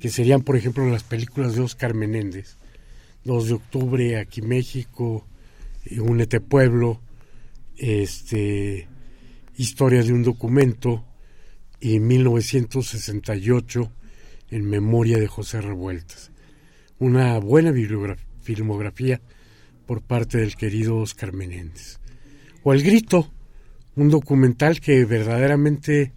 que 0.00 0.08
serían, 0.10 0.42
por 0.42 0.56
ejemplo, 0.56 0.88
las 0.88 1.02
películas 1.02 1.54
de 1.54 1.62
Oscar 1.62 1.94
Menéndez, 1.94 2.56
2 3.24 3.48
de 3.48 3.54
octubre, 3.54 4.18
aquí 4.18 4.42
México, 4.42 5.26
Únete 5.98 6.40
Pueblo, 6.40 7.00
este, 7.76 8.88
Historia 9.56 10.02
de 10.02 10.12
un 10.12 10.22
documento 10.22 11.04
y 11.80 11.98
1968 11.98 13.90
en 14.50 14.68
memoria 14.68 15.18
de 15.18 15.26
José 15.26 15.60
Revueltas. 15.62 16.30
Una 16.98 17.38
buena 17.38 17.72
filmografía 18.42 19.20
por 19.86 20.02
parte 20.02 20.38
del 20.38 20.56
querido 20.56 20.98
Oscar 20.98 21.32
Menéndez. 21.32 21.98
O 22.62 22.74
El 22.74 22.82
Grito, 22.82 23.32
un 23.96 24.10
documental 24.10 24.80
que 24.80 25.04
verdaderamente 25.04 26.12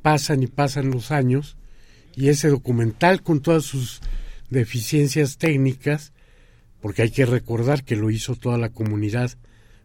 pasan 0.00 0.42
y 0.42 0.46
pasan 0.46 0.90
los 0.90 1.10
años 1.10 1.56
y 2.14 2.28
ese 2.28 2.48
documental 2.48 3.22
con 3.22 3.40
todas 3.40 3.64
sus 3.64 4.00
deficiencias 4.48 5.36
técnicas, 5.36 6.12
porque 6.80 7.02
hay 7.02 7.10
que 7.10 7.26
recordar 7.26 7.84
que 7.84 7.96
lo 7.96 8.10
hizo 8.10 8.36
toda 8.36 8.56
la 8.56 8.70
comunidad 8.70 9.32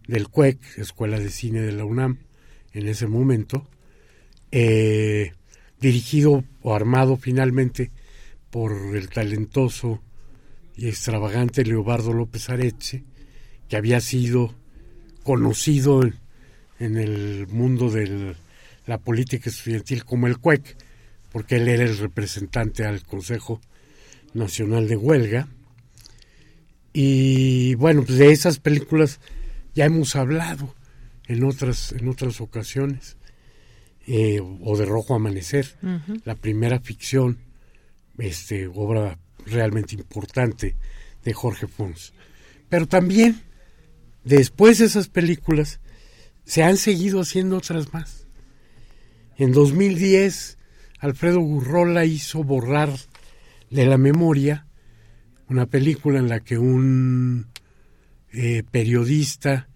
del 0.07 0.29
CUEC, 0.29 0.59
Escuela 0.77 1.19
de 1.19 1.29
Cine 1.29 1.61
de 1.61 1.71
la 1.71 1.83
UNAM, 1.83 2.19
en 2.73 2.87
ese 2.87 3.07
momento, 3.07 3.67
eh, 4.51 5.33
dirigido 5.79 6.43
o 6.61 6.75
armado 6.75 7.17
finalmente 7.17 7.91
por 8.51 8.95
el 8.95 9.09
talentoso 9.09 10.01
y 10.75 10.87
extravagante 10.87 11.65
Leobardo 11.65 12.13
López 12.13 12.49
Areche, 12.49 13.03
que 13.67 13.77
había 13.77 13.99
sido 13.99 14.53
conocido 15.23 16.03
en, 16.03 16.20
el 16.97 17.47
mundo 17.47 17.89
de 17.89 18.35
la 18.87 18.97
política 18.97 19.49
estudiantil 19.49 20.03
como 20.05 20.27
el 20.27 20.39
CUEC, 20.39 20.75
porque 21.31 21.55
él 21.55 21.67
era 21.67 21.83
el 21.83 21.97
representante 21.97 22.85
al 22.85 23.03
Consejo 23.03 23.61
Nacional 24.33 24.87
de 24.87 24.97
Huelga. 24.97 25.47
Y 26.93 27.75
bueno, 27.75 28.03
pues 28.03 28.17
de 28.17 28.31
esas 28.31 28.59
películas 28.59 29.19
ya 29.75 29.85
hemos 29.85 30.15
hablado 30.15 30.75
en 31.27 31.43
otras, 31.43 31.91
en 31.93 32.07
otras 32.09 32.41
ocasiones. 32.41 33.17
Eh, 34.07 34.41
o 34.41 34.77
de 34.77 34.85
Rojo 34.85 35.13
Amanecer, 35.13 35.75
la 36.25 36.33
primera 36.35 36.79
ficción, 36.79 37.37
este, 38.17 38.65
obra 38.65 39.19
realmente 39.45 39.93
importante 39.93 40.75
de 41.23 41.33
Jorge 41.33 41.67
Fons. 41.67 42.11
Pero 42.67 42.87
también, 42.87 43.41
después 44.23 44.79
de 44.79 44.85
esas 44.85 45.07
películas, 45.07 45.80
se 46.51 46.63
han 46.63 46.75
seguido 46.75 47.21
haciendo 47.21 47.55
otras 47.55 47.93
más. 47.93 48.27
En 49.37 49.53
2010, 49.53 50.57
Alfredo 50.99 51.39
Gurrola 51.39 52.03
hizo 52.03 52.43
borrar 52.43 52.89
de 53.69 53.85
la 53.85 53.97
memoria 53.97 54.67
una 55.47 55.65
película 55.67 56.19
en 56.19 56.27
la 56.27 56.41
que 56.41 56.57
un 56.57 57.47
eh, 58.33 58.63
periodista 58.69 59.69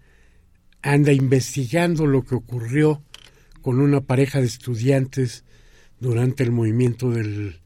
anda 0.82 1.12
investigando 1.12 2.06
lo 2.06 2.26
que 2.26 2.34
ocurrió 2.34 3.02
con 3.62 3.80
una 3.80 4.02
pareja 4.02 4.40
de 4.40 4.46
estudiantes 4.46 5.44
durante 5.98 6.42
el 6.42 6.52
movimiento 6.52 7.10
del 7.10 7.58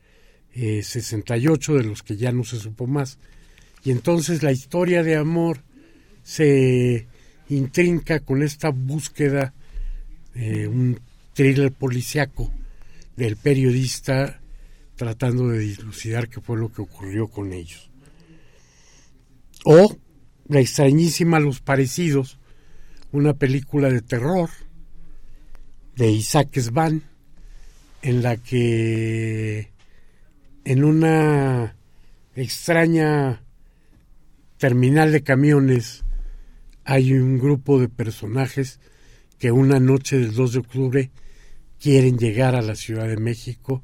68, 0.54 1.72
eh, 1.74 1.78
de 1.78 1.84
los 1.84 2.04
que 2.04 2.16
ya 2.16 2.30
no 2.30 2.44
se 2.44 2.60
supo 2.60 2.86
más. 2.86 3.18
Y 3.82 3.90
entonces 3.90 4.44
la 4.44 4.52
historia 4.52 5.02
de 5.02 5.16
amor 5.16 5.64
se 6.22 7.08
intrinca 7.50 8.20
con 8.20 8.42
esta 8.42 8.70
búsqueda, 8.70 9.52
eh, 10.34 10.66
un 10.66 11.00
thriller 11.34 11.72
policiaco 11.72 12.52
del 13.16 13.36
periodista 13.36 14.40
tratando 14.96 15.48
de 15.48 15.58
dilucidar 15.58 16.28
qué 16.28 16.40
fue 16.40 16.58
lo 16.58 16.72
que 16.72 16.82
ocurrió 16.82 17.28
con 17.28 17.52
ellos. 17.52 17.90
O 19.64 19.96
la 20.46 20.60
extrañísima 20.60 21.40
Los 21.40 21.60
Parecidos, 21.60 22.38
una 23.12 23.34
película 23.34 23.88
de 23.90 24.02
terror 24.02 24.50
de 25.96 26.10
Isaac 26.10 26.58
Svan, 26.58 27.02
en 28.02 28.22
la 28.22 28.36
que 28.36 29.70
en 30.64 30.84
una 30.84 31.76
extraña 32.34 33.42
terminal 34.58 35.12
de 35.12 35.22
camiones 35.22 36.04
hay 36.84 37.12
un 37.12 37.38
grupo 37.38 37.78
de 37.78 37.88
personajes 37.88 38.80
que 39.38 39.52
una 39.52 39.80
noche 39.80 40.18
del 40.18 40.34
2 40.34 40.52
de 40.52 40.58
octubre 40.58 41.10
quieren 41.80 42.18
llegar 42.18 42.54
a 42.54 42.62
la 42.62 42.74
Ciudad 42.74 43.08
de 43.08 43.16
México 43.16 43.82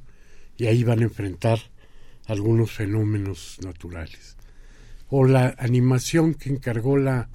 y 0.56 0.66
ahí 0.66 0.84
van 0.84 1.00
a 1.00 1.04
enfrentar 1.04 1.58
algunos 2.26 2.72
fenómenos 2.72 3.58
naturales. 3.62 4.36
O 5.08 5.24
la 5.24 5.54
animación 5.58 6.34
que 6.34 6.50
encargó 6.50 6.98
la, 6.98 7.28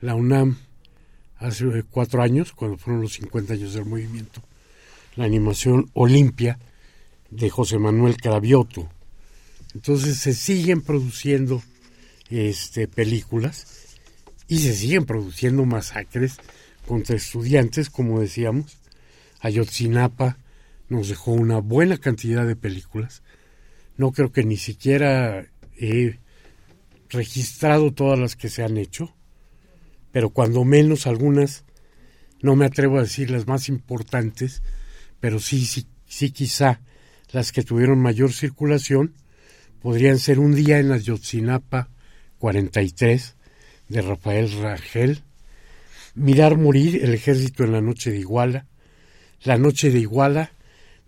la 0.00 0.14
UNAM 0.14 0.56
hace 1.36 1.82
cuatro 1.90 2.22
años, 2.22 2.52
cuando 2.52 2.78
fueron 2.78 3.02
los 3.02 3.14
50 3.14 3.54
años 3.54 3.74
del 3.74 3.86
movimiento, 3.86 4.42
la 5.16 5.24
animación 5.24 5.90
Olimpia 5.94 6.58
de 7.30 7.50
José 7.50 7.78
Manuel 7.78 8.16
Cravioto. 8.16 8.88
Entonces 9.74 10.18
se 10.18 10.34
siguen 10.34 10.82
produciendo 10.82 11.62
este, 12.28 12.88
películas 12.88 13.79
y 14.50 14.58
se 14.58 14.74
siguen 14.74 15.06
produciendo 15.06 15.64
masacres 15.64 16.36
contra 16.86 17.16
estudiantes, 17.16 17.88
como 17.88 18.20
decíamos. 18.20 18.76
Ayotzinapa 19.40 20.36
nos 20.90 21.08
dejó 21.08 21.32
una 21.32 21.60
buena 21.60 21.96
cantidad 21.96 22.46
de 22.46 22.56
películas. 22.56 23.22
No 23.96 24.12
creo 24.12 24.30
que 24.30 24.44
ni 24.44 24.58
siquiera 24.58 25.46
he 25.78 26.18
registrado 27.08 27.94
todas 27.94 28.18
las 28.18 28.36
que 28.36 28.50
se 28.50 28.62
han 28.62 28.76
hecho 28.76 29.14
pero 30.12 30.30
cuando 30.30 30.64
menos 30.64 31.06
algunas, 31.06 31.64
no 32.42 32.56
me 32.56 32.64
atrevo 32.64 32.98
a 32.98 33.02
decir 33.02 33.30
las 33.30 33.46
más 33.46 33.68
importantes, 33.68 34.62
pero 35.20 35.38
sí, 35.38 35.64
sí, 35.64 35.86
sí 36.06 36.30
quizá 36.30 36.80
las 37.32 37.52
que 37.52 37.62
tuvieron 37.62 38.00
mayor 38.00 38.32
circulación, 38.32 39.14
podrían 39.80 40.18
ser 40.18 40.38
Un 40.38 40.54
día 40.54 40.78
en 40.78 40.92
Ayotzinapa 40.92 41.88
43 42.38 43.36
de 43.90 44.00
Rafael 44.02 44.50
Rangel, 44.62 45.22
Mirar 46.14 46.56
morir 46.56 47.04
el 47.04 47.14
ejército 47.14 47.62
en 47.62 47.72
la 47.72 47.80
noche 47.80 48.10
de 48.10 48.18
Iguala, 48.18 48.66
La 49.42 49.58
noche 49.58 49.90
de 49.90 50.00
Iguala 50.00 50.52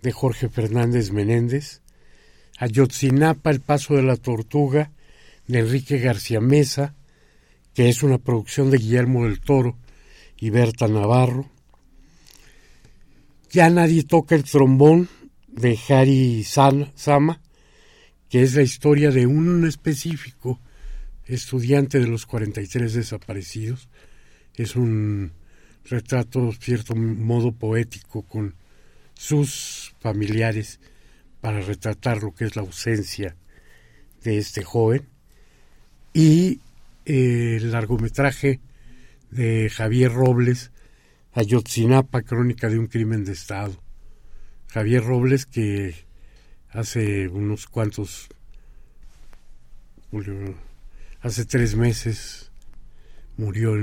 de 0.01 0.13
Jorge 0.13 0.49
Fernández 0.49 1.11
Menéndez, 1.11 1.81
Ayotzinapa 2.59 3.51
el 3.51 3.61
paso 3.61 3.95
de 3.95 4.03
la 4.03 4.17
tortuga 4.17 4.93
de 5.49 5.61
Enrique 5.61 5.99
García 5.99 6.41
Mesa, 6.41 6.95
que 7.75 7.89
es 7.89 8.03
una 8.03 8.19
producción 8.19 8.71
de 8.71 8.79
Guillermo 8.79 9.25
del 9.25 9.41
Toro 9.41 9.77
y 10.37 10.51
Berta 10.51 10.87
Navarro. 10.87 11.51
Ya 13.51 13.71
nadie 13.71 14.05
toca 14.05 14.35
el 14.35 14.45
trombón 14.45 15.09
de 15.49 15.79
Harry 15.89 16.45
Sama, 16.45 17.41
que 18.29 18.43
es 18.43 18.55
la 18.55 18.63
historia 18.63 19.11
de 19.11 19.27
un 19.27 19.67
específico 19.67 20.61
estudiante 21.27 22.01
de 22.01 22.07
los 22.07 22.27
43 22.27 22.95
desaparecidos. 22.95 23.89
Es 24.55 24.77
un 24.77 25.33
retrato, 25.85 26.53
cierto 26.53 26.95
modo 26.95 27.53
poético, 27.53 28.23
con 28.23 28.55
sus 29.15 29.95
familiares 30.01 30.81
para 31.41 31.61
retratar 31.61 32.23
lo 32.23 32.35
que 32.35 32.45
es 32.45 32.57
la 32.57 32.63
ausencia 32.63 33.37
de 34.23 34.39
este 34.39 34.63
joven. 34.63 35.09
Y 36.15 36.61
el 37.05 37.73
largometraje 37.73 38.61
de 39.31 39.71
Javier 39.71 40.13
Robles, 40.13 40.71
Ayotzinapa, 41.33 42.23
Crónica 42.23 42.69
de 42.69 42.79
un 42.79 42.87
Crimen 42.87 43.25
de 43.25 43.33
Estado. 43.33 43.83
Javier 44.69 45.03
Robles 45.05 45.47
que 45.47 45.95
hace 46.71 47.29
unos 47.29 47.67
cuantos, 47.67 48.29
hace 51.23 51.45
tres 51.45 51.75
meses 51.77 52.51
murió 53.37 53.75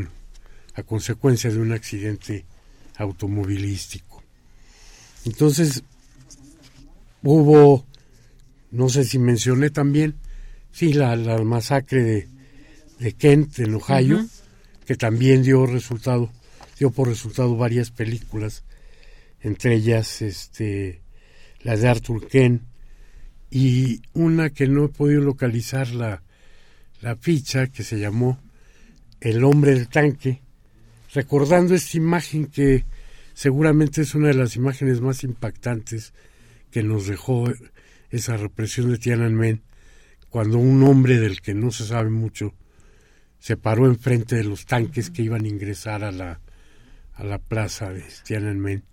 a 0.75 0.83
consecuencia 0.83 1.49
de 1.49 1.59
un 1.59 1.71
accidente 1.71 2.45
automovilístico. 2.97 4.23
Entonces, 5.25 5.83
hubo, 7.23 7.85
no 8.71 8.89
sé 8.89 9.03
si 9.03 9.17
mencioné 9.19 9.69
también, 9.69 10.15
sí, 10.71 10.93
la, 10.93 11.15
la 11.15 11.41
masacre 11.43 12.03
de 12.03 12.39
de 12.99 13.13
Kent 13.13 13.59
en 13.59 13.75
Ohio, 13.75 14.25
que 14.85 14.95
también 14.95 15.41
dio 15.41 15.65
resultado, 15.65 16.29
dio 16.77 16.91
por 16.91 17.07
resultado 17.07 17.55
varias 17.55 17.91
películas, 17.91 18.63
entre 19.41 19.75
ellas 19.75 20.21
este 20.21 21.01
la 21.61 21.75
de 21.75 21.87
Arthur 21.87 22.27
Kent 22.27 22.61
y 23.49 24.01
una 24.13 24.49
que 24.49 24.67
no 24.67 24.85
he 24.85 24.89
podido 24.89 25.21
localizar 25.21 25.89
la, 25.89 26.21
la 27.01 27.15
ficha 27.15 27.67
que 27.67 27.83
se 27.83 27.99
llamó 27.99 28.39
El 29.19 29.43
hombre 29.43 29.73
del 29.73 29.87
tanque, 29.87 30.41
recordando 31.13 31.75
esta 31.75 31.97
imagen 31.97 32.47
que 32.47 32.85
seguramente 33.33 34.01
es 34.01 34.15
una 34.15 34.27
de 34.27 34.33
las 34.33 34.55
imágenes 34.55 35.01
más 35.01 35.23
impactantes 35.23 36.13
que 36.71 36.83
nos 36.83 37.07
dejó 37.07 37.51
esa 38.09 38.37
represión 38.37 38.91
de 38.91 38.97
Tiananmen, 38.97 39.61
cuando 40.29 40.57
un 40.57 40.83
hombre 40.83 41.19
del 41.19 41.41
que 41.41 41.53
no 41.53 41.71
se 41.71 41.85
sabe 41.85 42.09
mucho 42.09 42.53
se 43.39 43.55
paró 43.57 43.87
enfrente 43.87 44.35
de 44.35 44.43
los 44.43 44.65
tanques 44.65 45.09
que 45.09 45.23
iban 45.23 45.45
a 45.45 45.47
ingresar 45.47 46.03
a 46.03 46.11
la, 46.11 46.41
a 47.13 47.23
la 47.23 47.39
plaza 47.39 47.91
de 47.91 48.03
Tiananmen 48.23 48.83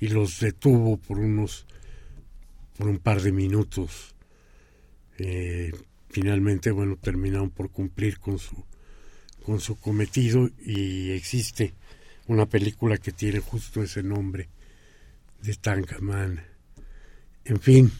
y 0.00 0.08
los 0.08 0.40
detuvo 0.40 0.96
por 0.96 1.18
unos 1.18 1.66
por 2.76 2.88
un 2.88 2.98
par 2.98 3.20
de 3.20 3.30
minutos. 3.30 4.14
Eh, 5.18 5.70
finalmente, 6.10 6.70
bueno, 6.70 6.96
terminaron 6.96 7.50
por 7.50 7.70
cumplir 7.70 8.18
con 8.18 8.38
su 8.38 8.64
con 9.44 9.60
su 9.60 9.78
cometido 9.80 10.50
y 10.64 11.10
existe 11.10 11.72
una 12.26 12.46
película 12.46 12.98
que 12.98 13.10
tiene 13.10 13.40
justo 13.40 13.82
ese 13.82 14.02
nombre 14.02 14.48
de 15.42 15.54
Tankaman. 15.54 16.44
En 17.44 17.60
fin, 17.60 17.90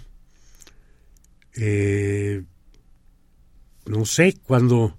eh, 1.57 2.43
no 3.87 4.05
sé 4.05 4.35
cuándo, 4.45 4.97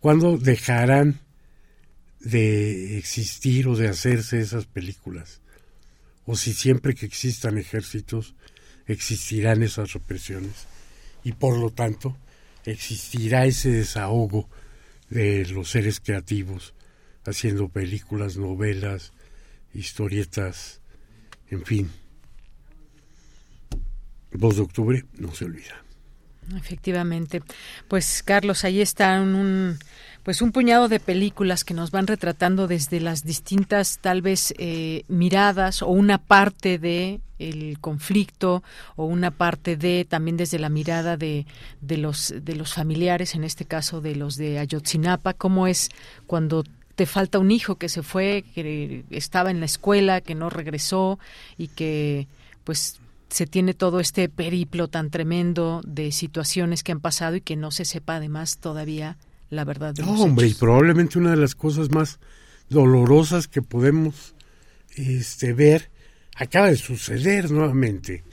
cuándo 0.00 0.38
dejarán 0.38 1.20
de 2.20 2.96
existir 2.96 3.66
o 3.66 3.76
de 3.76 3.88
hacerse 3.88 4.40
esas 4.40 4.66
películas, 4.66 5.40
o 6.24 6.36
si 6.36 6.54
siempre 6.54 6.94
que 6.94 7.06
existan 7.06 7.58
ejércitos 7.58 8.34
existirán 8.86 9.62
esas 9.62 9.92
represiones 9.92 10.66
y 11.24 11.32
por 11.32 11.58
lo 11.58 11.70
tanto 11.70 12.16
existirá 12.64 13.46
ese 13.46 13.70
desahogo 13.70 14.48
de 15.10 15.46
los 15.46 15.70
seres 15.70 16.00
creativos 16.00 16.74
haciendo 17.24 17.68
películas, 17.68 18.36
novelas, 18.36 19.12
historietas, 19.74 20.80
en 21.50 21.64
fin. 21.64 21.90
Voz 24.32 24.56
de 24.56 24.62
octubre 24.62 25.04
no 25.18 25.34
se 25.34 25.44
olvida. 25.44 25.82
Efectivamente. 26.56 27.42
Pues 27.88 28.22
Carlos, 28.22 28.64
ahí 28.64 28.80
está 28.80 29.20
un, 29.20 29.78
pues 30.22 30.40
un 30.40 30.52
puñado 30.52 30.88
de 30.88 31.00
películas 31.00 31.64
que 31.64 31.74
nos 31.74 31.90
van 31.90 32.06
retratando 32.06 32.68
desde 32.68 33.00
las 33.00 33.24
distintas 33.24 33.98
tal 34.00 34.22
vez 34.22 34.54
eh, 34.58 35.04
miradas 35.08 35.82
o 35.82 35.88
una 35.88 36.18
parte 36.18 36.78
de 36.78 37.20
el 37.38 37.80
conflicto 37.80 38.62
o 38.94 39.04
una 39.04 39.32
parte 39.32 39.76
de 39.76 40.06
también 40.08 40.36
desde 40.36 40.60
la 40.60 40.68
mirada 40.68 41.16
de, 41.16 41.46
de 41.80 41.96
los 41.96 42.32
de 42.40 42.54
los 42.54 42.74
familiares 42.74 43.34
en 43.34 43.42
este 43.42 43.64
caso 43.64 44.00
de 44.00 44.14
los 44.14 44.36
de 44.36 44.58
Ayotzinapa 44.60 45.34
cómo 45.34 45.66
es 45.66 45.88
cuando 46.26 46.64
te 46.94 47.06
falta 47.06 47.40
un 47.40 47.50
hijo 47.50 47.76
que 47.76 47.88
se 47.88 48.02
fue 48.02 48.44
que 48.54 49.04
estaba 49.10 49.50
en 49.50 49.58
la 49.58 49.66
escuela 49.66 50.20
que 50.20 50.36
no 50.36 50.50
regresó 50.50 51.18
y 51.58 51.68
que 51.68 52.28
pues 52.62 53.00
se 53.28 53.46
tiene 53.46 53.74
todo 53.74 53.98
este 53.98 54.28
periplo 54.28 54.88
tan 54.88 55.10
tremendo 55.10 55.80
de 55.84 56.12
situaciones 56.12 56.84
que 56.84 56.92
han 56.92 57.00
pasado 57.00 57.34
y 57.34 57.40
que 57.40 57.56
no 57.56 57.72
se 57.72 57.84
sepa 57.84 58.16
además 58.16 58.58
todavía 58.58 59.16
la 59.52 59.66
verdad 59.66 59.92
de 59.92 60.02
no, 60.02 60.12
hombre, 60.14 60.46
y 60.46 60.54
probablemente 60.54 61.18
una 61.18 61.32
de 61.32 61.36
las 61.36 61.54
cosas 61.54 61.90
más 61.90 62.18
dolorosas 62.70 63.48
que 63.48 63.60
podemos 63.60 64.34
este, 64.96 65.52
ver 65.52 65.90
acaba 66.34 66.68
de 66.68 66.76
suceder 66.76 67.50
nuevamente. 67.50 68.24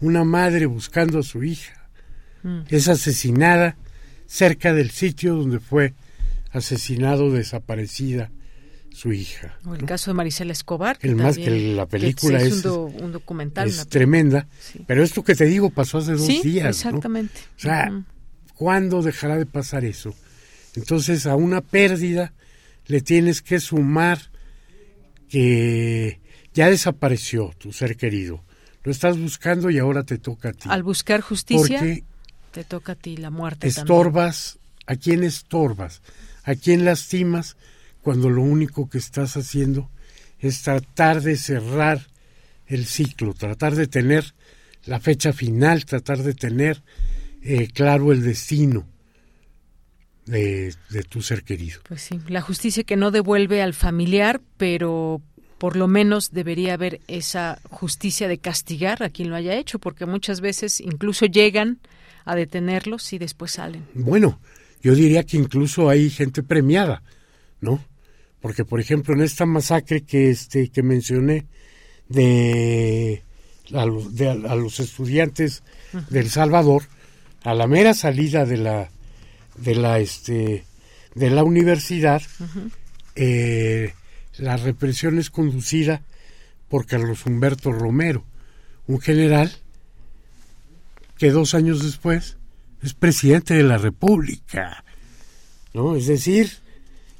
Una 0.00 0.24
madre 0.24 0.66
buscando 0.66 1.20
a 1.20 1.22
su 1.22 1.44
hija 1.44 1.88
mm. 2.42 2.62
es 2.68 2.88
asesinada 2.88 3.76
cerca 4.26 4.74
del 4.74 4.90
sitio 4.90 5.36
donde 5.36 5.60
fue 5.60 5.94
asesinado, 6.50 7.30
desaparecida 7.30 8.32
su 8.90 9.12
hija. 9.12 9.56
O 9.64 9.76
el 9.76 9.84
caso 9.84 10.10
de 10.10 10.14
Marisela 10.14 10.50
Escobar. 10.50 10.98
el 11.02 11.14
más 11.14 11.36
que 11.36 11.50
la 11.74 11.86
película 11.86 12.42
es, 12.42 12.64
un, 12.64 13.12
documental. 13.12 13.68
Es 13.68 13.86
tremenda. 13.86 14.48
Pero 14.88 15.04
esto 15.04 15.22
que 15.22 15.36
te 15.36 15.44
digo 15.44 15.70
pasó 15.70 15.98
hace 15.98 16.12
dos 16.14 16.26
días. 16.42 16.68
Exactamente. 16.68 17.40
O 17.56 17.60
sea, 17.60 17.92
¿cuándo 18.54 19.02
dejará 19.02 19.36
de 19.36 19.46
pasar 19.46 19.84
eso? 19.84 20.14
Entonces 20.74 21.26
a 21.26 21.36
una 21.36 21.60
pérdida 21.60 22.32
le 22.86 23.00
tienes 23.00 23.42
que 23.42 23.60
sumar 23.60 24.18
que 25.28 26.20
ya 26.52 26.68
desapareció 26.68 27.52
tu 27.58 27.72
ser 27.72 27.96
querido. 27.96 28.44
Lo 28.82 28.92
estás 28.92 29.18
buscando 29.18 29.70
y 29.70 29.78
ahora 29.78 30.04
te 30.04 30.18
toca 30.18 30.50
a 30.50 30.52
ti. 30.52 30.68
Al 30.70 30.82
buscar 30.82 31.20
justicia, 31.20 31.80
te 32.52 32.64
toca 32.64 32.92
a 32.92 32.96
ti 32.96 33.16
la 33.16 33.30
muerte. 33.30 33.66
Estorbas. 33.66 34.58
¿A 34.86 34.96
quién 34.96 35.24
estorbas? 35.24 36.02
¿A 36.44 36.54
quién 36.54 36.84
lastimas? 36.84 37.56
cuando 38.04 38.28
lo 38.28 38.42
único 38.42 38.88
que 38.88 38.98
estás 38.98 39.36
haciendo 39.38 39.90
es 40.38 40.62
tratar 40.62 41.22
de 41.22 41.36
cerrar 41.36 42.06
el 42.66 42.84
ciclo, 42.84 43.32
tratar 43.32 43.74
de 43.74 43.86
tener 43.86 44.34
la 44.84 45.00
fecha 45.00 45.32
final, 45.32 45.86
tratar 45.86 46.22
de 46.22 46.34
tener 46.34 46.82
eh, 47.42 47.68
claro 47.72 48.12
el 48.12 48.22
destino 48.22 48.86
de, 50.26 50.74
de, 50.90 51.02
tu 51.02 51.22
ser 51.22 51.42
querido. 51.42 51.80
Pues 51.88 52.02
sí, 52.02 52.20
la 52.28 52.40
justicia 52.40 52.84
que 52.84 52.96
no 52.96 53.10
devuelve 53.10 53.62
al 53.62 53.74
familiar, 53.74 54.40
pero 54.56 55.20
por 55.58 55.76
lo 55.76 55.86
menos 55.88 56.32
debería 56.32 56.74
haber 56.74 57.00
esa 57.08 57.60
justicia 57.70 58.28
de 58.28 58.38
castigar 58.38 59.02
a 59.02 59.10
quien 59.10 59.30
lo 59.30 59.36
haya 59.36 59.54
hecho, 59.56 59.78
porque 59.78 60.06
muchas 60.06 60.40
veces 60.40 60.80
incluso 60.80 61.26
llegan 61.26 61.78
a 62.24 62.34
detenerlos 62.34 63.12
y 63.12 63.18
después 63.18 63.52
salen. 63.52 63.86
Bueno, 63.94 64.40
yo 64.82 64.94
diría 64.94 65.24
que 65.24 65.36
incluso 65.36 65.88
hay 65.88 66.10
gente 66.10 66.42
premiada, 66.42 67.02
¿no? 67.60 67.80
porque 68.44 68.66
por 68.66 68.78
ejemplo 68.78 69.14
en 69.14 69.22
esta 69.22 69.46
masacre 69.46 70.02
que 70.02 70.28
este 70.28 70.68
que 70.68 70.82
mencioné 70.82 71.46
de 72.10 73.22
a 73.72 73.86
los, 73.86 74.14
de, 74.14 74.28
a 74.28 74.54
los 74.54 74.80
estudiantes 74.80 75.62
del 76.10 76.28
Salvador 76.28 76.82
a 77.42 77.54
la 77.54 77.66
mera 77.66 77.94
salida 77.94 78.44
de 78.44 78.58
la 78.58 78.90
de 79.56 79.74
la 79.74 79.98
este 79.98 80.64
de 81.14 81.30
la 81.30 81.44
universidad 81.44 82.22
eh, 83.14 83.94
la 84.38 84.56
represión 84.56 85.18
es 85.18 85.30
conducida 85.30 86.02
por 86.68 86.86
Carlos 86.86 87.24
Humberto 87.26 87.72
Romero 87.72 88.24
un 88.86 89.00
general 89.00 89.52
que 91.18 91.30
dos 91.30 91.54
años 91.54 91.82
después 91.82 92.36
es 92.82 92.94
presidente 92.94 93.54
de 93.54 93.62
la 93.62 93.78
República 93.78 94.84
no 95.72 95.96
es 95.96 96.06
decir 96.06 96.64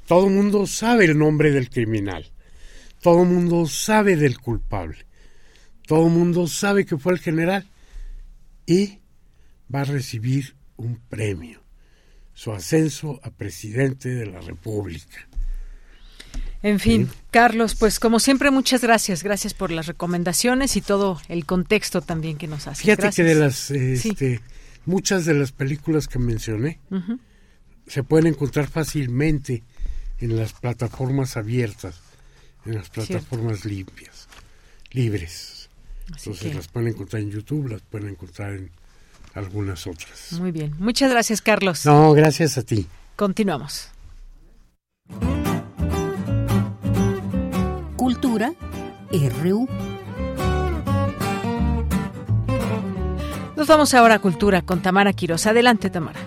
todo 0.07 0.27
el 0.27 0.33
mundo 0.33 0.67
sabe 0.67 1.05
el 1.05 1.17
nombre 1.17 1.51
del 1.51 1.69
criminal. 1.69 2.31
Todo 3.01 3.23
el 3.23 3.29
mundo 3.29 3.65
sabe 3.65 4.15
del 4.15 4.39
culpable. 4.39 5.05
Todo 5.87 6.07
el 6.07 6.13
mundo 6.13 6.47
sabe 6.47 6.85
que 6.85 6.97
fue 6.97 7.13
el 7.13 7.19
general. 7.19 7.65
Y 8.67 8.99
va 9.73 9.81
a 9.81 9.85
recibir 9.85 10.55
un 10.77 10.99
premio. 11.09 11.64
Su 12.35 12.51
ascenso 12.51 13.19
a 13.23 13.31
presidente 13.31 14.09
de 14.09 14.27
la 14.27 14.39
República. 14.41 15.27
En 16.61 16.79
fin, 16.79 17.09
Carlos, 17.31 17.75
pues 17.75 17.99
como 17.99 18.19
siempre, 18.19 18.49
muchas 18.49 18.81
gracias. 18.81 19.23
Gracias 19.23 19.53
por 19.53 19.71
las 19.71 19.85
recomendaciones 19.87 20.75
y 20.75 20.81
todo 20.81 21.21
el 21.29 21.45
contexto 21.45 22.01
también 22.01 22.37
que 22.37 22.47
nos 22.47 22.67
hace. 22.67 22.81
Fíjate 22.81 23.11
que 23.11 23.23
de 23.23 23.35
las, 23.35 23.71
este, 23.71 24.41
muchas 24.85 25.25
de 25.25 25.35
las 25.35 25.51
películas 25.51 26.07
que 26.07 26.17
mencioné 26.19 26.79
se 27.87 28.03
pueden 28.03 28.27
encontrar 28.27 28.67
fácilmente 28.67 29.63
en 30.19 30.37
las 30.37 30.53
plataformas 30.53 31.37
abiertas, 31.37 32.01
en 32.65 32.75
las 32.75 32.89
plataformas 32.89 33.65
limpias, 33.65 34.27
libres. 34.91 35.69
Entonces 36.07 36.55
las 36.55 36.67
pueden 36.67 36.89
encontrar 36.89 37.21
en 37.21 37.31
YouTube, 37.31 37.67
las 37.67 37.81
pueden 37.81 38.09
encontrar 38.09 38.53
en 38.53 38.71
algunas 39.35 39.85
otras. 39.85 40.33
Muy 40.39 40.51
bien. 40.51 40.73
Muchas 40.79 41.11
gracias, 41.11 41.41
Carlos. 41.41 41.85
No, 41.85 42.13
gracias 42.13 42.57
a 42.57 42.63
ti. 42.63 42.87
Continuamos. 43.15 43.91
Cultura 47.95 48.53
RU. 49.11 49.67
Nos 53.55 53.67
vamos 53.67 53.93
ahora 53.93 54.15
a 54.15 54.19
Cultura 54.19 54.61
con 54.61 54.81
Tamara 54.81 55.13
Quiroz. 55.13 55.47
Adelante, 55.47 55.89
Tamara. 55.89 56.19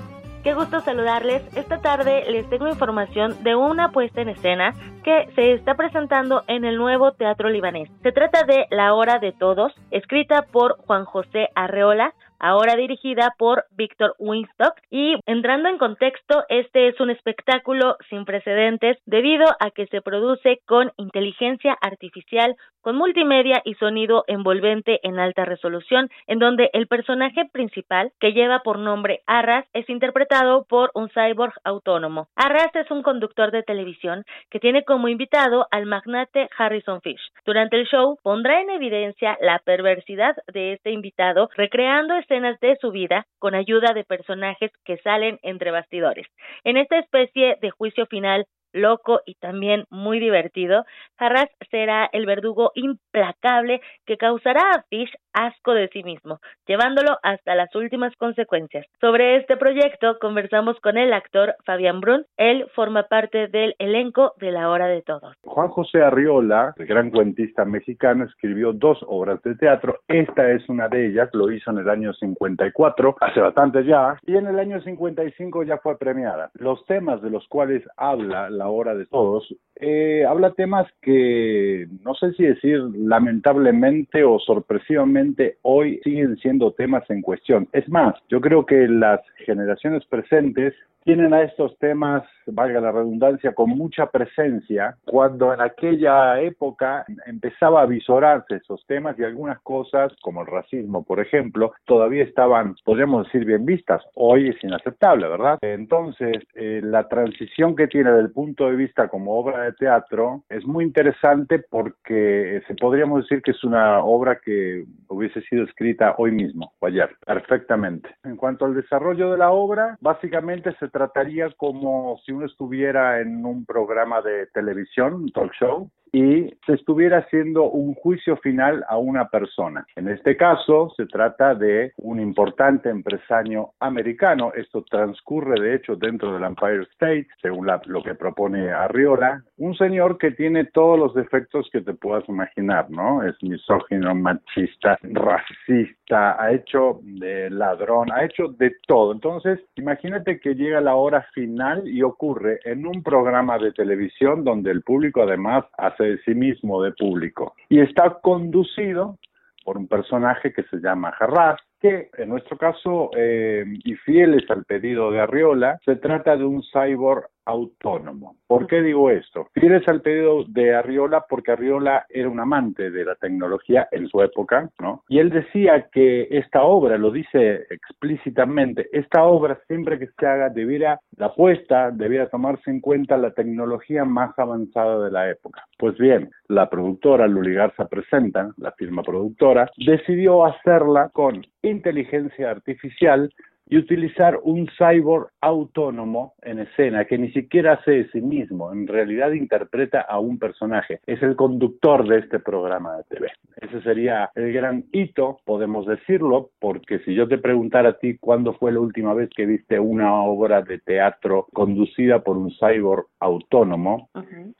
Qué 0.43 0.55
gusto 0.55 0.81
saludarles. 0.81 1.43
Esta 1.57 1.83
tarde 1.83 2.25
les 2.31 2.49
tengo 2.49 2.69
información 2.69 3.43
de 3.45 3.55
una 3.55 3.91
puesta 3.91 4.23
en 4.23 4.31
escena 4.31 4.73
que 5.05 5.29
se 5.35 5.53
está 5.53 5.75
presentando 5.75 6.43
en 6.47 6.65
el 6.65 6.77
nuevo 6.77 7.13
Teatro 7.13 7.51
Libanés. 7.51 7.91
Se 8.03 8.13
trata 8.13 8.45
de 8.45 8.67
La 8.71 8.95
Hora 8.95 9.19
de 9.19 9.33
Todos, 9.33 9.75
escrita 9.91 10.47
por 10.51 10.79
Juan 10.87 11.05
José 11.05 11.49
Arreola, 11.55 12.15
ahora 12.39 12.77
dirigida 12.77 13.35
por 13.39 13.65
Víctor 13.71 14.15
Winstock. 14.19 14.75
Y 14.91 15.17
entrando 15.27 15.69
en 15.69 15.79
contexto, 15.79 16.45
este 16.49 16.89
es 16.89 17.01
un 17.01 17.11
espectáculo 17.11 17.97
sin 18.09 18.25
precedentes 18.25 18.99
debido 19.07 19.47
a 19.61 19.71
que 19.71 19.87
se 19.87 20.01
produce 20.01 20.61
con 20.67 20.93
inteligencia 20.97 21.77
artificial, 21.81 22.57
con 22.81 22.97
multimedia 22.97 23.61
y 23.65 23.75
sonido 23.75 24.25
envolvente 24.29 25.01
en 25.03 25.19
alta 25.19 25.45
resolución, 25.45 26.09
en 26.27 26.39
donde 26.39 26.71
el 26.73 26.87
personaje 26.87 27.43
principal, 27.53 28.13
que 28.21 28.33
lleva 28.33 28.61
por 28.61 28.79
nombre 28.79 29.21
Arras, 29.27 29.67
es 29.73 29.89
interpretado 29.91 30.65
por 30.69 30.91
un 30.95 31.11
cyborg 31.11 31.53
autónomo. 31.65 32.29
Arras 32.37 32.75
es 32.75 32.91
un 32.91 33.03
conductor 33.03 33.51
de 33.51 33.63
televisión 33.63 34.25
que 34.51 34.61
tiene 34.61 34.85
como 34.85 35.09
invitado 35.09 35.67
al 35.71 35.87
magnate 35.87 36.49
Harrison 36.57 37.01
Fish. 37.03 37.21
Durante 37.45 37.77
el 37.77 37.87
show 37.87 38.19
pondrá 38.23 38.61
en 38.61 38.71
evidencia 38.71 39.37
la 39.41 39.59
perversidad 39.59 40.37
de 40.53 40.75
este 40.75 40.91
invitado, 40.91 41.51
recreando 41.57 42.15
escenas 42.29 42.61
de 42.61 42.77
su 42.81 42.91
vida 42.91 43.27
con 43.39 43.55
ayuda 43.55 43.93
de 43.95 44.05
personajes 44.05 44.71
que 44.85 44.99
salen 44.99 45.39
entre 45.43 45.71
bastidores. 45.71 46.27
En 46.65 46.77
esta 46.77 46.99
especie 46.99 47.57
de 47.61 47.71
juicio 47.71 48.07
final 48.07 48.47
loco 48.73 49.21
y 49.25 49.35
también 49.37 49.85
muy 49.89 50.21
divertido, 50.21 50.85
Harras 51.17 51.49
será 51.71 52.09
el 52.13 52.27
verdugo 52.27 52.71
implacable 52.75 53.81
que 54.07 54.19
causará 54.19 54.61
a 54.61 54.83
Fish 54.91 55.11
asco 55.33 55.75
de 55.75 55.89
sí 55.89 56.03
mismo, 56.03 56.39
llevándolo 56.67 57.19
hasta 57.23 57.55
las 57.55 57.75
últimas 57.75 58.15
consecuencias. 58.17 58.87
Sobre 59.01 59.37
este 59.37 59.57
proyecto 59.57 60.19
conversamos 60.21 60.79
con 60.81 60.99
el 60.99 61.13
actor 61.13 61.55
Fabián 61.65 62.01
Brun, 62.01 62.25
él 62.37 62.67
forma 62.75 63.05
parte 63.05 63.49
del 63.49 63.75
elenco 63.79 64.33
de 64.37 64.53
La 64.53 64.71
Hora 64.71 64.87
de 64.87 65.03
Todos. 65.03 65.35
Juan 65.43 65.69
José 65.69 66.03
Arriola, 66.03 66.75
el 66.77 66.87
gran 66.87 67.11
cuentista 67.11 67.65
mexicano, 67.65 68.25
escribió 68.25 68.73
dos 68.73 68.99
obras 69.07 69.43
de 69.43 69.55
teatro, 69.55 70.01
esta 70.09 70.51
es 70.51 70.69
una 70.69 70.89
de 70.89 71.09
ellas, 71.09 71.29
lo 71.33 71.51
hizo 71.51 71.71
en 71.71 71.79
el 71.79 71.89
año 71.89 72.13
54, 72.13 73.17
hace 73.21 73.41
bastante 73.41 73.85
ya, 73.85 74.19
y 74.27 74.37
en 74.37 74.47
el 74.47 74.59
año 74.59 74.81
55 74.81 75.63
ya 75.65 75.79
fue 75.79 75.99
premiada. 75.99 76.51
Los 76.55 76.85
temas 76.87 77.23
de 77.23 77.31
los 77.31 77.47
cuales 77.49 77.83
habla 77.97 78.51
La 78.51 78.69
Hora 78.69 78.95
de 78.95 79.07
Todos, 79.07 79.55
eh, 79.81 80.25
habla 80.27 80.53
temas 80.53 80.87
que 81.03 81.87
no 82.05 82.15
sé 82.15 82.33
si 82.33 82.45
decir 82.45 82.79
lamentablemente 82.97 84.25
o 84.25 84.39
sorpresivamente 84.39 85.59
hoy 85.63 86.01
siguen 86.05 86.37
siendo 86.39 86.73
temas 86.73 87.09
en 87.11 87.23
cuestión. 87.23 87.69
Es 87.73 87.89
más, 87.89 88.15
yo 88.29 88.41
creo 88.41 88.67
que 88.67 88.89
las 88.89 89.21
generaciones 89.47 90.05
presentes 90.07 90.75
tienen 91.09 91.33
a 91.33 91.43
estos 91.43 91.75
temas, 91.79 92.23
valga 92.47 92.83
la 92.83 92.93
redundancia, 92.93 93.55
con 93.55 93.71
mucha 93.71 94.11
presencia, 94.11 94.95
cuando 95.07 95.55
en 95.55 95.61
aquella 95.63 96.39
época 96.39 97.07
empezaba 97.25 97.81
a 97.81 97.87
visorarse 97.87 98.57
esos 98.57 98.85
temas 98.87 99.19
y 99.19 99.25
algunas 99.25 99.59
cosas, 99.61 100.13
como 100.21 100.43
el 100.43 100.49
racismo, 100.49 101.05
por 101.05 101.19
ejemplo, 101.21 101.73
todavía 101.87 102.25
estaban, 102.25 102.75
podríamos 102.85 103.25
decir, 103.25 103.47
bien 103.47 103.65
vistas. 103.65 104.03
Hoy 104.17 104.51
es 104.51 104.63
inaceptable, 104.63 105.29
¿verdad? 105.29 105.57
Entonces, 105.63 106.43
eh, 106.55 106.83
la 106.85 107.09
transición 107.09 107.75
que 107.75 107.87
tiene 107.87 108.13
del 108.13 108.31
punto 108.31 108.69
de 108.69 108.77
vista 108.77 109.09
como 109.09 109.39
obra 109.39 109.63
de 109.63 109.68
teatro 109.73 110.45
es 110.49 110.67
muy 110.67 110.85
interesante 110.85 111.59
porque 111.59 112.63
se 112.67 112.75
podríamos 112.75 113.23
decir 113.23 113.43
que 113.43 113.53
es 113.53 113.65
una 113.65 114.01
obra 114.01 114.41
que 114.41 114.85
hubiese 115.09 115.41
sido 115.43 115.65
escrita 115.65 116.15
hoy 116.19 116.33
mismo 116.33 116.73
o 116.79 116.87
ayer, 116.87 117.11
perfectamente. 117.25 118.09
En 118.25 118.37
cuanto 118.37 118.65
al 118.65 118.75
desarrollo 118.75 119.31
de 119.31 119.39
la 119.39 119.51
obra, 119.51 119.97
básicamente 120.01 120.75
se 120.79 120.89
trataría 120.89 121.51
como 121.57 122.19
si 122.25 122.33
uno 122.33 122.47
estuviera 122.47 123.21
en 123.21 123.45
un 123.45 123.65
programa 123.65 124.21
de 124.23 124.47
televisión, 124.49 125.29
talk 125.33 125.53
show, 125.53 125.91
y 126.13 126.51
se 126.67 126.75
estuviera 126.75 127.19
haciendo 127.19 127.65
un 127.71 127.95
juicio 127.95 128.37
final 128.39 128.85
a 128.89 128.99
una 128.99 129.29
persona. 129.29 129.87
En 129.97 130.09
este 130.09 130.37
caso 130.37 130.93
se 130.97 131.07
trata 131.07 131.55
de 131.55 131.93
un 131.99 132.21
importante 132.21 132.89
empresario 132.89 133.73
americano. 133.81 134.53
Esto 134.55 134.83
transcurre 134.83 135.61
de 135.61 135.75
hecho 135.75 135.97
dentro 135.97 136.33
del 136.33 136.45
Empire 136.45 136.83
State, 136.93 137.29
según 137.43 137.69
lo 137.87 138.03
que 138.03 138.15
propone 138.15 138.71
Arriola. 138.71 139.43
Un 139.57 139.75
señor 139.75 140.19
que 140.19 140.31
tiene 140.31 140.65
todos 140.65 140.99
los 140.99 141.15
defectos 141.15 141.69
que 141.73 141.81
te 141.81 141.95
puedas 141.95 142.29
imaginar, 142.29 142.91
¿no? 142.91 143.23
Es 143.23 143.35
misógino, 143.43 144.15
machista, 144.15 144.99
racista, 145.03 146.43
ha 146.43 146.53
hecho 146.53 147.01
de 147.03 147.51
ladrón, 147.51 148.11
ha 148.13 148.25
hecho 148.25 148.49
de 148.49 148.77
todo. 148.87 149.13
Entonces, 149.13 149.61
imagínate 149.77 150.41
que 150.41 150.55
llega 150.55 150.81
la 150.81 150.95
hora 150.95 151.27
final 151.35 151.87
y 151.87 152.03
ocurre 152.03 152.61
en 152.65 152.87
un 152.87 153.03
programa 153.03 153.59
de 153.59 153.73
televisión 153.73 154.45
donde 154.45 154.71
el 154.71 154.83
público 154.83 155.23
además 155.23 155.65
hace 155.77 155.98
de 156.05 156.19
sí 156.23 156.35
mismo 156.35 156.83
de 156.83 156.93
público. 156.93 157.55
Y 157.69 157.81
está 157.81 158.19
conducido 158.21 159.19
por 159.65 159.77
un 159.77 159.87
personaje 159.87 160.53
que 160.53 160.63
se 160.65 160.79
llama 160.79 161.13
Jarras, 161.13 161.61
que 161.81 162.11
en 162.17 162.29
nuestro 162.29 162.57
caso, 162.57 163.11
eh, 163.17 163.65
y 163.85 163.95
fieles 163.95 164.49
al 164.51 164.65
pedido 164.65 165.11
de 165.11 165.21
Arriola, 165.21 165.79
se 165.85 165.97
trata 165.97 166.37
de 166.37 166.45
un 166.45 166.63
cyborg 166.73 167.29
autónomo. 167.49 168.37
¿Por 168.47 168.67
qué 168.67 168.83
digo 168.83 169.11
esto? 169.11 169.49
Fieles 169.55 169.89
al 169.89 170.03
pedido 170.03 170.45
de 170.45 170.75
Arriola 170.75 171.25
porque 171.29 171.53
Arriola 171.53 172.05
era 172.11 172.29
un 172.29 172.39
amante 172.39 172.91
de 172.91 173.05
la 173.07 173.15
tecnología 173.15 173.89
en 173.91 174.07
su 174.09 174.23
época, 174.23 174.69
¿no? 174.79 175.03
Y 175.09 175.19
él 175.19 175.31
decía 175.31 175.89
que 175.91 176.29
esta 176.31 176.63
obra, 176.63 176.99
lo 176.99 177.11
dice 177.11 177.67
explícitamente, 177.71 178.89
esta 178.93 179.25
obra 179.25 179.59
siempre 179.67 179.99
que 179.99 180.09
se 180.19 180.27
haga 180.27 180.51
debiera, 180.51 181.01
la 181.17 181.27
apuesta 181.27 181.91
debiera 181.91 182.29
tomarse 182.29 182.71
en 182.71 182.81
cuenta 182.81 183.17
la 183.17 183.31
tecnología 183.31 184.05
más 184.05 184.39
avanzada 184.39 185.03
de 185.03 185.11
la 185.11 185.31
época. 185.31 185.65
Pues 185.79 185.97
bien, 185.97 186.31
la 186.49 186.69
productora 186.69 187.27
Luli 187.27 187.55
Garza 187.55 187.87
Presenta, 187.87 188.53
la 188.59 188.73
firma 188.73 189.03
productora, 189.03 189.71
decidió 189.79 190.45
hacerla 190.45 191.09
con 191.15 191.43
inteligencia 191.69 192.51
artificial 192.51 193.33
y 193.71 193.77
utilizar 193.77 194.39
un 194.43 194.69
cyborg 194.79 195.29
autónomo 195.41 196.35
en 196.43 196.61
escena 196.61 197.05
que 197.05 197.19
ni 197.19 197.31
siquiera 197.33 197.75
hace 197.75 197.91
de 197.91 198.11
sí 198.11 198.21
mismo, 198.21 198.73
en 198.73 198.87
realidad 198.87 199.33
interpreta 199.33 200.01
a 200.01 200.19
un 200.19 200.39
personaje, 200.39 201.01
es 201.07 201.23
el 201.23 201.37
conductor 201.37 202.09
de 202.09 202.19
este 202.19 202.39
programa 202.39 202.97
de 202.97 203.05
TV. 203.05 203.31
Ese 203.57 203.83
sería 203.83 204.31
el 204.35 204.53
gran 204.53 204.85
hito, 204.93 205.41
podemos 205.45 205.87
decirlo, 205.87 206.51
porque 206.59 207.01
si 207.01 207.15
yo 207.15 207.29
te 207.29 207.39
preguntara 207.39 207.91
a 207.91 207.99
ti 207.99 208.17
cuándo 208.17 208.55
fue 208.55 208.73
la 208.73 208.81
última 208.81 209.13
vez 209.13 209.29
que 209.37 209.45
viste 209.45 209.79
una 209.79 210.23
obra 210.23 210.63
de 210.63 210.79
teatro 210.79 211.47
conducida 211.53 212.23
por 212.23 212.39
un 212.39 212.51
cyborg 212.53 213.07
autónomo, 213.21 214.09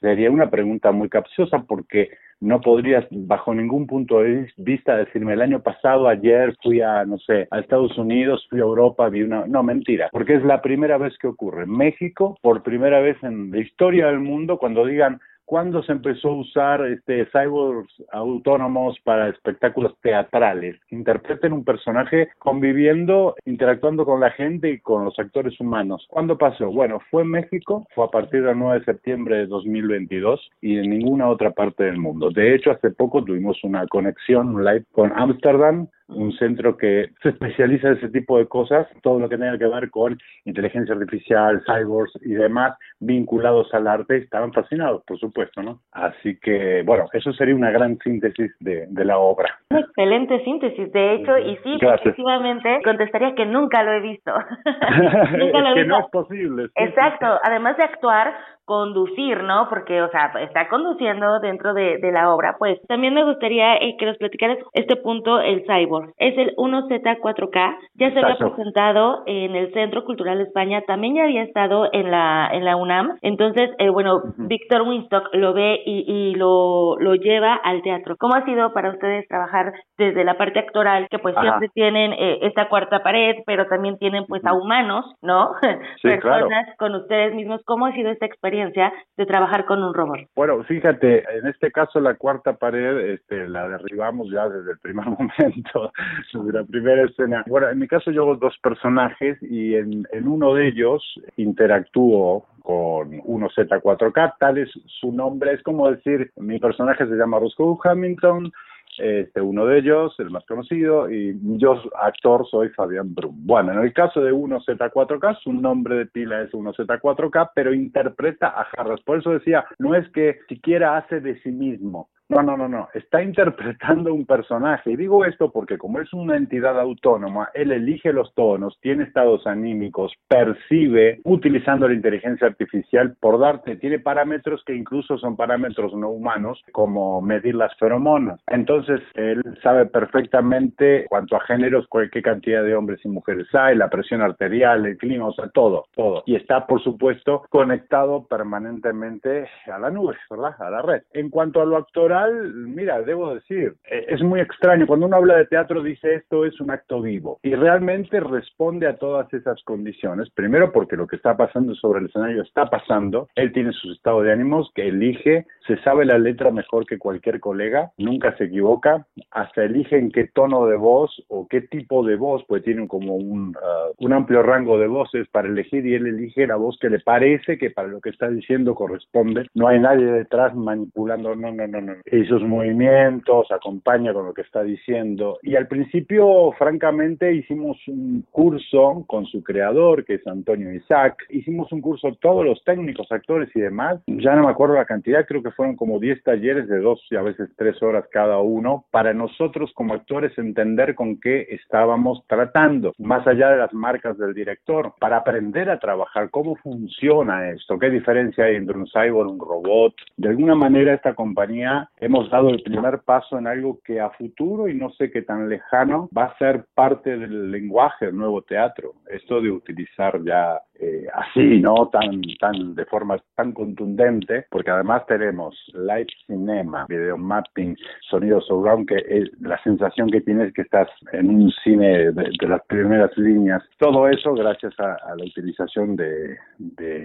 sería 0.01 0.29
una 0.29 0.49
pregunta 0.51 0.91
muy 0.91 1.09
capciosa 1.09 1.63
porque 1.67 2.11
no 2.41 2.61
podrías 2.61 3.05
bajo 3.11 3.53
ningún 3.53 3.85
punto 3.87 4.21
de 4.21 4.51
vista 4.57 4.95
decirme 4.95 5.33
el 5.33 5.41
año 5.41 5.61
pasado, 5.61 6.07
ayer 6.07 6.55
fui 6.63 6.81
a, 6.81 7.05
no 7.05 7.17
sé, 7.17 7.47
a 7.51 7.59
Estados 7.59 7.97
Unidos, 7.97 8.45
fui 8.49 8.59
a 8.59 8.63
Europa, 8.63 9.09
vi 9.09 9.23
una... 9.23 9.45
No, 9.45 9.63
mentira, 9.63 10.09
porque 10.11 10.35
es 10.35 10.43
la 10.43 10.61
primera 10.61 10.97
vez 10.97 11.17
que 11.17 11.27
ocurre. 11.27 11.65
México, 11.65 12.37
por 12.41 12.63
primera 12.63 12.99
vez 13.01 13.17
en 13.23 13.51
la 13.51 13.59
historia 13.59 14.07
del 14.07 14.19
mundo, 14.19 14.57
cuando 14.57 14.85
digan 14.85 15.19
¿Cuándo 15.49 15.81
se 15.81 15.93
empezó 15.93 16.27
a 16.27 16.35
usar 16.41 16.85
este 16.85 17.25
cyborgs 17.31 17.91
autónomos 18.11 18.99
para 19.03 19.29
espectáculos 19.29 19.95
teatrales? 19.99 20.75
Interpreten 20.91 21.53
un 21.53 21.65
personaje 21.65 22.29
conviviendo, 22.37 23.33
interactuando 23.45 24.05
con 24.05 24.19
la 24.19 24.29
gente 24.29 24.69
y 24.69 24.79
con 24.79 25.05
los 25.05 25.17
actores 25.17 25.59
humanos. 25.59 26.05
¿Cuándo 26.07 26.37
pasó? 26.37 26.67
Bueno, 26.71 26.99
fue 27.09 27.23
en 27.23 27.31
México, 27.31 27.87
fue 27.95 28.05
a 28.05 28.09
partir 28.09 28.43
del 28.43 28.59
9 28.59 28.77
de 28.77 28.85
septiembre 28.85 29.37
de 29.37 29.47
2022 29.47 30.51
y 30.61 30.77
en 30.77 30.91
ninguna 30.91 31.27
otra 31.27 31.49
parte 31.49 31.83
del 31.83 31.97
mundo. 31.97 32.29
De 32.29 32.53
hecho, 32.53 32.69
hace 32.69 32.91
poco 32.91 33.23
tuvimos 33.23 33.63
una 33.63 33.87
conexión, 33.87 34.53
un 34.53 34.63
live 34.63 34.85
con 34.91 35.11
Ámsterdam, 35.15 35.87
un 36.09 36.31
centro 36.33 36.77
que 36.77 37.09
se 37.21 37.29
especializa 37.29 37.89
en 37.89 37.97
ese 37.97 38.09
tipo 38.09 38.37
de 38.37 38.47
cosas, 38.47 38.87
todo 39.01 39.19
lo 39.19 39.29
que 39.29 39.37
tenga 39.37 39.57
que 39.57 39.67
ver 39.67 39.89
con 39.89 40.17
inteligencia 40.45 40.93
artificial, 40.95 41.61
cyborgs 41.65 42.11
y 42.21 42.33
demás 42.33 42.77
vinculados 42.99 43.73
al 43.73 43.87
arte, 43.87 44.17
estaban 44.17 44.51
fascinados, 44.51 45.03
por 45.05 45.19
supuesto, 45.19 45.61
¿no? 45.61 45.79
Así 45.91 46.37
que, 46.39 46.83
bueno, 46.85 47.05
eso 47.13 47.31
sería 47.33 47.55
una 47.55 47.71
gran 47.71 47.97
síntesis 47.99 48.51
de, 48.59 48.87
de 48.87 49.05
la 49.05 49.17
obra. 49.17 49.57
Una 49.69 49.81
excelente 49.81 50.43
síntesis, 50.43 50.91
de 50.91 51.13
hecho, 51.15 51.37
y 51.37 51.55
sí, 51.57 51.77
efectivamente, 51.81 52.79
contestaría 52.83 53.35
que 53.35 53.45
nunca 53.45 53.83
lo 53.83 53.93
he 53.93 54.01
visto. 54.01 54.31
nunca 55.37 55.59
lo 55.59 55.71
he 55.71 55.75
que 55.75 55.85
no 55.85 55.99
es 55.99 56.07
posible. 56.11 56.67
Exacto, 56.75 57.27
además 57.43 57.77
de 57.77 57.83
actuar, 57.83 58.33
conducir, 58.69 59.41
¿no? 59.41 59.67
Porque, 59.67 59.99
o 59.99 60.11
sea, 60.11 60.31
está 60.41 60.69
conduciendo 60.69 61.39
dentro 61.39 61.73
de, 61.73 61.97
de 61.97 62.11
la 62.11 62.31
obra, 62.31 62.55
pues 62.59 62.79
también 62.87 63.15
me 63.15 63.23
gustaría 63.23 63.77
eh, 63.77 63.95
que 63.97 64.05
nos 64.05 64.17
platicaras 64.17 64.59
este 64.73 64.95
punto, 64.95 65.39
el 65.39 65.65
cyborg. 65.65 66.13
Es 66.17 66.37
el 66.37 66.55
1Z4K, 66.55 67.77
ya 67.95 68.11
se 68.11 68.19
había 68.19 68.37
presentado 68.37 69.23
en 69.25 69.55
el 69.55 69.73
Centro 69.73 70.05
Cultural 70.05 70.39
España, 70.39 70.83
también 70.85 71.15
ya 71.15 71.23
había 71.23 71.41
estado 71.41 71.89
en 71.91 72.11
la, 72.11 72.47
en 72.53 72.63
la 72.63 72.75
UNAM, 72.75 73.17
entonces, 73.23 73.71
eh, 73.79 73.89
bueno, 73.89 74.21
Víctor 74.37 74.83
Winstock 74.83 75.33
lo 75.33 75.53
ve 75.53 75.81
y, 75.83 76.05
y 76.07 76.35
lo, 76.35 76.95
lo 76.99 77.15
lleva 77.15 77.55
al 77.55 77.81
teatro. 77.81 78.17
¿Cómo 78.19 78.35
ha 78.35 78.45
sido 78.45 78.71
para 78.71 78.91
ustedes 78.91 79.27
trabajar 79.27 79.73
desde 79.97 80.23
la 80.23 80.37
parte 80.37 80.59
actoral, 80.59 81.07
que 81.09 81.17
pues 81.17 81.33
siempre 81.41 81.69
tienen 81.73 82.13
eh, 82.13 82.37
esta 82.43 82.69
cuarta 82.69 83.01
pared, 83.01 83.37
pero 83.47 83.65
también 83.65 83.97
tienen 83.97 84.25
pues 84.27 84.45
a 84.45 84.53
humanos, 84.53 85.05
¿no? 85.23 85.53
Personas 86.03 86.67
con 86.77 86.93
ustedes 86.93 87.33
mismos. 87.33 87.61
¿Cómo 87.65 87.87
ha 87.87 87.93
sido 87.93 88.11
esta 88.11 88.27
experiencia? 88.27 88.58
De 88.67 89.25
trabajar 89.25 89.65
con 89.65 89.83
un 89.83 89.93
robot? 89.93 90.19
Bueno, 90.35 90.63
fíjate, 90.63 91.23
en 91.37 91.47
este 91.47 91.71
caso 91.71 91.99
la 91.99 92.15
cuarta 92.15 92.53
pared 92.53 93.11
este, 93.11 93.47
la 93.47 93.67
derribamos 93.67 94.29
ya 94.31 94.47
desde 94.49 94.71
el 94.71 94.79
primer 94.79 95.05
momento, 95.09 95.91
desde 96.33 96.53
la 96.53 96.63
primera 96.63 97.03
escena. 97.03 97.43
Bueno, 97.47 97.69
en 97.69 97.79
mi 97.79 97.87
caso 97.87 98.11
yo 98.11 98.23
hago 98.23 98.35
dos 98.35 98.57
personajes 98.61 99.37
y 99.41 99.75
en, 99.75 100.05
en 100.11 100.27
uno 100.27 100.53
de 100.53 100.67
ellos 100.67 101.03
interactúo 101.37 102.45
con 102.61 103.11
1Z4K, 103.11 104.35
tal 104.39 104.57
es 104.59 104.69
su 104.99 105.11
nombre, 105.11 105.53
es 105.53 105.63
como 105.63 105.89
decir, 105.89 106.31
mi 106.37 106.59
personaje 106.59 107.07
se 107.07 107.15
llama 107.15 107.39
Roscoe 107.39 107.77
Hamilton, 107.83 108.51
este, 108.99 109.41
uno 109.41 109.65
de 109.65 109.79
ellos, 109.79 110.15
el 110.19 110.29
más 110.29 110.45
conocido, 110.45 111.09
y 111.09 111.37
yo, 111.57 111.81
actor, 112.01 112.45
soy 112.49 112.69
Fabián 112.69 113.13
Brum. 113.13 113.35
Bueno, 113.45 113.71
en 113.73 113.79
el 113.79 113.93
caso 113.93 114.21
de 114.21 114.33
1Z4K, 114.33 115.39
su 115.41 115.53
nombre 115.53 115.95
de 115.95 116.05
pila 116.05 116.41
es 116.41 116.51
1Z4K, 116.51 117.51
pero 117.55 117.73
interpreta 117.73 118.47
a 118.47 118.67
Harras. 118.77 119.01
Por 119.01 119.19
eso 119.19 119.31
decía, 119.31 119.65
no 119.77 119.95
es 119.95 120.07
que 120.09 120.39
siquiera 120.47 120.97
hace 120.97 121.21
de 121.21 121.39
sí 121.41 121.51
mismo, 121.51 122.09
no, 122.29 122.43
no, 122.43 122.55
no, 122.55 122.67
no. 122.67 122.87
Está 122.93 123.21
interpretando 123.23 124.13
un 124.13 124.25
personaje. 124.25 124.91
Y 124.91 124.95
digo 124.95 125.25
esto 125.25 125.51
porque 125.51 125.77
como 125.77 125.99
es 125.99 126.13
una 126.13 126.37
entidad 126.37 126.79
autónoma, 126.79 127.49
él 127.53 127.71
elige 127.71 128.13
los 128.13 128.33
tonos, 128.35 128.77
tiene 128.81 129.03
estados 129.03 129.45
anímicos, 129.47 130.13
percibe 130.27 131.19
utilizando 131.23 131.87
la 131.87 131.95
inteligencia 131.95 132.47
artificial 132.47 133.15
por 133.19 133.39
darte, 133.39 133.75
tiene 133.77 133.99
parámetros 133.99 134.63
que 134.65 134.75
incluso 134.75 135.17
son 135.17 135.35
parámetros 135.35 135.93
no 135.93 136.09
humanos, 136.09 136.61
como 136.71 137.21
medir 137.21 137.55
las 137.55 137.75
feromonas. 137.77 138.39
Entonces, 138.47 139.01
él 139.15 139.41
sabe 139.63 139.85
perfectamente 139.87 141.05
cuánto 141.09 141.35
a 141.35 141.41
géneros, 141.41 141.87
qué 142.11 142.21
cantidad 142.21 142.63
de 142.63 142.75
hombres 142.75 142.99
y 143.03 143.09
mujeres 143.09 143.47
hay, 143.53 143.75
la 143.75 143.89
presión 143.89 144.21
arterial, 144.21 144.85
el 144.85 144.97
clima, 144.97 145.27
o 145.27 145.33
sea, 145.33 145.49
todo, 145.49 145.85
todo. 145.95 146.23
Y 146.25 146.35
está, 146.35 146.67
por 146.67 146.81
supuesto, 146.83 147.43
conectado 147.49 148.25
permanentemente 148.27 149.47
a 149.71 149.79
la 149.79 149.89
nube, 149.89 150.15
¿verdad? 150.29 150.55
A 150.59 150.69
la 150.69 150.81
red. 150.81 151.01
En 151.13 151.29
cuanto 151.29 151.61
a 151.61 151.65
lo 151.65 151.77
actoral, 151.77 152.18
mira, 152.53 153.01
debo 153.01 153.35
decir, 153.35 153.75
e, 153.89 154.05
es 154.09 154.21
muy 154.21 154.39
extraño. 154.39 154.87
Cuando 154.87 155.05
uno 155.05 155.17
habla 155.17 155.37
de 155.37 155.45
teatro 155.45 155.81
dice 155.81 156.15
esto 156.15 156.45
es 156.45 156.59
un 156.59 156.71
acto 156.71 157.01
vivo 157.01 157.39
y 157.43 157.55
realmente 157.55 158.19
responde 158.19 158.87
a 158.87 158.97
todas 158.97 159.31
esas 159.33 159.61
condiciones. 159.63 160.29
Primero 160.31 160.71
porque 160.71 160.95
lo 160.95 161.07
que 161.07 161.15
está 161.15 161.35
pasando 161.37 161.75
sobre 161.75 161.99
el 161.99 162.07
escenario 162.07 162.41
está 162.41 162.69
pasando. 162.69 163.27
Él 163.35 163.51
tiene 163.51 163.71
sus 163.73 163.95
estados 163.95 164.23
de 164.23 164.31
ánimos 164.31 164.71
que 164.73 164.87
elige, 164.87 165.45
se 165.67 165.77
sabe 165.83 166.05
la 166.05 166.17
letra 166.17 166.51
mejor 166.51 166.85
que 166.85 166.97
cualquier 166.97 167.39
colega, 167.39 167.91
nunca 167.97 168.35
se 168.37 168.45
equivoca, 168.45 169.05
hasta 169.31 169.63
elige 169.63 169.97
en 169.97 170.11
qué 170.11 170.27
tono 170.33 170.65
de 170.67 170.77
voz 170.77 171.23
o 171.27 171.47
qué 171.47 171.61
tipo 171.61 172.03
de 172.03 172.15
voz, 172.15 172.43
pues 172.47 172.63
tiene 172.63 172.87
como 172.87 173.15
un, 173.15 173.49
uh, 173.49 173.93
un 174.05 174.13
amplio 174.13 174.43
rango 174.43 174.77
de 174.77 174.87
voces 174.87 175.27
para 175.29 175.47
elegir 175.47 175.85
y 175.85 175.95
él 175.95 176.07
elige 176.07 176.47
la 176.47 176.55
voz 176.55 176.77
que 176.79 176.89
le 176.89 176.99
parece 176.99 177.57
que 177.57 177.71
para 177.71 177.87
lo 177.87 178.01
que 178.01 178.09
está 178.09 178.29
diciendo 178.29 178.75
corresponde. 178.75 179.47
No 179.53 179.67
hay 179.67 179.79
nadie 179.79 180.05
detrás 180.05 180.55
manipulando, 180.55 181.35
no, 181.35 181.51
no, 181.51 181.67
no, 181.67 181.81
no 181.81 181.95
y 182.11 182.25
sus 182.25 182.41
movimientos, 182.43 183.51
acompaña 183.51 184.13
con 184.13 184.25
lo 184.25 184.33
que 184.33 184.41
está 184.41 184.63
diciendo. 184.63 185.37
Y 185.41 185.55
al 185.55 185.67
principio, 185.67 186.51
francamente, 186.57 187.33
hicimos 187.33 187.77
un 187.87 188.25
curso 188.31 189.03
con 189.07 189.25
su 189.25 189.43
creador, 189.43 190.05
que 190.05 190.15
es 190.15 190.27
Antonio 190.27 190.73
Isaac. 190.73 191.17
Hicimos 191.29 191.71
un 191.71 191.81
curso 191.81 192.17
todos 192.19 192.45
los 192.45 192.63
técnicos, 192.63 193.11
actores 193.11 193.49
y 193.55 193.59
demás. 193.59 194.01
Ya 194.07 194.35
no 194.35 194.43
me 194.43 194.51
acuerdo 194.51 194.75
la 194.75 194.85
cantidad, 194.85 195.25
creo 195.25 195.43
que 195.43 195.51
fueron 195.51 195.75
como 195.75 195.99
10 195.99 196.23
talleres 196.23 196.67
de 196.67 196.79
dos 196.79 197.05
y 197.09 197.15
a 197.15 197.21
veces 197.21 197.49
tres 197.57 197.81
horas 197.81 198.05
cada 198.11 198.39
uno, 198.39 198.85
para 198.91 199.13
nosotros 199.13 199.71
como 199.73 199.93
actores 199.93 200.37
entender 200.37 200.95
con 200.95 201.19
qué 201.19 201.47
estábamos 201.49 202.23
tratando, 202.27 202.93
más 202.97 203.25
allá 203.27 203.49
de 203.49 203.57
las 203.57 203.73
marcas 203.73 204.17
del 204.17 204.33
director, 204.33 204.93
para 204.99 205.17
aprender 205.17 205.69
a 205.69 205.79
trabajar 205.79 206.29
cómo 206.29 206.55
funciona 206.55 207.49
esto, 207.49 207.77
qué 207.79 207.89
diferencia 207.89 208.45
hay 208.45 208.55
entre 208.55 208.77
un 208.77 208.87
cyborg, 208.87 209.31
un 209.31 209.39
robot. 209.39 209.93
De 210.17 210.29
alguna 210.29 210.55
manera 210.55 210.93
esta 210.93 211.13
compañía 211.13 211.89
hemos 211.99 212.29
dado 212.29 212.49
el 212.49 212.61
primer 212.61 212.99
paso 212.99 213.37
en 213.37 213.47
algo 213.47 213.79
que 213.83 213.99
a 213.99 214.09
futuro 214.11 214.67
y 214.67 214.75
no 214.75 214.89
sé 214.91 215.11
qué 215.11 215.21
tan 215.21 215.49
lejano 215.49 216.09
va 216.15 216.25
a 216.25 216.37
ser 216.37 216.65
parte 216.73 217.17
del 217.17 217.51
lenguaje 217.51 218.07
del 218.07 218.17
nuevo 218.17 218.41
teatro. 218.41 218.93
Esto 219.09 219.41
de 219.41 219.51
utilizar 219.51 220.21
ya 220.23 220.61
eh, 220.79 221.07
así, 221.13 221.59
¿no? 221.59 221.89
Tan, 221.89 222.21
tan, 222.39 222.73
de 222.75 222.85
forma 222.85 223.17
tan 223.35 223.51
contundente, 223.51 224.45
porque 224.49 224.71
además 224.71 225.05
tenemos 225.07 225.55
live 225.73 226.07
cinema, 226.25 226.85
video 226.87 227.17
mapping, 227.17 227.75
sonido 228.09 228.39
surround, 228.41 228.87
que 228.87 229.25
la 229.41 229.61
sensación 229.63 230.09
que 230.09 230.21
tienes 230.21 230.53
que 230.53 230.61
estás 230.61 230.87
en 231.11 231.29
un 231.29 231.51
cine 231.63 232.11
de, 232.11 232.47
las 232.47 232.65
primeras 232.67 233.15
líneas. 233.17 233.61
Todo 233.77 234.07
eso 234.07 234.33
gracias 234.33 234.73
a, 234.79 234.97
la 235.15 235.25
utilización 235.25 235.95
de, 235.97 236.37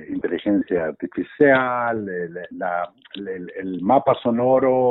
inteligencia 0.09 0.85
artificial, 0.87 2.09
el 2.09 3.83
mapa 3.83 4.15
sonoro, 4.23 4.84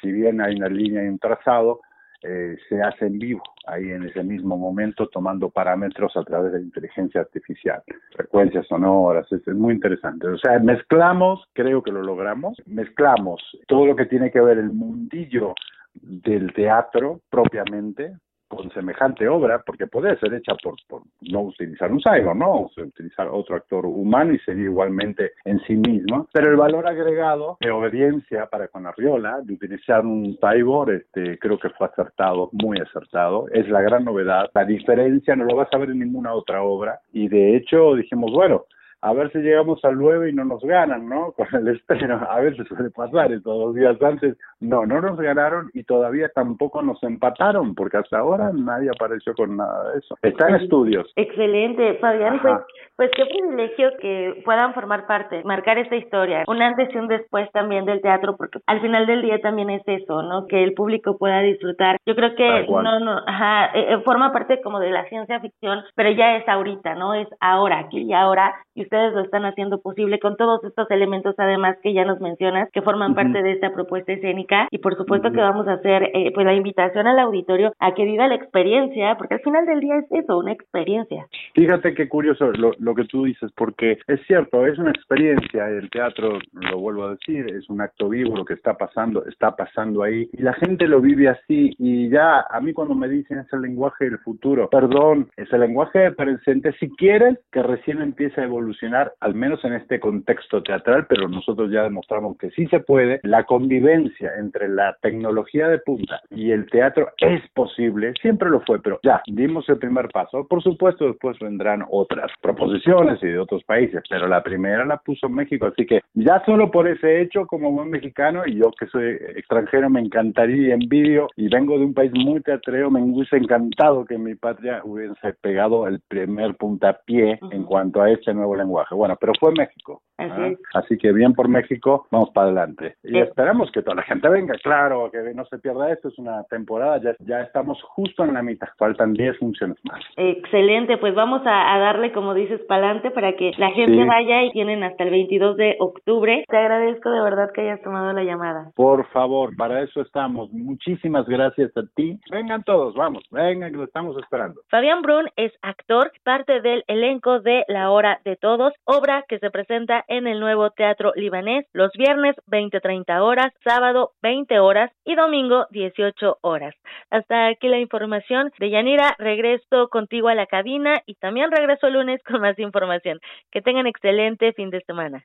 si 0.00 0.12
bien 0.12 0.40
hay 0.40 0.56
una 0.56 0.68
línea 0.68 1.04
y 1.04 1.08
un 1.08 1.18
trazado, 1.18 1.80
eh, 2.22 2.56
se 2.68 2.82
hace 2.82 3.06
en 3.06 3.18
vivo, 3.18 3.42
ahí 3.66 3.90
en 3.90 4.04
ese 4.04 4.22
mismo 4.22 4.56
momento, 4.56 5.08
tomando 5.08 5.50
parámetros 5.50 6.16
a 6.16 6.24
través 6.24 6.52
de 6.52 6.58
la 6.58 6.64
inteligencia 6.64 7.20
artificial, 7.20 7.82
frecuencias 8.14 8.66
sonoras, 8.66 9.30
es, 9.30 9.46
muy 9.48 9.74
interesante. 9.74 10.26
O 10.26 10.38
sea, 10.38 10.58
mezclamos, 10.58 11.44
creo 11.52 11.82
que 11.82 11.92
lo 11.92 12.02
logramos, 12.02 12.56
mezclamos 12.66 13.40
todo 13.68 13.86
lo 13.86 13.94
que 13.96 14.06
tiene 14.06 14.30
que 14.30 14.40
ver 14.40 14.58
el 14.58 14.72
mundillo 14.72 15.54
del 15.94 16.52
teatro 16.52 17.20
propiamente, 17.30 18.16
con 18.48 18.70
semejante 18.70 19.28
obra, 19.28 19.62
porque 19.64 19.86
puede 19.86 20.16
ser 20.18 20.34
hecha 20.34 20.54
por, 20.62 20.74
por 20.88 21.02
no 21.22 21.42
utilizar 21.42 21.90
un 21.90 22.00
cyborg, 22.00 22.36
¿no? 22.36 22.70
utilizar 22.76 23.28
otro 23.28 23.56
actor 23.56 23.86
humano 23.86 24.32
y 24.32 24.38
sería 24.40 24.64
igualmente 24.64 25.32
en 25.44 25.60
sí 25.60 25.74
mismo. 25.74 26.28
Pero 26.32 26.50
el 26.50 26.56
valor 26.56 26.86
agregado 26.86 27.56
de 27.60 27.70
obediencia 27.70 28.46
para 28.46 28.68
con 28.68 28.86
Arriola, 28.86 29.40
de 29.42 29.54
utilizar 29.54 30.04
un 30.04 30.38
cyborg, 30.40 30.90
este, 30.90 31.38
creo 31.38 31.58
que 31.58 31.70
fue 31.70 31.86
acertado, 31.86 32.50
muy 32.52 32.78
acertado. 32.78 33.46
Es 33.52 33.68
la 33.68 33.82
gran 33.82 34.04
novedad. 34.04 34.50
La 34.54 34.64
diferencia 34.64 35.34
no 35.36 35.44
lo 35.44 35.56
vas 35.56 35.68
a 35.72 35.78
ver 35.78 35.90
en 35.90 36.00
ninguna 36.00 36.32
otra 36.32 36.62
obra. 36.62 37.00
Y 37.12 37.28
de 37.28 37.56
hecho 37.56 37.94
dijimos, 37.94 38.32
bueno, 38.32 38.64
a 39.02 39.12
ver 39.12 39.30
si 39.32 39.38
llegamos 39.38 39.84
al 39.84 39.98
9 39.98 40.30
y 40.30 40.32
no 40.32 40.44
nos 40.44 40.62
ganan, 40.62 41.08
¿no? 41.08 41.32
Con 41.36 41.46
el 41.52 41.68
estreno, 41.68 42.20
a 42.28 42.40
ver 42.40 42.56
si 42.56 42.64
suele 42.64 42.90
pasar, 42.90 43.32
estos 43.32 43.58
dos 43.58 43.74
días 43.74 44.00
antes, 44.02 44.36
no, 44.60 44.86
no 44.86 45.00
nos 45.00 45.18
ganaron 45.18 45.70
y 45.74 45.84
todavía 45.84 46.28
tampoco 46.34 46.82
nos 46.82 47.02
empataron, 47.02 47.74
porque 47.74 47.98
hasta 47.98 48.18
ahora 48.18 48.50
nadie 48.52 48.90
apareció 48.90 49.34
con 49.34 49.56
nada 49.56 49.92
de 49.92 49.98
eso. 49.98 50.16
Está 50.22 50.48
en 50.48 50.56
estudios. 50.56 51.12
Excelente, 51.16 51.94
Fabián, 52.00 52.40
pues, 52.40 52.60
pues 52.96 53.10
qué 53.16 53.26
privilegio 53.26 53.90
que 54.00 54.42
puedan 54.44 54.72
formar 54.74 55.06
parte, 55.06 55.42
marcar 55.44 55.78
esta 55.78 55.96
historia, 55.96 56.44
un 56.46 56.62
antes 56.62 56.94
y 56.94 56.98
un 56.98 57.08
después 57.08 57.50
también 57.52 57.84
del 57.84 58.00
teatro, 58.00 58.36
porque 58.36 58.60
al 58.66 58.80
final 58.80 59.06
del 59.06 59.22
día 59.22 59.40
también 59.40 59.70
es 59.70 59.82
eso, 59.86 60.22
¿no? 60.22 60.46
Que 60.46 60.64
el 60.64 60.74
público 60.74 61.18
pueda 61.18 61.40
disfrutar. 61.40 61.98
Yo 62.06 62.14
creo 62.14 62.34
que 62.34 62.66
no, 62.66 63.00
no, 63.00 63.20
ajá, 63.26 63.66
eh, 63.74 63.94
eh, 63.94 63.98
forma 64.04 64.32
parte 64.32 64.60
como 64.62 64.80
de 64.80 64.90
la 64.90 65.04
ciencia 65.08 65.40
ficción, 65.40 65.82
pero 65.94 66.10
ya 66.10 66.36
es 66.36 66.48
ahorita, 66.48 66.94
¿no? 66.94 67.14
Es 67.14 67.28
ahora, 67.40 67.78
aquí 67.80 68.02
y 68.02 68.12
ahora, 68.12 68.54
y 68.74 68.85
ustedes 68.86 69.12
lo 69.12 69.20
están 69.20 69.44
haciendo 69.44 69.80
posible 69.80 70.18
con 70.18 70.36
todos 70.36 70.62
estos 70.64 70.90
elementos 70.90 71.34
además 71.38 71.76
que 71.82 71.92
ya 71.92 72.04
nos 72.04 72.20
mencionas 72.20 72.70
que 72.72 72.82
forman 72.82 73.14
parte 73.14 73.42
de 73.42 73.52
esta 73.52 73.72
propuesta 73.72 74.12
escénica. 74.12 74.68
Y 74.70 74.78
por 74.78 74.96
supuesto 74.96 75.30
que 75.32 75.40
vamos 75.40 75.66
a 75.68 75.74
hacer 75.74 76.10
eh, 76.14 76.32
pues 76.32 76.46
la 76.46 76.54
invitación 76.54 77.06
al 77.06 77.18
auditorio 77.18 77.72
a 77.78 77.94
que 77.94 78.04
viva 78.04 78.28
la 78.28 78.36
experiencia 78.36 79.16
porque 79.16 79.34
al 79.34 79.40
final 79.40 79.66
del 79.66 79.80
día 79.80 79.96
es 79.96 80.24
eso, 80.24 80.38
una 80.38 80.52
experiencia. 80.52 81.26
Fíjate 81.54 81.94
qué 81.94 82.08
curioso 82.08 82.52
lo, 82.52 82.72
lo 82.78 82.94
que 82.94 83.04
tú 83.04 83.24
dices 83.24 83.50
porque 83.56 83.98
es 84.06 84.20
cierto, 84.26 84.66
es 84.66 84.78
una 84.78 84.90
experiencia, 84.90 85.68
el 85.68 85.90
teatro, 85.90 86.38
lo 86.52 86.78
vuelvo 86.78 87.04
a 87.04 87.10
decir, 87.10 87.46
es 87.54 87.68
un 87.68 87.80
acto 87.80 88.08
vivo, 88.08 88.36
lo 88.36 88.44
que 88.44 88.54
está 88.54 88.74
pasando, 88.74 89.24
está 89.26 89.56
pasando 89.56 90.02
ahí 90.02 90.28
y 90.32 90.42
la 90.42 90.54
gente 90.54 90.86
lo 90.86 91.00
vive 91.00 91.28
así 91.28 91.74
y 91.78 92.08
ya 92.08 92.44
a 92.48 92.60
mí 92.60 92.72
cuando 92.72 92.94
me 92.94 93.08
dicen 93.08 93.38
es 93.38 93.52
el 93.52 93.62
lenguaje 93.62 94.04
del 94.04 94.18
futuro, 94.18 94.68
perdón, 94.70 95.28
es 95.36 95.52
el 95.52 95.60
lenguaje 95.60 95.98
del 95.98 96.14
presente, 96.14 96.72
si 96.78 96.88
quieren 96.90 97.38
que 97.50 97.62
recién 97.62 98.00
empiece 98.00 98.40
a 98.40 98.44
evolucionar 98.44 98.75
al 99.20 99.34
menos 99.34 99.64
en 99.64 99.74
este 99.74 100.00
contexto 100.00 100.62
teatral, 100.62 101.06
pero 101.08 101.28
nosotros 101.28 101.70
ya 101.70 101.82
demostramos 101.82 102.36
que 102.38 102.50
sí 102.50 102.66
se 102.66 102.80
puede. 102.80 103.20
La 103.22 103.44
convivencia 103.44 104.32
entre 104.38 104.68
la 104.68 104.96
tecnología 105.00 105.68
de 105.68 105.78
punta 105.78 106.20
y 106.30 106.50
el 106.50 106.66
teatro 106.70 107.08
es 107.18 107.42
posible, 107.54 108.12
siempre 108.20 108.50
lo 108.50 108.60
fue, 108.60 108.80
pero 108.80 108.98
ya 109.02 109.22
dimos 109.26 109.68
el 109.68 109.78
primer 109.78 110.08
paso. 110.08 110.46
Por 110.46 110.62
supuesto, 110.62 111.06
después 111.06 111.38
vendrán 111.38 111.84
otras 111.90 112.30
proposiciones 112.40 113.22
y 113.22 113.28
de 113.28 113.38
otros 113.38 113.62
países, 113.64 114.02
pero 114.08 114.26
la 114.26 114.42
primera 114.42 114.84
la 114.84 114.98
puso 114.98 115.28
México, 115.28 115.66
así 115.66 115.86
que 115.86 116.00
ya 116.14 116.42
solo 116.44 116.70
por 116.70 116.88
ese 116.88 117.20
hecho, 117.20 117.46
como 117.46 117.72
buen 117.72 117.90
mexicano, 117.90 118.42
y 118.46 118.56
yo 118.56 118.70
que 118.78 118.86
soy 118.86 119.16
extranjero, 119.36 119.90
me 119.90 120.00
encantaría 120.00 120.68
y 120.68 120.70
envidio, 120.72 121.28
y 121.36 121.48
vengo 121.48 121.78
de 121.78 121.84
un 121.84 121.94
país 121.94 122.12
muy 122.14 122.40
teatreo, 122.40 122.90
me 122.90 123.02
hubiese 123.02 123.36
encantado 123.36 124.04
que 124.04 124.18
mi 124.18 124.34
patria 124.34 124.80
hubiese 124.84 125.32
pegado 125.40 125.86
el 125.86 126.00
primer 126.08 126.54
puntapié 126.56 127.38
en 127.50 127.64
cuanto 127.64 128.02
a 128.02 128.10
este 128.10 128.32
nuevo 128.34 128.56
lenguaje. 128.56 128.65
Bueno, 128.96 129.16
pero 129.20 129.32
fue 129.38 129.52
México. 129.52 130.02
Así, 130.18 130.96
que 130.98 131.12
bien 131.12 131.34
por 131.34 131.48
México, 131.48 132.06
vamos 132.10 132.30
para 132.30 132.46
adelante. 132.46 132.96
Y 133.02 133.18
esperamos 133.18 133.70
que 133.70 133.82
toda 133.82 133.96
la 133.96 134.02
gente 134.02 134.28
venga, 134.28 134.54
claro, 134.62 135.10
que 135.10 135.18
no 135.34 135.44
se 135.46 135.58
pierda 135.58 135.92
esto, 135.92 136.08
es 136.08 136.18
una 136.18 136.44
temporada, 136.44 137.00
ya, 137.02 137.14
ya 137.20 137.42
estamos 137.42 137.80
justo 137.82 138.24
en 138.24 138.34
la 138.34 138.42
mitad, 138.42 138.68
faltan 138.78 139.12
10 139.12 139.38
funciones 139.38 139.76
más. 139.84 140.02
Excelente, 140.16 140.96
pues 140.98 141.14
vamos 141.14 141.42
a, 141.44 141.78
darle, 141.78 142.12
como 142.12 142.34
dices, 142.34 142.60
para 142.62 142.86
adelante 142.86 143.10
para 143.10 143.34
que 143.34 143.52
la 143.58 143.70
gente 143.70 144.04
vaya 144.04 144.44
y 144.44 144.50
tienen 144.52 144.82
hasta 144.82 145.04
el 145.04 145.10
22 145.10 145.56
de 145.56 145.76
octubre. 145.78 146.44
Te 146.48 146.56
agradezco 146.56 147.10
de 147.10 147.20
verdad 147.20 147.50
que 147.52 147.62
hayas 147.62 147.82
tomado 147.82 148.12
la 148.12 148.24
llamada. 148.24 148.70
Por 148.74 149.06
favor, 149.08 149.54
para 149.56 149.82
eso 149.82 150.00
estamos. 150.00 150.50
Muchísimas 150.52 151.26
gracias 151.26 151.76
a 151.76 151.82
ti. 151.94 152.18
Vengan 152.30 152.62
todos, 152.64 152.94
vamos, 152.94 153.24
vengan, 153.30 153.70
que 153.70 153.78
lo 153.78 153.84
estamos 153.84 154.16
esperando. 154.18 154.60
Fabián 154.70 155.02
Brun 155.02 155.28
es 155.36 155.52
actor, 155.62 156.10
parte 156.24 156.60
del 156.60 156.84
elenco 156.86 157.40
de 157.40 157.64
La 157.68 157.90
Hora 157.90 158.20
de 158.24 158.36
Todos, 158.36 158.72
obra 158.84 159.24
que 159.28 159.38
se 159.38 159.50
presenta 159.50 160.04
en 160.08 160.26
el 160.26 160.40
nuevo 160.40 160.70
Teatro 160.70 161.12
Libanés 161.16 161.66
los 161.72 161.92
viernes 161.92 162.36
20-30 162.46 163.20
horas, 163.20 163.52
sábado 163.64 164.12
20 164.22 164.58
horas 164.60 164.90
y 165.04 165.14
domingo 165.14 165.66
18 165.70 166.38
horas. 166.40 166.74
Hasta 167.10 167.48
aquí 167.48 167.68
la 167.68 167.78
información 167.78 168.50
de 168.58 168.70
Yanira. 168.70 169.14
Regreso 169.18 169.88
contigo 169.88 170.28
a 170.28 170.34
la 170.34 170.46
cabina 170.46 171.02
y 171.06 171.14
también 171.14 171.50
regreso 171.50 171.86
el 171.86 171.94
lunes 171.94 172.22
con 172.24 172.40
más 172.40 172.58
información. 172.58 173.20
Que 173.50 173.62
tengan 173.62 173.86
excelente 173.86 174.52
fin 174.52 174.70
de 174.70 174.80
semana. 174.86 175.24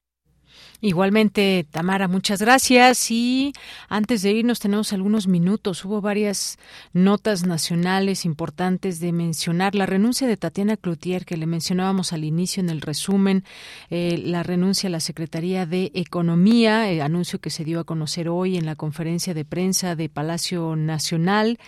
Igualmente, 0.83 1.67
Tamara, 1.69 2.07
muchas 2.07 2.41
gracias. 2.41 3.11
Y 3.11 3.53
antes 3.87 4.23
de 4.23 4.31
irnos, 4.31 4.59
tenemos 4.59 4.93
algunos 4.93 5.27
minutos. 5.27 5.85
Hubo 5.85 6.01
varias 6.01 6.57
notas 6.91 7.45
nacionales 7.45 8.25
importantes 8.25 8.99
de 8.99 9.11
mencionar. 9.11 9.75
La 9.75 9.85
renuncia 9.85 10.27
de 10.27 10.37
Tatiana 10.37 10.77
Cloutier, 10.77 11.23
que 11.23 11.37
le 11.37 11.45
mencionábamos 11.45 12.13
al 12.13 12.23
inicio 12.23 12.61
en 12.61 12.71
el 12.71 12.81
resumen, 12.81 13.43
eh, 13.91 14.19
la 14.25 14.41
renuncia 14.41 14.87
a 14.87 14.91
la 14.91 14.99
Secretaría 14.99 15.67
de 15.67 15.91
Economía, 15.93 16.89
el 16.89 17.01
anuncio 17.01 17.39
que 17.39 17.51
se 17.51 17.63
dio 17.63 17.79
a 17.79 17.83
conocer 17.83 18.27
hoy 18.27 18.57
en 18.57 18.65
la 18.65 18.75
conferencia 18.75 19.35
de 19.35 19.45
prensa 19.45 19.95
de 19.95 20.09
Palacio 20.09 20.75
Nacional, 20.75 21.59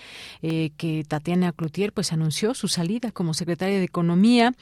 eh, 0.42 0.72
que 0.76 1.04
Tatiana 1.08 1.52
Cloutier 1.52 1.94
pues 1.94 2.14
anunció 2.14 2.56
su 2.56 2.68
salida 2.68 3.12
como 3.12 3.36
secretaria 3.36 3.78
de 3.78 3.86
Economía. 3.86 4.56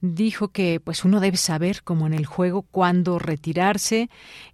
Dijo 0.00 0.48
que 0.48 0.80
pues 0.80 1.04
uno 1.04 1.20
debe 1.20 1.36
saber, 1.36 1.82
como 1.82 2.06
en 2.06 2.14
el 2.14 2.24
juego, 2.24 2.62
cuándo 2.62 3.18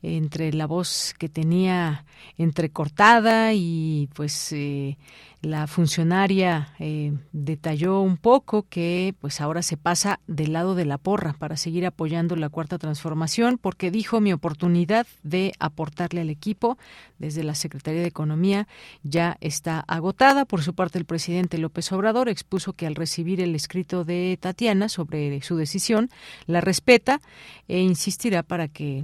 entre 0.03 0.53
la 0.53 0.67
voz 0.67 1.15
que 1.19 1.29
tenía 1.29 2.05
entrecortada 2.39 3.53
y 3.55 4.09
pues 4.15 4.53
eh, 4.53 4.99
la 5.43 5.67
funcionaria 5.67 6.75
eh, 6.79 7.13
detalló 7.33 8.01
un 8.01 8.17
poco 8.17 8.67
que 8.69 9.15
pues 9.21 9.41
ahora 9.41 9.63
se 9.63 9.77
pasa 9.77 10.19
del 10.27 10.53
lado 10.53 10.75
de 10.75 10.85
la 10.85 10.99
porra 10.99 11.35
para 11.35 11.57
seguir 11.57 11.87
apoyando 11.87 12.37
la 12.37 12.49
cuarta 12.49 12.79
transformación 12.79 13.59
porque 13.59 13.91
dijo 13.91 14.21
mi 14.21 14.33
oportunidad 14.33 15.07
de 15.23 15.53
aportarle 15.59 16.23
al 16.23 16.31
equipo 16.31 16.79
desde 17.19 17.45
la 17.45 17.55
Secretaría 17.55 18.01
de 18.01 18.09
Economía 18.09 18.67
ya 19.03 19.37
está 19.41 19.81
agotada. 19.87 20.45
Por 20.47 20.63
su 20.63 20.75
parte 20.75 20.99
el 20.99 21.05
presidente 21.05 21.59
López 21.59 21.93
Obrador 21.93 22.29
expuso 22.29 22.73
que 22.73 22.87
al 22.87 22.95
recibir 22.95 23.41
el 23.41 23.55
escrito 23.55 24.05
de 24.05 24.39
Tatiana 24.41 24.89
sobre 24.89 25.41
su 25.43 25.57
decisión 25.57 26.11
la 26.47 26.61
respeta 26.61 27.21
e 27.69 27.81
insistirá 27.81 28.43
para 28.43 28.69
que 28.69 28.96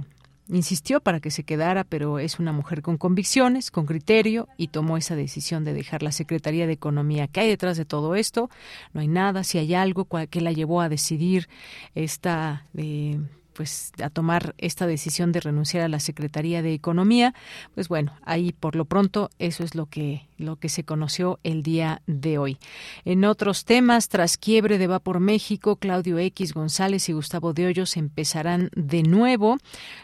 Insistió 0.49 0.99
para 0.99 1.21
que 1.21 1.31
se 1.31 1.43
quedara, 1.43 1.85
pero 1.85 2.19
es 2.19 2.37
una 2.37 2.51
mujer 2.51 2.81
con 2.81 2.97
convicciones, 2.97 3.71
con 3.71 3.85
criterio 3.85 4.49
y 4.57 4.67
tomó 4.67 4.97
esa 4.97 5.15
decisión 5.15 5.63
de 5.63 5.73
dejar 5.73 6.03
la 6.03 6.11
Secretaría 6.11 6.67
de 6.67 6.73
Economía. 6.73 7.27
¿Qué 7.27 7.41
hay 7.41 7.47
detrás 7.47 7.77
de 7.77 7.85
todo 7.85 8.15
esto? 8.15 8.49
No 8.91 8.99
hay 8.99 9.07
nada. 9.07 9.45
Si 9.45 9.57
hay 9.57 9.73
algo 9.73 10.05
que 10.29 10.41
la 10.41 10.51
llevó 10.51 10.81
a 10.81 10.89
decidir 10.89 11.47
esta 11.95 12.67
eh, 12.75 13.19
pues 13.53 13.91
a 14.01 14.09
tomar 14.09 14.55
esta 14.57 14.87
decisión 14.87 15.31
de 15.31 15.39
renunciar 15.39 15.83
a 15.83 15.89
la 15.89 15.99
Secretaría 15.99 16.61
de 16.61 16.73
Economía, 16.73 17.33
pues 17.75 17.87
bueno, 17.87 18.13
ahí 18.23 18.51
por 18.51 18.75
lo 18.75 18.85
pronto 18.85 19.29
eso 19.39 19.63
es 19.63 19.75
lo 19.75 19.85
que 19.85 20.27
lo 20.43 20.57
que 20.57 20.69
se 20.69 20.83
conoció 20.83 21.39
el 21.43 21.63
día 21.63 22.01
de 22.05 22.37
hoy. 22.37 22.57
En 23.05 23.25
otros 23.25 23.65
temas, 23.65 24.09
tras 24.09 24.37
quiebre 24.37 24.77
de 24.77 24.87
Vapor 24.87 25.19
México, 25.19 25.77
Claudio 25.77 26.19
X 26.19 26.53
González 26.53 27.09
y 27.09 27.13
Gustavo 27.13 27.53
de 27.53 27.67
Hoyos 27.67 27.97
empezarán 27.97 28.69
de 28.75 29.03
nuevo, 29.03 29.57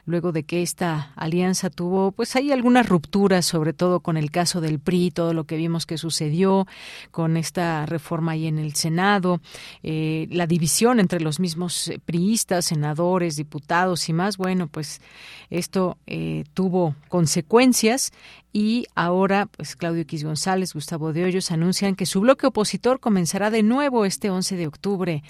luego 0.05 0.31
de 0.31 0.43
que 0.43 0.61
esta 0.61 1.13
alianza 1.15 1.69
tuvo, 1.69 2.11
pues 2.11 2.35
hay 2.35 2.51
algunas 2.51 2.88
rupturas, 2.88 3.45
sobre 3.45 3.73
todo 3.73 3.99
con 3.99 4.17
el 4.17 4.31
caso 4.31 4.61
del 4.61 4.80
PRI, 4.80 5.11
todo 5.11 5.34
lo 5.34 5.43
que 5.43 5.57
vimos 5.57 5.85
que 5.85 5.97
sucedió 5.97 6.67
con 7.11 7.38
esta 7.38 7.85
reforma 7.85 8.34
ahí 8.34 8.47
en 8.47 8.59
el 8.59 8.76
Senado, 8.76 9.41
eh, 9.84 10.27
la 10.31 10.47
división 10.47 10.99
entre 10.99 11.19
los 11.19 11.39
mismos 11.39 11.91
priistas, 12.05 12.65
senadores, 12.65 13.35
diputados 13.39 14.07
y 14.07 14.13
más, 14.13 14.37
bueno, 14.37 14.67
pues 14.67 15.01
esto 15.49 15.97
eh, 16.05 16.43
tuvo 16.53 16.95
consecuencias 17.07 18.11
y 18.51 18.88
ahora, 18.95 19.45
pues 19.45 19.76
Claudio 19.76 20.01
X 20.01 20.23
González, 20.23 20.73
Gustavo 20.73 21.13
de 21.13 21.23
Hoyos 21.23 21.51
anuncian 21.51 21.95
que 21.95 22.07
su 22.07 22.21
bloque 22.21 22.47
opositor 22.47 22.99
comenzará 22.99 23.51
de 23.51 23.61
nuevo 23.61 24.05
este 24.05 24.31
11 24.31 24.55
de 24.55 24.67
octubre, 24.67 25.23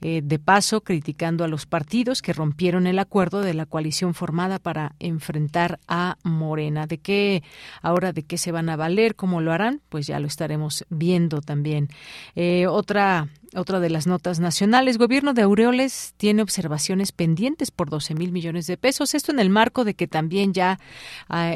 eh, 0.00 0.22
de 0.24 0.38
paso 0.40 0.80
criticando 0.80 1.44
a 1.44 1.48
los 1.48 1.66
partidos 1.66 2.20
que 2.20 2.32
rompieron 2.32 2.88
el 2.88 2.98
acuerdo 2.98 3.42
de 3.42 3.54
la 3.54 3.66
coalición 3.66 4.14
formada 4.14 4.58
para 4.58 4.96
enfrentar 4.98 5.78
a 5.86 6.18
Morena. 6.24 6.86
¿De 6.86 6.98
qué 6.98 7.44
ahora 7.80 8.12
de 8.12 8.24
qué 8.24 8.38
se 8.38 8.50
van 8.50 8.68
a 8.68 8.76
valer? 8.76 9.14
¿Cómo 9.14 9.40
lo 9.40 9.52
harán? 9.52 9.80
Pues 9.88 10.08
ya 10.08 10.18
lo 10.18 10.26
estaremos 10.26 10.84
viendo 10.90 11.40
también. 11.40 11.88
Eh, 12.34 12.66
otra 12.66 13.28
otra 13.54 13.80
de 13.80 13.90
las 13.90 14.06
notas 14.06 14.40
nacionales, 14.40 14.98
gobierno 14.98 15.32
de 15.32 15.42
Aureoles 15.42 16.14
tiene 16.16 16.42
observaciones 16.42 17.12
pendientes 17.12 17.70
por 17.70 17.88
12 17.88 18.14
mil 18.14 18.32
millones 18.32 18.66
de 18.66 18.76
pesos. 18.76 19.14
Esto 19.14 19.32
en 19.32 19.38
el 19.38 19.50
marco 19.50 19.84
de 19.84 19.94
que 19.94 20.08
también 20.08 20.52
ya 20.52 20.78
ah, 21.28 21.52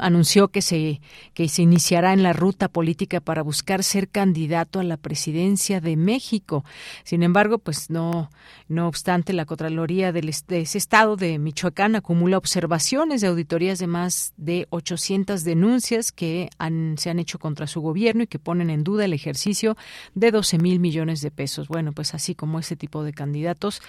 anunció 0.00 0.48
que 0.48 0.55
se, 0.62 1.00
que 1.34 1.48
se 1.48 1.62
iniciará 1.62 2.12
en 2.12 2.22
la 2.22 2.32
ruta 2.32 2.68
política 2.68 3.20
para 3.20 3.42
buscar 3.42 3.82
ser 3.82 4.08
candidato 4.08 4.80
a 4.80 4.84
la 4.84 4.96
presidencia 4.96 5.80
de 5.80 5.96
México. 5.96 6.64
Sin 7.04 7.22
embargo, 7.22 7.58
pues 7.58 7.90
no, 7.90 8.30
no 8.68 8.88
obstante, 8.88 9.32
la 9.32 9.44
Contraloría 9.44 10.12
de 10.12 10.20
ese 10.48 10.78
estado 10.78 11.16
de 11.16 11.38
Michoacán 11.38 11.96
acumula 11.96 12.38
observaciones 12.38 13.20
de 13.20 13.28
auditorías 13.28 13.78
de 13.78 13.86
más 13.86 14.32
de 14.36 14.66
800 14.70 15.44
denuncias 15.44 16.12
que 16.12 16.50
se 16.96 17.10
han 17.10 17.18
hecho 17.18 17.38
contra 17.38 17.66
su 17.66 17.80
gobierno 17.80 18.24
y 18.24 18.26
que 18.26 18.38
ponen 18.38 18.70
en 18.70 18.84
duda 18.84 19.04
el 19.04 19.12
ejercicio 19.12 19.76
de 20.14 20.30
12 20.30 20.58
mil 20.58 20.80
millones 20.80 21.20
de 21.20 21.30
pesos. 21.30 21.68
Bueno, 21.68 21.92
pues 21.92 22.14
así 22.14 22.34
como 22.34 22.58
ese 22.58 22.76
tipo 22.76 23.04
de 23.04 23.12
candidatos 23.12 23.80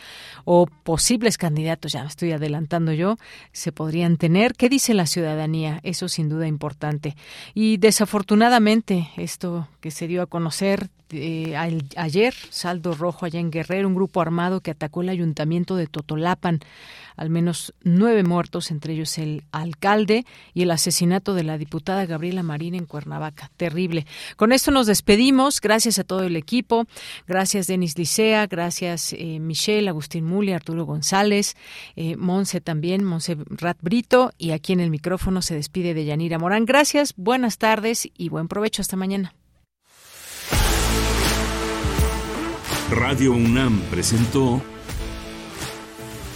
o 0.45 0.68
posibles 0.84 1.38
candidatos, 1.38 1.94
ya 1.94 2.02
me 2.02 2.10
estoy 2.10 2.31
adelantando 2.31 2.94
yo, 2.94 3.18
se 3.52 3.72
podrían 3.72 4.18
tener. 4.18 4.53
¿Qué 4.53 4.69
dice 4.69 4.94
la 4.94 5.06
ciudadanía? 5.06 5.80
Eso 5.84 6.07
sin 6.07 6.30
duda 6.30 6.48
importante. 6.58 7.16
Y 7.54 7.78
desafortunadamente, 7.78 9.10
esto 9.16 9.68
que 9.80 9.92
se 9.92 10.08
dio 10.08 10.24
a 10.24 10.26
conocer 10.26 10.90
eh, 11.12 11.56
ayer, 11.96 12.34
saldo 12.50 12.94
rojo 12.94 13.26
allá 13.26 13.40
en 13.40 13.52
Guerrero, 13.52 13.88
un 13.88 13.96
grupo 13.96 14.22
armado 14.22 14.60
que 14.60 14.72
atacó 14.72 15.02
el 15.02 15.10
ayuntamiento 15.10 15.76
de 15.76 15.88
Totolapan, 15.88 16.60
al 17.18 17.30
menos 17.30 17.73
nueve 17.84 18.23
muertos, 18.23 18.72
entre 18.72 18.94
ellos 18.94 19.18
el 19.18 19.44
alcalde 19.52 20.26
y 20.53 20.61
el 20.61 20.72
asesinato 20.72 21.34
de 21.34 21.44
la 21.44 21.57
diputada 21.57 22.06
Gabriela 22.06 22.44
Marín 22.44 22.76
en 22.76 22.85
Cuernavaca. 22.85 23.52
Terrible. 23.57 24.06
Con 24.35 24.52
esto 24.52 24.72
nos 24.72 24.88
despedimos. 24.88 25.60
Gracias 25.60 25.99
a 25.99 26.03
todo 26.03 26.23
el 26.23 26.35
equipo. 26.35 26.85
Gracias 27.27 27.68
Denis 27.68 27.98
Licea, 27.98 28.48
gracias 28.48 29.14
eh, 29.14 29.39
Michelle, 29.39 29.89
Agustín 29.89 30.26
Muli, 30.26 30.53
Arturo 30.53 30.85
González, 30.85 31.56
eh, 31.95 32.15
Monse 32.15 32.61
también, 32.61 33.03
Monse 33.03 33.38
Rat 33.49 33.77
Brito 33.81 34.31
y 34.38 34.52
aquí 34.52 34.73
en 34.73 34.80
el 34.80 34.89
micrófono 34.89 35.41
se 35.41 35.56
despide 35.56 35.94
de 35.94 36.06
Yanira 36.06 36.39
Morán. 36.39 36.65
Gracias, 36.65 37.14
buenas 37.18 37.57
tardes 37.57 38.07
y 38.15 38.30
buen 38.30 38.48
provecho. 38.48 38.81
Hasta 38.81 38.95
mañana. 38.95 39.34
Radio 42.89 43.34
UNAM 43.34 43.81
presentó 43.91 44.61